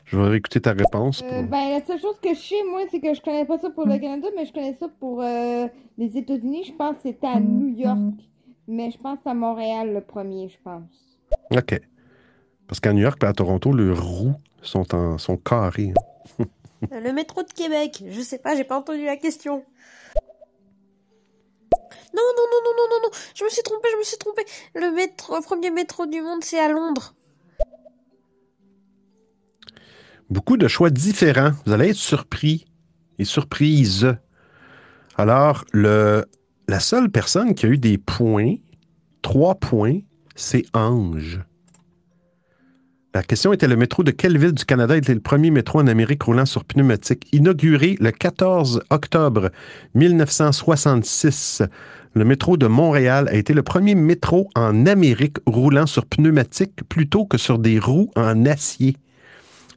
Je 0.04 0.16
vais 0.16 0.28
réécouter 0.28 0.60
ta 0.60 0.72
réponse. 0.72 1.22
Ben, 1.22 1.70
la 1.70 1.84
seule 1.84 2.00
chose 2.00 2.18
que 2.22 2.30
je 2.32 2.40
sais, 2.40 2.64
moi, 2.70 2.82
c'est 2.90 3.00
que 3.00 3.12
je 3.12 3.20
connais 3.20 3.44
pas 3.44 3.58
ça 3.58 3.68
pour 3.68 3.86
le 3.86 3.98
Canada, 3.98 4.28
mais 4.36 4.46
je 4.46 4.52
connais 4.52 4.74
ça 4.74 4.88
pour 5.00 5.22
les 5.22 6.16
États-Unis. 6.16 6.64
Je 6.68 6.72
pense 6.72 6.96
que 6.96 7.02
c'était 7.02 7.26
à 7.26 7.40
New 7.40 7.76
York. 7.76 8.14
Mais 8.68 8.90
je 8.90 8.98
pense 8.98 9.18
à 9.24 9.32
Montréal 9.34 9.92
le 9.94 10.02
premier, 10.02 10.48
je 10.50 10.58
pense. 10.62 10.82
OK. 11.50 11.80
Parce 12.68 12.80
qu'à 12.80 12.92
New 12.92 13.00
York 13.00 13.18
et 13.24 13.26
à 13.26 13.32
Toronto, 13.32 13.72
les 13.74 13.90
roues 13.90 14.34
sont, 14.60 14.94
en, 14.94 15.16
sont 15.16 15.38
carrées. 15.38 15.94
hein. 16.38 16.44
Le 16.92 17.12
métro 17.12 17.42
de 17.42 17.52
Québec. 17.52 18.04
Je 18.08 18.20
sais 18.20 18.38
pas, 18.38 18.54
j'ai 18.54 18.64
pas 18.64 18.78
entendu 18.78 19.04
la 19.04 19.16
question. 19.16 19.64
Non, 22.14 22.22
non, 22.36 22.44
non, 22.52 22.60
non, 22.64 22.72
non, 22.76 22.84
non, 22.90 23.00
non. 23.04 23.10
Je 23.34 23.44
me 23.44 23.48
suis 23.48 23.62
trompée, 23.62 23.88
je 23.92 23.96
me 23.98 24.02
suis 24.02 24.18
trompée. 24.18 24.44
Le 24.74 24.94
métro, 24.94 25.36
le 25.36 25.42
premier 25.42 25.70
métro 25.70 26.06
du 26.06 26.20
monde, 26.20 26.44
c'est 26.44 26.60
à 26.60 26.68
Londres. 26.68 27.14
Beaucoup 30.30 30.56
de 30.58 30.68
choix 30.68 30.90
différents. 30.90 31.52
Vous 31.64 31.72
allez 31.72 31.90
être 31.90 31.96
surpris 31.96 32.66
et 33.18 33.24
surprises. 33.24 34.14
Alors, 35.16 35.64
le, 35.72 36.26
la 36.68 36.80
seule 36.80 37.10
personne 37.10 37.54
qui 37.54 37.66
a 37.66 37.70
eu 37.70 37.78
des 37.78 37.96
points, 37.96 38.56
trois 39.22 39.54
points, 39.54 40.00
c'est 40.36 40.64
Ange. 40.74 41.40
La 43.14 43.22
question 43.22 43.54
était 43.54 43.66
le 43.66 43.76
métro 43.76 44.04
de 44.04 44.10
quelle 44.10 44.36
ville 44.36 44.52
du 44.52 44.66
Canada 44.66 44.94
était 44.94 45.14
le 45.14 45.20
premier 45.20 45.50
métro 45.50 45.80
en 45.80 45.86
Amérique 45.86 46.22
roulant 46.22 46.44
sur 46.44 46.64
pneumatique? 46.64 47.26
Inauguré 47.32 47.96
le 48.00 48.10
14 48.10 48.82
octobre 48.90 49.50
1966, 49.94 51.62
le 52.14 52.24
métro 52.26 52.58
de 52.58 52.66
Montréal 52.66 53.28
a 53.28 53.34
été 53.34 53.54
le 53.54 53.62
premier 53.62 53.94
métro 53.94 54.50
en 54.54 54.84
Amérique 54.84 55.38
roulant 55.46 55.86
sur 55.86 56.04
pneumatique 56.04 56.82
plutôt 56.86 57.24
que 57.24 57.38
sur 57.38 57.58
des 57.58 57.78
roues 57.78 58.10
en 58.14 58.44
acier. 58.44 58.96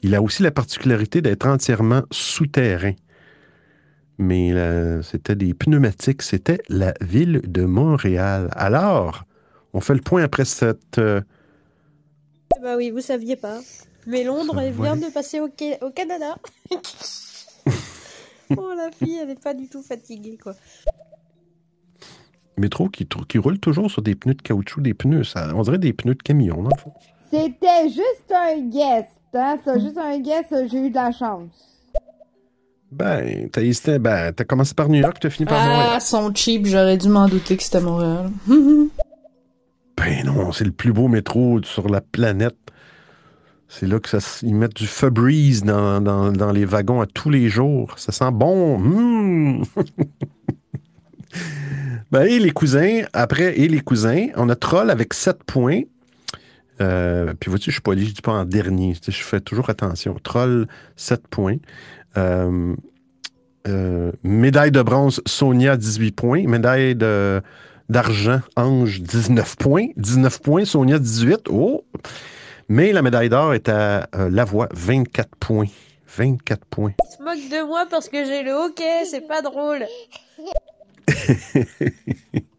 Il 0.04 0.14
a 0.14 0.22
aussi 0.22 0.44
la 0.44 0.52
particularité 0.52 1.22
d'être 1.22 1.48
entièrement 1.48 2.02
souterrain. 2.12 2.94
Mais 4.18 4.54
c'était 5.04 5.36
des 5.36 5.54
pneumatiques, 5.54 6.22
c'était 6.22 6.62
la 6.70 6.94
ville 7.02 7.42
de 7.46 7.66
Montréal. 7.66 8.50
Alors, 8.54 9.24
on 9.74 9.80
fait 9.82 9.96
le 9.96 10.02
point 10.02 10.24
après 10.24 10.46
cette... 10.46 10.98
euh, 11.00 11.22
Bah 12.62 12.76
oui, 12.78 12.92
vous 12.92 13.02
saviez 13.02 13.36
pas. 13.36 13.60
Mais 14.08 14.24
Londres 14.24 14.60
elle 14.60 14.74
vient 14.74 14.96
de 14.96 15.12
passer 15.12 15.40
au, 15.40 15.50
Ca- 15.58 15.78
au 15.82 15.92
Canada. 15.92 16.36
oh 18.58 18.74
la 18.76 18.92
fille, 18.92 19.18
elle 19.22 19.30
est 19.30 19.40
pas 19.42 19.54
du 19.54 19.68
tout 19.68 19.82
fatiguée 19.82 20.38
quoi. 20.42 20.54
métro 22.58 22.90
qui, 22.90 23.08
qui 23.28 23.38
roule 23.38 23.60
toujours 23.60 23.90
sur 23.90 24.02
des 24.02 24.16
pneus 24.16 24.34
de 24.36 24.42
caoutchouc, 24.42 24.82
des 24.82 24.94
pneus, 24.94 25.24
ça, 25.24 25.50
on 25.56 25.62
dirait 25.62 25.78
des 25.78 25.94
pneus 25.94 26.16
de 26.16 26.22
camion, 26.22 26.62
dans 26.64 26.70
le 26.70 26.78
fond. 26.78 26.94
C'était 27.32 27.88
juste 27.90 28.32
un 28.32 28.60
guess, 28.70 29.06
hein? 29.34 29.58
C'est 29.64 29.80
juste 29.80 29.98
un 29.98 30.20
guess, 30.20 30.46
j'ai 30.70 30.86
eu 30.86 30.90
de 30.90 30.96
la 30.96 31.12
chance. 31.12 31.71
Ben, 32.92 33.50
t'as 33.50 33.62
hésité, 33.62 34.00
ben, 34.00 34.34
t'as 34.34 34.44
commencé 34.44 34.74
par 34.74 34.90
New 34.90 35.00
York, 35.00 35.18
t'as 35.20 35.30
fini 35.30 35.46
par 35.46 35.64
Montréal. 35.64 35.92
Ah, 35.94 36.00
son 36.02 36.34
cheap, 36.36 36.66
j'aurais 36.66 36.98
dû 36.98 37.08
m'en 37.08 37.28
douter 37.28 37.56
que 37.56 37.64
c'était 37.64 37.82
Montréal. 37.82 38.30
Ben 39.98 40.26
non, 40.26 40.52
c'est 40.52 40.64
le 40.64 40.72
plus 40.72 40.94
beau 40.94 41.08
métro 41.08 41.62
sur 41.62 41.88
la 41.88 42.02
planète. 42.02 42.56
C'est 43.68 43.86
là 43.86 44.00
que 44.00 44.10
ça, 44.10 44.18
ils 44.42 44.56
mettent 44.56 44.76
du 44.76 44.88
Febreze 44.88 45.64
dans, 45.64 46.02
dans, 46.02 46.32
dans 46.32 46.52
les 46.52 46.66
wagons 46.66 47.02
à 47.02 47.06
tous 47.06 47.30
les 47.30 47.50
jours. 47.50 48.00
Ça 48.00 48.12
sent 48.12 48.32
bon. 48.34 48.80
Mmh. 48.80 49.64
ben, 52.12 52.24
et 52.24 52.40
les 52.40 52.50
cousins, 52.50 53.02
après, 53.14 53.60
et 53.60 53.68
les 53.68 53.82
cousins, 53.82 54.28
on 54.36 54.50
a 54.50 54.56
Troll 54.56 54.90
avec 54.90 55.14
7 55.14 55.44
points. 55.44 55.82
Euh, 56.82 57.36
puis 57.40 57.52
vois-tu, 57.52 57.70
je 57.70 57.76
suis 57.76 57.82
pas 57.82 57.92
allé, 57.92 58.06
je 58.06 58.14
dis 58.14 58.22
pas 58.22 58.32
en 58.32 58.46
dernier. 58.46 58.96
Je 59.08 59.12
fais 59.12 59.40
toujours 59.40 59.70
attention. 59.70 60.16
Troll, 60.24 60.68
7 60.96 61.28
points. 61.28 61.58
Euh, 62.18 62.76
euh, 63.68 64.12
médaille 64.24 64.72
de 64.72 64.82
bronze, 64.82 65.22
Sonia, 65.26 65.78
18 65.78 66.12
points. 66.12 66.48
Médaille 66.48 66.96
de, 66.96 67.42
d'argent, 67.90 68.42
Ange, 68.56 69.02
19 69.02 69.56
points. 69.58 69.88
19 69.98 70.42
points, 70.42 70.66
Sonia, 70.66 71.00
18. 71.00 71.48
Oh! 71.50 71.86
Mais 72.70 72.92
la 72.94 73.02
médaille 73.02 73.30
d'or 73.30 73.54
est 73.54 73.70
à 73.70 74.08
euh, 74.16 74.30
Lavoie, 74.30 74.70
24 74.74 75.36
points. 75.36 75.68
24 76.18 76.66
points. 76.66 76.94
Il 77.00 77.18
se 77.18 77.24
moque 77.24 77.50
de 77.50 77.66
moi 77.66 77.86
parce 77.90 78.10
que 78.10 78.26
j'ai 78.26 78.44
le 78.44 78.52
hockey, 78.52 79.06
c'est 79.06 79.28
pas 79.28 79.42
drôle. 79.42 79.86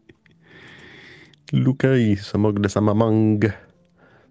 Luca, 1.53 1.97
il 1.97 2.17
se 2.17 2.37
moque 2.37 2.59
de 2.59 2.67
sa 2.67 2.81
mamangue. 2.81 3.53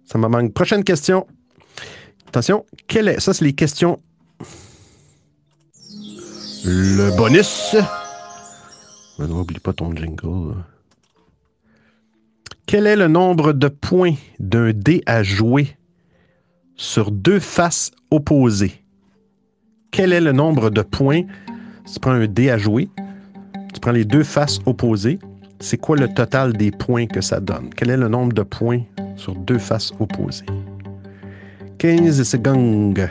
Sa 0.05 0.17
mamangue. 0.17 0.51
Prochaine 0.51 0.83
question. 0.83 1.25
Attention, 2.27 2.65
quelle 2.87 3.07
est. 3.07 3.19
Ça, 3.19 3.33
c'est 3.33 3.45
les 3.45 3.53
questions. 3.53 4.01
Le 6.65 7.15
bonus. 7.17 7.75
N'oublie 9.19 9.59
pas 9.59 9.73
ton 9.73 9.93
jingle. 9.93 10.49
là. 10.49 10.55
Quel 12.65 12.87
est 12.87 12.95
le 12.95 13.07
nombre 13.07 13.51
de 13.53 13.67
points 13.67 14.15
d'un 14.39 14.71
dé 14.71 15.03
à 15.05 15.23
jouer 15.23 15.75
sur 16.75 17.11
deux 17.11 17.39
faces 17.39 17.91
opposées? 18.11 18.81
Quel 19.91 20.13
est 20.13 20.21
le 20.21 20.31
nombre 20.31 20.69
de 20.69 20.81
points? 20.81 21.23
Si 21.85 21.95
tu 21.95 21.99
prends 21.99 22.11
un 22.11 22.27
dé 22.27 22.49
à 22.49 22.57
jouer, 22.57 22.89
tu 23.73 23.79
prends 23.81 23.91
les 23.91 24.05
deux 24.05 24.23
faces 24.23 24.59
opposées, 24.65 25.19
c'est 25.59 25.77
quoi 25.77 25.97
le 25.97 26.07
total 26.07 26.53
des 26.53 26.71
points 26.71 27.07
que 27.07 27.19
ça 27.21 27.41
donne? 27.41 27.69
Quel 27.75 27.89
est 27.89 27.97
le 27.97 28.07
nombre 28.07 28.33
de 28.33 28.43
points 28.43 28.81
sur 29.17 29.35
deux 29.35 29.59
faces 29.59 29.91
opposées? 29.99 30.45
15 31.77 32.23
secondes. 32.23 33.09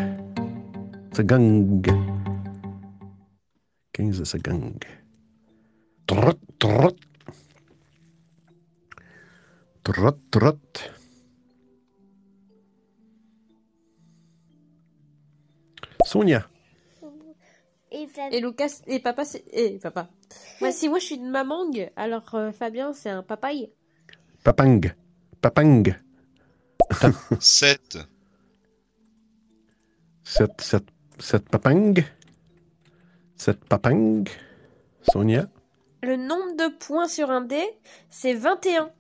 Secondes. 1.14 1.86
15 3.92 4.24
secondes. 4.24 4.84
Trot, 6.06 6.38
trot. 6.58 6.96
Trot, 9.82 10.18
trot. 10.30 10.58
Sonia. 16.04 16.48
Et 17.90 18.40
Lucas, 18.40 18.80
et 18.86 19.00
papa, 19.00 19.24
c'est. 19.24 19.44
Et 19.52 19.78
papa. 19.78 20.08
Moi, 20.60 20.72
si 20.72 20.88
moi 20.88 20.98
je 20.98 21.04
suis 21.04 21.14
une 21.16 21.30
mamangue, 21.30 21.90
alors 21.96 22.34
euh, 22.34 22.52
Fabien 22.52 22.92
c'est 22.92 23.10
un 23.10 23.22
papaye. 23.22 23.70
Papang. 24.44 24.80
Papang. 25.40 25.82
7. 27.40 27.98
7, 30.24 30.60
7, 30.60 30.84
7 31.18 31.48
papang. 31.50 31.94
7 33.42 33.64
papang. 33.64 34.22
Sonia? 35.02 35.48
Le 36.04 36.14
nombre 36.14 36.56
de 36.56 36.72
points 36.78 37.08
sur 37.08 37.28
un 37.28 37.40
dé, 37.40 37.60
c'est 38.08 38.34
21. 38.34 38.90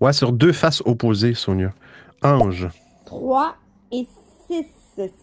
Ouais, 0.00 0.12
sur 0.12 0.32
deux 0.32 0.52
faces 0.52 0.82
opposées, 0.84 1.34
Sonia. 1.34 1.72
Ange. 2.22 2.66
3 3.04 3.54
et 3.92 4.08
6, 4.48 4.64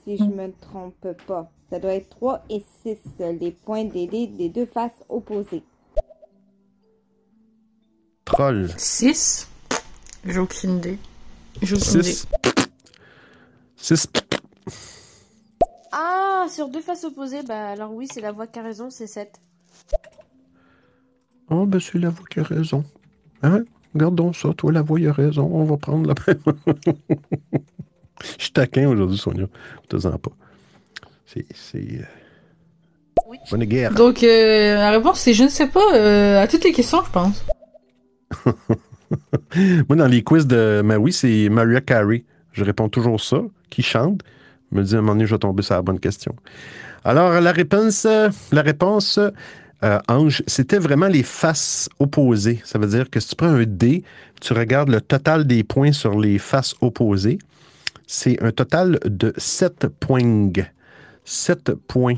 si 0.05 0.15
je 0.15 0.23
me 0.23 0.53
trompe 0.61 1.05
pas. 1.27 1.51
Ça 1.69 1.79
doit 1.79 1.95
être 1.95 2.07
3 2.11 2.45
et 2.49 2.63
6, 2.83 2.97
les 3.41 3.51
points 3.51 3.83
des 3.83 4.07
dés 4.07 4.27
des 4.27 4.47
deux 4.47 4.65
faces 4.65 5.03
opposées. 5.09 5.63
Troll. 8.23 8.69
6 8.77 9.49
J'ai 10.23 10.39
aucune 10.39 10.77
idée. 10.77 10.97
J'ai 11.61 11.75
aucune 11.75 11.99
idée. 11.99 12.13
6. 12.13 12.27
6. 13.75 14.07
Ah, 15.97 16.45
sur 16.49 16.67
deux 16.67 16.81
faces 16.81 17.05
opposées, 17.05 17.41
bah 17.43 17.69
alors 17.69 17.93
oui, 17.93 18.05
c'est 18.11 18.19
la 18.19 18.33
voix 18.33 18.47
qui 18.47 18.59
a 18.59 18.63
raison, 18.63 18.89
c'est 18.89 19.07
7. 19.07 19.39
Oh, 21.49 21.65
ben 21.65 21.79
c'est 21.79 21.99
la 21.99 22.09
voix 22.09 22.25
qui 22.29 22.41
a 22.41 22.43
raison. 22.43 22.83
Hein? 23.43 23.63
Gardons 23.95 24.33
ça, 24.33 24.49
toi, 24.57 24.73
la 24.73 24.81
voix, 24.81 24.99
il 24.99 25.07
a 25.07 25.13
raison. 25.13 25.49
On 25.53 25.63
va 25.63 25.77
prendre 25.77 26.05
la 26.05 26.15
Je 28.37 28.43
suis 28.43 28.51
taquin 28.51 28.89
aujourd'hui, 28.89 29.17
Sonia. 29.17 29.45
Fais-en 29.89 30.17
pas. 30.17 30.31
C'est. 31.25 31.45
c'est 31.55 32.01
euh, 32.01 33.35
Bonne 33.49 33.63
guerre. 33.63 33.93
Donc, 33.93 34.21
euh, 34.21 34.75
la 34.75 34.91
réponse, 34.91 35.21
c'est 35.21 35.33
je 35.33 35.45
ne 35.45 35.49
sais 35.49 35.67
pas 35.67 35.95
euh, 35.95 36.41
à 36.41 36.47
toutes 36.49 36.65
les 36.65 36.73
questions, 36.73 37.03
je 37.05 37.11
pense. 37.11 37.45
Moi, 39.87 39.95
dans 39.95 40.07
les 40.07 40.23
quiz 40.23 40.45
de 40.45 40.81
Maui, 40.83 41.13
c'est 41.13 41.47
Maria 41.47 41.79
Carey. 41.79 42.25
Je 42.51 42.65
réponds 42.65 42.89
toujours 42.89 43.21
ça, 43.21 43.41
qui 43.69 43.81
chante. 43.81 44.23
Je 44.75 44.81
me 44.81 44.85
dis 44.85 44.95
à 44.95 44.97
un 44.97 45.01
moment 45.01 45.13
donné, 45.13 45.25
je 45.25 45.33
vais 45.33 45.39
tomber 45.39 45.63
sur 45.63 45.75
la 45.75 45.81
bonne 45.81 46.01
question. 46.01 46.35
Alors, 47.05 47.39
la 47.39 47.53
réponse, 47.53 48.05
euh, 48.05 49.99
Ange, 50.09 50.43
c'était 50.47 50.79
vraiment 50.79 51.07
les 51.07 51.23
faces 51.23 51.87
opposées. 51.97 52.59
Ça 52.65 52.77
veut 52.77 52.87
dire 52.87 53.09
que 53.09 53.21
si 53.21 53.29
tu 53.29 53.35
prends 53.37 53.47
un 53.47 53.63
dé, 53.63 54.03
tu 54.41 54.51
regardes 54.51 54.89
le 54.89 54.99
total 54.99 55.47
des 55.47 55.63
points 55.63 55.93
sur 55.93 56.19
les 56.19 56.39
faces 56.39 56.75
opposées. 56.81 57.37
C'est 58.05 58.43
un 58.43 58.51
total 58.51 58.99
de 59.05 59.31
7 59.37 59.87
points. 59.87 60.51
7 61.23 61.71
points. 61.87 62.17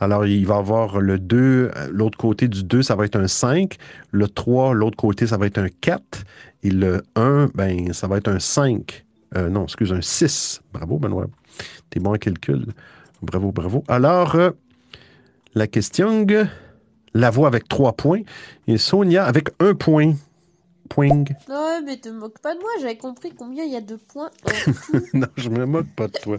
Alors, 0.00 0.24
il 0.24 0.46
va 0.46 0.54
y 0.54 0.58
avoir 0.58 1.00
le 1.00 1.18
2, 1.18 1.36
euh, 1.36 1.88
l'autre 1.92 2.16
côté 2.16 2.48
du 2.48 2.64
2, 2.64 2.82
ça 2.82 2.94
va 2.94 3.04
être 3.04 3.16
un 3.16 3.28
5. 3.28 3.76
Le 4.12 4.28
3, 4.28 4.72
l'autre 4.72 4.96
côté, 4.96 5.26
ça 5.26 5.36
va 5.36 5.44
être 5.44 5.58
un 5.58 5.68
4. 5.82 6.24
Et 6.62 6.70
le 6.70 7.02
1, 7.16 7.50
ben, 7.54 7.92
ça 7.92 8.06
va 8.06 8.16
être 8.16 8.28
un 8.28 8.38
5. 8.38 9.04
Euh, 9.36 9.50
non, 9.50 9.64
excuse, 9.64 9.92
un 9.92 10.00
6. 10.00 10.62
Bravo, 10.72 10.98
Benoît. 10.98 11.26
T'es 11.90 12.00
bon 12.00 12.14
en 12.14 12.18
calcul. 12.18 12.66
Bravo, 13.22 13.52
bravo. 13.52 13.84
Alors, 13.88 14.34
euh, 14.34 14.50
la 15.54 15.66
question, 15.66 16.26
la 17.14 17.30
voix 17.30 17.48
avec 17.48 17.68
3 17.68 17.92
points 17.92 18.22
et 18.66 18.78
Sonia 18.78 19.24
avec 19.24 19.48
1 19.60 19.74
point. 19.74 20.14
Point. 20.88 21.24
Ouais, 21.48 21.82
mais 21.84 21.98
te 21.98 22.08
moque 22.08 22.38
pas 22.38 22.54
de 22.54 22.60
moi, 22.60 22.70
j'avais 22.80 22.96
compris 22.96 23.32
combien 23.34 23.64
il 23.64 23.72
y 23.72 23.76
a 23.76 23.82
de 23.82 23.96
points. 23.96 24.30
non, 25.12 25.26
je 25.36 25.50
me 25.50 25.66
moque 25.66 25.88
pas 25.94 26.08
de 26.08 26.12
toi. 26.12 26.38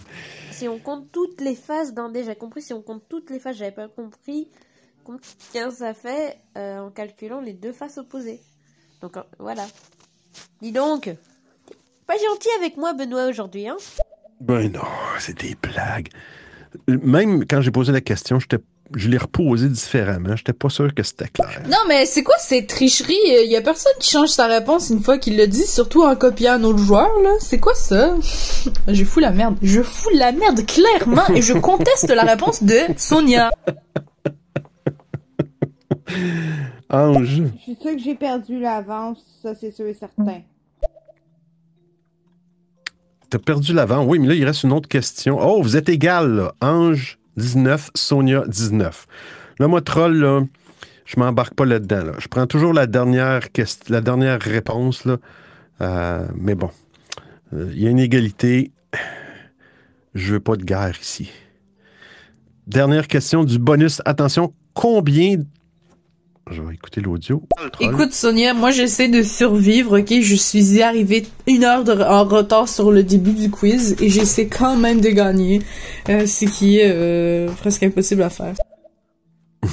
si 0.50 0.68
on 0.68 0.80
compte 0.80 1.12
toutes 1.12 1.40
les 1.40 1.54
phases 1.54 1.94
d'un 1.94 2.10
dé, 2.10 2.24
j'ai 2.24 2.36
compris 2.36 2.64
si 2.64 2.74
on 2.74 2.82
compte 2.82 3.04
toutes 3.10 3.30
les 3.30 3.40
phases, 3.40 3.58
j'avais 3.58 3.72
pas 3.72 3.88
compris 3.88 4.48
combien 5.04 5.70
ça 5.70 5.94
fait 5.94 6.40
euh, 6.58 6.80
en 6.80 6.90
calculant 6.90 7.42
les 7.42 7.54
deux 7.54 7.74
faces 7.74 8.00
opposées. 8.00 8.42
Donc 9.02 9.18
euh, 9.18 9.24
voilà. 9.38 9.68
Dis 10.64 10.72
donc, 10.72 11.16
pas 12.08 12.18
gentil 12.18 12.50
avec 12.58 12.76
moi, 12.76 12.94
Benoît, 12.94 13.28
aujourd'hui, 13.28 13.68
hein 13.68 13.78
Ben 14.40 14.72
non, 14.72 14.82
c'est 15.20 15.38
des 15.42 15.56
blagues. 15.62 16.10
Même 16.88 17.46
quand 17.46 17.62
j'ai 17.62 17.72
posé 17.72 17.92
la 17.92 18.02
question, 18.02 18.40
j'étais- 18.40 18.64
je 18.96 19.10
l'ai 19.10 19.18
reposé 19.18 19.68
différemment. 19.70 20.36
J'étais 20.36 20.54
pas 20.54 20.70
sûr 20.70 20.94
que 20.96 21.04
c'était 21.04 21.28
clair. 21.28 21.62
Non, 21.68 21.78
mais 21.88 22.06
c'est 22.06 22.24
quoi 22.24 22.36
ces 22.40 22.66
tricheries? 22.66 23.18
Il 23.24 23.52
y 23.52 23.56
a 23.58 23.62
personne 23.62 23.92
qui 24.00 24.10
change 24.10 24.30
sa 24.30 24.48
réponse 24.48 24.90
une 24.90 25.02
fois 25.04 25.18
qu'il 25.18 25.36
le 25.38 25.46
dit, 25.48 25.66
surtout 25.66 26.04
en 26.04 26.16
copiant 26.16 26.54
un 26.54 26.64
autre 26.64 26.80
joueur, 26.80 27.10
là. 27.22 27.32
C'est 27.40 27.60
quoi 27.60 27.76
ça? 27.76 28.16
Je 28.88 29.04
fous 29.04 29.20
la 29.20 29.32
merde. 29.32 29.58
Je 29.62 29.82
fous 29.82 30.10
la 30.16 30.32
merde 30.32 30.66
clairement 30.66 31.28
et 31.36 31.42
je 31.42 31.54
conteste 31.60 32.10
la 32.10 32.24
réponse 32.24 32.64
de 32.64 32.78
Sonia. 32.98 33.52
Ange. 36.90 37.44
Je 37.58 37.62
suis 37.62 37.76
sûre 37.82 37.92
que 37.96 38.00
j'ai 38.00 38.16
perdu 38.16 38.60
l'avance, 38.60 39.20
ça 39.44 39.54
c'est 39.54 39.72
sûr 39.72 39.86
et 39.86 39.94
certain. 39.94 40.42
T'as 43.30 43.40
perdu 43.40 43.74
l'avant. 43.74 44.04
Oui, 44.06 44.20
mais 44.20 44.28
là, 44.28 44.34
il 44.36 44.44
reste 44.46 44.64
une 44.64 44.72
autre 44.74 44.90
question. 44.90 45.38
Oh, 45.40 45.62
vous 45.62 45.78
êtes 45.78 45.90
égal, 45.90 46.32
là. 46.32 46.54
Ange 46.62 47.20
19, 47.38 47.92
Sonia 47.96 48.44
19. 48.48 49.06
Là, 49.60 49.68
moi, 49.68 49.82
troll, 49.82 50.18
là, 50.18 50.42
je 51.06 51.20
m'embarque 51.20 51.54
pas 51.54 51.66
là-dedans. 51.66 52.06
là. 52.06 52.12
Je 52.18 52.28
prends 52.28 52.48
toujours 52.48 52.74
la 52.74 52.88
dernière, 52.88 53.42
la 53.90 54.02
dernière 54.02 54.40
réponse, 54.42 55.06
là. 55.06 55.18
Euh, 55.82 56.26
mais 56.36 56.56
bon, 56.56 56.72
Euh, 57.54 57.70
il 57.74 57.82
y 57.82 57.88
a 57.88 57.90
une 57.90 58.00
égalité. 58.00 58.72
Je 60.14 60.34
veux 60.34 60.40
pas 60.40 60.56
de 60.56 60.64
guerre 60.64 60.96
ici. 61.02 61.32
Dernière 62.68 63.08
question 63.08 63.44
du 63.44 63.58
bonus. 63.60 64.02
Attention, 64.06 64.54
combien... 64.74 65.38
Je 66.52 66.62
vais 66.64 66.74
écouter 66.74 67.00
l'audio. 67.02 67.44
Écoute, 67.80 68.12
Sonia, 68.14 68.54
moi 68.56 68.72
j'essaie 68.72 69.08
de 69.08 69.22
survivre, 69.22 70.00
ok? 70.00 70.22
Je 70.22 70.36
suis 70.36 70.82
arrivée 70.82 71.26
une 71.48 71.64
heure 71.64 71.84
de- 71.84 71.92
en 72.02 72.24
retard 72.26 72.68
sur 72.68 72.92
le 72.92 73.04
début 73.04 73.34
du 73.34 73.52
quiz 73.52 73.96
et 74.02 74.10
j'essaie 74.10 74.48
quand 74.48 74.76
même 74.76 75.00
de 75.00 75.10
gagner, 75.10 75.62
euh, 76.10 76.26
ce 76.26 76.46
qui 76.46 76.80
est 76.80 76.92
euh, 76.92 77.50
presque 77.60 77.84
impossible 77.84 78.24
à 78.24 78.30
faire. 78.30 78.56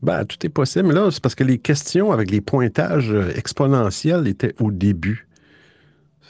Ben, 0.00 0.24
tout 0.24 0.36
est 0.46 0.48
possible. 0.48 0.92
Là, 0.94 1.10
c'est 1.10 1.20
parce 1.20 1.34
que 1.34 1.42
les 1.42 1.58
questions 1.58 2.12
avec 2.12 2.30
les 2.30 2.40
pointages 2.40 3.10
euh, 3.12 3.32
exponentiels 3.36 4.28
étaient 4.28 4.54
au 4.60 4.70
début. 4.70 5.26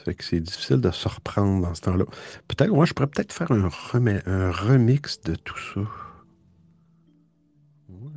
Fait 0.05 0.15
que 0.15 0.23
c'est 0.23 0.39
difficile 0.39 0.77
de 0.81 0.89
se 0.89 1.07
reprendre 1.07 1.67
dans 1.67 1.75
ce 1.75 1.81
temps-là. 1.81 2.05
Peut-être, 2.47 2.71
moi, 2.71 2.85
je 2.85 2.93
pourrais 2.93 3.07
peut-être 3.09 3.31
faire 3.31 3.51
un, 3.51 3.69
un 4.25 4.51
remix 4.51 5.21
de 5.21 5.35
tout 5.35 5.57
ça. 5.75 5.81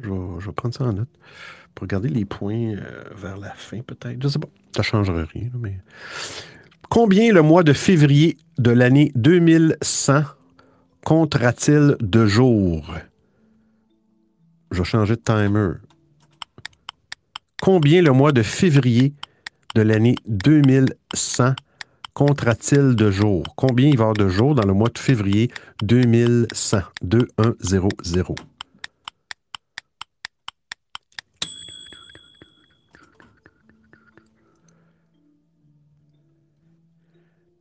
Je 0.03 0.09
vais, 0.09 0.53
prendre 0.53 0.75
ça 0.75 0.85
en 0.85 0.93
note. 0.93 1.09
Pour 1.75 1.85
regarder 1.85 2.09
les 2.09 2.25
points 2.25 2.75
euh, 2.75 3.05
vers 3.15 3.37
la 3.39 3.51
fin, 3.51 3.81
peut-être. 3.81 4.23
Je 4.23 4.29
sais 4.29 4.39
pas. 4.39 4.49
Ça 4.77 4.83
changerait 4.83 5.25
rien, 5.25 5.45
là, 5.45 5.59
mais. 5.59 5.79
Combien 6.91 7.33
le 7.33 7.41
mois 7.41 7.63
de 7.63 7.73
février 7.73 8.37
de 8.59 8.71
l'année 8.71 9.13
2100 9.15 10.25
comptera-t-il 11.05 11.97
de 12.01 12.27
jours? 12.27 12.95
Je 14.71 14.79
vais 14.79 14.85
changer 14.85 15.17
de 15.17 15.21
timer. 15.21 15.71
Combien 17.63 18.03
le 18.03 18.13
mois 18.13 18.33
de 18.33 18.43
février 18.43 19.15
de 19.75 19.83
l'année 19.83 20.17
2100 20.27 21.55
comptera-t-il 22.13 22.95
de 22.95 23.11
jours? 23.11 23.45
Combien 23.57 23.89
il 23.89 23.97
va 23.97 24.05
y 24.05 24.09
avoir 24.09 24.15
de 24.15 24.29
jours 24.29 24.55
dans 24.55 24.67
le 24.67 24.75
mois 24.75 24.89
de 24.89 24.99
février 24.99 25.51
2100? 25.83 26.81
2100. 27.03 28.35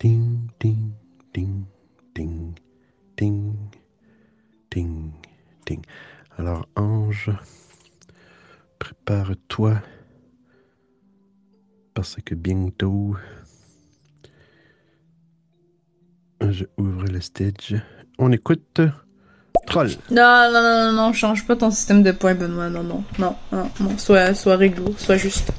Ding, 0.02 0.50
ding, 0.60 0.94
ding, 1.32 1.66
ding, 2.16 2.58
ding, 3.16 3.56
ding, 4.72 5.12
ding. 5.64 5.86
Alors, 6.40 6.66
Ange, 6.76 7.30
prépare-toi 8.80 9.80
parce 11.94 12.16
que 12.26 12.34
bientôt, 12.34 13.16
je 16.42 16.66
ouvre 16.80 17.06
le 17.06 17.22
stage. 17.22 17.76
On 18.18 18.32
écoute 18.32 18.82
Troll. 19.68 19.90
Non, 20.10 20.50
non, 20.52 20.64
non, 20.64 20.86
non, 20.86 20.94
non, 20.94 21.14
change 21.14 21.46
pas 21.46 21.56
ton 21.56 21.70
système 21.70 22.02
de 22.02 22.12
points, 22.12 22.34
Benoît. 22.34 22.72
Non, 22.72 22.82
non, 22.82 23.04
non, 23.20 23.36
non, 23.52 23.70
non. 23.80 23.98
Sois, 24.00 24.34
sois 24.34 24.56
réglo, 24.56 24.96
sois 24.98 25.18
juste. 25.18 25.52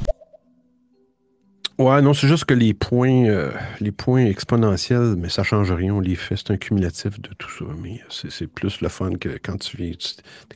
Ouais, 1.83 2.01
non, 2.01 2.15
c'est 2.15 2.29
juste 2.29 2.45
que 2.45 2.55
les 2.55 2.75
points, 2.75 3.25
euh, 3.25 3.51
les 3.81 3.91
points 3.91 4.25
exponentiels, 4.27 5.17
mais 5.19 5.29
ça 5.29 5.43
change 5.43 5.73
rien, 5.73 6.01
les 6.01 6.15
fait, 6.15 6.37
c'est 6.37 6.53
un 6.53 6.57
cumulatif 6.57 7.21
de 7.21 7.31
tout 7.35 7.51
ça. 7.51 7.65
Mais 7.81 8.01
c'est 8.09 8.47
plus 8.47 8.81
le 8.81 8.89
fun 8.89 9.17
que 9.17 9.31
quand 9.43 9.57
tu 9.59 9.77
viens, 9.77 9.93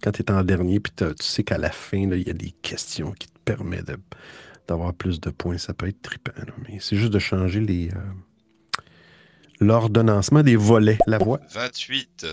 quand 0.00 0.12
tu 0.12 0.22
es 0.22 0.30
en 0.30 0.44
dernier, 0.44 0.78
puis 0.78 0.92
tu 0.96 1.04
sais 1.20 1.42
qu'à 1.42 1.58
la 1.58 1.70
fin, 1.70 1.98
il 1.98 2.26
y 2.26 2.30
a 2.30 2.32
des 2.32 2.52
questions 2.62 3.10
qui 3.10 3.26
te 3.26 3.38
permettent 3.44 3.90
d'avoir 4.68 4.94
plus 4.94 5.20
de 5.20 5.30
points. 5.30 5.58
Ça 5.58 5.74
peut 5.74 5.88
être 5.88 6.00
trippant, 6.00 6.30
mais 6.68 6.78
c'est 6.78 6.96
juste 6.96 7.12
de 7.12 7.18
changer 7.18 7.58
les 7.58 7.88
euh, 7.88 8.82
l'ordonnancement 9.58 10.44
des 10.44 10.56
volets, 10.56 10.98
la 11.08 11.18
voix. 11.18 11.40
28. 11.52 12.26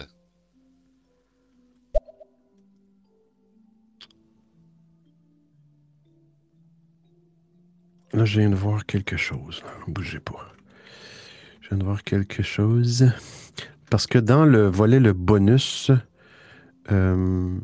Là, 8.14 8.26
je 8.26 8.40
viens 8.40 8.50
de 8.50 8.56
voir 8.56 8.86
quelque 8.86 9.18
chose. 9.18 9.64
Bougez 9.88 10.20
pas. 10.20 10.54
Je 11.62 11.70
viens 11.70 11.80
de 11.80 11.84
voir 11.84 12.04
quelque 12.04 12.44
chose. 12.44 13.08
Parce 13.90 14.06
que 14.06 14.20
dans 14.20 14.46
le 14.46 14.68
volet, 14.68 15.00
le 15.00 15.14
bonus, 15.14 15.90
euh, 16.92 17.58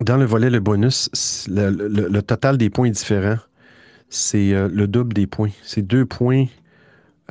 dans 0.00 0.16
le 0.16 0.24
volet, 0.24 0.48
le 0.48 0.60
bonus, 0.60 1.10
le, 1.48 2.20
total 2.22 2.56
des 2.56 2.70
points 2.70 2.86
est 2.86 2.92
différent. 2.92 3.36
C'est 4.08 4.54
euh, 4.54 4.68
le 4.68 4.88
double 4.88 5.12
des 5.12 5.26
points. 5.26 5.50
C'est 5.62 5.82
deux 5.82 6.06
points 6.06 6.46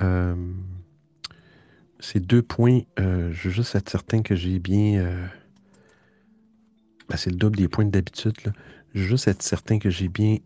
Euh, 0.02 0.36
c'est 2.00 2.20
deux 2.20 2.44
points. 2.44 2.82
je 2.98 3.48
veux 3.48 3.50
juste 3.50 3.74
être 3.74 3.90
certain 3.90 4.22
que 4.22 4.36
j'ai 4.36 4.60
bien. 4.60 5.04
ben, 7.10 7.18
c'est 7.18 7.32
le 7.32 7.38
double 7.38 7.58
des 7.58 7.68
points 7.68 7.86
d'habitude. 7.86 8.54
Juste 8.96 9.28
être 9.28 9.44
certain 9.44 9.80
que 9.80 9.90
j'ai 9.90 10.08
bien 10.08 10.38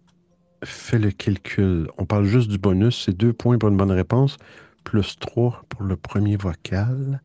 fait 0.64 1.00
le 1.00 1.12
calcul. 1.12 1.90
On 1.98 2.06
parle 2.06 2.26
juste 2.26 2.50
du 2.50 2.58
bonus. 2.58 3.06
C'est 3.06 3.16
deux 3.16 3.34
points 3.34 3.58
pour 3.58 3.70
une 3.70 3.78
bonne 3.78 3.92
réponse, 3.92 4.38
plus 4.84 5.18
trois 5.18 5.64
pour 5.70 5.84
le 5.84 5.96
premier 5.96 6.36
vocal. 6.36 7.22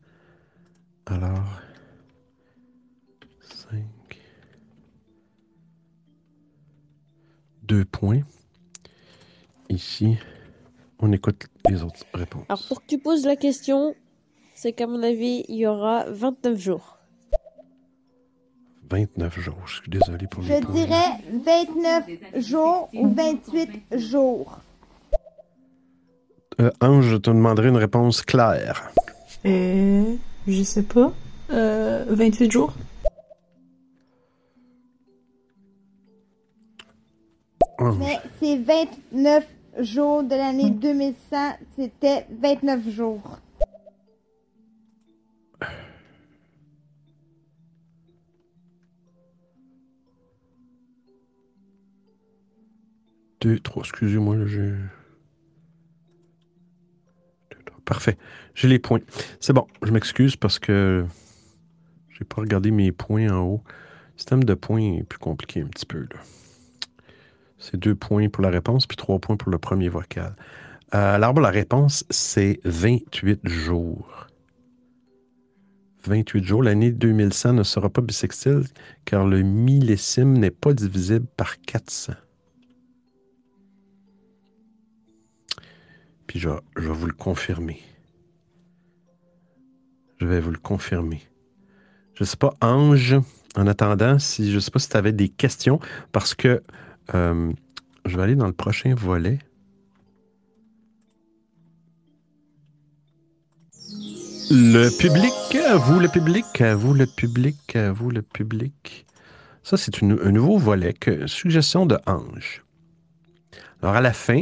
Alors. 1.05 1.61
5. 3.41 3.81
Deux 7.63 7.85
points. 7.85 8.21
Ici, 9.69 10.17
on 10.99 11.11
écoute 11.11 11.47
les 11.67 11.83
autres 11.83 12.05
réponses. 12.13 12.45
Alors 12.49 12.63
pour 12.67 12.81
que 12.81 12.87
tu 12.87 12.99
poses 12.99 13.25
la 13.25 13.35
question, 13.35 13.95
c'est 14.53 14.73
qu'à 14.73 14.87
mon 14.87 15.01
avis, 15.01 15.43
il 15.49 15.55
y 15.55 15.65
aura 15.65 16.05
29 16.09 16.57
jours. 16.59 16.94
29 18.89 19.39
jours. 19.39 19.61
Je 19.65 19.75
suis 19.75 19.89
désolé 19.89 20.27
pour 20.27 20.41
les 20.41 20.47
Je 20.47 20.71
dirais 20.71 21.17
29 21.45 22.41
jours 22.41 22.89
ou 22.93 23.07
28 23.13 23.99
jours. 23.99 24.59
Euh, 26.61 26.71
Ange, 26.81 27.05
je 27.05 27.17
te 27.17 27.29
demanderai 27.29 27.69
une 27.69 27.77
réponse 27.77 28.21
claire. 28.21 28.89
Euh, 29.45 30.15
je 30.47 30.63
sais 30.63 30.83
pas. 30.83 31.11
Euh, 31.51 32.05
28 32.09 32.51
jours. 32.51 32.73
Ange. 37.77 37.97
Mais 37.99 38.19
c'est 38.41 38.57
29 38.57 39.45
jours 39.79 40.23
de 40.23 40.35
l'année 40.35 40.69
2100. 40.69 41.57
C'était 41.75 42.25
29 42.41 42.89
jours. 42.89 43.39
Deux, 53.45 53.59
trois, 53.59 53.83
excusez-moi, 53.83 54.37
là, 54.37 54.47
j'ai. 54.47 54.73
Parfait. 57.85 58.17
J'ai 58.55 58.67
les 58.67 58.79
points. 58.79 59.01
C'est 59.39 59.53
bon, 59.53 59.67
je 59.83 59.91
m'excuse 59.91 60.35
parce 60.35 60.57
que 60.57 61.05
j'ai 62.09 62.25
pas 62.25 62.41
regardé 62.41 62.71
mes 62.71 62.91
points 62.91 63.29
en 63.29 63.43
haut. 63.43 63.63
Le 63.67 64.17
système 64.17 64.43
de 64.43 64.55
points 64.55 64.97
est 64.97 65.03
plus 65.03 65.19
compliqué 65.19 65.61
un 65.61 65.67
petit 65.67 65.85
peu. 65.85 66.07
C'est 67.59 67.77
deux 67.77 67.93
points 67.93 68.29
pour 68.29 68.41
la 68.41 68.49
réponse, 68.49 68.87
puis 68.87 68.97
trois 68.97 69.19
points 69.19 69.37
pour 69.37 69.51
le 69.51 69.59
premier 69.59 69.89
vocal. 69.89 70.35
Euh, 70.95 71.13
alors, 71.13 71.39
la 71.39 71.51
réponse, 71.51 72.03
c'est 72.09 72.59
28 72.63 73.47
jours. 73.47 74.25
28 76.05 76.43
jours. 76.43 76.63
L'année 76.63 76.89
2100 76.89 77.53
ne 77.53 77.61
sera 77.61 77.91
pas 77.91 78.01
bissextile 78.01 78.63
car 79.05 79.23
le 79.23 79.43
millésime 79.43 80.33
n'est 80.33 80.49
pas 80.49 80.73
divisible 80.73 81.27
par 81.37 81.61
400. 81.61 82.13
Je, 86.35 86.49
vais 86.49 86.91
vous 86.91 87.07
le 87.07 87.13
confirmer. 87.13 87.81
Je 90.17 90.27
vais 90.27 90.41
vous 90.41 90.51
le 90.51 90.57
confirmer. 90.57 91.21
Je 92.13 92.25
sais 92.25 92.35
pas, 92.35 92.53
Ange, 92.59 93.15
en 93.55 93.67
attendant, 93.67 94.19
si 94.19 94.51
je 94.51 94.59
sais 94.59 94.69
pas 94.69 94.79
si 94.79 94.89
tu 94.89 94.97
avais 94.97 95.13
des 95.13 95.29
questions, 95.29 95.79
parce 96.11 96.35
que 96.35 96.61
euh, 97.13 97.53
je 98.05 98.17
vais 98.17 98.23
aller 98.23 98.35
dans 98.35 98.47
le 98.47 98.53
prochain 98.53 98.93
volet. 98.95 99.39
Le 104.51 104.89
public, 104.99 105.31
vous 105.85 105.99
le 106.01 106.09
public, 106.09 106.61
vous 106.61 106.93
le 106.93 107.05
public, 107.05 107.77
vous 107.93 108.09
le 108.11 108.21
public. 108.21 109.05
Ça, 109.63 109.77
c'est 109.77 110.03
un 110.03 110.31
nouveau 110.31 110.57
volet, 110.57 110.93
que, 110.93 111.27
suggestion 111.27 111.85
de 111.85 111.97
Ange. 112.05 112.61
Alors, 113.81 113.95
à 113.95 114.01
la 114.01 114.13
fin, 114.13 114.41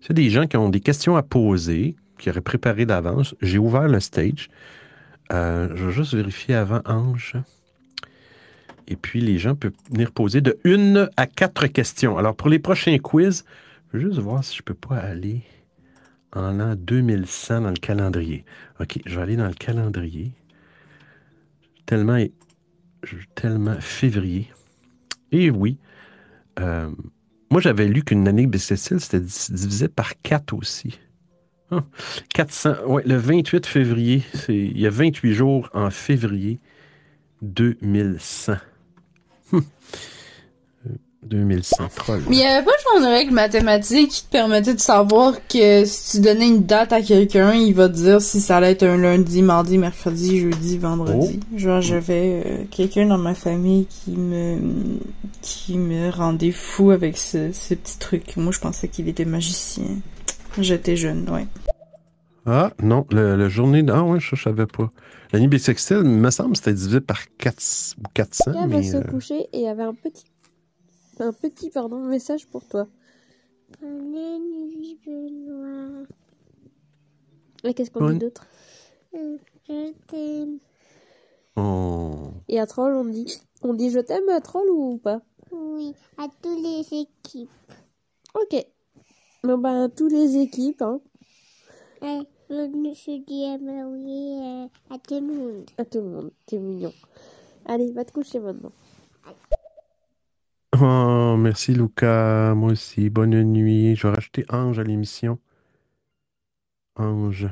c'est 0.00 0.14
des 0.14 0.30
gens 0.30 0.46
qui 0.46 0.56
ont 0.56 0.68
des 0.68 0.80
questions 0.80 1.16
à 1.16 1.22
poser, 1.22 1.96
qui 2.18 2.30
auraient 2.30 2.40
préparé 2.40 2.86
d'avance. 2.86 3.34
J'ai 3.40 3.58
ouvert 3.58 3.88
le 3.88 4.00
stage. 4.00 4.48
Euh, 5.32 5.68
je 5.74 5.86
vais 5.86 5.92
juste 5.92 6.14
vérifier 6.14 6.54
avant 6.54 6.80
Ange. 6.84 7.36
Et 8.86 8.96
puis, 8.96 9.20
les 9.20 9.38
gens 9.38 9.54
peuvent 9.54 9.72
venir 9.90 10.12
poser 10.12 10.40
de 10.40 10.58
une 10.64 11.10
à 11.16 11.26
quatre 11.26 11.66
questions. 11.66 12.16
Alors, 12.16 12.34
pour 12.34 12.48
les 12.48 12.58
prochains 12.58 12.98
quiz, 12.98 13.44
je 13.92 13.98
vais 13.98 14.04
juste 14.04 14.18
voir 14.18 14.42
si 14.42 14.56
je 14.56 14.62
peux 14.62 14.74
pas 14.74 14.96
aller 14.96 15.42
en 16.32 16.52
l'an 16.52 16.74
2100 16.76 17.62
dans 17.62 17.70
le 17.70 17.76
calendrier. 17.76 18.44
OK, 18.80 19.00
je 19.04 19.16
vais 19.16 19.22
aller 19.22 19.36
dans 19.36 19.46
le 19.46 19.54
calendrier. 19.54 20.32
Tellement, 21.84 22.18
tellement 23.34 23.80
février. 23.80 24.50
Et 25.32 25.50
oui, 25.50 25.78
euh, 26.58 26.90
moi 27.50 27.60
j'avais 27.60 27.86
lu 27.86 28.02
qu'une 28.02 28.28
année 28.28 28.46
bissextile, 28.46 29.00
c'était 29.00 29.20
divisé 29.20 29.88
par 29.88 30.20
4 30.22 30.52
aussi. 30.54 30.98
Ah, 31.70 31.84
400, 32.34 32.86
ouais, 32.86 33.02
le 33.04 33.16
28 33.16 33.66
février, 33.66 34.22
il 34.48 34.78
y 34.78 34.86
a 34.86 34.90
28 34.90 35.34
jours 35.34 35.68
en 35.74 35.90
février 35.90 36.60
2100. 37.42 38.54
Hum. 39.52 39.62
Euh, 41.32 41.44
2100, 41.44 41.88
troll. 41.94 42.22
Mais 42.28 42.36
il 42.36 42.42
y 42.42 42.44
avait 42.44 42.64
pas 42.64 42.72
genre 42.84 43.00
une 43.00 43.06
règle 43.12 43.32
mathématique 43.32 44.10
qui 44.10 44.24
te 44.24 44.30
permettait 44.30 44.74
de 44.74 44.80
savoir 44.80 45.34
que 45.48 45.84
si 45.84 46.16
tu 46.16 46.22
donnais 46.22 46.48
une 46.48 46.64
date 46.64 46.92
à 46.92 47.02
quelqu'un, 47.02 47.54
il 47.54 47.74
va 47.74 47.88
te 47.88 47.94
dire 47.94 48.20
si 48.20 48.40
ça 48.40 48.58
allait 48.58 48.72
être 48.72 48.84
un 48.84 48.96
lundi, 48.96 49.42
mardi, 49.42 49.78
mercredi, 49.78 50.40
jeudi, 50.40 50.78
vendredi. 50.78 51.40
Genre 51.56 51.80
j'avais 51.80 52.42
euh, 52.44 52.64
quelqu'un 52.70 53.06
dans 53.06 53.18
ma 53.18 53.34
famille 53.34 53.86
qui 53.86 54.12
me 54.12 54.58
qui 55.42 55.78
me 55.78 56.10
rendait 56.10 56.52
fou 56.52 56.90
avec 56.90 57.16
ce, 57.16 57.52
ce 57.52 57.74
petit 57.74 57.98
truc. 57.98 58.36
Moi 58.36 58.52
je 58.52 58.60
pensais 58.60 58.88
qu'il 58.88 59.08
était 59.08 59.24
magicien. 59.24 59.84
J'étais 60.58 60.96
jeune, 60.96 61.28
ouais. 61.30 61.46
Ah, 62.46 62.72
non, 62.82 63.06
le, 63.10 63.36
le 63.36 63.48
journée. 63.50 63.84
Ah, 63.88 64.02
ouais, 64.02 64.20
ça, 64.20 64.28
je 64.32 64.42
savais 64.42 64.66
pas. 64.66 64.90
L'année 65.32 65.48
bissextile, 65.48 66.00
il 66.02 66.10
me 66.10 66.30
semble 66.30 66.52
que 66.52 66.58
c'était 66.58 66.72
divisé 66.72 67.00
par 67.02 67.20
4 67.36 67.94
ou 67.98 68.08
400. 68.14 68.44
Elle 68.46 68.54
va 68.54 68.66
mais, 68.66 68.82
se 68.82 68.96
euh, 68.96 69.02
coucher 69.02 69.40
et 69.52 69.58
il 69.58 69.62
y 69.62 69.68
avait 69.68 69.82
un 69.82 69.92
petit, 69.92 70.24
un 71.20 71.32
petit 71.32 71.70
pardon, 71.70 71.98
message 72.00 72.46
pour 72.46 72.64
toi. 72.66 72.86
Bonne 73.80 74.40
nuit, 74.40 74.98
Benoît. 75.04 76.06
Et 77.64 77.74
qu'est-ce 77.74 77.90
qu'on 77.90 78.10
dit 78.10 78.18
d'autre? 78.18 78.46
Je 79.12 79.92
t'aime. 80.06 80.58
oh. 81.56 82.30
Et 82.48 82.58
à 82.58 82.66
Troll, 82.66 82.94
on 82.94 83.04
dit, 83.04 83.40
on 83.62 83.74
dit 83.74 83.90
je 83.90 84.00
t'aime 84.00 84.28
à 84.28 84.40
Troll 84.40 84.68
ou 84.70 84.98
pas? 84.98 85.20
Oui, 85.50 85.94
à 86.16 86.28
toutes 86.42 86.62
les 86.62 86.80
équipes. 87.00 87.50
Ok. 88.34 88.66
Bon 89.44 89.58
ben, 89.58 89.88
tous 89.88 90.08
les 90.08 90.36
équipes, 90.36 90.82
hein. 90.82 91.00
Euh, 92.02 92.22
je 92.50 93.24
dis 93.24 93.44
à 93.44 93.58
Marie, 93.58 94.40
euh, 94.40 94.94
à 94.94 94.98
tout 94.98 95.14
le 95.14 95.20
monde. 95.20 95.70
À 95.76 95.84
tout 95.84 95.98
le 95.98 96.04
monde. 96.04 96.30
T'es 96.46 96.58
mignon. 96.58 96.92
Allez, 97.66 97.92
va 97.92 98.04
te 98.04 98.12
coucher 98.12 98.40
maintenant. 98.40 98.72
Oh, 100.80 101.36
merci 101.36 101.72
Lucas. 101.74 102.54
Moi 102.54 102.72
aussi. 102.72 103.10
Bonne 103.10 103.42
nuit. 103.42 103.96
Je 103.96 104.06
vais 104.06 104.14
rajouter 104.14 104.44
Ange 104.48 104.78
à 104.78 104.84
l'émission. 104.84 105.38
Ange. 106.96 107.48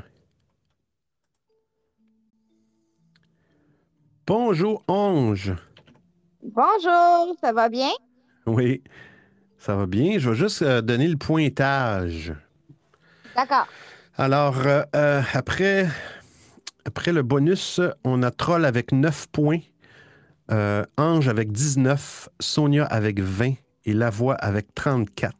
Bonjour, 4.25 4.83
Ange. 4.87 5.53
Bonjour, 6.43 7.35
ça 7.41 7.53
va 7.53 7.69
bien? 7.69 7.89
Oui, 8.45 8.83
ça 9.57 9.75
va 9.75 9.85
bien. 9.85 10.19
Je 10.19 10.29
vais 10.29 10.35
juste 10.35 10.61
euh, 10.61 10.81
donner 10.81 11.07
le 11.07 11.17
pointage. 11.17 12.33
D'accord. 13.35 13.67
Alors, 14.17 14.65
euh, 14.65 14.83
euh, 14.95 15.21
après, 15.33 15.87
après 16.85 17.13
le 17.13 17.23
bonus, 17.23 17.81
on 18.03 18.23
a 18.23 18.31
Troll 18.31 18.65
avec 18.65 18.91
9 18.91 19.27
points, 19.27 19.59
euh, 20.51 20.83
Ange 20.97 21.27
avec 21.27 21.51
19, 21.51 22.29
Sonia 22.39 22.85
avec 22.85 23.19
20 23.19 23.53
et 23.85 23.93
Lavoie 23.93 24.35
avec 24.35 24.73
34. 24.75 25.35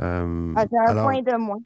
Euh, 0.00 0.52
Ah, 0.56 0.64
J'ai 0.70 0.78
un 0.78 0.82
alors, 0.90 1.04
point 1.04 1.22
de 1.22 1.36
moins. 1.36 1.60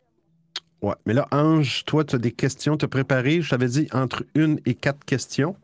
ouais. 0.82 0.94
Mais 1.06 1.14
là, 1.14 1.26
Ange, 1.32 1.84
toi, 1.84 2.04
tu 2.04 2.16
as 2.16 2.18
des 2.18 2.32
questions, 2.32 2.76
tu 2.76 2.84
as 2.84 2.88
préparé, 2.88 3.40
je 3.40 3.50
t'avais 3.50 3.68
dit, 3.68 3.88
entre 3.92 4.24
une 4.34 4.60
et 4.66 4.74
quatre 4.74 5.04
questions. 5.04 5.56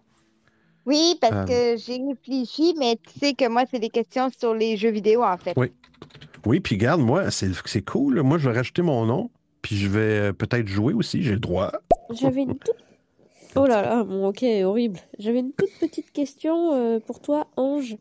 Oui, 0.85 1.17
parce 1.21 1.33
Euh, 1.33 1.45
que 1.75 1.81
j'ai 1.81 2.01
réfléchi, 2.09 2.75
mais 2.79 2.97
tu 2.97 3.19
sais 3.19 3.35
que 3.35 3.49
moi, 3.49 3.65
c'est 3.71 3.79
des 3.79 3.89
questions 3.89 4.31
sur 4.37 4.53
les 4.55 4.77
jeux 4.77 4.91
vidéo, 4.91 5.23
en 5.23 5.37
fait. 5.37 5.55
Oui. 5.57 5.73
Oui, 6.45 6.59
puis 6.59 6.77
garde, 6.77 7.01
moi, 7.01 7.31
c'est 7.31 7.53
c'est 7.67 7.83
cool. 7.83 8.21
Moi, 8.23 8.37
je 8.39 8.49
vais 8.51 8.57
rajouter 8.57 8.83
mon 8.83 9.07
nom, 9.07 9.31
puis 9.63 9.77
je 9.77 9.87
vais 9.89 10.01
euh, 10.31 10.33
peut-être 10.33 10.67
jouer 10.67 10.93
aussi, 10.93 11.23
j'ai 11.23 11.35
le 11.35 11.39
droit. 11.39 11.71
J'avais 12.11 12.43
une 12.43 12.59
toute... 12.59 12.75
Oh 13.55 13.67
là 13.67 13.83
là, 13.83 14.05
bon 14.05 14.27
ok, 14.29 14.45
horrible. 14.65 14.99
J'avais 15.19 15.41
une 15.41 15.53
toute 15.53 15.73
petite 15.79 16.11
question 16.13 16.73
euh, 16.73 17.01
pour 17.01 17.21
toi, 17.21 17.49
Ange. 17.57 17.97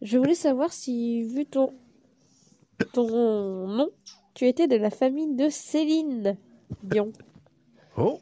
Je 0.00 0.18
voulais 0.18 0.34
savoir 0.34 0.72
si, 0.72 1.22
vu 1.22 1.46
ton, 1.46 1.72
ton 2.92 3.68
nom, 3.68 3.90
tu 4.34 4.48
étais 4.48 4.66
de 4.66 4.76
la 4.76 4.90
famille 4.90 5.36
de 5.36 5.48
Céline. 5.48 6.36
Dion. 6.82 7.12
Oh! 7.96 8.18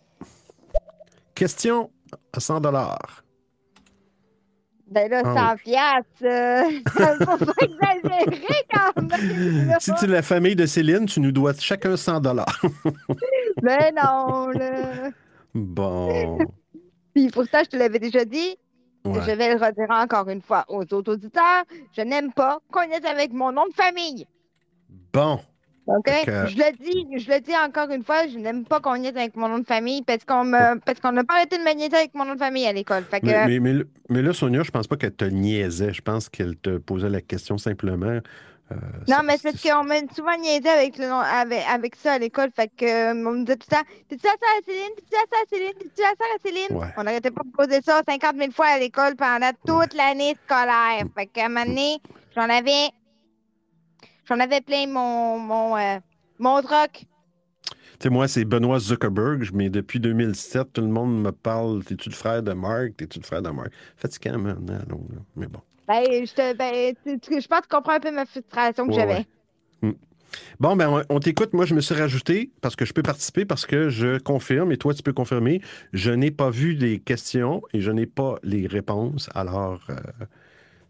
Question 1.35 1.91
à 2.35 2.41
100 2.41 2.61
dollars. 2.61 3.25
Ben 4.89 5.09
là, 5.09 5.23
Ah 5.25 5.55
100 5.57 5.63
piastres, 5.63 6.09
euh, 6.25 6.65
faut 7.25 7.45
pas 7.47 7.53
exagérer 7.63 8.67
quand 8.75 9.03
même. 9.03 9.77
Si 9.81 9.95
tu 9.95 10.05
es 10.05 10.09
la 10.09 10.21
famille 10.21 10.57
de 10.57 10.67
Céline, 10.67 11.07
tu 11.07 11.21
nous 11.21 11.33
dois 11.33 11.55
chacun 11.55 11.97
100 11.97 12.21
dollars. 12.21 12.61
Ben 13.63 13.95
non, 13.95 14.49
là. 14.49 15.11
Bon. 15.55 16.39
Puis 17.15 17.29
pourtant, 17.29 17.59
je 17.65 17.71
te 17.71 17.77
l'avais 17.77 17.99
déjà 17.99 18.25
dit, 18.25 18.57
Ouais. 19.05 19.15
je 19.27 19.31
vais 19.31 19.55
le 19.55 19.59
redire 19.65 19.87
encore 19.91 20.29
une 20.29 20.43
fois 20.43 20.67
aux 20.69 20.83
autres 20.93 21.15
auditeurs, 21.15 21.65
je 21.97 22.03
n'aime 22.03 22.33
pas 22.35 22.59
qu'on 22.71 22.83
est 22.83 23.05
avec 23.07 23.33
mon 23.33 23.51
nom 23.51 23.67
de 23.67 23.73
famille. 23.73 24.27
Bon. 25.13 25.41
OK? 25.87 26.05
Que- 26.05 26.47
Je 26.47 26.57
le 26.59 26.77
dis, 26.77 27.19
je 27.25 27.31
le 27.33 27.41
dis 27.41 27.53
encore 27.57 27.91
une 27.91 28.05
fois, 28.05 28.27
je 28.29 28.37
n'aime 28.39 28.65
pas 28.67 28.79
qu'on 28.81 28.97
y 28.97 29.07
est 29.07 29.17
avec 29.17 29.37
mon 29.37 29.49
nom 29.49 29.59
de 29.59 29.65
famille 29.67 30.03
parce 30.03 30.25
qu'on 30.27 30.45
me 30.45 30.79
parce 30.81 31.01
qu'on 31.01 31.13
n'a 31.13 31.25
pas 31.25 31.37
arrêté 31.37 31.57
de 31.57 31.63
me 31.63 31.73
niaiser 31.75 31.97
avec 31.97 32.15
mon 32.15 32.27
nom 32.27 32.35
de 32.35 32.39
famille 32.39 32.67
à 32.67 32.73
l'école. 32.75 33.03
Fait 33.05 33.21
que 33.21 33.27
Mais, 33.27 33.59
mais, 33.59 33.73
mais, 33.73 33.83
mais 34.11 34.23
là, 34.23 34.33
Sonia, 34.35 34.63
je 34.63 34.71
pense 34.71 34.87
pas 34.87 34.97
qu'elle 34.97 35.15
te 35.17 35.25
niaisait. 35.25 35.95
Je 35.95 36.03
pense 36.03 36.29
qu'elle 36.29 36.57
te 36.57 36.77
posait 36.77 37.09
la 37.09 37.23
question 37.23 37.57
simplement. 37.57 38.21
Euh, 38.73 38.77
non, 39.09 39.23
mais 39.25 39.37
c'est 39.37 39.51
parce 39.53 39.63
qu'on 39.63 39.85
m'a 39.85 39.97
souvent 40.15 40.37
niaisé 40.39 40.69
avec 40.69 40.97
le 40.99 41.07
avec, 41.07 41.65
avec 41.69 41.97
ça 41.97 42.15
à 42.15 42.19
l'école. 42.19 42.51
Fait 42.55 42.69
que 42.69 42.85
euh, 42.85 43.13
on 43.13 43.33
me 43.33 43.45
disait 43.45 43.57
tout 43.57 43.67
le 43.71 43.77
temps 43.77 43.83
T'es-tu 44.09 44.27
la 44.27 44.31
sœur 44.31 44.59
à 44.59 44.63
Céline? 44.65 44.95
T'es-tu 44.97 45.13
la 45.13 45.27
sœur 45.31 45.41
à 45.43 45.49
Céline? 45.49 45.73
T'es-tu 45.79 46.03
la 46.03 46.09
sœur 46.09 46.29
à 46.35 46.39
Céline? 46.45 46.79
Ouais. 46.79 46.95
On 46.97 47.03
n'arrêtait 47.05 47.31
pas 47.31 47.43
de 47.43 47.51
poser 47.51 47.81
ça 47.83 48.03
50 48.09 48.37
000 48.37 48.53
fois 48.53 48.67
à 48.67 48.79
l'école 48.79 49.17
pendant 49.17 49.51
toute 49.67 49.95
l'année 49.95 50.37
scolaire. 50.45 51.05
Fait 51.17 51.27
qu'à 51.27 51.47
un 51.47 51.49
moment 51.49 51.67
donné, 51.67 51.99
j'en 52.37 52.49
avais 52.49 52.91
j'en 54.29 54.39
avais 54.39 54.61
plein 54.61 54.87
mon 54.87 55.39
mon 55.39 55.77
euh, 55.77 55.99
mon 56.39 56.63
troc. 56.63 57.05
Tu 58.01 58.05
sais, 58.05 58.11
moi, 58.11 58.29
c'est 58.29 58.47
Benoît 58.47 58.79
Zuckerberg, 58.79 59.51
mais 59.53 59.69
depuis 59.69 60.01
2007, 60.01 60.73
tout 60.73 60.81
le 60.81 60.87
monde 60.87 61.21
me 61.23 61.33
parle 61.33 61.85
T'es-tu 61.85 62.09
le 62.09 62.15
frère 62.15 62.43
de 62.43 62.55
Mark 62.55 62.97
T'es-tu 62.97 63.19
le 63.19 63.25
frère 63.25 63.43
de 63.43 63.51
Mark 63.51 63.71
Fatigant 63.97 64.39
maintenant, 64.39 64.79
là. 64.79 65.19
mais 65.37 65.49
bon. 65.49 65.61
Ben, 65.91 66.05
je 66.25 66.33
te 66.33 66.53
ben, 66.55 66.95
tu- 67.05 67.19
tu- 67.19 67.41
je 67.41 67.49
pense 67.49 67.61
que 67.63 67.67
tu 67.69 67.75
comprends 67.75 67.95
un 67.95 68.01
peu 68.01 68.13
ma 68.13 68.25
frustration 68.25 68.87
que 68.87 68.93
Ouais, 68.93 69.01
j'avais. 69.01 69.15
ouais. 69.15 69.27
Hmm. 69.83 69.93
Bon, 70.61 70.77
ben, 70.77 70.89
on, 70.89 71.17
on 71.17 71.19
t'écoute. 71.19 71.53
Moi, 71.53 71.67
je 71.67 71.75
me 71.75 71.81
suis 71.81 71.97
rajouté 71.97 72.53
parce 72.61 72.77
que 72.77 72.85
je 72.85 72.93
peux 72.93 73.03
participer, 73.03 73.45
parce 73.45 73.67
que 73.67 73.89
je 73.89 74.19
confirme, 74.19 74.71
et 74.71 74.77
toi, 74.77 74.95
tu 74.95 75.03
peux 75.03 75.13
confirmer. 75.13 75.61
Je 75.93 76.13
n'ai 76.13 76.31
pas 76.31 76.51
vu 76.51 76.75
les 76.75 77.01
questions 77.01 77.63
et 77.73 77.81
je 77.81 77.91
n'ai 77.91 78.07
pas 78.07 78.37
les 78.45 78.69
réponses. 78.69 79.29
Alors, 79.35 79.81
euh, 79.91 79.97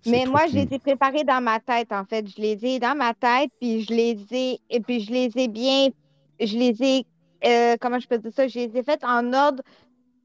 Mais 0.05 0.27
moi, 0.27 0.45
qui 0.45 0.53
je 0.53 0.57
les 0.59 0.75
ai 0.75 0.79
préparés 0.79 1.25
dans 1.25 1.41
ma 1.43 1.61
tête, 1.61 1.93
en 1.93 2.05
fait. 2.05 2.27
Je 2.29 2.41
les 2.43 2.59
ai 2.67 2.79
dans 2.79 2.95
ma 2.97 3.15
tête, 3.15 3.51
puis 3.59 3.83
je 3.83 3.95
les 3.95 4.19
ai, 4.33 4.59
et 4.69 4.81
puis 4.81 5.01
je 5.01 5.13
les 5.13 5.31
ai 5.37 5.49
bien, 5.49 5.89
je 6.41 6.57
les 6.59 6.83
ai, 6.83 7.07
euh, 7.47 7.77
comment 7.81 7.99
je 7.99 8.07
peux 8.09 8.19
dire 8.19 8.33
ça? 8.35 8.49
Je 8.49 8.59
les 8.59 8.77
ai 8.77 8.83
faites 8.83 9.05
en 9.05 9.33
ordre 9.33 9.63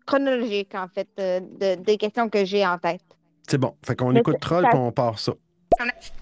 chronologique, 0.06 0.76
en 0.76 0.88
fait, 0.90 1.08
euh, 1.20 1.40
de- 1.40 1.82
des 1.82 1.98
questions 1.98 2.30
que 2.30 2.44
j'ai 2.46 2.66
en 2.66 2.78
tête. 2.78 3.05
C'est 3.50 3.58
bon. 3.58 3.74
Fait 3.86 3.96
qu'on 3.96 4.16
écoute 4.16 4.38
Troll 4.42 4.64
ça- 4.64 4.70
puis 4.70 4.80
on 4.80 4.92
part 4.92 5.20
ça. 5.20 5.34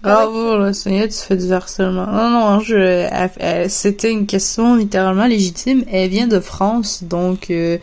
Ah 0.02 0.26
voilà, 0.28 0.72
Sonia, 0.72 1.06
tu 1.06 1.14
fais 1.14 1.36
du 1.36 1.52
harcèlement. 1.52 2.06
Non, 2.06 2.28
non, 2.30 2.60
je, 2.60 2.74
elle- 2.76 3.30
elle- 3.36 3.70
c'était 3.70 4.10
une 4.10 4.26
question 4.26 4.74
littéralement 4.74 5.26
légitime. 5.26 5.84
Elle 5.90 6.10
vient 6.10 6.26
de 6.26 6.40
France, 6.40 7.04
donc 7.04 7.50
euh, 7.50 7.78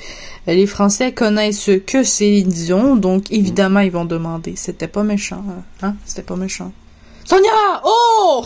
les 0.48 0.68
Français 0.68 1.14
connaissent 1.14 1.70
que 1.88 2.04
Céline 2.04 2.50
Dion, 2.50 2.98
donc 2.98 3.32
évidemment 3.32 3.80
ils 3.80 3.92
vont 3.92 4.04
demander. 4.06 4.56
C'était 4.58 4.90
pas 4.90 5.04
méchant, 5.04 5.44
hein? 5.50 5.64
hein? 5.82 5.96
C'était 6.06 6.24
pas 6.24 6.36
méchant. 6.36 6.72
Sonia! 7.24 7.82
Oh! 7.86 8.46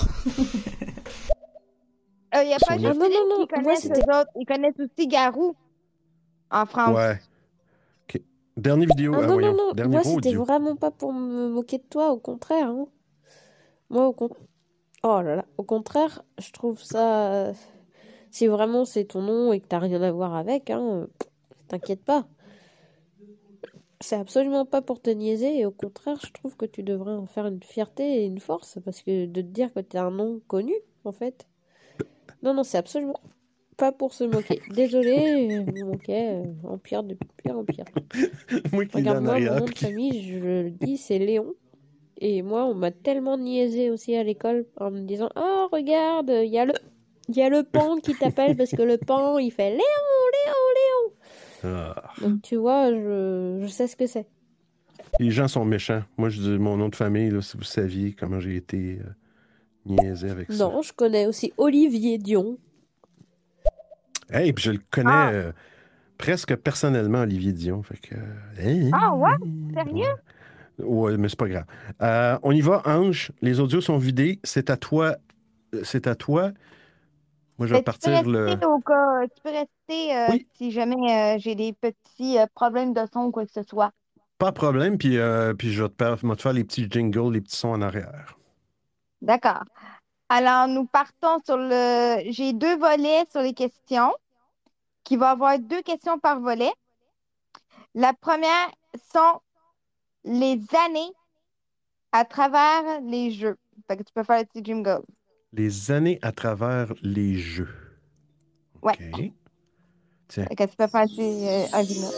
Il 2.33 2.41
n'y 2.47 2.53
Euh, 2.53 2.55
a 2.55 2.59
pas 2.59 2.73
Sonia. 2.75 2.89
juste 2.89 3.01
Ah, 3.01 3.05
non, 3.05 3.05
Céline 3.05 3.19
non, 3.29 3.39
non, 3.39 3.45
qui 3.47 3.53
moi, 3.55 3.63
connaissent 3.63 3.81
c'était- 3.81 3.99
eux 4.01 4.19
autres. 4.19 4.29
Ils 4.39 4.45
connaissent 4.45 4.79
aussi 4.79 5.07
Garou 5.07 5.55
en 6.51 6.65
France. 6.65 6.95
Ouais. 6.97 7.19
Dernière 8.57 8.87
vidéo. 8.87 9.13
Ah 9.15 9.21
ah, 9.23 9.27
non, 9.27 9.39
non, 9.39 9.53
non, 9.57 9.73
Dernier 9.73 9.95
moi 9.95 10.03
c'était 10.03 10.33
vraiment 10.33 10.75
pas 10.75 10.91
pour 10.91 11.13
me 11.13 11.49
moquer 11.49 11.77
de 11.77 11.83
toi, 11.89 12.11
au 12.11 12.17
contraire. 12.17 12.69
hein. 12.69 12.87
Moi, 13.89 14.07
au 14.07 14.13
contraire. 14.13 14.45
Oh 15.03 15.21
là 15.21 15.35
là, 15.35 15.45
au 15.57 15.63
contraire, 15.63 16.23
je 16.39 16.51
trouve 16.51 16.81
ça. 16.81 17.51
Si 18.31 18.47
vraiment 18.47 18.85
c'est 18.85 19.05
ton 19.05 19.21
nom 19.21 19.53
et 19.53 19.59
que 19.59 19.67
t'as 19.67 19.79
rien 19.79 20.01
à 20.01 20.11
voir 20.11 20.35
avec, 20.35 20.69
hein, 20.69 21.07
t'inquiète 21.67 22.03
pas. 22.03 22.27
C'est 24.01 24.17
absolument 24.17 24.65
pas 24.65 24.81
pour 24.81 25.01
te 25.01 25.09
niaiser, 25.09 25.59
et 25.59 25.65
au 25.65 25.71
contraire, 25.71 26.17
je 26.25 26.31
trouve 26.31 26.57
que 26.57 26.65
tu 26.65 26.83
devrais 26.83 27.13
en 27.13 27.25
faire 27.25 27.45
une 27.47 27.63
fierté 27.63 28.23
et 28.23 28.25
une 28.25 28.39
force, 28.39 28.77
parce 28.83 29.01
que 29.01 29.25
de 29.25 29.41
te 29.41 29.47
dire 29.47 29.73
que 29.73 29.79
t'es 29.79 29.97
un 29.97 30.11
nom 30.11 30.41
connu, 30.47 30.73
en 31.05 31.11
fait. 31.11 31.47
Non, 32.43 32.53
non, 32.53 32.63
c'est 32.63 32.77
absolument 32.77 33.19
pas 33.77 33.91
pour 33.91 34.13
se 34.13 34.23
moquer. 34.23 34.61
Désolé, 34.73 35.49
je 35.49 35.71
me 35.71 35.85
moquais, 35.85 36.31
euh, 36.33 36.43
en 36.63 36.77
pire, 36.77 37.03
de 37.03 37.17
pire 37.43 37.57
en 37.57 37.63
pire. 37.63 37.85
Moi 38.73 38.85
qui 38.85 39.01
l'ai 39.01 39.09
en 39.09 39.15
Regarde-moi, 39.19 39.39
mon 39.39 39.59
nom 39.59 39.65
de 39.65 39.77
famille, 39.77 40.23
je 40.23 40.39
le 40.39 40.69
dis, 40.69 40.97
c'est 40.97 41.19
Léon. 41.19 41.53
Et 42.19 42.41
moi, 42.41 42.65
on 42.65 42.73
m'a 42.73 42.91
tellement 42.91 43.37
niaisé 43.37 43.89
aussi 43.89 44.15
à 44.15 44.23
l'école 44.23 44.65
en 44.77 44.89
me 44.91 45.01
disant 45.01 45.29
Oh, 45.35 45.67
regarde, 45.71 46.31
il 46.43 46.49
y 46.51 46.57
a 46.57 46.65
le. 46.65 46.73
Il 47.27 47.35
y 47.35 47.41
a 47.41 47.49
le 47.49 47.63
pan 47.63 47.97
qui 47.97 48.13
t'appelle 48.13 48.55
parce 48.55 48.69
que 48.69 48.83
le 48.83 48.97
pan 48.99 49.39
il 49.39 49.51
fait 49.51 49.71
Léon, 49.71 49.79
Léon, 49.81 51.13
Ah. 51.63 52.03
Léon. 52.21 52.29
Donc 52.29 52.41
tu 52.43 52.55
vois, 52.55 52.91
je, 52.91 53.57
je 53.63 53.67
sais 53.67 53.87
ce 53.87 53.95
que 53.95 54.05
c'est. 54.05 54.27
Les 55.19 55.31
gens 55.31 55.47
sont 55.47 55.65
méchants. 55.65 56.03
Moi, 56.17 56.29
je 56.29 56.39
dis 56.39 56.49
mon 56.59 56.77
nom 56.77 56.87
de 56.89 56.95
famille, 56.95 57.31
là, 57.31 57.41
si 57.41 57.57
vous 57.57 57.63
saviez 57.63 58.13
comment 58.13 58.39
j'ai 58.39 58.55
été 58.55 58.99
euh, 59.01 59.09
niaisé 59.85 60.29
avec 60.29 60.51
ça. 60.51 60.65
Non, 60.65 60.81
je 60.83 60.93
connais 60.93 61.25
aussi 61.25 61.51
Olivier 61.57 62.17
Dion. 62.19 62.57
Hey, 64.31 64.53
puis 64.53 64.63
je 64.63 64.71
le 64.71 64.79
connais 64.91 65.09
Ah. 65.11 65.29
euh, 65.31 65.51
presque 66.17 66.55
personnellement, 66.55 67.19
Olivier 67.21 67.53
Dion. 67.53 67.83
Fait 67.83 67.97
que. 67.97 68.15
Ah 68.93 69.13
ouais? 69.15 69.35
Sérieux? 69.73 70.15
Ouais, 70.79 71.17
mais 71.17 71.29
c'est 71.29 71.39
pas 71.39 71.47
grave. 71.47 71.65
Euh, 72.01 72.37
on 72.43 72.51
y 72.51 72.61
va, 72.61 72.81
Ange. 72.85 73.31
Les 73.41 73.59
audios 73.59 73.81
sont 73.81 73.97
vidés. 73.97 74.39
C'est 74.43 74.69
à 74.69 74.77
toi. 74.77 75.15
Euh, 75.73 75.81
C'est 75.83 76.07
à 76.07 76.15
toi. 76.15 76.51
Moi, 77.57 77.67
je 77.67 77.73
vais 77.73 77.79
Mais 77.79 77.79
tu 77.79 77.83
peux 77.83 78.11
partir 78.11 78.23
le. 78.29 78.51
au 78.65 78.79
cas, 78.79 79.27
tu 79.33 79.41
peux 79.41 79.51
rester 79.51 80.17
euh, 80.17 80.37
si 80.57 80.71
jamais 80.71 81.39
j'ai 81.39 81.55
des 81.55 81.71
petits 81.71 82.37
problèmes 82.53 82.93
de 82.93 83.01
son 83.13 83.21
ou 83.25 83.31
quoi 83.31 83.45
que 83.45 83.51
ce 83.53 83.63
soit. 83.63 83.91
Pas 84.37 84.49
de 84.51 84.55
problème. 84.55 84.97
Puis, 84.97 85.17
puis 85.57 85.71
je 85.71 85.83
vais 85.83 85.89
te, 85.89 85.95
faire, 86.03 86.17
je 86.17 86.27
vais 86.27 86.35
te 86.35 86.41
faire 86.41 86.51
les 86.53 86.65
petits 86.65 86.87
jingles, 86.89 87.31
les 87.31 87.39
petits 87.41 87.55
sons 87.55 87.69
en 87.69 87.81
arrière. 87.81 88.35
D'accord. 89.21 89.63
Alors, 90.29 90.67
nous 90.67 90.85
partons 90.85 91.39
sur 91.45 91.57
le. 91.57 92.31
J'ai 92.31 92.53
deux 92.53 92.77
volets 92.77 93.25
sur 93.31 93.41
les 93.41 93.53
questions, 93.53 94.13
qui 95.03 95.17
va 95.17 95.31
avoir 95.31 95.59
deux 95.59 95.81
questions 95.83 96.17
par 96.19 96.39
volet. 96.39 96.71
La 97.93 98.13
première 98.13 98.69
sont 99.13 99.39
les 100.23 100.59
années 100.85 101.11
à 102.11 102.25
travers 102.25 103.01
les 103.01 103.31
jeux. 103.31 103.57
Fait 103.87 103.97
que 103.97 104.03
tu 104.03 104.13
peux 104.13 104.23
faire 104.23 104.39
le 104.39 104.45
petit 104.45 104.63
jingle. 104.63 105.03
Les 105.53 105.91
années 105.91 106.19
à 106.21 106.31
travers 106.31 106.91
les 107.01 107.35
jeux. 107.37 107.73
Ouais. 108.81 108.93
OK. 109.13 109.31
Tiens, 110.27 110.45
Fait 110.47 110.55
que 110.55 110.63
tu 110.63 110.75
peux 110.75 110.87
faire 110.87 111.01
un 111.01 111.07
petit 111.07 111.47
euh, 111.47 111.65
un 111.71 111.83
jingle. 111.83 112.13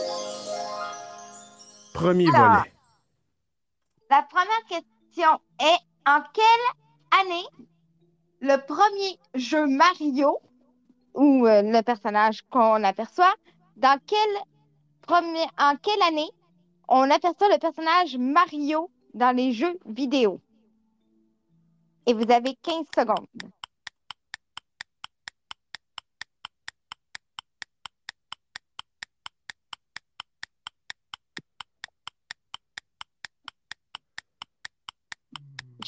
premier 1.92 2.26
Alors. 2.34 2.58
volet. 2.58 2.72
La 4.10 4.22
première 4.22 4.64
question 4.68 5.40
est 5.60 5.78
en 6.10 6.22
quelle 6.32 7.20
année 7.20 7.44
le 8.40 8.56
premier 8.66 9.18
jeu 9.34 9.66
Mario, 9.66 10.38
ou 11.14 11.46
euh, 11.46 11.62
le 11.62 11.82
personnage 11.82 12.42
qu'on 12.50 12.84
aperçoit, 12.84 13.34
dans 13.76 13.98
quelle 14.06 14.18
première, 15.02 15.50
en 15.58 15.74
quelle 15.76 16.02
année 16.02 16.30
on 16.88 17.10
aperçoit 17.10 17.48
le 17.48 17.58
personnage 17.58 18.16
Mario 18.16 18.90
dans 19.14 19.34
les 19.34 19.52
jeux 19.52 19.78
vidéo? 19.86 20.40
Et 22.06 22.14
vous 22.14 22.30
avez 22.30 22.54
15 22.62 22.86
secondes. 22.94 23.26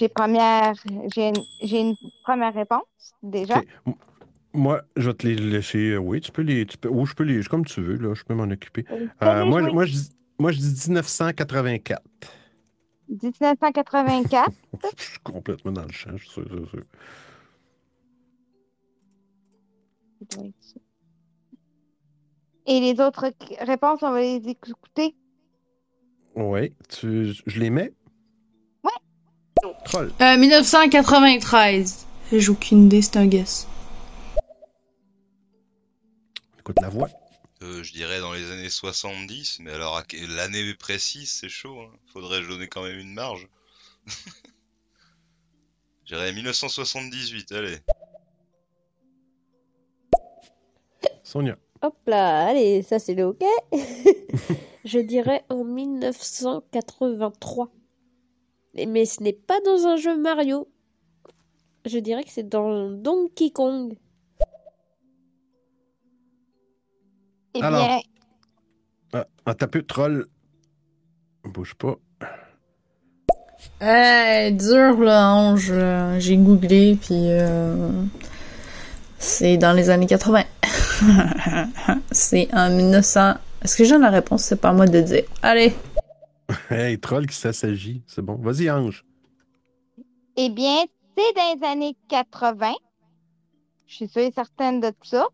J'ai 0.01 0.09
première, 0.09 0.73
j'ai 1.15 1.31
une, 1.79 1.95
première 2.25 2.55
réponse 2.55 3.13
déjà. 3.23 3.61
Moi, 4.55 4.81
je 4.97 5.11
vais 5.11 5.15
te 5.15 5.27
les 5.27 5.35
laisser. 5.35 5.91
euh, 5.91 5.99
Oui, 5.99 6.23
tu 6.23 6.33
peux 6.33 6.41
les. 6.41 6.65
Tu 6.65 6.79
peux, 6.79 6.89
ou 6.89 7.05
je 7.05 7.15
peux 7.15 7.23
les. 7.23 7.45
Comme 7.45 7.67
tu 7.67 7.83
veux, 7.83 7.97
là. 7.97 8.15
Je 8.15 8.25
peux 8.25 8.33
m'en 8.33 8.45
occuper. 8.45 8.87
Euh, 8.91 9.45
les 9.45 9.51
moi, 9.51 9.61
moi, 9.61 9.85
je 9.85 9.93
dis, 9.93 10.11
moi, 10.39 10.53
je 10.53 10.59
dis 10.59 10.89
1984. 10.89 12.03
1984. 13.11 14.51
Je 14.97 15.03
suis 15.03 15.19
complètement 15.19 15.73
dans 15.73 15.85
le 15.85 15.93
champ, 15.93 16.17
je 16.17 16.25
suis 16.25 16.31
sûr, 16.31 16.49
sûr, 16.49 16.71
sûr. 16.71 16.85
Et 22.67 22.81
les 22.81 23.01
autres 23.01 23.33
réponses, 23.59 24.03
on 24.03 24.13
va 24.13 24.21
les 24.21 24.49
écouter? 24.49 25.15
Oui, 26.37 26.73
tu, 26.89 27.35
je 27.47 27.61
les 27.61 27.69
mets? 27.69 27.93
Troll. 29.85 30.13
Euh, 30.21 30.37
1993. 30.37 32.07
J'ai 32.33 32.49
aucune 32.49 32.87
idée, 32.87 33.03
c'est 33.03 33.17
un 33.17 33.27
guess. 33.27 33.67
Écoute 36.59 36.77
la 36.81 36.89
voix. 36.89 37.09
Euh, 37.63 37.83
je 37.83 37.93
dirais 37.93 38.21
dans 38.21 38.33
les 38.33 38.51
années 38.51 38.71
70, 38.71 39.59
mais 39.61 39.73
alors 39.73 40.03
l'année 40.29 40.75
précise, 40.75 41.31
c'est 41.31 41.49
chaud. 41.49 41.81
Hein. 41.81 41.91
Faudrait 42.13 42.41
donner 42.47 42.69
quand 42.69 42.83
même 42.83 42.99
une 42.99 43.13
marge. 43.13 43.49
Je 46.05 46.15
dirais 46.15 46.33
1978, 46.33 47.53
allez. 47.53 47.79
Sonia. 51.23 51.57
Hop 51.83 51.97
là, 52.07 52.49
allez, 52.49 52.83
ça 52.83 52.99
c'est 52.99 53.15
le 53.15 53.25
OK. 53.25 53.43
Je 54.85 54.99
dirais 54.99 55.45
en 55.51 55.65
1983. 55.65 57.71
Mais 58.87 59.05
ce 59.05 59.23
n'est 59.23 59.33
pas 59.33 59.61
dans 59.61 59.87
un 59.87 59.97
jeu 59.97 60.17
Mario. 60.17 60.69
Je 61.87 61.99
dirais 61.99 62.25
que 62.25 62.31
c'est 62.31 62.49
dans 62.49 62.91
Donkey 62.91 63.51
Kong. 63.51 63.97
Eh 67.55 67.63
Alors. 67.63 67.81
bien, 67.81 68.01
Ah, 69.13 69.27
un 69.47 69.55
peu 69.55 69.83
troll. 69.83 70.27
Bouge 71.45 71.75
pas. 71.75 71.97
Eh, 73.83 74.53
dur 74.53 75.01
là, 75.01 75.33
Ange. 75.35 75.71
Euh, 75.71 76.19
J'ai 76.21 76.37
googlé, 76.37 76.97
puis 77.01 77.31
euh, 77.31 77.91
c'est 79.19 79.57
dans 79.57 79.73
les 79.73 79.91
années 79.91 80.07
80. 80.07 80.45
c'est 82.13 82.49
en 82.53 82.71
1900. 82.71 83.35
Est-ce 83.63 83.77
que 83.77 83.85
j'ai 83.85 83.99
la 83.99 84.11
réponse? 84.11 84.45
C'est 84.45 84.61
pas 84.61 84.69
à 84.71 84.73
moi 84.73 84.87
de 84.87 85.01
dire. 85.01 85.25
Allez. 85.43 85.75
Hey, 86.71 86.99
troll 86.99 87.27
qui 87.27 87.37
s'assagit. 87.37 88.03
C'est 88.07 88.23
bon. 88.23 88.37
Vas-y, 88.37 88.71
Ange. 88.71 89.05
eh 90.37 90.49
bien, 90.51 90.85
c'est 91.17 91.35
dans 91.35 91.61
les 91.61 91.67
années 91.67 91.97
80. 92.09 92.73
Je 93.87 93.95
suis 93.95 94.09
sûre 94.09 94.23
et 94.23 94.33
certaine 94.33 94.81
de 94.81 94.93
ça. 95.03 95.27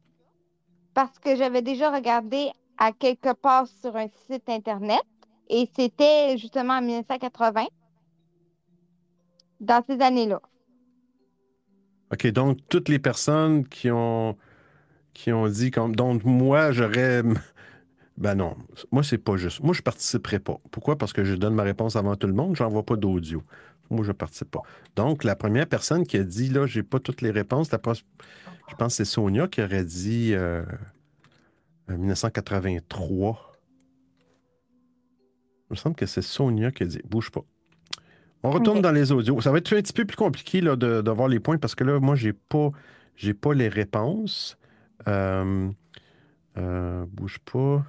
Parce 0.94 1.18
que 1.18 1.36
j'avais 1.36 1.62
déjà 1.62 1.90
regardé 1.90 2.50
à 2.78 2.92
quelque 2.92 3.34
part 3.34 3.66
sur 3.66 3.96
un 3.96 4.08
site 4.30 4.48
Internet. 4.48 5.02
Et 5.48 5.68
c'était 5.76 6.36
justement 6.38 6.74
en 6.74 6.82
1980. 6.82 7.66
Dans 9.60 9.82
ces 9.86 10.00
années-là. 10.00 10.40
OK, 12.12 12.26
donc 12.28 12.58
toutes 12.68 12.88
les 12.88 12.98
personnes 12.98 13.66
qui 13.66 13.90
ont 13.90 14.36
qui 15.12 15.32
ont 15.32 15.48
dit 15.48 15.70
comme 15.70 15.96
donc 15.96 16.24
moi 16.24 16.72
j'aurais 16.72 17.22
ben 18.18 18.34
non, 18.34 18.56
moi 18.92 19.02
c'est 19.02 19.18
pas 19.18 19.36
juste. 19.36 19.62
Moi 19.62 19.74
je 19.74 19.82
participerai 19.82 20.38
pas. 20.38 20.58
Pourquoi? 20.70 20.96
Parce 20.96 21.12
que 21.12 21.24
je 21.24 21.34
donne 21.34 21.54
ma 21.54 21.62
réponse 21.62 21.96
avant 21.96 22.16
tout 22.16 22.26
le 22.26 22.32
monde, 22.32 22.56
j'envoie 22.56 22.82
pas 22.82 22.96
d'audio. 22.96 23.42
Moi 23.90 24.04
je 24.04 24.12
participe 24.12 24.50
pas. 24.50 24.62
Donc 24.96 25.22
la 25.22 25.36
première 25.36 25.66
personne 25.66 26.06
qui 26.06 26.16
a 26.16 26.24
dit 26.24 26.48
là 26.48 26.66
j'ai 26.66 26.82
pas 26.82 26.98
toutes 26.98 27.20
les 27.20 27.30
réponses, 27.30 27.70
la 27.70 27.80
je 27.84 28.74
pense 28.74 28.92
que 28.92 28.96
c'est 28.96 29.04
Sonia 29.04 29.46
qui 29.46 29.62
aurait 29.62 29.84
dit 29.84 30.32
euh, 30.34 30.64
euh, 31.90 31.96
1983. 31.96 33.52
Il 35.68 35.72
me 35.72 35.76
semble 35.76 35.96
que 35.96 36.06
c'est 36.06 36.22
Sonia 36.22 36.70
qui 36.70 36.84
a 36.84 36.86
dit 36.86 37.00
bouge 37.04 37.30
pas. 37.30 37.44
On 38.46 38.50
retourne 38.50 38.80
dans 38.80 38.92
les 38.92 39.12
audios. 39.12 39.40
Ça 39.40 39.50
va 39.50 39.58
être 39.58 39.72
un 39.72 39.82
petit 39.82 39.92
peu 39.92 40.04
plus 40.04 40.16
compliqué 40.16 40.60
là, 40.60 40.76
de, 40.76 41.00
de 41.00 41.10
voir 41.10 41.28
les 41.28 41.40
points 41.40 41.58
parce 41.58 41.74
que 41.74 41.84
là, 41.84 41.98
moi, 41.98 42.14
j'ai 42.14 42.32
pas, 42.32 42.70
j'ai 43.16 43.34
pas 43.34 43.54
les 43.54 43.68
réponses. 43.68 44.56
Euh, 45.08 45.68
euh, 46.58 47.04
bouge 47.08 47.38
pas. 47.40 47.84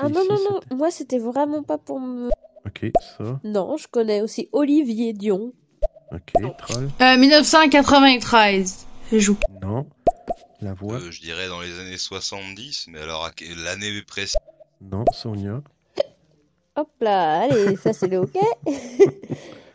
Ah 0.00 0.08
non, 0.08 0.20
ici, 0.20 0.28
non, 0.28 0.38
non, 0.50 0.76
moi 0.76 0.90
c'était 0.90 1.18
vraiment 1.18 1.62
pas 1.62 1.78
pour 1.78 2.00
me... 2.00 2.30
OK, 2.66 2.90
ça. 3.00 3.40
Non, 3.44 3.76
je 3.76 3.86
connais 3.88 4.22
aussi 4.22 4.48
Olivier 4.52 5.12
Dion. 5.12 5.52
OK, 6.12 6.32
troll. 6.58 6.88
Euh, 7.00 7.16
1993. 7.16 8.86
Je 9.12 9.18
joue. 9.18 9.36
Non. 9.62 9.86
La 10.60 10.74
voix. 10.74 10.96
Euh, 10.96 11.10
je 11.10 11.20
dirais 11.20 11.48
dans 11.48 11.60
les 11.60 11.78
années 11.78 11.98
70, 11.98 12.88
mais 12.88 13.00
alors 13.00 13.30
l'année 13.64 14.02
précise. 14.06 14.36
Non, 14.80 15.04
Sonia. 15.12 15.62
Hop 16.76 16.90
là, 17.00 17.42
allez, 17.42 17.76
ça 17.76 17.92
c'est 17.92 18.08
le 18.08 18.18
OK. 18.18 18.36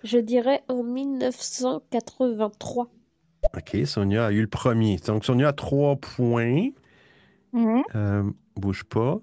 Je 0.03 0.17
dirais 0.17 0.63
en 0.67 0.84
1983. 0.84 2.88
OK, 3.55 3.77
Sonia 3.85 4.26
a 4.26 4.31
eu 4.31 4.41
le 4.41 4.47
premier. 4.47 4.97
Donc, 4.97 5.26
Sonia 5.26 5.49
a 5.49 5.53
trois 5.53 5.95
points. 5.95 6.69
Mhm. 7.53 7.84
Euh, 7.95 8.23
bouge 8.55 8.84
pas. 8.84 9.19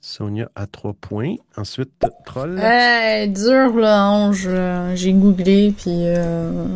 Sonia 0.00 0.50
a 0.54 0.66
trois 0.66 0.94
points. 0.94 1.34
Ensuite, 1.56 1.90
troll. 2.24 2.58
Eh, 2.62 3.28
dur 3.28 3.74
là, 3.76 4.08
Ange. 4.08 4.44
Euh, 4.46 4.94
J'ai 4.96 5.12
googlé, 5.12 5.74
puis 5.76 5.90
euh, 6.06 6.66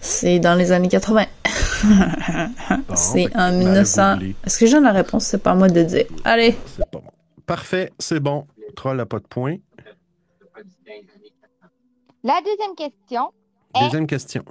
c'est 0.00 0.38
dans 0.38 0.54
les 0.54 0.70
années 0.72 0.88
80. 0.88 1.24
c'est 2.94 3.26
en 3.36 3.50
ben, 3.50 3.58
1900. 3.58 4.14
googlé. 4.14 4.36
Est-ce 4.44 4.58
que 4.58 4.66
j'ai 4.66 4.80
la 4.80 4.92
réponse? 4.92 5.24
C'est 5.24 5.42
pas 5.42 5.50
à 5.50 5.54
moi 5.54 5.68
de 5.68 5.82
dire. 5.82 6.04
Allez. 6.24 6.56
C'est 6.66 6.88
pas 6.90 6.98
bon. 7.00 7.10
Parfait, 7.44 7.92
c'est 7.98 8.20
bon. 8.20 8.46
Troll 8.76 8.96
n'a 8.98 9.06
pas 9.06 9.18
de 9.18 9.26
points. 9.26 9.56
La 12.22 12.40
deuxième 12.40 12.74
question 12.76 13.30
est 13.74 13.84
Deuxième 13.84 14.06
question. 14.06 14.44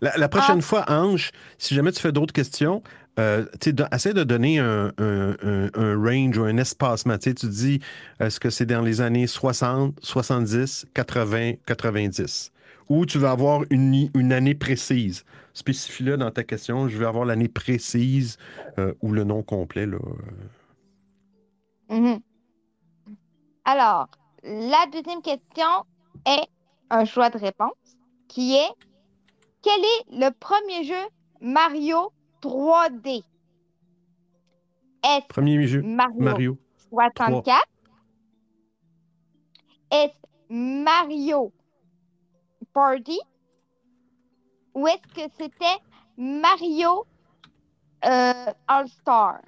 La, 0.00 0.16
la 0.16 0.28
prochaine 0.28 0.58
Ah. 0.58 0.62
fois, 0.62 0.84
Ange, 0.88 1.30
si 1.58 1.74
jamais 1.74 1.92
tu 1.92 2.00
fais 2.00 2.12
d'autres 2.12 2.32
questions, 2.32 2.82
euh, 3.18 3.44
essaie 3.92 4.14
de 4.14 4.24
donner 4.24 4.58
un, 4.58 4.92
range 4.98 6.38
ou 6.38 6.44
un 6.44 6.56
espacement. 6.56 7.18
Tu 7.18 7.32
dis, 7.32 7.80
est-ce 8.18 8.40
que 8.40 8.50
c'est 8.50 8.66
dans 8.66 8.82
les 8.82 9.00
années 9.00 9.26
60, 9.26 9.98
70, 10.02 10.86
80, 10.94 11.54
90? 11.66 12.52
Ou 12.88 13.06
tu 13.06 13.18
veux 13.18 13.28
avoir 13.28 13.62
une, 13.70 14.10
une 14.14 14.32
année 14.32 14.54
précise? 14.54 15.24
Spécifie-le 15.54 16.16
dans 16.16 16.30
ta 16.30 16.44
question. 16.44 16.88
Je 16.88 16.96
veux 16.96 17.06
avoir 17.06 17.24
l'année 17.24 17.48
précise 17.48 18.38
euh, 18.78 18.94
ou 19.02 19.12
le 19.12 19.24
nom 19.24 19.42
complet. 19.42 19.86
Là. 19.86 19.98
Mhm. 21.90 22.20
Alors, 23.64 24.08
la 24.42 24.86
deuxième 24.92 25.22
question 25.22 25.84
est 26.26 26.46
un 26.90 27.04
choix 27.04 27.30
de 27.30 27.38
réponse 27.38 27.72
qui 28.28 28.56
est 28.56 28.70
quel 29.62 29.80
est 29.80 30.18
le 30.18 30.30
premier 30.30 30.84
jeu 30.84 31.08
Mario 31.40 32.12
3D? 32.40 33.24
Est-ce 35.02 35.26
Premier 35.28 35.66
jeu, 35.66 35.82
Mario, 35.82 36.20
Mario. 36.20 36.58
64? 36.90 37.66
Est-ce 39.90 40.14
Mario 40.50 41.52
Party? 42.72 43.18
Ou 44.74 44.86
est-ce 44.86 45.14
que 45.14 45.32
c'était 45.38 45.78
Mario 46.16 47.06
euh, 48.04 48.52
All-Star? 48.68 49.40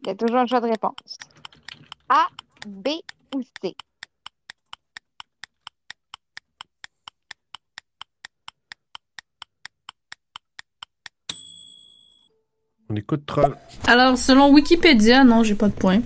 Il 0.00 0.10
y 0.10 0.10
a 0.10 0.14
toujours 0.14 0.36
un 0.36 0.46
choix 0.46 0.60
de 0.60 0.68
réponse. 0.68 1.18
A, 2.08 2.28
B 2.64 2.88
ou 3.34 3.42
C? 3.60 3.76
On 12.96 12.98
écoute 12.98 13.26
Troll. 13.26 13.54
Alors, 13.86 14.16
selon 14.16 14.50
Wikipédia, 14.54 15.22
non, 15.22 15.42
j'ai 15.42 15.54
pas 15.54 15.68
de 15.68 15.74
point. 15.74 16.00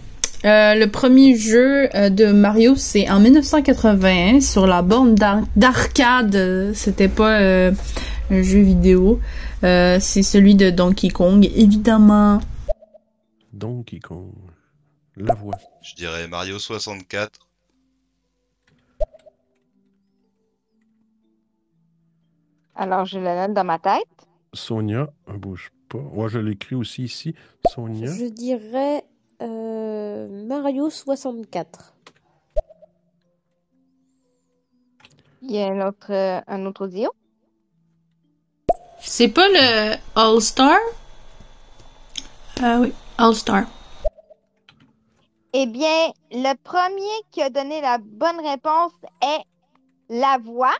Euh, 0.44 0.74
le 0.74 0.86
premier 0.90 1.36
jeu 1.36 1.88
euh, 1.94 2.10
de 2.10 2.32
Mario, 2.32 2.74
c'est 2.74 3.08
en 3.08 3.20
1981 3.20 4.40
sur 4.40 4.66
la 4.66 4.82
borne 4.82 5.14
d'ar- 5.14 5.44
d'arcade. 5.54 6.72
C'était 6.74 7.06
pas 7.06 7.40
euh, 7.40 7.70
un 8.30 8.42
jeu 8.42 8.58
vidéo. 8.58 9.20
Euh, 9.62 9.98
c'est 10.00 10.24
celui 10.24 10.56
de 10.56 10.70
Donkey 10.70 11.10
Kong, 11.10 11.48
évidemment. 11.54 12.40
Donkey 13.52 14.00
Kong. 14.00 14.32
La 15.16 15.34
voix. 15.34 15.54
Je 15.82 15.94
dirais 15.94 16.26
Mario 16.26 16.58
64. 16.58 17.30
Alors, 22.74 23.04
je 23.04 23.18
le 23.20 23.24
note 23.26 23.52
dans 23.54 23.64
ma 23.64 23.78
tête. 23.78 24.08
Sonia, 24.54 25.08
bouge 25.38 25.70
pas. 25.90 25.98
Ouais, 25.98 26.28
je 26.28 26.38
l'écris 26.38 26.76
aussi 26.76 27.04
ici. 27.04 27.34
Sonia. 27.68 28.06
Je 28.06 28.26
dirais 28.26 29.04
euh, 29.42 30.46
Mario 30.46 30.88
64. 30.88 31.94
Il 35.42 35.52
y 35.52 35.58
a 35.58 35.66
un 35.66 35.88
autre, 35.88 36.12
euh, 36.12 36.40
un 36.46 36.66
autre 36.66 36.84
audio? 36.84 37.10
C'est 39.00 39.28
pas 39.28 39.48
le 39.48 39.96
All-Star? 40.14 40.78
Ah 42.62 42.78
oui, 42.80 42.92
All-Star. 43.18 43.64
Eh 45.52 45.66
bien, 45.66 46.12
le 46.30 46.54
premier 46.62 47.02
qui 47.32 47.42
a 47.42 47.50
donné 47.50 47.80
la 47.80 47.98
bonne 47.98 48.38
réponse 48.46 48.92
est 49.22 49.42
la 50.10 50.38
voix. 50.38 50.76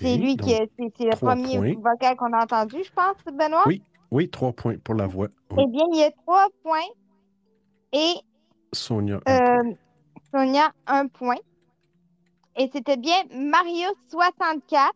C'est 0.00 0.16
lui 0.16 0.36
qui 0.36 0.56
donc, 0.58 0.68
c'est 0.96 1.04
le 1.04 1.16
premier 1.16 1.58
points. 1.58 1.92
vocal 1.92 2.16
qu'on 2.16 2.32
a 2.32 2.42
entendu, 2.42 2.76
je 2.84 2.92
pense, 2.92 3.16
Benoît? 3.26 3.64
Oui, 3.66 3.82
oui, 4.10 4.28
trois 4.30 4.52
points 4.52 4.76
pour 4.82 4.94
la 4.94 5.06
voix. 5.06 5.28
Oui. 5.50 5.64
Eh 5.64 5.70
bien, 5.70 5.84
il 5.92 5.98
y 5.98 6.02
a 6.04 6.10
trois 6.10 6.48
points 6.62 6.80
et 7.92 8.14
Sonia. 8.72 9.20
euh, 9.28 9.74
Sonia, 10.34 10.72
un 10.86 11.06
point. 11.08 11.36
et 12.56 12.68
c'était 12.72 12.96
bien 12.96 13.22
Mario 13.34 13.88
64 14.10 14.92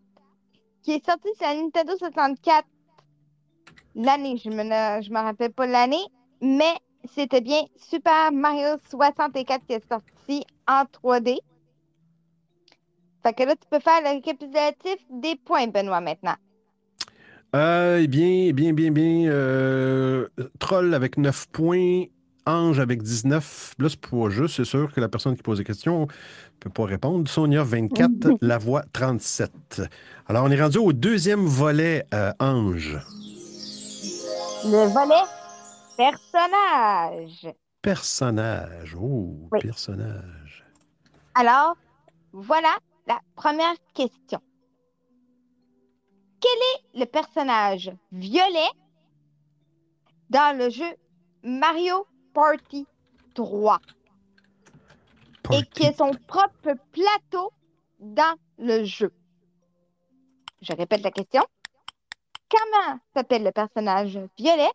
qui 0.83 0.93
est 0.93 1.05
sorti 1.05 1.29
sur 1.39 1.47
la 1.47 1.55
Nintendo 1.55 1.97
64 1.99 2.67
l'année. 3.95 4.37
Je 4.37 4.51
me, 4.51 4.63
je 5.03 5.11
me 5.11 5.19
rappelle 5.21 5.53
pas 5.53 5.67
l'année, 5.67 6.05
mais 6.41 6.75
c'était 7.05 7.41
bien 7.41 7.61
Super 7.77 8.33
Mario 8.33 8.77
64 8.91 9.67
qui 9.67 9.73
est 9.75 9.89
sorti 9.89 10.45
en 10.69 10.85
3D. 10.85 11.39
Fait 13.27 13.33
que 13.33 13.43
là, 13.43 13.57
tu 13.57 13.67
peux 13.69 13.81
faire 13.81 14.01
le 14.05 14.11
récapitulatif 14.11 14.99
des 15.11 15.35
points, 15.35 15.67
Benoît, 15.67 16.01
maintenant. 16.01 16.37
Euh, 17.57 17.99
eh 18.01 18.07
bien, 18.07 18.45
eh 18.47 18.53
bien, 18.53 18.73
bien, 18.73 18.93
bien. 18.93 19.29
euh, 19.29 20.29
Troll 20.61 20.95
avec 20.95 21.17
9 21.19 21.49
points. 21.49 22.05
Ange 22.47 22.79
avec 22.79 23.03
19. 23.03 23.75
Là, 23.81 23.89
c'est 23.89 23.99
pas 24.01 24.29
juste. 24.31 24.55
C'est 24.55 24.65
sûr 24.65 24.93
que 24.95 25.01
la 25.01 25.09
personne 25.09 25.35
qui 25.35 25.43
pose 25.43 25.59
des 25.59 25.65
questions 25.65 26.03
ne 26.03 26.07
peut 26.61 26.71
pas 26.71 26.85
répondre. 26.85 27.29
Sonia, 27.29 27.65
24. 27.65 28.35
La 28.43 28.59
voix, 28.59 28.85
37. 28.93 29.83
Alors, 30.29 30.45
on 30.45 30.51
est 30.53 30.63
rendu 30.63 30.79
au 30.79 30.93
deuxième 30.93 31.45
volet, 31.47 32.07
euh, 32.15 32.33
Ange. 32.39 32.97
Le 34.65 34.87
volet 34.87 35.25
personnage. 35.97 37.53
Personnage. 37.83 38.97
Oh, 38.97 39.49
Oui. 39.51 39.59
personnage. 39.63 40.65
Alors, 41.35 41.77
voilà 42.33 42.77
la 43.07 43.21
première 43.35 43.77
question. 43.95 44.41
Quel 46.41 46.51
est 46.53 46.99
le 47.01 47.07
personnage 47.07 47.93
violet 48.13 48.69
dans 50.31 50.57
le 50.57 50.71
jeu 50.71 50.97
Mario 51.43 52.07
Party 52.35 52.87
3 53.35 53.81
et 55.53 55.63
qui 55.67 55.87
a 55.87 55.93
son 55.93 56.11
propre 56.27 56.75
plateau 56.93 57.53
dans 58.01 58.37
le 58.59 58.85
jeu? 58.85 59.13
Je 60.61 60.73
répète 60.73 61.03
la 61.03 61.11
question. 61.11 61.43
Comment 62.49 62.99
s'appelle 63.15 63.45
le 63.45 63.53
personnage 63.53 64.19
violet 64.37 64.71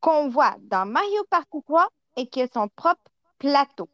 qu'on 0.00 0.28
voit 0.28 0.56
dans 0.60 0.86
Mario 0.86 1.24
Party 1.30 1.62
3 1.64 1.88
et 2.16 2.26
qui 2.26 2.42
a 2.42 2.48
son 2.48 2.68
propre 2.68 3.10
plateau? 3.38 3.88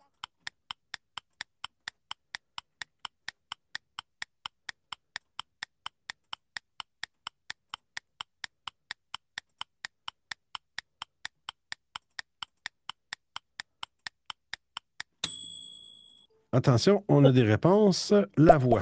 Attention, 16.52 17.02
on 17.08 17.24
a 17.24 17.32
des 17.32 17.42
réponses. 17.42 18.12
La 18.36 18.58
voix. 18.58 18.80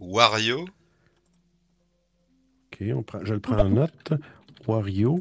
Wario. 0.00 0.60
OK, 2.72 2.84
on 2.94 3.02
prend, 3.02 3.24
je 3.24 3.34
le 3.34 3.40
prends 3.40 3.58
en 3.58 3.68
note. 3.68 4.12
Wario. 4.66 5.20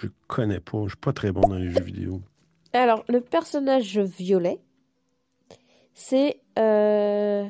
Je 0.00 0.06
connais 0.28 0.60
pas. 0.60 0.82
Je 0.84 0.88
suis 0.90 0.96
pas 0.96 1.12
très 1.12 1.32
bon 1.32 1.40
dans 1.40 1.56
les 1.56 1.70
jeux 1.72 1.82
vidéo. 1.82 2.22
Alors, 2.72 3.04
le 3.08 3.20
personnage 3.20 3.98
violet, 3.98 4.60
c'est. 5.94 6.40
Euh, 6.58 7.46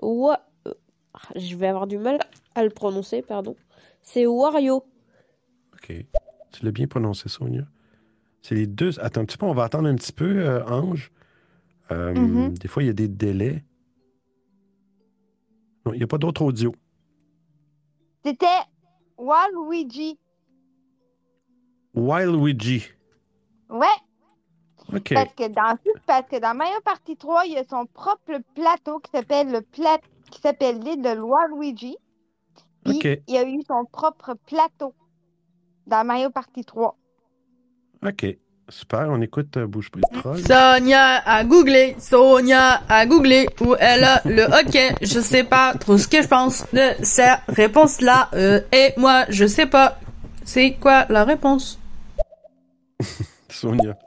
Wa- 0.00 0.44
euh, 0.66 0.72
Je 1.36 1.56
vais 1.56 1.68
avoir 1.68 1.86
du 1.86 1.98
mal 1.98 2.18
à 2.56 2.64
le 2.64 2.70
prononcer, 2.70 3.22
pardon. 3.22 3.54
C'est 4.02 4.26
Wario. 4.26 4.84
OK. 5.74 5.94
Tu 6.52 6.64
l'as 6.64 6.72
bien 6.72 6.86
prononcé, 6.88 7.28
Sonia. 7.28 7.62
C'est 8.42 8.56
les 8.56 8.66
deux. 8.66 8.98
Attends 9.00 9.20
un 9.20 9.24
petit 9.24 9.38
peu, 9.38 9.46
on 9.46 9.54
va 9.54 9.64
attendre 9.64 9.88
un 9.88 9.94
petit 9.94 10.12
peu, 10.12 10.40
euh, 10.40 10.64
Ange. 10.66 11.12
Euh, 11.92 12.14
Mhm. 12.14 12.54
Des 12.58 12.68
fois, 12.68 12.82
il 12.82 12.86
y 12.86 12.90
a 12.90 12.94
des 12.94 13.08
délais. 13.08 13.64
Non, 15.84 15.92
il 15.92 15.98
n'y 15.98 16.02
a 16.04 16.06
pas 16.06 16.18
d'autre 16.18 16.42
audio. 16.42 16.74
C'était 18.24 18.46
Waluigi. 19.18 20.18
Waluigi. 21.94 22.84
Ouais, 23.68 23.86
OK. 24.94 25.12
parce 25.14 25.34
que 25.34 25.48
dans 25.48 25.76
parce 26.06 26.28
que 26.28 26.38
dans 26.40 26.54
Mario 26.56 26.78
Party 26.84 27.16
3, 27.16 27.46
il 27.46 27.52
y 27.54 27.56
a 27.58 27.64
son 27.64 27.86
propre 27.86 28.38
plateau 28.54 28.98
qui 29.00 29.10
s'appelle 29.10 29.50
le 29.50 29.60
plat 29.62 29.98
qui 30.30 30.40
s'appelle 30.40 30.78
l'île 30.80 31.02
de 31.02 31.18
Waluigi. 31.20 31.96
Puis 32.84 32.96
OK. 32.96 33.04
il 33.28 33.36
a 33.36 33.48
eu 33.48 33.60
son 33.66 33.84
propre 33.86 34.34
plateau 34.46 34.94
dans 35.86 36.06
Mario 36.06 36.30
Party 36.30 36.64
3. 36.64 36.96
OK. 38.06 38.38
Super. 38.72 39.08
On 39.10 39.20
écoute 39.20 39.58
euh, 39.58 39.66
Bouge 39.66 39.90
pas 39.90 40.00
le 40.00 40.18
troll. 40.18 40.38
Sonia 40.38 41.18
a 41.26 41.44
googlé, 41.44 41.94
Sonia 41.98 42.82
a 42.88 43.04
googlé 43.04 43.46
où 43.60 43.74
elle 43.78 44.02
a 44.02 44.22
le 44.24 44.44
hockey. 44.44 44.94
Je 45.02 45.20
sais 45.20 45.44
pas 45.44 45.74
trop 45.74 45.98
ce 45.98 46.08
que 46.08 46.22
je 46.22 46.26
pense 46.26 46.64
de 46.72 47.04
cette 47.04 47.40
réponse-là. 47.48 48.30
Euh, 48.32 48.60
et 48.72 48.94
moi, 48.96 49.26
je 49.28 49.46
sais 49.46 49.66
pas. 49.66 49.98
C'est 50.44 50.72
quoi 50.80 51.04
la 51.10 51.24
réponse? 51.24 51.78
Sonia. 53.50 53.98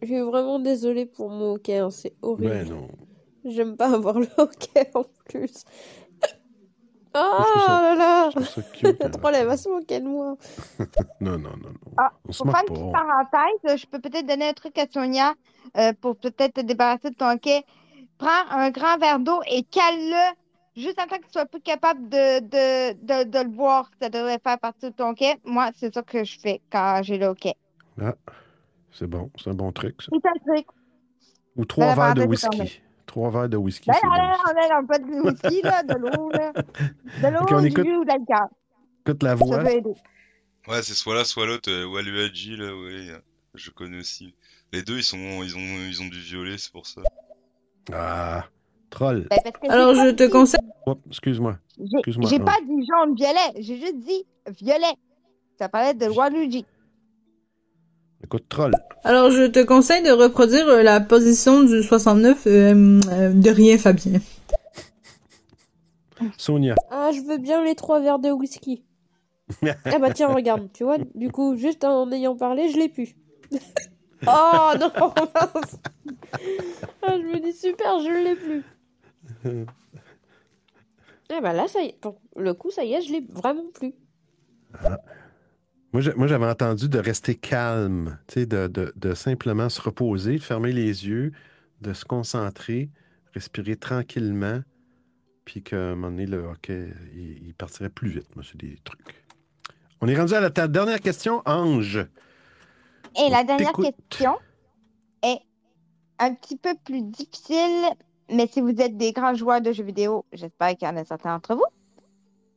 Je 0.00 0.06
suis 0.06 0.20
vraiment 0.20 0.60
désolée 0.60 1.04
pour 1.04 1.28
mon 1.30 1.54
hockey, 1.54 1.78
hein, 1.78 1.90
c'est 1.90 2.14
horrible. 2.22 2.50
Ben 2.50 2.68
non. 2.68 2.88
J'aime 3.44 3.76
pas 3.76 3.92
avoir 3.92 4.20
le 4.20 4.28
hockey 4.36 4.90
en 4.94 5.04
plus. 5.28 5.64
Oh 7.20 7.44
là 7.68 7.94
là 7.94 9.08
troll, 9.10 9.34
elle 9.34 9.46
va 9.46 9.56
se 9.56 9.68
moquer 9.68 10.00
de 10.00 10.06
moi. 10.06 10.36
non, 11.20 11.32
non, 11.32 11.50
non, 11.50 11.50
non. 11.68 11.92
Ah, 11.96 12.12
On 12.28 12.32
se 12.32 12.42
pour 12.42 12.52
faire 12.52 12.62
une 12.68 12.74
petite 12.74 12.92
parenthèse, 12.92 13.80
je 13.80 13.86
peux 13.86 13.98
peut-être 14.00 14.26
donner 14.26 14.48
un 14.48 14.52
truc 14.52 14.78
à 14.78 14.86
Sonia 14.90 15.34
euh, 15.76 15.92
pour 16.00 16.16
peut-être 16.16 16.54
te 16.54 16.60
débarrasser 16.60 17.10
de 17.10 17.14
ton 17.16 17.30
hockey. 17.30 17.64
Prends 18.18 18.46
un 18.50 18.70
grand 18.70 18.98
verre 18.98 19.20
d'eau 19.20 19.40
et 19.50 19.62
cale-le 19.64 20.36
juste 20.80 21.00
en 21.00 21.06
temps 21.06 21.16
que 21.18 21.24
tu 21.26 21.32
sois 21.32 21.46
plus 21.46 21.60
capable 21.60 22.08
de, 22.08 22.40
de, 22.40 22.92
de, 22.94 23.28
de 23.28 23.38
le 23.38 23.48
boire. 23.48 23.90
Ça 24.00 24.08
devrait 24.08 24.38
faire 24.38 24.58
partie 24.58 24.86
de 24.86 24.94
ton 24.94 25.10
hockey. 25.10 25.36
Moi, 25.44 25.70
c'est 25.76 25.92
ça 25.92 26.02
que 26.02 26.24
je 26.24 26.38
fais 26.38 26.60
quand 26.70 27.00
j'ai 27.02 27.18
le 27.18 27.26
hockey. 27.26 27.54
Ah, 28.00 28.14
c'est 28.90 29.06
bon. 29.06 29.30
C'est 29.36 29.50
un 29.50 29.54
bon 29.54 29.72
truc, 29.72 30.02
ça. 30.02 30.08
C'est 30.12 30.28
un 30.28 30.54
truc. 30.54 30.66
Ou 31.56 31.64
trois 31.64 31.86
la 31.86 31.94
verres 31.94 32.14
de 32.14 32.24
whisky. 32.24 32.80
Trois 33.08 33.30
verres 33.30 33.48
de 33.48 33.56
whisky, 33.56 33.90
Ben 33.90 33.96
non, 34.04 34.10
bon. 34.10 34.16
non, 34.54 34.80
non, 34.80 34.86
pas 34.86 34.98
de 34.98 35.04
whisky, 35.28 35.62
là, 35.62 35.82
de 35.82 35.94
l'eau, 35.94 36.30
là. 36.30 36.52
De 36.52 37.34
l'eau, 37.34 37.40
Ok, 37.42 37.48
on 37.52 37.60
du 37.62 37.66
écoute- 37.68 37.84
jus 37.84 37.96
ou 37.96 38.04
de 38.04 38.08
l'alcool. 38.08 38.48
Écoute 39.04 39.22
la 39.24 39.30
Ça 39.30 39.34
voix. 39.36 39.58
peut 39.58 39.70
aider. 39.70 39.94
Ouais, 40.68 40.82
c'est 40.82 40.92
soit 40.94 41.14
là, 41.16 41.24
soit 41.24 41.46
l'autre. 41.46 41.70
euh, 41.70 41.86
Waluigi, 41.86 42.56
là, 42.56 42.66
ouais. 42.66 43.08
euh, 43.10 43.18
Je 43.54 43.70
connais 43.70 43.98
aussi. 43.98 44.34
Les 44.72 44.82
deux, 44.82 44.98
ils 44.98 45.02
sont, 45.02 45.16
ils 45.42 45.56
ont, 45.56 45.58
ils 45.88 46.00
ont 46.02 46.06
du 46.06 46.20
violet, 46.20 46.58
c'est 46.58 46.70
pour 46.70 46.86
ça. 46.86 47.00
Ah, 47.92 48.44
troll. 48.90 49.26
Ben, 49.30 49.38
Alors, 49.70 49.94
je 49.94 50.10
te 50.10 50.24
dit- 50.24 50.30
conseille. 50.30 50.60
Hop, 50.86 51.00
excuse-moi. 51.08 51.58
J'ai 51.78 51.84
Excuse-moi. 51.98 52.28
j'ai 52.30 52.36
Ange. 52.36 52.44
pas 52.44 52.56
dit 52.66 52.86
jaune-violet, 52.86 53.62
j'ai 53.62 53.78
juste 53.80 53.98
dit 54.00 54.24
violet. 54.60 54.92
Ça 55.58 55.68
parlait 55.68 55.94
de 55.94 56.06
Waluigi. 56.08 56.66
Écoute, 58.24 58.48
troll. 58.48 58.72
Alors, 59.04 59.30
je 59.30 59.44
te 59.44 59.62
conseille 59.64 60.02
de 60.02 60.10
reproduire 60.10 60.66
euh, 60.68 60.82
la 60.82 61.00
position 61.00 61.62
du 61.62 61.82
69 61.82 62.46
euh, 62.46 63.00
euh, 63.10 63.32
de 63.32 63.50
rien, 63.50 63.78
Fabien. 63.78 64.20
Sonia. 66.36 66.74
Ah, 66.90 67.10
je 67.14 67.20
veux 67.20 67.38
bien 67.38 67.62
les 67.62 67.74
trois 67.76 68.00
verres 68.00 68.18
de 68.18 68.30
whisky. 68.30 68.84
Ah 69.64 69.98
bah 70.00 70.12
tiens, 70.12 70.28
regarde, 70.34 70.68
tu 70.72 70.84
vois, 70.84 70.98
du 71.14 71.30
coup, 71.30 71.56
juste 71.56 71.84
en 71.84 72.10
ayant 72.10 72.36
parlé, 72.36 72.68
je 72.70 72.78
l'ai 72.78 72.88
pu. 72.88 73.14
oh 74.26 74.72
non 74.78 74.90
mince. 75.34 75.76
Ah, 77.02 77.16
Je 77.16 77.26
me 77.26 77.38
dis 77.40 77.52
super, 77.56 78.00
je 78.00 78.24
l'ai 78.24 78.34
plus. 78.34 78.64
Ah 81.30 81.40
bah 81.40 81.52
là, 81.52 81.68
ça 81.68 81.80
y 81.82 81.86
est, 81.88 82.00
pour 82.00 82.20
le 82.36 82.52
coup, 82.52 82.70
ça 82.70 82.84
y 82.84 82.94
est, 82.94 83.00
je 83.00 83.12
l'ai 83.12 83.24
vraiment 83.28 83.70
plus. 83.72 83.94
J'ai- 84.82 84.88
moi, 85.92 86.26
j'avais 86.26 86.46
entendu 86.46 86.88
de 86.88 86.98
rester 86.98 87.34
calme, 87.34 88.18
de, 88.36 88.44
de- 88.44 88.92
de 88.94 89.14
simplement 89.14 89.68
se 89.68 89.80
reposer, 89.80 90.34
de 90.34 90.42
fermer 90.42 90.72
les 90.72 91.06
yeux, 91.06 91.32
de 91.80 91.92
se 91.92 92.04
concentrer, 92.04 92.90
respirer 93.34 93.76
tranquillement, 93.76 94.60
puis 95.44 95.62
qu'à 95.62 95.76
un 95.76 95.94
moment 95.94 96.10
donné, 96.10 96.26
le 96.26 96.38
hockey, 96.44 96.92
il, 97.14 97.46
il 97.46 97.54
partirait 97.54 97.88
plus 97.88 98.10
vite. 98.10 98.34
Moi, 98.36 98.44
c'est 98.46 98.58
des 98.58 98.78
trucs. 98.84 99.24
On 100.00 100.08
est 100.08 100.16
rendu 100.16 100.34
à 100.34 100.40
la 100.40 100.50
ta 100.50 100.68
dernière 100.68 101.00
question, 101.00 101.42
Ange. 101.46 102.06
Et 103.16 103.30
la 103.30 103.42
dernière 103.44 103.72
question 103.72 104.36
est 105.22 105.40
un 106.18 106.34
petit 106.34 106.56
peu 106.56 106.74
plus 106.84 107.02
difficile, 107.02 107.86
mais 108.30 108.46
si 108.46 108.60
vous 108.60 108.78
êtes 108.80 108.96
des 108.96 109.12
grands 109.12 109.34
joueurs 109.34 109.60
de 109.62 109.72
jeux 109.72 109.84
vidéo, 109.84 110.26
j'espère 110.32 110.76
qu'il 110.76 110.86
y 110.86 110.90
en 110.90 110.96
a 110.96 111.04
certains 111.04 111.34
d'entre 111.34 111.54
vous. 111.54 111.64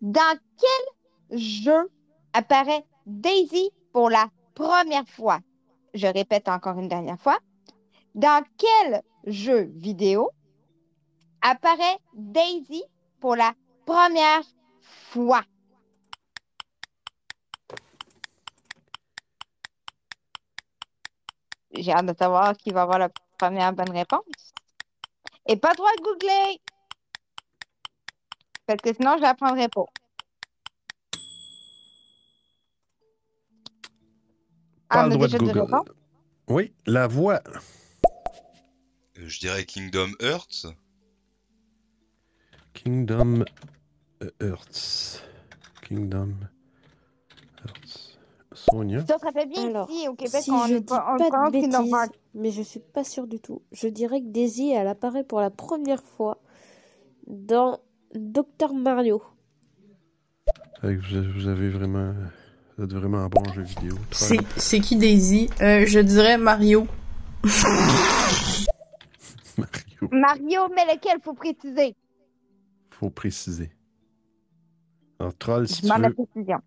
Dans 0.01 0.37
quel 0.59 1.39
jeu 1.39 1.89
apparaît 2.33 2.83
Daisy 3.05 3.71
pour 3.91 4.09
la 4.09 4.27
première 4.55 5.07
fois? 5.07 5.39
Je 5.93 6.07
répète 6.07 6.47
encore 6.47 6.77
une 6.79 6.87
dernière 6.87 7.19
fois. 7.19 7.39
Dans 8.15 8.43
quel 8.57 9.01
jeu 9.25 9.71
vidéo 9.75 10.31
apparaît 11.41 11.99
Daisy 12.13 12.83
pour 13.19 13.35
la 13.35 13.53
première 13.85 14.43
fois? 14.81 15.43
J'ai 21.73 21.93
hâte 21.93 22.05
de 22.05 22.15
savoir 22.17 22.55
qui 22.57 22.71
va 22.71 22.83
avoir 22.83 22.99
la 22.99 23.09
première 23.37 23.73
bonne 23.73 23.91
réponse. 23.91 24.53
Et 25.47 25.55
pas 25.55 25.73
droit 25.73 25.91
de 25.97 26.03
googler. 26.03 26.61
Parce 28.65 28.81
que 28.81 28.93
sinon, 28.93 29.15
je 29.17 29.21
la 29.21 29.33
prendrais 29.33 29.69
pas. 29.69 29.85
Ah, 34.99 35.03
le 35.03 35.09
mais 35.09 35.15
droit 35.15 35.27
de 35.27 35.37
déjà? 35.37 35.83
Oui, 36.47 36.73
la 36.85 37.07
voix. 37.07 37.41
Euh, 37.47 39.27
Je 39.27 39.39
dirais 39.39 39.65
Kingdom 39.65 40.09
Hearts. 40.21 40.67
Kingdom 42.73 43.43
Hearts. 44.41 45.23
Kingdom 45.81 46.33
Hearts. 47.65 48.17
Sonia. 48.53 49.05
Ça 49.05 49.17
serait 49.17 49.31
fait 49.31 49.45
bien 49.47 49.67
Alors, 49.67 49.89
ici, 49.89 50.07
au 50.07 50.13
Québec, 50.15 50.41
si 50.43 50.51
on 50.51 50.67
je 50.67 50.73
est 50.75 50.79
dis 50.81 50.85
pas, 50.85 51.05
on 51.09 51.17
de 51.17 51.51
Kingdom 51.51 51.79
bêtises, 51.79 51.93
Hearts. 51.93 52.11
mais 52.33 52.51
je 52.51 52.61
suis 52.61 52.79
pas 52.81 53.03
sûre 53.03 53.27
du 53.27 53.39
tout. 53.39 53.61
Je 53.71 53.87
dirais 53.87 54.21
que 54.21 54.27
Daisy, 54.27 54.71
elle 54.71 54.87
apparaît 54.87 55.23
pour 55.23 55.39
la 55.39 55.49
première 55.49 56.03
fois 56.03 56.41
dans 57.27 57.79
Dr 58.13 58.73
Mario. 58.73 59.23
Vous 60.83 61.47
avez 61.47 61.69
vraiment. 61.69 62.13
Vous 62.77 62.83
êtes 62.85 62.93
vraiment 62.93 63.27
bon 63.27 63.41
en 63.41 63.53
jeu 63.53 63.63
vidéo. 63.63 63.95
C'est 64.11 64.79
qui 64.79 64.95
Daisy? 64.95 65.49
Euh, 65.61 65.85
Je 65.85 65.99
dirais 65.99 66.37
Mario. 66.39 66.87
Mario, 70.11 70.61
mais 70.75 70.85
lequel 70.93 71.19
faut 71.23 71.33
préciser? 71.33 71.95
Faut 72.89 73.09
préciser. 73.09 73.71
Alors, 75.19 75.35
Troll, 75.37 75.67
si 75.67 75.75
Je 75.87 75.93
tu, 75.93 76.01
la 76.01 76.09
veux, 76.09 76.13
précision. 76.15 76.57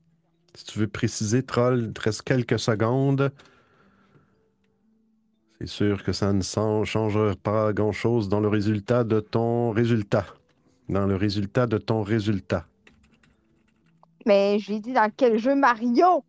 si 0.55 0.65
tu 0.65 0.79
veux 0.79 0.87
préciser, 0.87 1.43
Troll, 1.43 1.85
il 1.87 1.93
te 1.93 2.01
reste 2.03 2.23
quelques 2.23 2.59
secondes. 2.59 3.33
C'est 5.61 5.67
sûr 5.67 6.03
que 6.05 6.13
ça 6.13 6.33
ne 6.33 6.43
changera 6.43 7.35
pas 7.43 7.73
grand-chose 7.73 8.29
dans 8.29 8.41
le 8.41 8.49
résultat 8.49 9.03
de 9.05 9.21
ton 9.21 9.71
résultat. 9.71 10.27
Dans 10.89 11.07
le 11.07 11.17
résultat 11.17 11.67
de 11.67 11.79
ton 11.79 12.03
résultat. 12.03 12.67
Mais 14.27 14.59
j'ai 14.59 14.81
dit 14.81 14.93
dans 14.93 15.11
quel 15.15 15.39
jeu 15.39 15.55
Mario? 15.55 16.25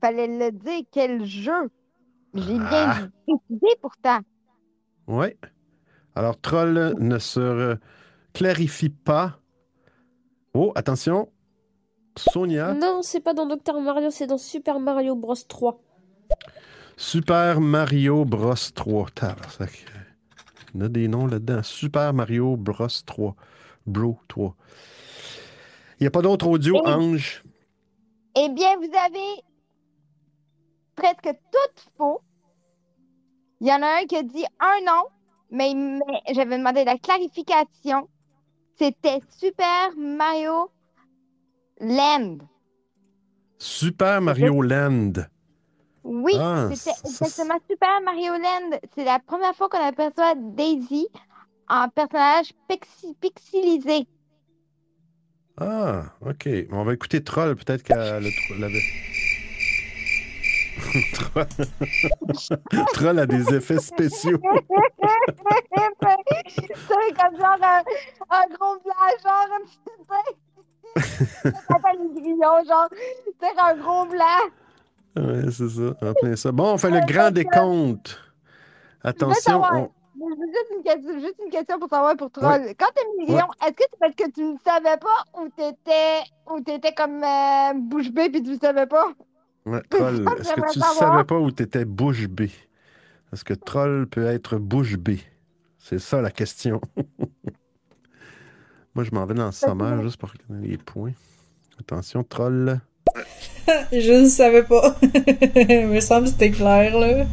Fallait 0.00 0.26
le 0.26 0.52
dire, 0.52 0.82
quel 0.92 1.24
jeu? 1.24 1.70
J'ai 2.34 2.54
bien 2.54 2.68
Ah. 2.70 3.08
précisé 3.26 3.76
pourtant. 3.80 4.18
Oui. 5.06 5.28
Alors, 6.14 6.38
Troll 6.40 6.94
ne 6.98 7.18
se 7.18 7.76
clarifie 8.34 8.90
pas. 8.90 9.38
Oh, 10.54 10.72
attention. 10.74 11.28
Sonia, 12.16 12.74
Non, 12.74 13.00
c'est 13.02 13.20
pas 13.20 13.32
dans 13.32 13.46
Dr 13.46 13.80
Mario, 13.80 14.10
c'est 14.10 14.26
dans 14.26 14.38
Super 14.38 14.80
Mario 14.80 15.14
Bros 15.14 15.34
3. 15.36 15.80
Super 16.96 17.60
Mario 17.60 18.24
Bros 18.24 18.54
3. 18.74 19.06
Tabarnak. 19.14 19.84
Il 20.74 20.80
y 20.80 20.82
en 20.82 20.86
a 20.86 20.88
des 20.88 21.06
noms 21.08 21.26
là-dedans. 21.26 21.62
Super 21.62 22.12
Mario 22.12 22.56
Bros 22.56 22.88
3. 23.06 23.36
Bro 23.86 24.18
3. 24.26 24.54
Il 25.98 26.04
n'y 26.04 26.06
a 26.06 26.10
pas 26.10 26.22
d'autre 26.22 26.46
audio, 26.46 26.76
Et- 26.76 26.88
Ange? 26.88 27.42
Eh 28.36 28.48
bien, 28.50 28.76
vous 28.76 28.90
avez 29.04 29.42
presque 30.94 31.36
tout 31.52 31.82
faux. 31.96 32.20
Il 33.60 33.66
y 33.66 33.72
en 33.72 33.82
a 33.82 34.00
un 34.02 34.06
qui 34.06 34.16
a 34.16 34.22
dit 34.22 34.44
un 34.60 34.80
nom, 34.86 35.02
mais, 35.50 35.74
mais 35.74 36.34
j'avais 36.34 36.56
demandé 36.58 36.84
la 36.84 36.96
clarification. 36.98 38.08
C'était 38.78 39.20
Super 39.28 39.90
Mario 39.96 40.70
Land. 41.80 42.38
Super 43.58 44.20
Mario 44.20 44.62
Land. 44.62 45.12
Oui, 46.04 46.32
Ah, 46.38 46.68
c'était 46.72 46.96
exactement 47.08 47.58
Super 47.68 48.00
Mario 48.04 48.32
Land. 48.34 48.78
C'est 48.94 49.04
la 49.04 49.18
première 49.18 49.54
fois 49.56 49.68
qu'on 49.68 49.82
aperçoit 49.84 50.34
Daisy 50.36 51.08
en 51.68 51.88
personnage 51.88 52.52
pixi- 52.70 53.14
pixelisé. 53.20 54.06
Ah, 55.60 56.04
OK. 56.24 56.48
On 56.70 56.84
va 56.84 56.94
écouter 56.94 57.22
Troll. 57.22 57.54
Peut-être 57.56 57.82
qu'elle 57.82 57.98
l'avait. 58.58 58.80
Troll... 61.14 61.46
Troll 62.94 63.18
a 63.18 63.26
des 63.26 63.52
effets 63.54 63.80
spéciaux. 63.80 64.38
c'est 64.42 64.66
comme 67.16 67.36
genre 67.36 67.58
un, 67.62 67.82
un 68.30 68.46
gros 68.54 68.78
blanc, 68.84 69.10
genre 69.22 69.48
un 69.52 69.60
petit 69.64 69.80
peu. 70.06 70.22
Ça 71.50 71.60
s'appelle 71.68 71.98
les 72.14 72.20
grillons, 72.20 72.64
genre, 72.66 72.88
c'est 73.40 73.58
un 73.58 73.74
gros 73.76 74.04
blanc. 74.06 74.42
Ouais, 75.16 75.50
c'est 75.50 75.68
ça. 75.68 75.94
En 76.08 76.12
plein 76.14 76.36
ça. 76.36 76.52
Bon, 76.52 76.72
on 76.74 76.78
fait 76.78 76.90
le 76.90 77.00
grand 77.06 77.30
décompte. 77.30 78.20
Attention. 79.02 79.62
on- 79.72 79.90
juste, 80.18 80.72
une 80.76 80.82
question, 80.82 81.20
juste 81.20 81.36
une 81.44 81.50
question 81.50 81.78
pour 81.78 81.88
savoir 81.88 82.16
pour 82.16 82.30
Troll. 82.30 82.74
Quand 82.78 82.86
t'as 82.94 83.02
mis 83.16 83.20
les 83.20 83.32
grillons, 83.32 83.48
est-ce 83.62 83.72
que 83.72 83.84
c'est 83.90 83.98
parce 83.98 84.14
que 84.14 84.30
tu 84.30 84.42
ne 84.42 84.56
savais 84.64 84.96
pas 84.98 85.40
ou 85.40 85.48
t'étais 85.48 86.22
ou 86.50 86.60
t'étais 86.60 86.92
comme 86.92 87.22
euh, 87.22 87.72
bouche 87.74 88.10
bée 88.10 88.28
puis 88.30 88.42
tu 88.42 88.50
ne 88.50 88.58
savais 88.58 88.86
pas? 88.86 89.08
Ouais, 89.66 89.82
Troll, 89.90 90.26
est-ce 90.38 90.52
que 90.54 90.72
tu 90.72 90.80
savoir. 90.80 90.94
savais 90.94 91.24
pas 91.24 91.38
où 91.38 91.50
tu 91.50 91.62
étais 91.62 91.84
bouche 91.84 92.26
bée? 92.28 92.50
Est-ce 93.32 93.44
que 93.44 93.54
Troll 93.54 94.06
peut 94.06 94.26
être 94.26 94.56
bouche 94.56 94.96
bée? 94.96 95.20
C'est 95.78 95.98
ça 95.98 96.20
la 96.20 96.30
question. 96.30 96.80
Moi, 98.94 99.04
je 99.04 99.10
m'en 99.12 99.26
vais 99.26 99.34
dans 99.34 99.46
le 99.46 99.52
sommaire 99.52 100.02
juste 100.02 100.16
pour 100.16 100.30
regarder 100.30 100.68
les 100.68 100.78
points. 100.78 101.12
Attention, 101.78 102.24
Troll. 102.24 102.80
je 103.92 104.22
ne 104.22 104.28
savais 104.28 104.64
pas. 104.64 104.96
Il 105.02 105.88
me 105.88 106.00
semble 106.00 106.24
que 106.24 106.30
c'était 106.30 106.50
clair, 106.50 106.98
là. 106.98 107.26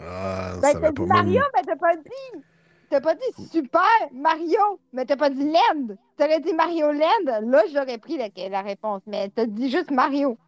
Ah, 0.00 0.54
Ben, 0.60 0.72
ça 0.72 0.72
t'as 0.74 0.80
va 0.80 0.92
pas 0.92 1.06
Mario, 1.06 1.42
mais 1.54 1.62
t'as 1.62 1.76
pas 1.76 1.96
dit. 1.96 2.42
T'as 2.90 3.00
pas 3.00 3.14
dit 3.14 3.48
Super 3.50 3.82
Mario, 4.12 4.80
mais 4.92 5.04
t'as 5.04 5.16
pas 5.16 5.28
dit 5.30 5.44
Land. 5.44 5.94
T'aurais 6.16 6.40
dit 6.40 6.54
Mario 6.54 6.90
Land, 6.92 7.40
là, 7.42 7.62
j'aurais 7.72 7.98
pris 7.98 8.16
la, 8.16 8.28
la 8.48 8.62
réponse. 8.62 9.02
Mais 9.06 9.28
t'as 9.28 9.44
dit 9.46 9.70
juste 9.70 9.90
Mario. 9.90 10.38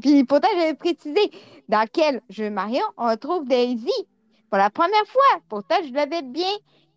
Puis 0.00 0.24
pourtant, 0.24 0.48
j'avais 0.56 0.74
précisé 0.74 1.20
dans 1.68 1.86
quel 1.92 2.22
jeu 2.30 2.48
Mario 2.50 2.82
on 2.96 3.14
trouve 3.16 3.46
Daisy 3.46 3.90
pour 4.48 4.58
la 4.58 4.70
première 4.70 5.06
fois. 5.06 5.40
Pourtant, 5.48 5.76
je 5.86 5.92
l'avais 5.92 6.22
bien 6.22 6.50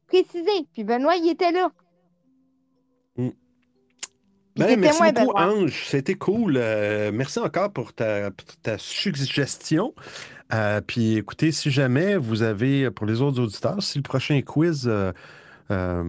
précisé. 0.07 0.65
Puis 0.73 0.83
Benoît, 0.85 1.17
il 1.17 1.29
était 1.29 1.51
là. 1.51 1.71
Mm. 3.17 3.29
Puis 3.29 4.63
Ben, 4.63 4.79
merci 4.79 5.01
beaucoup, 5.01 5.13
Benoît. 5.13 5.47
Ange. 5.47 5.85
C'était 5.87 6.15
cool. 6.15 6.55
Euh, 6.55 7.11
merci 7.13 7.39
encore 7.39 7.71
pour 7.73 7.93
ta, 7.93 8.31
pour 8.31 8.55
ta 8.61 8.77
suggestion. 8.77 9.93
Euh, 10.53 10.81
puis 10.85 11.17
écoutez, 11.17 11.51
si 11.51 11.71
jamais 11.71 12.17
vous 12.17 12.43
avez, 12.43 12.91
pour 12.91 13.05
les 13.05 13.21
autres 13.21 13.41
auditeurs, 13.41 13.81
si 13.81 13.97
le 13.97 14.03
prochain 14.03 14.41
quiz, 14.41 14.87
euh, 14.87 15.11
euh, 15.71 16.03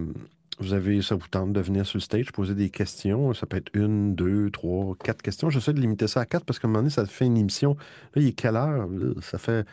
vous 0.59 0.73
avez, 0.73 1.01
ça 1.01 1.15
vous 1.15 1.27
tente 1.27 1.53
de 1.53 1.61
venir 1.61 1.85
sur 1.85 1.97
le 1.97 2.01
stage, 2.01 2.31
poser 2.31 2.53
des 2.55 2.69
questions, 2.69 3.33
ça 3.33 3.45
peut 3.45 3.57
être 3.57 3.71
une, 3.73 4.15
deux, 4.15 4.49
trois, 4.51 4.95
quatre 5.03 5.21
questions. 5.21 5.49
J'essaie 5.49 5.73
de 5.73 5.81
limiter 5.81 6.07
ça 6.07 6.21
à 6.21 6.25
quatre 6.25 6.45
parce 6.45 6.59
qu'à 6.59 6.67
un 6.67 6.69
moment 6.69 6.79
donné, 6.79 6.91
ça 6.91 7.05
fait 7.05 7.25
une 7.25 7.37
émission. 7.37 7.75
Là, 8.15 8.21
il 8.21 8.27
est 8.27 8.33
quelle 8.33 8.55
heure? 8.55 8.87
Ça 9.21 9.37
fait. 9.37 9.65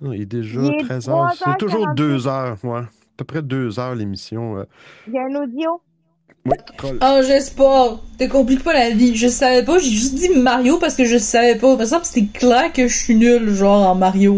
non, 0.00 0.12
il 0.12 0.22
est 0.22 0.26
déjà 0.26 0.60
Il 0.62 0.74
est 0.74 0.84
13 0.84 1.08
heures. 1.08 1.32
C'est 1.36 1.44
3h48. 1.44 1.56
toujours 1.58 1.94
deux 1.94 2.28
heures, 2.28 2.56
ouais. 2.64 2.80
À 2.80 3.16
peu 3.16 3.24
près 3.24 3.42
deux 3.42 3.78
heures 3.80 3.94
l'émission. 3.94 4.64
Il 5.06 5.14
y 5.14 5.18
a 5.18 5.24
un 5.24 5.42
audio? 5.42 5.80
Oui, 6.46 6.56
troll. 6.78 6.98
Oh, 7.02 7.20
j'espère. 7.26 7.98
Te 8.18 8.26
complique 8.28 8.62
pas 8.64 8.72
la 8.72 8.90
vie. 8.90 9.14
Je 9.16 9.26
savais 9.28 9.64
pas, 9.64 9.78
j'ai 9.78 9.90
juste 9.90 10.14
dit 10.14 10.28
Mario 10.30 10.78
parce 10.78 10.94
que 10.96 11.04
je 11.04 11.18
savais 11.18 11.56
pas. 11.56 11.72
Par 11.72 11.82
exemple, 11.82 12.04
c'était 12.04 12.26
clair 12.26 12.72
que 12.72 12.88
je 12.88 12.96
suis 12.96 13.14
nul, 13.16 13.50
genre, 13.50 13.88
en 13.90 13.94
Mario. 13.94 14.36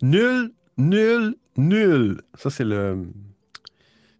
Nul, 0.00 0.50
nul, 0.78 1.34
nul. 1.56 2.20
Ça, 2.34 2.50
c'est 2.50 2.64
le. 2.64 3.06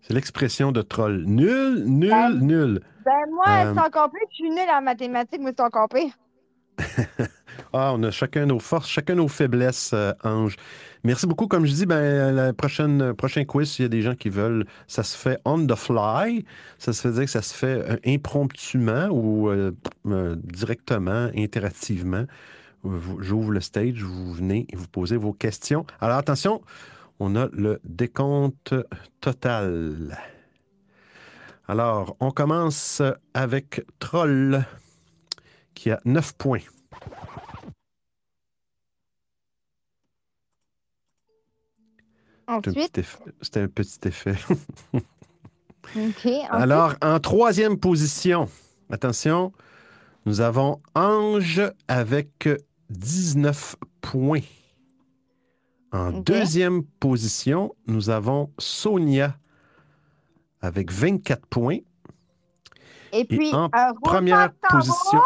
C'est 0.03 0.15
l'expression 0.15 0.73
de 0.73 0.83
troll. 0.83 1.25
Nul, 1.27 1.85
nul, 1.87 2.39
nul. 2.41 2.81
Ben, 3.05 3.13
moi, 3.33 3.45
Euh, 3.49 3.73
c'est 3.75 3.81
encore 3.81 4.11
plus. 4.11 4.21
Je 4.31 4.35
suis 4.37 4.51
nulle 4.51 4.71
en 4.73 4.83
mathématiques, 4.83 5.41
mais 5.43 5.53
c'est 5.57 5.63
encore 5.65 5.89
pire. 5.89 6.13
Ah, 7.75 7.93
on 7.95 8.03
a 8.03 8.11
chacun 8.11 8.45
nos 8.47 8.59
forces, 8.59 8.89
chacun 8.89 9.15
nos 9.15 9.29
faiblesses, 9.29 9.93
euh, 9.95 10.13
Ange. 10.25 10.57
Merci 11.05 11.27
beaucoup. 11.27 11.49
Comme 11.49 11.67
je 11.67 11.73
dis, 11.73 11.87
ben, 11.87 12.33
la 12.33 12.53
prochaine, 12.53 13.03
euh, 13.03 13.15
prochain 13.15 13.45
quiz, 13.45 13.69
s'il 13.69 13.85
y 13.85 13.87
a 13.87 13.89
des 13.89 14.03
gens 14.03 14.15
qui 14.15 14.29
veulent, 14.29 14.67
ça 14.87 15.03
se 15.03 15.17
fait 15.17 15.39
on 15.45 15.67
the 15.67 15.75
fly. 15.75 16.45
Ça 16.79 16.93
se 16.93 17.09
veut 17.09 17.15
dire 17.15 17.25
que 17.25 17.31
ça 17.31 17.43
se 17.43 17.53
fait 17.53 17.67
euh, 17.67 17.97
impromptument 18.07 19.09
ou 19.11 19.49
euh, 19.49 19.73
euh, 20.07 20.37
directement, 20.37 21.29
interactivement. 21.37 22.25
J'ouvre 23.21 23.53
le 23.53 23.61
stage, 23.61 24.03
vous 24.03 24.33
venez 24.33 24.67
et 24.71 24.77
vous 24.77 24.89
posez 24.89 25.17
vos 25.17 25.33
questions. 25.33 25.87
Alors 26.01 26.19
attention, 26.19 26.63
on 27.21 27.37
a 27.37 27.49
le 27.53 27.81
décompte 27.85 28.75
total. 29.21 30.19
Alors, 31.69 32.17
on 32.19 32.33
commence 32.33 33.01
avec 33.35 33.83
Troll, 34.01 34.65
qui 35.75 35.91
a 35.91 36.01
9 36.05 36.35
points. 36.35 36.59
Ensuite, 42.53 43.01
C'était 43.41 43.61
un 43.61 43.69
petit 43.69 43.99
effet. 44.05 44.35
Ensuite, 45.97 46.45
Alors, 46.51 46.95
en 47.03 47.19
troisième 47.21 47.79
position, 47.79 48.49
attention, 48.91 49.53
nous 50.27 50.41
avons 50.41 50.81
Ange 50.95 51.63
avec 51.89 52.49
19 52.91 53.77
points. 54.01 54.41
En 55.93 56.13
deuxième 56.13 56.85
position, 56.85 57.75
nous 57.87 58.09
avons 58.11 58.51
Sonia 58.59 59.37
avec 60.61 60.91
24 60.91 61.47
points. 61.47 61.79
Et 63.13 63.25
puis, 63.25 63.53
en 63.53 63.69
roulement 63.69 63.95
première 64.03 64.49
de 64.49 64.55
position, 64.71 65.21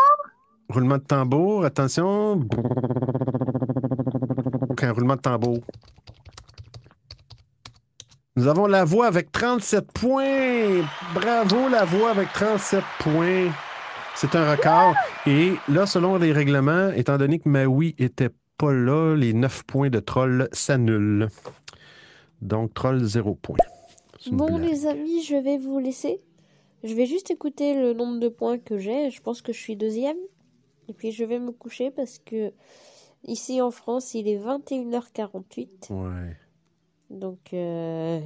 roulement 0.69 0.99
de 0.99 1.05
tambour, 1.05 1.65
attention. 1.65 2.41
Un 4.83 4.93
roulement 4.93 5.17
de 5.17 5.21
tambour. 5.21 5.59
Nous 8.39 8.49
avons 8.49 8.67
la 8.67 8.85
voix 8.85 9.07
avec 9.07 9.33
37 9.33 9.93
points. 9.93 10.83
Bravo, 11.15 11.71
la 11.71 11.87
voix 11.87 12.11
avec 12.11 12.31
37 12.35 12.85
points. 12.99 13.51
C'est 14.15 14.35
un 14.35 14.51
record. 14.51 14.95
Et 15.27 15.55
là, 15.69 15.87
selon 15.87 16.19
les 16.19 16.33
règlements, 16.33 16.91
étant 16.91 17.17
donné 17.17 17.39
que 17.39 17.49
Maui 17.49 17.95
était 17.99 18.29
pas 18.59 18.75
là, 18.75 19.15
les 19.15 19.33
9 19.33 19.65
points 19.65 19.89
de 19.89 20.01
troll 20.01 20.51
s'annulent. 20.53 21.29
Donc, 22.43 22.75
troll, 22.75 23.03
0 23.03 23.37
points. 23.37 23.57
Bon, 24.31 24.59
blague. 24.59 24.65
les 24.69 24.87
amis, 24.87 25.23
je 25.23 25.37
vais 25.37 25.57
vous 25.57 25.79
laisser. 25.79 26.21
Je 26.85 26.93
vais 26.93 27.07
juste 27.07 27.31
écouter 27.31 27.75
le 27.75 27.95
nombre 27.95 28.21
de 28.21 28.29
points 28.29 28.59
que 28.59 28.77
j'ai. 28.77 29.09
Je 29.09 29.23
pense 29.23 29.41
que 29.41 29.55
je 29.55 29.59
suis 29.59 29.77
deuxième. 29.77 30.19
Et 30.89 30.93
puis, 30.93 31.11
je 31.11 31.25
vais 31.25 31.39
me 31.39 31.53
coucher 31.53 31.91
parce 31.91 32.19
que 32.19 32.53
ici 33.25 33.63
en 33.63 33.71
France, 33.71 34.13
il 34.13 34.29
est 34.29 34.39
21h48. 34.39 35.91
Ouais. 35.91 36.37
Donc, 37.11 37.53
euh, 37.53 38.21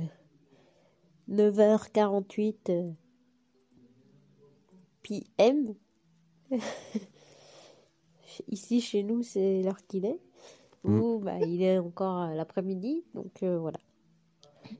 9h48 1.30 2.56
euh, 2.70 2.90
PM. 5.02 5.74
Ici, 8.48 8.80
chez 8.80 9.02
nous, 9.02 9.22
c'est 9.22 9.62
l'heure 9.62 9.84
qu'il 9.86 10.04
est. 10.06 10.20
Mm. 10.84 11.00
Ou, 11.00 11.18
bah, 11.18 11.38
il 11.40 11.62
est 11.62 11.78
encore 11.78 12.22
euh, 12.22 12.34
l'après-midi. 12.34 13.04
Donc, 13.14 13.42
euh, 13.42 13.58
voilà. 13.58 13.78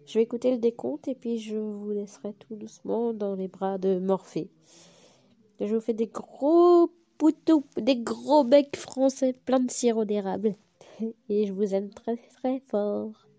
Je 0.07 0.19
vais 0.19 0.23
écouter 0.23 0.51
le 0.51 0.59
décompte 0.59 1.09
et 1.09 1.15
puis 1.15 1.39
je 1.39 1.57
vous 1.57 1.91
laisserai 1.91 2.33
tout 2.35 2.55
doucement 2.55 3.13
dans 3.13 3.35
les 3.35 3.49
bras 3.49 3.79
de 3.79 3.99
Morphée. 3.99 4.51
Je 5.61 5.75
vous 5.75 5.81
fais 5.81 5.95
des 5.95 6.07
gros 6.07 6.91
poutous, 7.19 7.65
des 7.77 7.97
gros 7.97 8.45
becs 8.45 8.77
français 8.77 9.35
plein 9.45 9.61
de 9.61 9.71
sirop 9.71 10.05
d'érable. 10.05 10.55
Et 11.29 11.47
je 11.47 11.53
vous 11.53 11.75
aime 11.75 11.91
très 11.91 12.17
très 12.17 12.61
fort. 12.69 13.30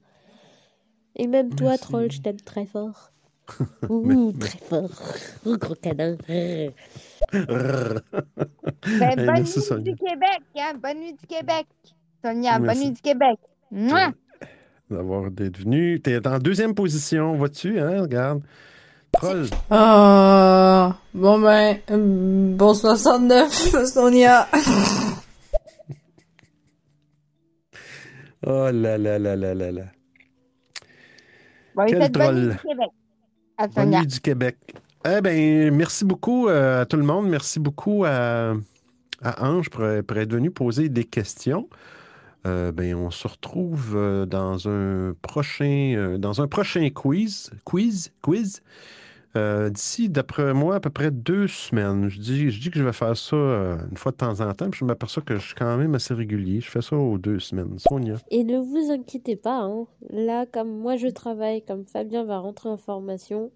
Et 1.16 1.28
même 1.28 1.54
toi, 1.56 1.78
troll, 1.78 2.12
je 2.12 2.22
t'aime 2.22 2.40
très 2.42 2.66
fort. 2.66 3.12
Ouh, 3.90 4.32
très 4.40 4.58
fort. 4.60 4.90
Ouh, 5.46 5.58
gros 5.58 5.76
canin. 5.76 6.16
Ben, 7.32 9.16
bonne 9.16 9.26
merci, 9.26 9.60
nuit 9.60 9.66
Sonia. 9.66 9.92
du 9.92 9.96
Québec, 9.98 10.42
hein? 10.58 10.74
Bonne 10.82 11.00
nuit 11.00 11.14
du 11.14 11.28
Québec. 11.28 11.68
Sonia, 12.24 12.60
bonne 12.60 12.80
nuit 12.80 12.92
du 12.92 13.02
Québec. 13.02 13.38
Mouah! 13.72 14.12
D'avoir 14.90 15.32
d'être 15.32 15.58
venu. 15.60 16.02
T'es 16.02 16.26
en 16.28 16.40
deuxième 16.40 16.74
position, 16.76 17.36
vois-tu, 17.36 17.80
hein? 17.80 18.02
Regarde. 18.02 18.42
Troll. 19.14 19.48
Ah, 19.70 20.98
bon 21.14 21.40
ben, 21.40 21.78
bon 22.58 22.74
69, 22.74 23.86
Sonia. 23.94 24.48
Oh 28.46 28.70
là 28.72 28.98
là 28.98 29.20
là 29.20 29.36
là 29.36 29.54
là 29.54 29.72
là. 29.72 29.84
Bon, 31.76 31.86
Quel 31.88 32.12
troll. 32.12 32.50
du 32.52 32.58
Québec. 32.58 32.90
À 33.58 33.68
Bonne 33.68 33.90
nuit 33.92 34.08
du 34.08 34.20
Québec. 34.20 34.58
Eh 35.06 35.22
bien, 35.22 35.72
merci 35.72 36.06
beaucoup 36.06 36.48
euh, 36.48 36.82
à 36.82 36.86
tout 36.86 36.98
le 36.98 37.04
monde. 37.04 37.28
Merci 37.28 37.60
beaucoup 37.60 38.04
à, 38.06 38.54
à 39.22 39.48
Ange 39.50 39.70
pour, 39.70 39.84
pour 40.06 40.18
être 40.18 40.32
venu 40.32 40.52
poser 40.52 40.90
des 40.90 41.04
questions. 41.06 41.68
Euh, 42.48 42.72
ben, 42.72 42.96
on 42.96 43.12
se 43.12 43.28
retrouve 43.28 43.94
euh, 43.96 44.26
dans 44.26 44.68
un 44.68 45.14
prochain 45.22 46.18
dans 46.18 46.42
un 46.42 46.48
prochain 46.48 46.90
quiz. 46.90 47.52
Quiz? 47.66 48.12
Quiz? 48.22 48.62
Euh, 49.36 49.70
D'ici, 49.70 50.10
d'après 50.10 50.54
moi, 50.54 50.76
à 50.76 50.80
peu 50.80 50.90
près 50.90 51.12
deux 51.12 51.48
semaines. 51.48 52.10
Je 52.10 52.20
dis, 52.20 52.52
je 52.52 52.60
dis 52.60 52.70
que 52.70 52.78
je 52.78 52.84
vais 52.84 52.94
faire 52.94 53.16
ça 53.16 53.36
euh, 53.36 53.78
une 53.90 53.98
fois 53.98 54.12
de 54.12 54.18
temps 54.18 54.42
en 54.42 54.54
temps, 54.54 54.70
puis 54.70 54.80
je 54.80 54.86
m'aperçois 54.86 55.24
que 55.24 55.36
je 55.36 55.46
suis 55.46 55.56
quand 55.56 55.78
même 55.78 55.96
assez 55.96 56.14
régulier. 56.14 56.60
Je 56.60 56.70
fais 56.70 56.82
ça 56.82 56.96
aux 56.96 57.18
deux 57.18 57.40
semaines. 57.40 57.80
Sonia. 57.80 58.16
Et 58.30 58.44
ne 58.44 58.60
vous 58.60 58.92
inquiétez 58.92 59.36
pas, 59.36 59.62
hein. 59.62 59.86
là, 60.10 60.46
comme 60.46 60.70
moi 60.70 60.98
je 60.98 61.08
travaille, 61.08 61.62
comme 61.62 61.86
Fabien 61.86 62.26
va 62.26 62.40
rentrer 62.40 62.70
en 62.70 62.78
formation, 62.78 63.52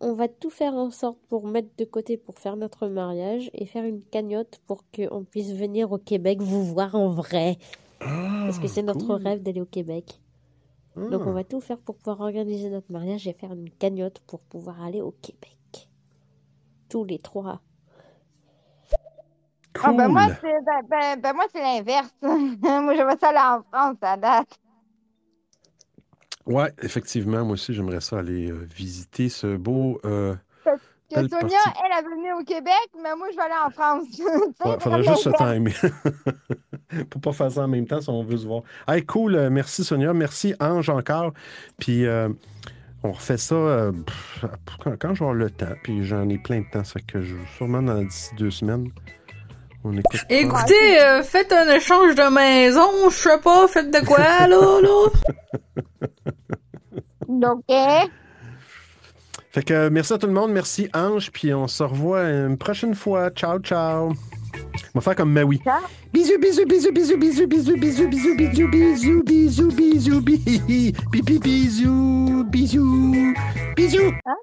on 0.00 0.14
va 0.14 0.28
tout 0.28 0.50
faire 0.50 0.74
en 0.74 0.90
sorte 0.90 1.18
pour 1.28 1.46
mettre 1.46 1.68
de 1.76 1.84
côté 1.84 2.16
pour 2.16 2.38
faire 2.38 2.56
notre 2.56 2.88
mariage 2.88 3.50
et 3.52 3.66
faire 3.66 3.84
une 3.84 4.02
cagnotte 4.02 4.60
pour 4.66 4.84
qu'on 4.94 5.24
puisse 5.24 5.52
venir 5.52 5.92
au 5.92 5.98
Québec 5.98 6.40
vous 6.40 6.64
voir 6.64 6.94
en 6.94 7.10
vrai. 7.10 7.58
Parce 7.98 8.58
que 8.58 8.66
c'est 8.66 8.82
notre 8.82 9.06
cool. 9.06 9.22
rêve 9.22 9.42
d'aller 9.42 9.60
au 9.60 9.66
Québec. 9.66 10.20
Donc 10.96 11.26
on 11.26 11.32
va 11.32 11.44
tout 11.44 11.60
faire 11.60 11.78
pour 11.78 11.96
pouvoir 11.96 12.20
organiser 12.20 12.68
notre 12.68 12.90
mariage 12.92 13.26
et 13.28 13.32
faire 13.32 13.52
une 13.52 13.70
cagnotte 13.70 14.20
pour 14.26 14.40
pouvoir 14.40 14.82
aller 14.82 15.00
au 15.00 15.12
Québec. 15.22 15.88
Tous 16.88 17.04
les 17.04 17.18
trois. 17.18 17.60
Ah, 19.82 19.92
ben, 19.92 20.08
moi, 20.08 20.26
Cool. 20.26 20.36
c'est 20.40 20.64
ben, 20.64 20.82
ben, 20.90 21.20
ben, 21.20 21.32
moi, 21.32 21.44
c'est 21.54 21.62
l'inverse. 21.62 22.12
moi, 22.22 22.94
je 22.96 23.06
vais 23.06 23.16
ça 23.18 23.28
aller 23.28 23.38
en 23.38 23.62
France 23.62 23.96
à 24.02 24.16
date. 24.16 24.58
Ouais, 26.44 26.72
effectivement, 26.82 27.44
moi 27.44 27.52
aussi, 27.52 27.72
j'aimerais 27.72 28.00
ça 28.00 28.18
aller 28.18 28.50
euh, 28.50 28.66
visiter 28.74 29.28
ce 29.28 29.56
beau. 29.56 30.00
euh, 30.04 30.34
que 30.64 31.16
Sonia, 31.28 31.30
partie. 31.30 31.54
elle, 31.84 31.92
elle 31.98 32.04
veut 32.04 32.16
venir 32.16 32.36
au 32.40 32.44
Québec, 32.44 32.88
mais 33.02 33.14
moi, 33.16 33.28
je 33.30 33.36
vais 33.36 33.42
aller 33.42 33.54
en 33.64 33.70
France. 33.70 34.04
Sais, 34.12 34.68
Ouais, 34.68 34.80
faudrait 34.80 35.02
juste 35.04 35.22
se 35.22 35.30
timer. 35.30 35.72
Pour 37.10 37.20
pas 37.20 37.32
faire 37.32 37.50
ça 37.52 37.62
en 37.62 37.68
même 37.68 37.86
temps 37.86 38.00
si 38.00 38.08
on 38.10 38.22
veut 38.22 38.36
se 38.36 38.46
voir. 38.46 38.62
Hey, 38.88 39.04
cool. 39.04 39.34
euh, 39.36 39.50
merci 39.50 39.84
Sonia. 39.84 40.12
Merci 40.12 40.54
Ange 40.60 40.88
encore. 40.90 41.32
Puis 41.78 42.06
euh, 42.06 42.28
on 43.02 43.12
refait 43.12 43.38
ça 43.38 43.54
euh, 43.54 43.92
quand, 44.80 44.96
quand 44.98 45.14
je 45.14 45.20
vais 45.20 45.24
avoir 45.26 45.34
le 45.34 45.50
temps. 45.50 45.66
Puis 45.82 46.04
j'en 46.04 46.28
ai 46.28 46.38
plein 46.38 46.60
de 46.60 46.66
temps. 46.72 46.84
Ça 46.84 46.94
fait 46.94 47.02
que 47.06 47.22
je, 47.22 47.36
sûrement 47.56 47.82
dans 47.82 48.02
d'ici 48.02 48.34
deux 48.36 48.50
semaines. 48.50 48.88
On 49.82 49.96
écoute. 49.96 50.20
Écoutez, 50.28 51.00
euh, 51.00 51.22
faites 51.22 51.52
un 51.52 51.74
échange 51.74 52.14
de 52.14 52.34
maison, 52.34 53.08
je 53.08 53.14
sais 53.16 53.38
pas, 53.38 53.66
faites 53.66 53.90
de 53.90 54.04
quoi, 54.04 54.46
là, 54.46 54.80
là? 54.82 55.08
Eh, 57.68 58.08
Fait 59.52 59.62
que 59.62 59.88
merci 59.88 60.12
à 60.12 60.18
tout 60.18 60.26
le 60.26 60.32
monde. 60.32 60.52
Merci 60.52 60.88
Ange. 60.92 61.30
Puis 61.30 61.54
on 61.54 61.68
se 61.68 61.82
revoit 61.82 62.24
une 62.24 62.58
prochaine 62.58 62.94
fois. 62.94 63.30
Ciao, 63.30 63.58
ciao. 63.60 64.12
On 64.94 64.98
va 64.98 65.00
faire 65.00 65.16
comme 65.16 65.32
Maui. 65.32 65.60
Bisous, 66.12 66.38
bisous, 66.38 66.64
bisous, 66.66 66.92
bisous, 66.92 67.16
bisous, 67.16 67.46
bisous, 67.46 67.76
bisous, 67.76 68.06
bisous, 68.08 68.36
bisous, 68.36 68.68
bisous, 68.68 69.22
bisous, 69.22 69.70
bisous, 69.70 70.20
bisous, 70.20 70.20
bisous, 70.20 71.40
bisous, 71.40 72.44
bisous, 72.44 73.34
bisous. 73.76 74.12
hein? 74.26 74.34